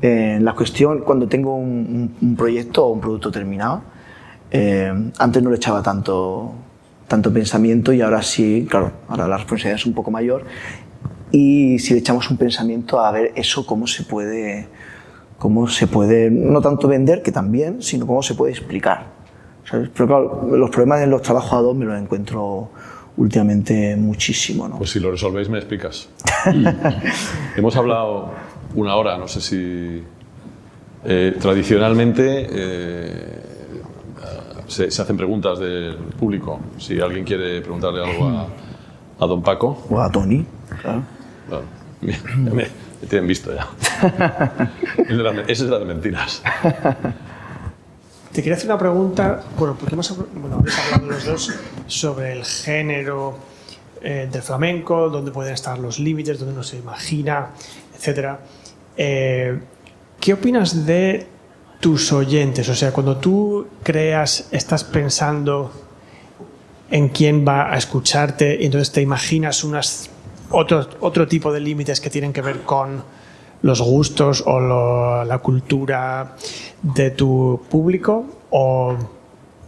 en 0.01 0.43
la 0.43 0.53
cuestión 0.53 0.99
cuando 0.99 1.27
tengo 1.27 1.55
un, 1.55 2.15
un 2.21 2.35
proyecto 2.35 2.85
o 2.85 2.93
un 2.93 3.01
producto 3.01 3.31
terminado. 3.31 3.83
Eh, 4.51 4.91
antes 5.17 5.41
no 5.41 5.49
le 5.49 5.55
echaba 5.55 5.81
tanto, 5.81 6.51
tanto 7.07 7.31
pensamiento 7.31 7.93
y 7.93 8.01
ahora 8.01 8.21
sí, 8.21 8.67
claro, 8.69 8.91
ahora 9.07 9.27
la 9.27 9.37
responsabilidad 9.37 9.79
es 9.79 9.85
un 9.85 9.93
poco 9.93 10.11
mayor 10.11 10.43
y 11.31 11.79
si 11.79 11.93
le 11.93 11.99
echamos 11.99 12.29
un 12.29 12.37
pensamiento 12.37 12.99
a 12.99 13.11
ver 13.11 13.31
eso 13.35 13.65
cómo 13.65 13.87
se 13.87 14.03
puede, 14.03 14.67
cómo 15.37 15.67
se 15.67 15.87
puede, 15.87 16.29
no 16.29 16.61
tanto 16.61 16.89
vender, 16.89 17.21
que 17.21 17.31
también, 17.31 17.81
sino 17.81 18.05
cómo 18.05 18.21
se 18.21 18.35
puede 18.35 18.51
explicar. 18.51 19.20
¿Sabes? 19.65 19.89
Pero 19.93 20.07
claro, 20.07 20.57
los 20.57 20.69
problemas 20.69 21.01
en 21.01 21.09
los 21.09 21.21
trabajos 21.21 21.53
a 21.53 21.61
dos 21.61 21.75
me 21.75 21.85
los 21.85 21.99
encuentro 21.99 22.69
últimamente 23.17 23.95
muchísimo. 23.95 24.67
¿no? 24.67 24.77
Pues 24.77 24.91
si 24.91 24.99
lo 24.99 25.11
resolvéis 25.11 25.49
me 25.49 25.57
explicas. 25.57 26.09
Hemos 27.55 27.75
hablado 27.75 28.31
una 28.75 28.95
hora, 28.95 29.17
no 29.17 29.27
sé 29.27 29.41
si... 29.41 30.03
Eh, 31.03 31.35
tradicionalmente 31.41 32.47
eh, 32.47 33.41
se, 34.67 34.91
se, 34.91 35.01
hacen 35.01 35.17
preguntas 35.17 35.57
del 35.57 35.95
público. 35.95 36.59
Si 36.77 36.99
alguien 37.01 37.25
quiere 37.25 37.59
preguntarle 37.61 38.05
algo 38.05 38.27
a, 38.27 38.47
a 39.19 39.25
don 39.25 39.41
Paco. 39.41 39.83
O 39.89 39.99
a 39.99 40.11
Tony, 40.11 40.45
claro. 40.81 41.01
Claro. 41.47 41.63
Me, 42.01 42.17
me, 42.49 42.65
me 43.01 43.07
tienen 43.07 43.27
visto 43.27 43.53
ya. 43.53 43.67
Ese 45.47 45.51
es 45.51 45.59
de 45.59 45.69
las 45.69 45.85
mentiras. 45.85 46.41
Te 48.33 48.41
quería 48.41 48.55
hacer 48.55 48.67
una 48.67 48.77
pregunta, 48.77 49.43
bueno, 49.57 49.75
porque 49.77 49.93
hemos 49.93 50.09
hablado 50.09 51.05
los 51.05 51.25
dos 51.25 51.51
sobre 51.87 52.31
el 52.31 52.45
género 52.45 53.35
eh, 54.01 54.29
del 54.31 54.41
flamenco, 54.41 55.09
dónde 55.09 55.31
pueden 55.31 55.53
estar 55.53 55.77
los 55.77 55.99
límites, 55.99 56.39
dónde 56.39 56.55
no 56.55 56.63
se 56.63 56.77
imagina, 56.77 57.49
etc. 57.93 58.37
Eh, 58.95 59.59
¿Qué 60.19 60.33
opinas 60.33 60.85
de 60.85 61.27
tus 61.81 62.13
oyentes? 62.13 62.69
O 62.69 62.75
sea, 62.75 62.93
cuando 62.93 63.17
tú 63.17 63.67
creas, 63.83 64.47
estás 64.51 64.85
pensando 64.85 65.71
en 66.89 67.09
quién 67.09 67.45
va 67.45 67.73
a 67.73 67.77
escucharte 67.77 68.57
y 68.61 68.65
entonces 68.65 68.93
te 68.93 69.01
imaginas 69.01 69.65
unas, 69.65 70.09
otro, 70.51 70.87
otro 71.01 71.27
tipo 71.27 71.51
de 71.51 71.59
límites 71.59 71.99
que 71.99 72.09
tienen 72.09 72.31
que 72.31 72.41
ver 72.41 72.61
con 72.61 73.03
los 73.61 73.81
gustos 73.81 74.43
o 74.45 74.59
lo, 74.59 75.23
la 75.23 75.37
cultura 75.39 76.35
de 76.81 77.11
tu 77.11 77.61
público 77.69 78.25
o, 78.49 78.95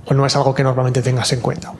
o 0.06 0.14
no 0.14 0.26
es 0.26 0.36
algo 0.36 0.54
que 0.54 0.64
normalmente 0.64 1.02
tengas 1.02 1.32
en 1.34 1.42
cuenta? 1.42 1.74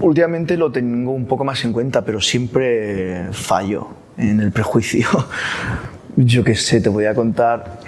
Últimamente 0.00 0.56
lo 0.56 0.72
tengo 0.72 1.12
un 1.12 1.26
poco 1.26 1.44
más 1.44 1.64
en 1.64 1.72
cuenta, 1.72 2.04
pero 2.04 2.20
siempre 2.20 3.28
fallo 3.32 3.88
en 4.16 4.40
el 4.40 4.52
prejuicio. 4.52 5.08
Yo 6.16 6.42
qué 6.44 6.54
sé, 6.54 6.80
te 6.80 6.88
voy 6.88 7.04
a 7.04 7.14
contar. 7.14 7.80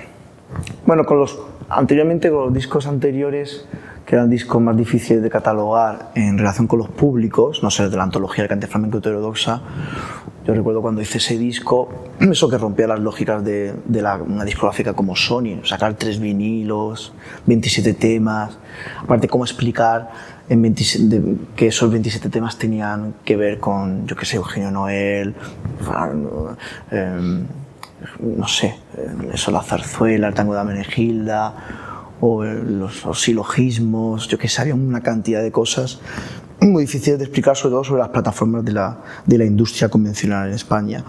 Bueno, 0.86 1.04
con 1.04 1.18
los 1.18 1.38
anteriormente 1.72 2.30
con 2.30 2.44
los 2.44 2.54
discos 2.54 2.86
anteriores, 2.86 3.66
que 4.04 4.16
eran 4.16 4.28
discos 4.28 4.60
más 4.60 4.76
difíciles 4.76 5.22
de 5.22 5.30
catalogar 5.30 6.10
en 6.14 6.36
relación 6.36 6.66
con 6.66 6.78
los 6.78 6.88
públicos, 6.88 7.62
no 7.62 7.70
sé, 7.70 7.88
de 7.88 7.96
la 7.96 8.02
antología 8.02 8.42
del 8.42 8.48
cante 8.48 8.66
flamenco 8.66 8.98
heterodoxa, 8.98 9.62
yo 10.44 10.54
recuerdo 10.54 10.82
cuando 10.82 11.00
hice 11.00 11.18
ese 11.18 11.38
disco, 11.38 11.88
eso 12.20 12.48
que 12.48 12.58
rompía 12.58 12.86
las 12.86 13.00
lógicas 13.00 13.44
de, 13.44 13.74
la, 13.88 14.16
una 14.16 14.44
discográfica 14.44 14.94
como 14.94 15.14
Sony, 15.14 15.64
sacar 15.64 15.94
tres 15.94 16.18
vinilos, 16.18 17.12
27 17.46 17.94
temas, 17.94 18.58
aparte 19.02 19.28
cómo 19.28 19.44
explicar 19.44 20.10
en 20.48 20.62
27, 20.62 21.04
de, 21.08 21.36
que 21.54 21.68
esos 21.68 21.90
27 21.90 22.28
temas 22.28 22.58
tenían 22.58 23.14
que 23.24 23.36
ver 23.36 23.60
con, 23.60 24.06
yo 24.06 24.16
qué 24.16 24.26
sé, 24.26 24.36
Eugenio 24.36 24.70
Noel, 24.70 25.34
eh, 26.90 27.44
no 28.20 28.48
sé, 28.48 28.74
eso, 29.32 29.52
la 29.52 29.62
zarzuela, 29.62 30.28
el 30.28 30.34
tango 30.34 30.54
de 30.54 30.60
Amenegilda, 30.60 31.54
o 32.20 32.44
los, 32.44 33.04
los 33.04 33.20
silogismos, 33.20 34.28
yo 34.28 34.38
que 34.38 34.48
sé, 34.48 34.62
había 34.62 34.74
una 34.74 35.00
cantidad 35.00 35.42
de 35.42 35.50
cosas 35.50 36.00
muy 36.68 36.84
difíciles 36.84 37.18
de 37.18 37.24
explicar, 37.24 37.56
sobre 37.56 37.72
todo 37.72 37.84
sobre 37.84 38.00
las 38.00 38.10
plataformas 38.10 38.64
de 38.64 38.72
la, 38.72 38.98
de 39.26 39.38
la 39.38 39.44
industria 39.44 39.88
convencional 39.88 40.48
en 40.48 40.54
España. 40.54 41.04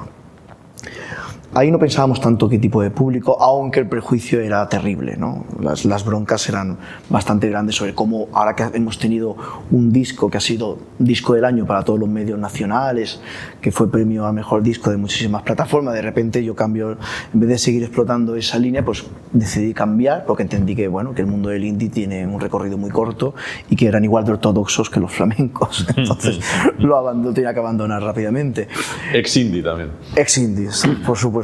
Ahí 1.56 1.70
no 1.70 1.78
pensábamos 1.78 2.20
tanto 2.20 2.50
qué 2.50 2.58
tipo 2.58 2.82
de 2.82 2.90
público, 2.90 3.40
aunque 3.40 3.80
el 3.80 3.88
prejuicio 3.88 4.42
era 4.42 4.68
terrible. 4.68 5.16
¿no? 5.18 5.46
Las, 5.62 5.86
las, 5.86 6.04
broncas 6.04 6.50
eran 6.50 6.80
bastante 7.10 7.48
grandes 7.48 7.76
sobre 7.76 7.94
cómo, 7.94 8.28
ahora 8.34 8.56
que 8.56 8.64
hemos 8.74 8.98
tenido 8.98 9.36
un 9.70 9.92
disco 9.92 10.32
que 10.32 10.38
ha 10.38 10.42
sido 10.42 10.80
disco 10.98 11.36
del 11.36 11.46
año 11.46 11.68
para 11.68 11.84
todos 11.84 12.00
los 12.00 12.10
medios 12.10 12.40
nacionales, 12.40 13.22
que 13.62 13.72
fue 13.72 13.92
premio 13.92 14.26
a 14.26 14.34
mejor 14.34 14.64
disco 14.64 14.90
de 14.90 14.98
muchísimas 14.98 15.44
plataformas, 15.44 15.94
de 15.94 16.02
repente 16.02 16.44
yo 16.44 16.56
cambio, 16.56 16.98
en 17.32 17.40
vez 17.40 17.50
de 17.50 17.58
seguir 17.60 17.84
explotando 17.84 18.36
esa 18.36 18.58
línea, 18.58 18.84
pues 18.84 19.06
decidí 19.32 19.76
cambiar 19.76 20.26
porque 20.26 20.42
entendí 20.42 20.76
que, 20.76 20.88
bueno, 20.88 21.14
que 21.14 21.22
el 21.22 21.28
mundo 21.28 21.50
del 21.50 21.66
indie 21.66 21.90
tiene 21.90 22.26
un 22.26 22.40
recorrido 22.40 22.80
muy 22.80 22.90
corto 22.90 23.36
y 23.70 23.76
que 23.76 23.86
eran 23.86 24.04
igual 24.04 24.26
de 24.26 24.32
ortodoxos 24.32 24.90
que 24.90 25.00
los 25.00 25.12
flamencos. 25.12 25.86
Entonces 25.96 26.40
lo, 26.80 26.98
abandoné, 26.98 27.36
tenía 27.36 27.54
que 27.54 27.60
abandonar 27.60 28.02
rápidamente. 28.02 28.68
Ex 29.14 29.38
indie 29.38 29.62
también. 29.62 29.92
Ex 30.16 30.40
indie, 30.40 30.70
por 31.06 31.16
supuesto. 31.16 31.43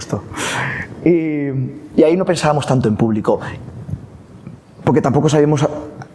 Y, 1.06 2.00
y, 2.00 2.04
ahí 2.04 2.16
no 2.18 2.26
pensábamos 2.26 2.66
tanto 2.66 2.88
en 2.90 2.96
público, 2.96 3.40
porque 4.84 5.02
tampoco 5.02 5.30
sabíamos 5.30 5.66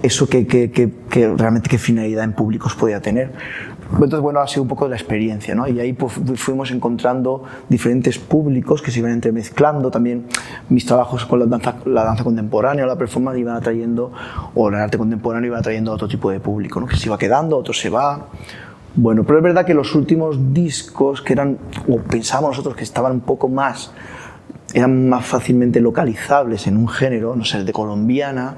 eso 0.05 0.29
que, 0.29 0.47
que, 0.47 0.71
que, 0.71 1.35
realmente 1.35 1.71
qué 1.71 1.79
finalidad 1.79 2.25
en 2.25 2.35
públicos 2.35 2.75
podía 2.75 3.01
tener. 3.01 3.33
Entonces, 3.93 4.21
bueno, 4.21 4.41
ha 4.41 4.47
sido 4.47 4.63
un 4.63 4.69
poco 4.69 4.85
de 4.85 4.91
la 4.91 4.97
experiencia, 4.97 5.55
¿no? 5.55 5.67
Y 5.67 5.81
ahí 5.81 5.95
pues, 5.95 6.13
fuimos 6.37 6.71
encontrando 6.71 7.45
diferentes 7.69 8.19
públicos 8.19 8.83
que 8.83 8.91
se 8.91 8.99
iban 8.99 9.13
entremezclando. 9.13 9.91
También 9.91 10.27
mis 10.69 10.85
trabajos 10.85 11.25
con 11.25 11.39
la 11.39 11.47
danza, 11.47 12.25
contemporánea 12.25 12.85
o 12.85 12.87
la 12.87 12.97
performance 12.97 13.39
iban 13.39 13.57
atrayendo, 13.57 14.13
o 14.55 14.69
el 14.69 14.75
arte 14.75 14.99
contemporáneo 14.99 15.49
iban 15.49 15.61
atrayendo 15.61 15.93
a 15.93 15.95
otro 15.95 16.09
tipo 16.09 16.31
de 16.31 16.41
público, 16.41 16.81
¿no? 16.81 16.87
Que 16.87 16.97
se 16.97 17.07
iba 17.07 17.17
quedando, 17.17 17.57
otro 17.57 17.73
se 17.73 17.89
va. 17.89 18.27
Bueno, 18.97 19.25
pero 19.25 19.39
es 19.39 19.43
verdad 19.43 19.67
que 19.67 19.75
los 19.75 19.95
últimos 19.97 20.55
discos 20.55 21.21
que 21.21 21.33
eran, 21.33 21.59
o 21.89 21.99
pensábamos 21.99 22.51
nosotros 22.51 22.77
que 22.77 22.85
estaban 22.85 23.11
un 23.11 23.21
poco 23.23 23.49
más, 23.49 23.93
eran 24.73 25.09
más 25.09 25.27
fácilmente 25.27 25.81
localizables 25.81 26.69
en 26.69 26.77
un 26.77 26.89
género, 26.89 27.35
no 27.35 27.45
sé, 27.45 27.65
de 27.65 27.73
colombiana, 27.73 28.55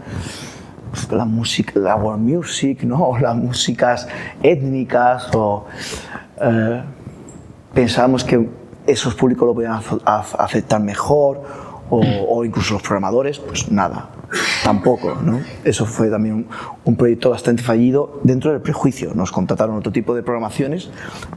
pues 0.90 1.10
la 1.10 1.24
música, 1.24 1.80
la 1.80 1.96
world 1.96 2.22
music, 2.22 2.82
¿no? 2.82 3.02
O 3.02 3.18
las 3.20 3.34
músicas 3.34 4.08
étnicas, 4.42 5.34
o 5.34 5.64
eh, 6.42 6.82
pensábamos 7.72 8.22
que 8.22 8.46
esos 8.86 9.14
públicos 9.14 9.46
lo 9.48 9.54
podían 9.54 9.80
aceptar 10.04 10.82
mejor, 10.82 11.42
o 11.88 12.44
incluso 12.44 12.74
los 12.74 12.82
programadores, 12.82 13.38
pues 13.38 13.70
nada, 13.70 14.10
tampoco, 14.62 15.14
¿no? 15.22 15.40
Eso 15.64 15.86
fue 15.86 16.08
también 16.08 16.46
un, 16.84 16.96
proyecto 16.96 17.30
bastante 17.30 17.62
fallido 17.62 18.20
dentro 18.22 18.50
del 18.52 18.60
prejuicio. 18.60 19.12
Nos 19.14 19.30
contrataron 19.30 19.76
otro 19.76 19.92
tipo 19.92 20.14
de 20.14 20.22
programaciones, 20.22 20.90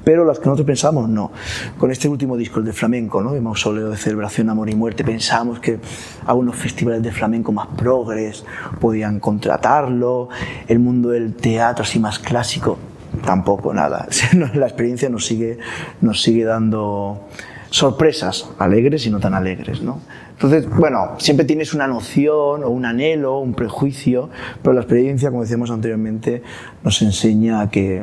pero 0.04 0.26
las 0.26 0.40
que 0.40 0.46
nosotros 0.46 0.66
pensamos 0.66 1.10
no. 1.10 1.32
Con 1.78 1.92
este 1.92 2.08
último 2.08 2.38
disco, 2.38 2.60
el 2.60 2.66
de 2.66 2.74
flamenco, 2.74 3.22
¿no? 3.22 3.36
El 3.36 3.42
mausoleo 3.42 3.90
de 3.90 3.98
celebración, 3.98 4.50
amor 4.50 4.70
y 4.70 4.76
muerte, 4.76 5.04
pensamos 5.04 5.60
que 5.60 5.80
algunos 6.26 6.56
festivales 6.56 7.04
de 7.04 7.12
flamenco 7.12 7.52
más 7.52 7.68
progres 7.78 8.46
podían 8.80 9.20
contratarlo, 9.20 10.30
el 10.68 10.80
mundo 10.80 11.10
del 11.10 11.36
teatro 11.36 11.84
así 11.84 12.00
más 12.00 12.20
clásico, 12.20 12.78
tampoco, 13.26 13.74
nada. 13.74 14.08
La 14.54 14.66
experiencia 14.66 15.10
nos 15.10 15.26
sigue, 15.26 15.60
nos 16.02 16.22
sigue 16.22 16.46
dando 16.46 17.28
sorpresas, 17.70 18.50
alegres 18.58 19.06
y 19.06 19.12
no 19.12 19.20
tan 19.20 19.34
alegres, 19.34 19.82
¿no? 19.82 20.02
Entonces, 20.42 20.70
bueno, 20.70 21.16
siempre 21.18 21.46
tienes 21.46 21.74
una 21.74 21.86
noción 21.86 22.64
o 22.64 22.70
un 22.70 22.86
anhelo, 22.86 23.40
un 23.40 23.54
prejuicio, 23.54 24.30
pero 24.62 24.72
la 24.72 24.80
experiencia, 24.80 25.32
como 25.32 25.42
decíamos 25.42 25.70
anteriormente, 25.70 26.42
nos 26.82 27.02
enseña 27.02 27.60
a 27.60 27.70
que, 27.70 28.02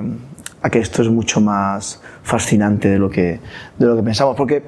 que 0.70 0.78
esto 0.78 1.00
es 1.00 1.08
mucho 1.08 1.40
más 1.40 2.02
fascinante 2.22 2.90
de 2.90 2.98
lo 2.98 3.08
que, 3.08 3.40
de 3.78 3.86
lo 3.86 3.96
que 3.96 4.02
pensamos. 4.02 4.36
Porque 4.36 4.62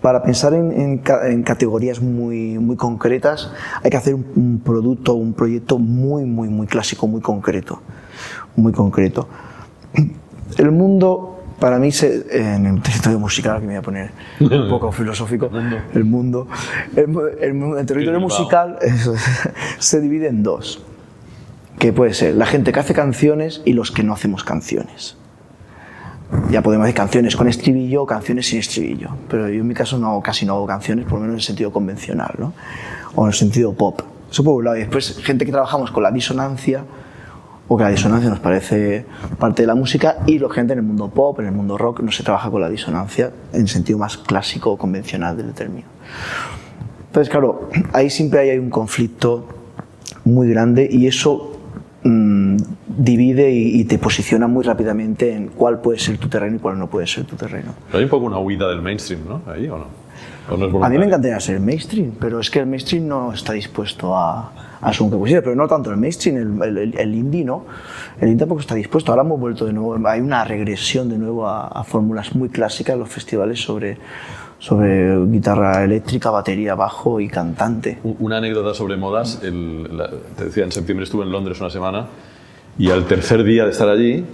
para 0.00 0.22
pensar 0.22 0.54
en, 0.54 0.70
en, 0.70 1.02
en, 1.24 1.42
categorías 1.42 2.00
muy, 2.00 2.56
muy 2.60 2.76
concretas 2.76 3.50
hay 3.82 3.90
que 3.90 3.96
hacer 3.96 4.14
un, 4.14 4.24
un, 4.36 4.60
producto, 4.60 5.14
un 5.14 5.32
proyecto 5.32 5.80
muy, 5.80 6.24
muy, 6.24 6.48
muy 6.48 6.68
clásico, 6.68 7.08
muy 7.08 7.20
concreto. 7.20 7.80
Muy 8.54 8.72
concreto. 8.72 9.26
El 10.56 10.70
mundo 10.70 11.35
para 11.58 11.78
mí, 11.78 11.90
se, 11.92 12.26
en 12.30 12.66
el 12.66 12.82
territorio 12.82 13.18
musical, 13.18 13.60
que 13.60 13.66
me 13.66 13.72
voy 13.74 13.78
a 13.78 13.82
poner 13.82 14.10
un 14.40 14.68
poco 14.70 14.92
filosófico, 14.92 15.50
el 15.94 16.04
mundo, 16.04 16.48
el, 16.94 17.04
el, 17.40 17.78
el 17.78 17.86
territorio 17.86 18.20
musical 18.20 18.78
eso, 18.82 19.14
se 19.78 20.00
divide 20.00 20.28
en 20.28 20.42
dos, 20.42 20.82
que 21.78 21.92
puede 21.92 22.14
ser 22.14 22.34
la 22.34 22.46
gente 22.46 22.72
que 22.72 22.80
hace 22.80 22.94
canciones 22.94 23.62
y 23.64 23.72
los 23.72 23.90
que 23.90 24.02
no 24.02 24.12
hacemos 24.12 24.44
canciones. 24.44 25.16
Ya 26.50 26.60
podemos 26.60 26.84
hacer 26.84 26.96
canciones 26.96 27.36
con 27.36 27.48
estribillo 27.48 28.02
o 28.02 28.06
canciones 28.06 28.48
sin 28.48 28.58
estribillo, 28.58 29.10
pero 29.28 29.48
yo 29.48 29.60
en 29.60 29.66
mi 29.66 29.74
caso 29.74 29.96
no, 29.96 30.20
casi 30.20 30.44
no 30.44 30.54
hago 30.54 30.66
canciones, 30.66 31.04
por 31.04 31.14
lo 31.14 31.20
menos 31.20 31.34
en 31.34 31.38
el 31.38 31.42
sentido 31.42 31.72
convencional, 31.72 32.34
¿no? 32.38 32.52
o 33.14 33.22
en 33.22 33.28
el 33.28 33.34
sentido 33.34 33.72
pop. 33.72 34.02
Eso 34.30 34.42
por 34.44 34.54
un 34.54 34.64
lado. 34.64 34.76
Y 34.76 34.80
después, 34.80 35.18
gente 35.22 35.46
que 35.46 35.52
trabajamos 35.52 35.90
con 35.90 36.02
la 36.02 36.10
disonancia, 36.10 36.84
o 37.68 37.76
que 37.76 37.82
la 37.82 37.90
disonancia 37.90 38.30
nos 38.30 38.38
parece 38.38 39.04
parte 39.38 39.62
de 39.62 39.66
la 39.66 39.74
música 39.74 40.18
y 40.26 40.38
lógicamente 40.38 40.74
en 40.74 40.80
el 40.80 40.84
mundo 40.84 41.08
pop, 41.08 41.40
en 41.40 41.46
el 41.46 41.52
mundo 41.52 41.76
rock 41.76 42.00
no 42.00 42.12
se 42.12 42.22
trabaja 42.22 42.50
con 42.50 42.60
la 42.60 42.68
disonancia 42.68 43.32
en 43.52 43.66
sentido 43.66 43.98
más 43.98 44.16
clásico 44.16 44.70
o 44.70 44.76
convencional 44.76 45.36
del 45.36 45.52
término. 45.52 45.86
Entonces, 47.08 47.30
claro, 47.30 47.70
ahí 47.92 48.10
siempre 48.10 48.40
hay 48.40 48.58
un 48.58 48.70
conflicto 48.70 49.46
muy 50.24 50.48
grande 50.48 50.88
y 50.90 51.06
eso 51.06 51.58
mm, 52.04 52.56
divide 52.98 53.50
y, 53.50 53.84
te 53.84 53.98
posiciona 53.98 54.46
muy 54.46 54.64
rápidamente 54.64 55.32
en 55.32 55.48
cuál 55.48 55.80
puede 55.80 55.98
ser 55.98 56.18
tu 56.18 56.28
terreno 56.28 56.56
y 56.56 56.58
cuál 56.58 56.78
no 56.78 56.88
puede 56.88 57.06
ser 57.06 57.24
tu 57.24 57.36
terreno. 57.36 57.74
Pero 57.86 57.98
hay 57.98 58.04
un 58.04 58.10
poco 58.10 58.26
una 58.26 58.38
huida 58.38 58.68
del 58.68 58.82
mainstream, 58.82 59.22
¿no? 59.28 59.42
Ahí 59.46 59.68
o 59.68 59.78
no. 59.78 60.84
a 60.84 60.88
mí 60.88 60.98
me 60.98 61.06
encantaría 61.06 61.40
ser 61.40 61.58
mainstream, 61.58 62.12
pero 62.20 62.38
es 62.38 62.50
que 62.50 62.60
el 62.60 62.66
mainstream 62.66 63.08
no 63.08 63.32
está 63.32 63.54
dispuesto 63.54 64.16
a, 64.16 64.52
a 64.80 64.92
su 64.92 65.08
pusiera, 65.10 65.42
pero 65.42 65.54
no 65.56 65.66
tanto 65.66 65.90
el 65.90 65.96
mainstream, 65.96 66.62
el, 66.62 66.94
el, 66.96 67.14
indie 67.14 67.44
no. 67.44 67.64
El 68.20 68.28
indie 68.28 68.40
tampoco 68.40 68.60
está 68.60 68.74
dispuesto. 68.74 69.12
Ahora 69.12 69.22
hemos 69.22 69.40
vuelto 69.40 69.66
de 69.66 69.72
nuevo, 69.72 69.96
hay 70.06 70.20
una 70.20 70.44
regresión 70.44 71.08
de 71.08 71.18
nuevo 71.18 71.46
a, 71.46 71.68
a 71.68 71.84
fórmulas 71.84 72.34
muy 72.34 72.48
clásicas 72.48 72.94
en 72.94 73.00
los 73.00 73.08
festivales 73.08 73.60
sobre 73.60 73.98
sobre 74.58 75.24
guitarra 75.26 75.84
eléctrica, 75.84 76.30
batería, 76.30 76.74
bajo 76.74 77.20
y 77.20 77.28
cantante. 77.28 77.98
Una 78.02 78.38
anécdota 78.38 78.74
sobre 78.74 78.96
modas, 78.96 79.40
te 79.40 80.44
decía, 80.44 80.64
en 80.64 80.72
septiembre 80.72 81.04
estuve 81.04 81.24
en 81.24 81.32
Londres 81.32 81.60
una 81.60 81.70
semana 81.70 82.06
y 82.78 82.90
al 82.90 83.06
tercer 83.06 83.44
día 83.44 83.64
de 83.64 83.70
estar 83.70 83.88
allí, 83.88 84.16
de 84.16 84.24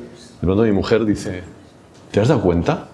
pronto 0.41 0.63
mi 0.63 0.73
mujer 0.73 1.05
dice, 1.05 1.43
¿te 2.11 2.21
has 2.21 2.29
dado 2.29 2.41
cuenta? 2.41 2.89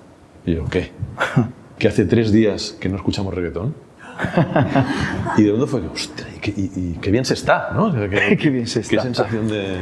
Y 0.45 0.55
yo, 0.55 0.65
¿qué? 0.67 0.91
Que 1.79 1.87
hace 1.87 2.05
tres 2.07 2.33
días 2.33 2.77
que 2.81 2.89
no 2.89 2.97
escuchamos 2.97 3.33
reggaetón. 3.33 3.73
y 5.37 5.43
de 5.43 5.49
pronto 5.51 5.67
fue, 5.67 5.81
hostia, 5.87 6.27
y, 6.57 6.93
qué 7.01 7.11
bien 7.11 7.25
se 7.25 7.35
está, 7.35 7.71
¿no? 7.75 7.93
qué 8.11 8.51
bien 8.51 8.67
se 8.67 8.81
está. 8.81 8.97
Qué 8.97 9.03
sensación 9.03 9.49
de... 9.49 9.81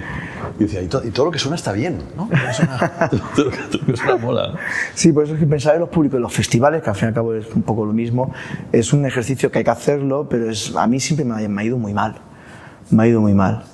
Y 0.58 0.64
decía, 0.64 0.82
y, 0.82 0.86
todo 0.86 1.26
lo 1.26 1.30
que 1.30 1.38
suena 1.38 1.56
está 1.56 1.72
bien, 1.72 1.98
¿no? 2.16 2.28
Todo, 3.34 3.46
lo 3.46 3.86
que 3.86 3.96
suena 3.96 4.16
mola. 4.20 4.54
Sí, 4.94 5.12
por 5.12 5.24
eso 5.24 5.34
es 5.34 5.40
que 5.40 5.46
pensar 5.46 5.74
en 5.74 5.80
los 5.80 5.88
públicos, 5.88 6.16
en 6.16 6.22
los 6.22 6.32
festivales, 6.32 6.82
que 6.82 6.90
al 6.90 6.96
fin 6.96 7.06
y 7.06 7.08
al 7.08 7.14
cabo 7.14 7.34
es 7.34 7.46
un 7.54 7.62
poco 7.62 7.84
lo 7.84 7.92
mismo, 7.92 8.32
es 8.72 8.92
un 8.92 9.06
ejercicio 9.06 9.50
que 9.50 9.58
hay 9.58 9.64
que 9.64 9.70
hacerlo, 9.70 10.26
pero 10.28 10.50
es, 10.50 10.74
a 10.76 10.86
mí 10.86 11.00
siempre 11.00 11.24
me 11.24 11.34
ha, 11.60 11.64
ido 11.64 11.78
muy 11.78 11.94
mal. 11.94 12.16
Me 12.90 13.04
ha 13.04 13.06
ido 13.06 13.20
muy 13.20 13.34
mal. 13.34 13.64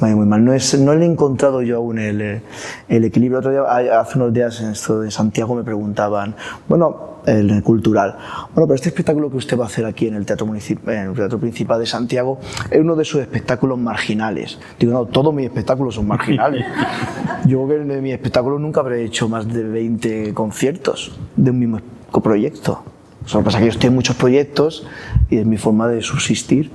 Me 0.00 0.08
ha 0.08 0.10
ido 0.10 0.18
muy 0.18 0.26
mal. 0.26 0.44
No, 0.44 0.52
es, 0.52 0.78
no 0.78 0.94
le 0.94 1.04
he 1.04 1.08
encontrado 1.08 1.62
yo 1.62 1.76
aún 1.76 1.98
el, 1.98 2.42
el 2.88 3.04
equilibrio. 3.04 3.38
Otro 3.38 3.50
día, 3.50 4.00
hace 4.00 4.18
unos 4.18 4.32
días 4.32 4.60
en 4.60 4.70
esto 4.70 5.00
de 5.00 5.10
Santiago 5.10 5.54
me 5.54 5.64
preguntaban, 5.64 6.34
bueno, 6.68 7.17
el 7.28 7.62
cultural. 7.62 8.16
Bueno, 8.54 8.66
pero 8.66 8.74
este 8.74 8.88
espectáculo 8.88 9.30
que 9.30 9.36
usted 9.36 9.58
va 9.58 9.64
a 9.64 9.66
hacer 9.66 9.84
aquí 9.84 10.06
en 10.06 10.14
el 10.14 10.24
Teatro, 10.24 10.46
Municipal, 10.46 10.94
en 10.94 11.10
el 11.10 11.14
Teatro 11.14 11.38
Principal 11.38 11.78
de 11.78 11.86
Santiago 11.86 12.38
es 12.70 12.80
uno 12.80 12.96
de 12.96 13.04
sus 13.04 13.20
espectáculos 13.20 13.78
marginales. 13.78 14.58
Digo, 14.78 14.92
no, 14.92 15.06
todos 15.06 15.34
mis 15.34 15.46
espectáculos 15.46 15.94
son 15.94 16.06
marginales. 16.06 16.64
Yo 17.46 17.66
creo 17.66 17.86
que 17.86 17.94
en 17.94 18.02
mi 18.02 18.12
espectáculo 18.12 18.58
nunca 18.58 18.80
habré 18.80 19.04
hecho 19.04 19.28
más 19.28 19.46
de 19.52 19.62
20 19.64 20.34
conciertos 20.34 21.16
de 21.36 21.50
un 21.50 21.58
mismo 21.58 21.80
proyecto. 22.22 22.82
O 23.24 23.28
sea, 23.28 23.38
lo 23.38 23.44
que 23.44 23.44
pasa 23.46 23.58
es 23.58 23.62
que 23.62 23.66
yo 23.66 23.72
estoy 23.72 23.88
en 23.88 23.94
muchos 23.94 24.16
proyectos 24.16 24.86
y 25.28 25.36
es 25.36 25.46
mi 25.46 25.58
forma 25.58 25.86
de 25.86 26.00
subsistir, 26.00 26.70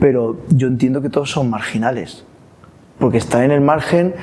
pero 0.00 0.38
yo 0.48 0.66
entiendo 0.66 1.02
que 1.02 1.10
todos 1.10 1.30
son 1.30 1.50
marginales. 1.50 2.24
Porque 2.98 3.18
estar 3.18 3.42
en 3.42 3.50
el 3.50 3.60
margen 3.60 4.14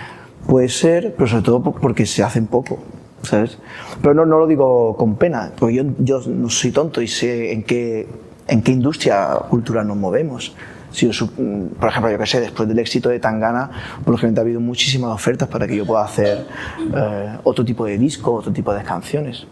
puede 0.47 0.69
ser, 0.69 1.13
pero 1.15 1.27
sobre 1.27 1.43
todo 1.43 1.61
porque 1.61 2.05
se 2.05 2.23
hacen 2.23 2.47
poco. 2.47 2.79
¿Sabes? 3.23 3.57
Pero 4.01 4.13
no, 4.13 4.25
no 4.25 4.39
lo 4.39 4.47
digo 4.47 4.95
con 4.97 5.15
pena, 5.15 5.51
porque 5.57 5.75
yo, 5.75 5.83
yo 5.99 6.21
no 6.27 6.49
soy 6.49 6.71
tonto 6.71 7.01
y 7.01 7.07
sé 7.07 7.51
en 7.51 7.63
qué, 7.63 8.07
en 8.47 8.61
qué 8.61 8.71
industria 8.71 9.29
cultural 9.49 9.87
nos 9.87 9.97
movemos. 9.97 10.55
Si 10.91 11.07
por 11.07 11.89
ejemplo, 11.89 12.11
yo 12.11 12.17
que 12.17 12.25
sé, 12.25 12.41
después 12.41 12.67
del 12.67 12.79
éxito 12.79 13.09
de 13.09 13.19
Tangana, 13.19 13.69
por 14.03 14.11
lo 14.11 14.17
general 14.17 14.39
ha 14.39 14.41
habido 14.41 14.59
muchísimas 14.59 15.11
ofertas 15.11 15.47
para 15.47 15.67
que 15.67 15.75
yo 15.75 15.85
pueda 15.85 16.03
hacer 16.03 16.47
eh, 16.95 17.37
otro 17.43 17.63
tipo 17.63 17.85
de 17.85 17.97
disco, 17.97 18.33
otro 18.33 18.51
tipo 18.51 18.73
de 18.73 18.83
canciones. 18.83 19.45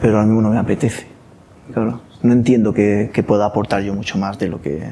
Pero 0.00 0.18
a 0.18 0.24
mí 0.24 0.40
no 0.40 0.50
me 0.50 0.58
apetece. 0.58 1.06
Claro. 1.72 2.00
No 2.22 2.32
entiendo 2.32 2.74
que, 2.74 3.10
que, 3.12 3.22
pueda 3.22 3.46
aportar 3.46 3.82
yo 3.82 3.94
mucho 3.94 4.18
más 4.18 4.36
de 4.38 4.48
lo 4.48 4.60
que 4.60 4.82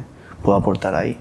puedo 0.43 0.57
aportar 0.57 0.95
ahí. 0.95 1.19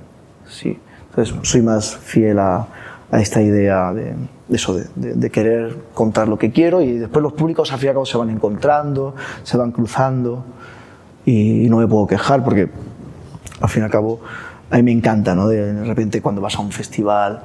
Sí. 0.48 0.78
Entonces, 1.10 1.36
soy 1.42 1.64
más 1.64 1.98
fiel 1.98 2.38
a, 2.38 2.68
a 3.12 3.22
esta 3.22 3.42
idea 3.42 3.94
de, 3.94 4.14
eso, 4.50 4.78
de, 4.96 5.30
querer 5.30 5.78
contar 5.94 6.28
lo 6.28 6.38
que 6.38 6.52
quiero 6.52 6.82
y 6.82 6.98
después 6.98 7.24
los 7.24 7.34
públicos 7.34 7.72
al 7.72 7.80
fin 7.80 7.88
y 7.88 7.90
al 7.90 7.96
cabo 7.96 8.06
se 8.06 8.18
van 8.18 8.30
encontrando, 8.30 9.16
se 9.44 9.58
van 9.58 9.72
cruzando 9.72 10.46
y, 11.26 11.70
no 11.70 11.78
me 11.78 11.88
puedo 11.88 12.08
quejar 12.08 12.44
porque 12.44 12.70
al 13.62 13.70
fin 13.70 13.84
y 13.84 13.86
al 13.86 13.92
cabo 13.92 14.20
a 14.70 14.76
mí 14.78 14.84
me 14.84 14.92
encanta, 14.92 15.36
¿no? 15.36 15.48
De, 15.48 15.84
repente 15.86 16.22
cuando 16.22 16.42
vas 16.42 16.56
a 16.56 16.62
un 16.62 16.72
festival 16.72 17.44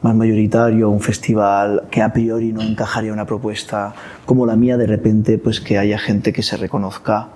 más 0.00 0.14
mayoritario, 0.14 0.88
un 0.88 1.00
festival 1.00 1.84
que 1.90 2.02
a 2.02 2.12
priori 2.12 2.52
no 2.52 2.62
encajaría 2.62 3.12
una 3.12 3.26
propuesta 3.26 3.94
como 4.24 4.46
la 4.46 4.56
mía, 4.56 4.76
de 4.76 4.86
repente 4.86 5.38
pues 5.38 5.60
que 5.60 5.78
haya 5.78 5.98
gente 5.98 6.32
que 6.32 6.42
se 6.42 6.56
reconozca 6.56 7.28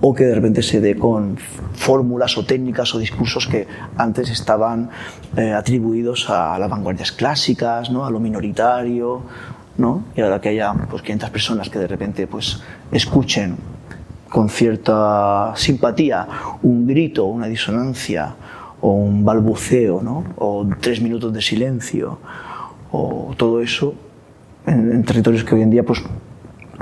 o 0.00 0.14
que 0.14 0.24
de 0.24 0.34
repente 0.34 0.62
se 0.62 0.80
dé 0.80 0.96
con 0.96 1.36
fórmulas 1.74 2.38
o 2.38 2.44
técnicas 2.44 2.94
o 2.94 2.98
discursos 2.98 3.46
que 3.46 3.66
antes 3.96 4.30
estaban 4.30 4.90
eh, 5.36 5.52
atribuidos 5.52 6.30
a 6.30 6.58
las 6.58 6.70
vanguardias 6.70 7.10
clásicas, 7.12 7.90
¿no? 7.90 8.06
a 8.06 8.10
lo 8.10 8.20
minoritario, 8.20 9.22
¿no? 9.76 10.04
y 10.14 10.20
ahora 10.20 10.40
que 10.40 10.50
haya 10.50 10.72
pues, 10.72 11.02
500 11.02 11.30
personas 11.30 11.68
que 11.68 11.78
de 11.78 11.86
repente 11.86 12.26
pues, 12.26 12.62
escuchen 12.92 13.56
con 14.28 14.48
cierta 14.48 15.54
simpatía 15.56 16.28
un 16.62 16.86
grito, 16.86 17.24
una 17.24 17.46
disonancia 17.46 18.34
o 18.80 18.92
un 18.92 19.24
balbuceo, 19.24 20.02
¿no? 20.02 20.24
o 20.36 20.64
tres 20.80 21.00
minutos 21.00 21.32
de 21.32 21.42
silencio, 21.42 22.18
o 22.92 23.34
todo 23.36 23.60
eso 23.60 23.94
en, 24.66 24.92
en 24.92 25.02
territorios 25.02 25.42
que 25.42 25.56
hoy 25.56 25.62
en 25.62 25.70
día 25.70 25.82
pues, 25.82 26.02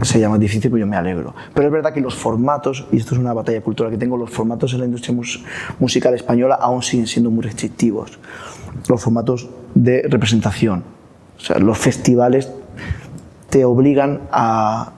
se 0.02 0.20
llama 0.20 0.38
difícil, 0.38 0.70
pero 0.70 0.78
yo 0.78 0.86
me 0.86 0.96
alegro. 0.96 1.34
Pero 1.54 1.68
es 1.68 1.72
verdad 1.72 1.92
que 1.92 2.00
los 2.00 2.14
formatos, 2.14 2.86
y 2.92 2.98
esto 2.98 3.14
es 3.14 3.20
una 3.20 3.32
batalla 3.32 3.60
cultural 3.62 3.90
que 3.90 3.98
tengo, 3.98 4.16
los 4.16 4.30
formatos 4.30 4.72
en 4.74 4.80
la 4.80 4.86
industria 4.86 5.16
musical 5.78 6.14
española 6.14 6.56
aún 6.56 6.82
siguen 6.82 7.06
siendo 7.06 7.30
muy 7.30 7.42
restrictivos. 7.42 8.18
Los 8.88 9.02
formatos 9.02 9.48
de 9.74 10.02
representación. 10.08 10.84
O 11.36 11.40
sea, 11.40 11.58
los 11.58 11.78
festivales 11.78 12.50
te 13.48 13.64
obligan 13.64 14.22
a, 14.30 14.92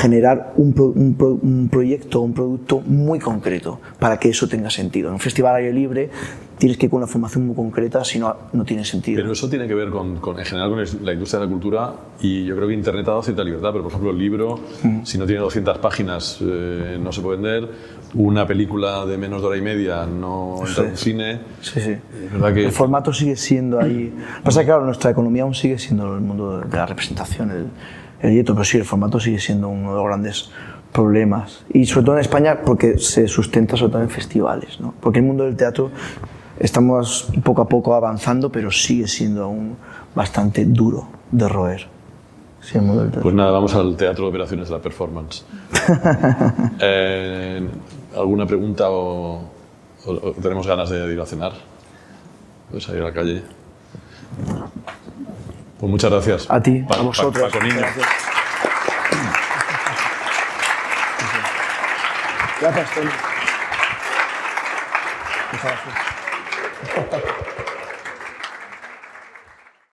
generar 0.00 0.54
un, 0.56 0.74
un, 0.78 1.38
un, 1.42 1.68
proyecto, 1.68 2.22
un 2.22 2.32
producto 2.32 2.80
muy 2.80 3.18
concreto 3.18 3.80
para 3.98 4.18
que 4.18 4.30
eso 4.30 4.48
tenga 4.48 4.70
sentido. 4.70 5.08
En 5.08 5.14
un 5.14 5.20
festival 5.20 5.56
aire 5.56 5.72
libre 5.72 6.10
tienes 6.58 6.78
que 6.78 6.86
ir 6.86 6.90
con 6.90 6.98
una 6.98 7.06
formación 7.06 7.46
muy 7.46 7.56
concreta, 7.56 8.04
si 8.04 8.18
no, 8.18 8.34
no 8.52 8.64
tiene 8.64 8.84
sentido. 8.84 9.20
Pero 9.20 9.32
eso 9.32 9.48
tiene 9.48 9.66
que 9.66 9.74
ver 9.74 9.90
con, 9.90 10.16
con, 10.16 10.38
en 10.38 10.44
general 10.44 10.70
con 10.70 11.04
la 11.04 11.12
industria 11.12 11.40
de 11.40 11.46
la 11.46 11.52
cultura 11.52 11.92
y 12.20 12.44
yo 12.44 12.54
creo 12.56 12.68
que 12.68 12.74
Internet 12.74 13.06
ha 13.08 13.10
dado 13.10 13.22
cierta 13.22 13.42
libertad, 13.42 13.70
pero 13.72 13.82
por 13.82 13.92
ejemplo 13.92 14.10
el 14.10 14.18
libro, 14.18 14.60
mm. 14.82 15.04
si 15.04 15.18
no 15.18 15.26
tiene 15.26 15.40
200 15.40 15.78
páginas, 15.78 16.38
eh, 16.40 16.98
no 17.00 17.12
se 17.12 17.20
puede 17.20 17.40
vender. 17.40 17.68
Una 18.14 18.46
película 18.46 19.04
de 19.06 19.18
menos 19.18 19.42
de 19.42 19.48
hora 19.48 19.56
y 19.56 19.62
media 19.62 20.06
no 20.06 20.62
entra 20.66 20.84
en 20.84 20.96
cine. 20.96 21.40
Sí, 21.60 21.80
sí. 21.80 21.96
¿verdad 22.32 22.54
que... 22.54 22.64
El 22.66 22.72
formato 22.72 23.12
sigue 23.12 23.34
siendo 23.34 23.80
ahí. 23.80 24.14
Pasa 24.44 24.60
que, 24.60 24.66
claro, 24.66 24.84
nuestra 24.84 25.10
economía 25.10 25.42
aún 25.42 25.54
sigue 25.54 25.78
siendo 25.78 26.14
el 26.14 26.20
mundo 26.20 26.60
de 26.60 26.76
la 26.76 26.86
representación, 26.86 27.50
el, 27.50 27.66
el 28.20 28.44
pero 28.44 28.62
sí, 28.62 28.78
el 28.78 28.84
formato 28.84 29.18
sigue 29.18 29.40
siendo 29.40 29.68
uno 29.68 29.90
de 29.90 29.96
los 29.96 30.04
grandes 30.06 30.50
problemas. 30.94 31.64
Y 31.72 31.86
sobre 31.86 32.06
todo 32.06 32.14
en 32.14 32.20
España 32.20 32.60
porque 32.64 32.98
se 32.98 33.26
sustenta 33.26 33.76
sobre 33.76 33.92
todo 33.92 34.02
en 34.02 34.10
festivales, 34.10 34.80
¿no? 34.80 34.94
Porque 35.00 35.18
el 35.18 35.24
mundo 35.24 35.44
del 35.44 35.56
teatro 35.56 35.90
estamos 36.58 37.28
poco 37.42 37.62
a 37.62 37.68
poco 37.68 37.94
avanzando, 37.94 38.50
pero 38.50 38.70
sigue 38.70 39.08
siendo 39.08 39.44
aún 39.44 39.76
bastante 40.14 40.64
duro 40.64 41.08
de 41.30 41.48
roer. 41.48 41.86
Sí, 42.60 42.78
pues 43.20 43.34
nada, 43.34 43.50
vamos 43.50 43.74
al 43.74 43.94
teatro 43.94 44.24
de 44.24 44.30
operaciones 44.30 44.68
de 44.68 44.74
la 44.74 44.80
performance. 44.80 45.44
eh, 46.80 47.68
¿Alguna 48.16 48.46
pregunta 48.46 48.88
o, 48.88 49.34
o, 50.06 50.10
o, 50.10 50.32
tenemos 50.40 50.66
ganas 50.66 50.88
de 50.88 51.12
ir 51.12 51.20
a 51.20 51.26
cenar? 51.26 51.52
Puedes 52.70 52.84
salir 52.84 53.02
a 53.02 53.06
la 53.06 53.12
calle. 53.12 53.42
Pues 55.78 55.90
muchas 55.90 56.10
gracias. 56.10 56.50
A 56.50 56.62
ti, 56.62 56.82
a 56.88 57.02
vosotros. 57.02 57.52
Pa, 57.52 57.58
pa, 57.58 57.66
gracias. 57.66 58.06
Gracias, 62.60 62.94
Tony. 62.94 63.10
Muchas 65.52 65.62
gracias. 65.62 66.13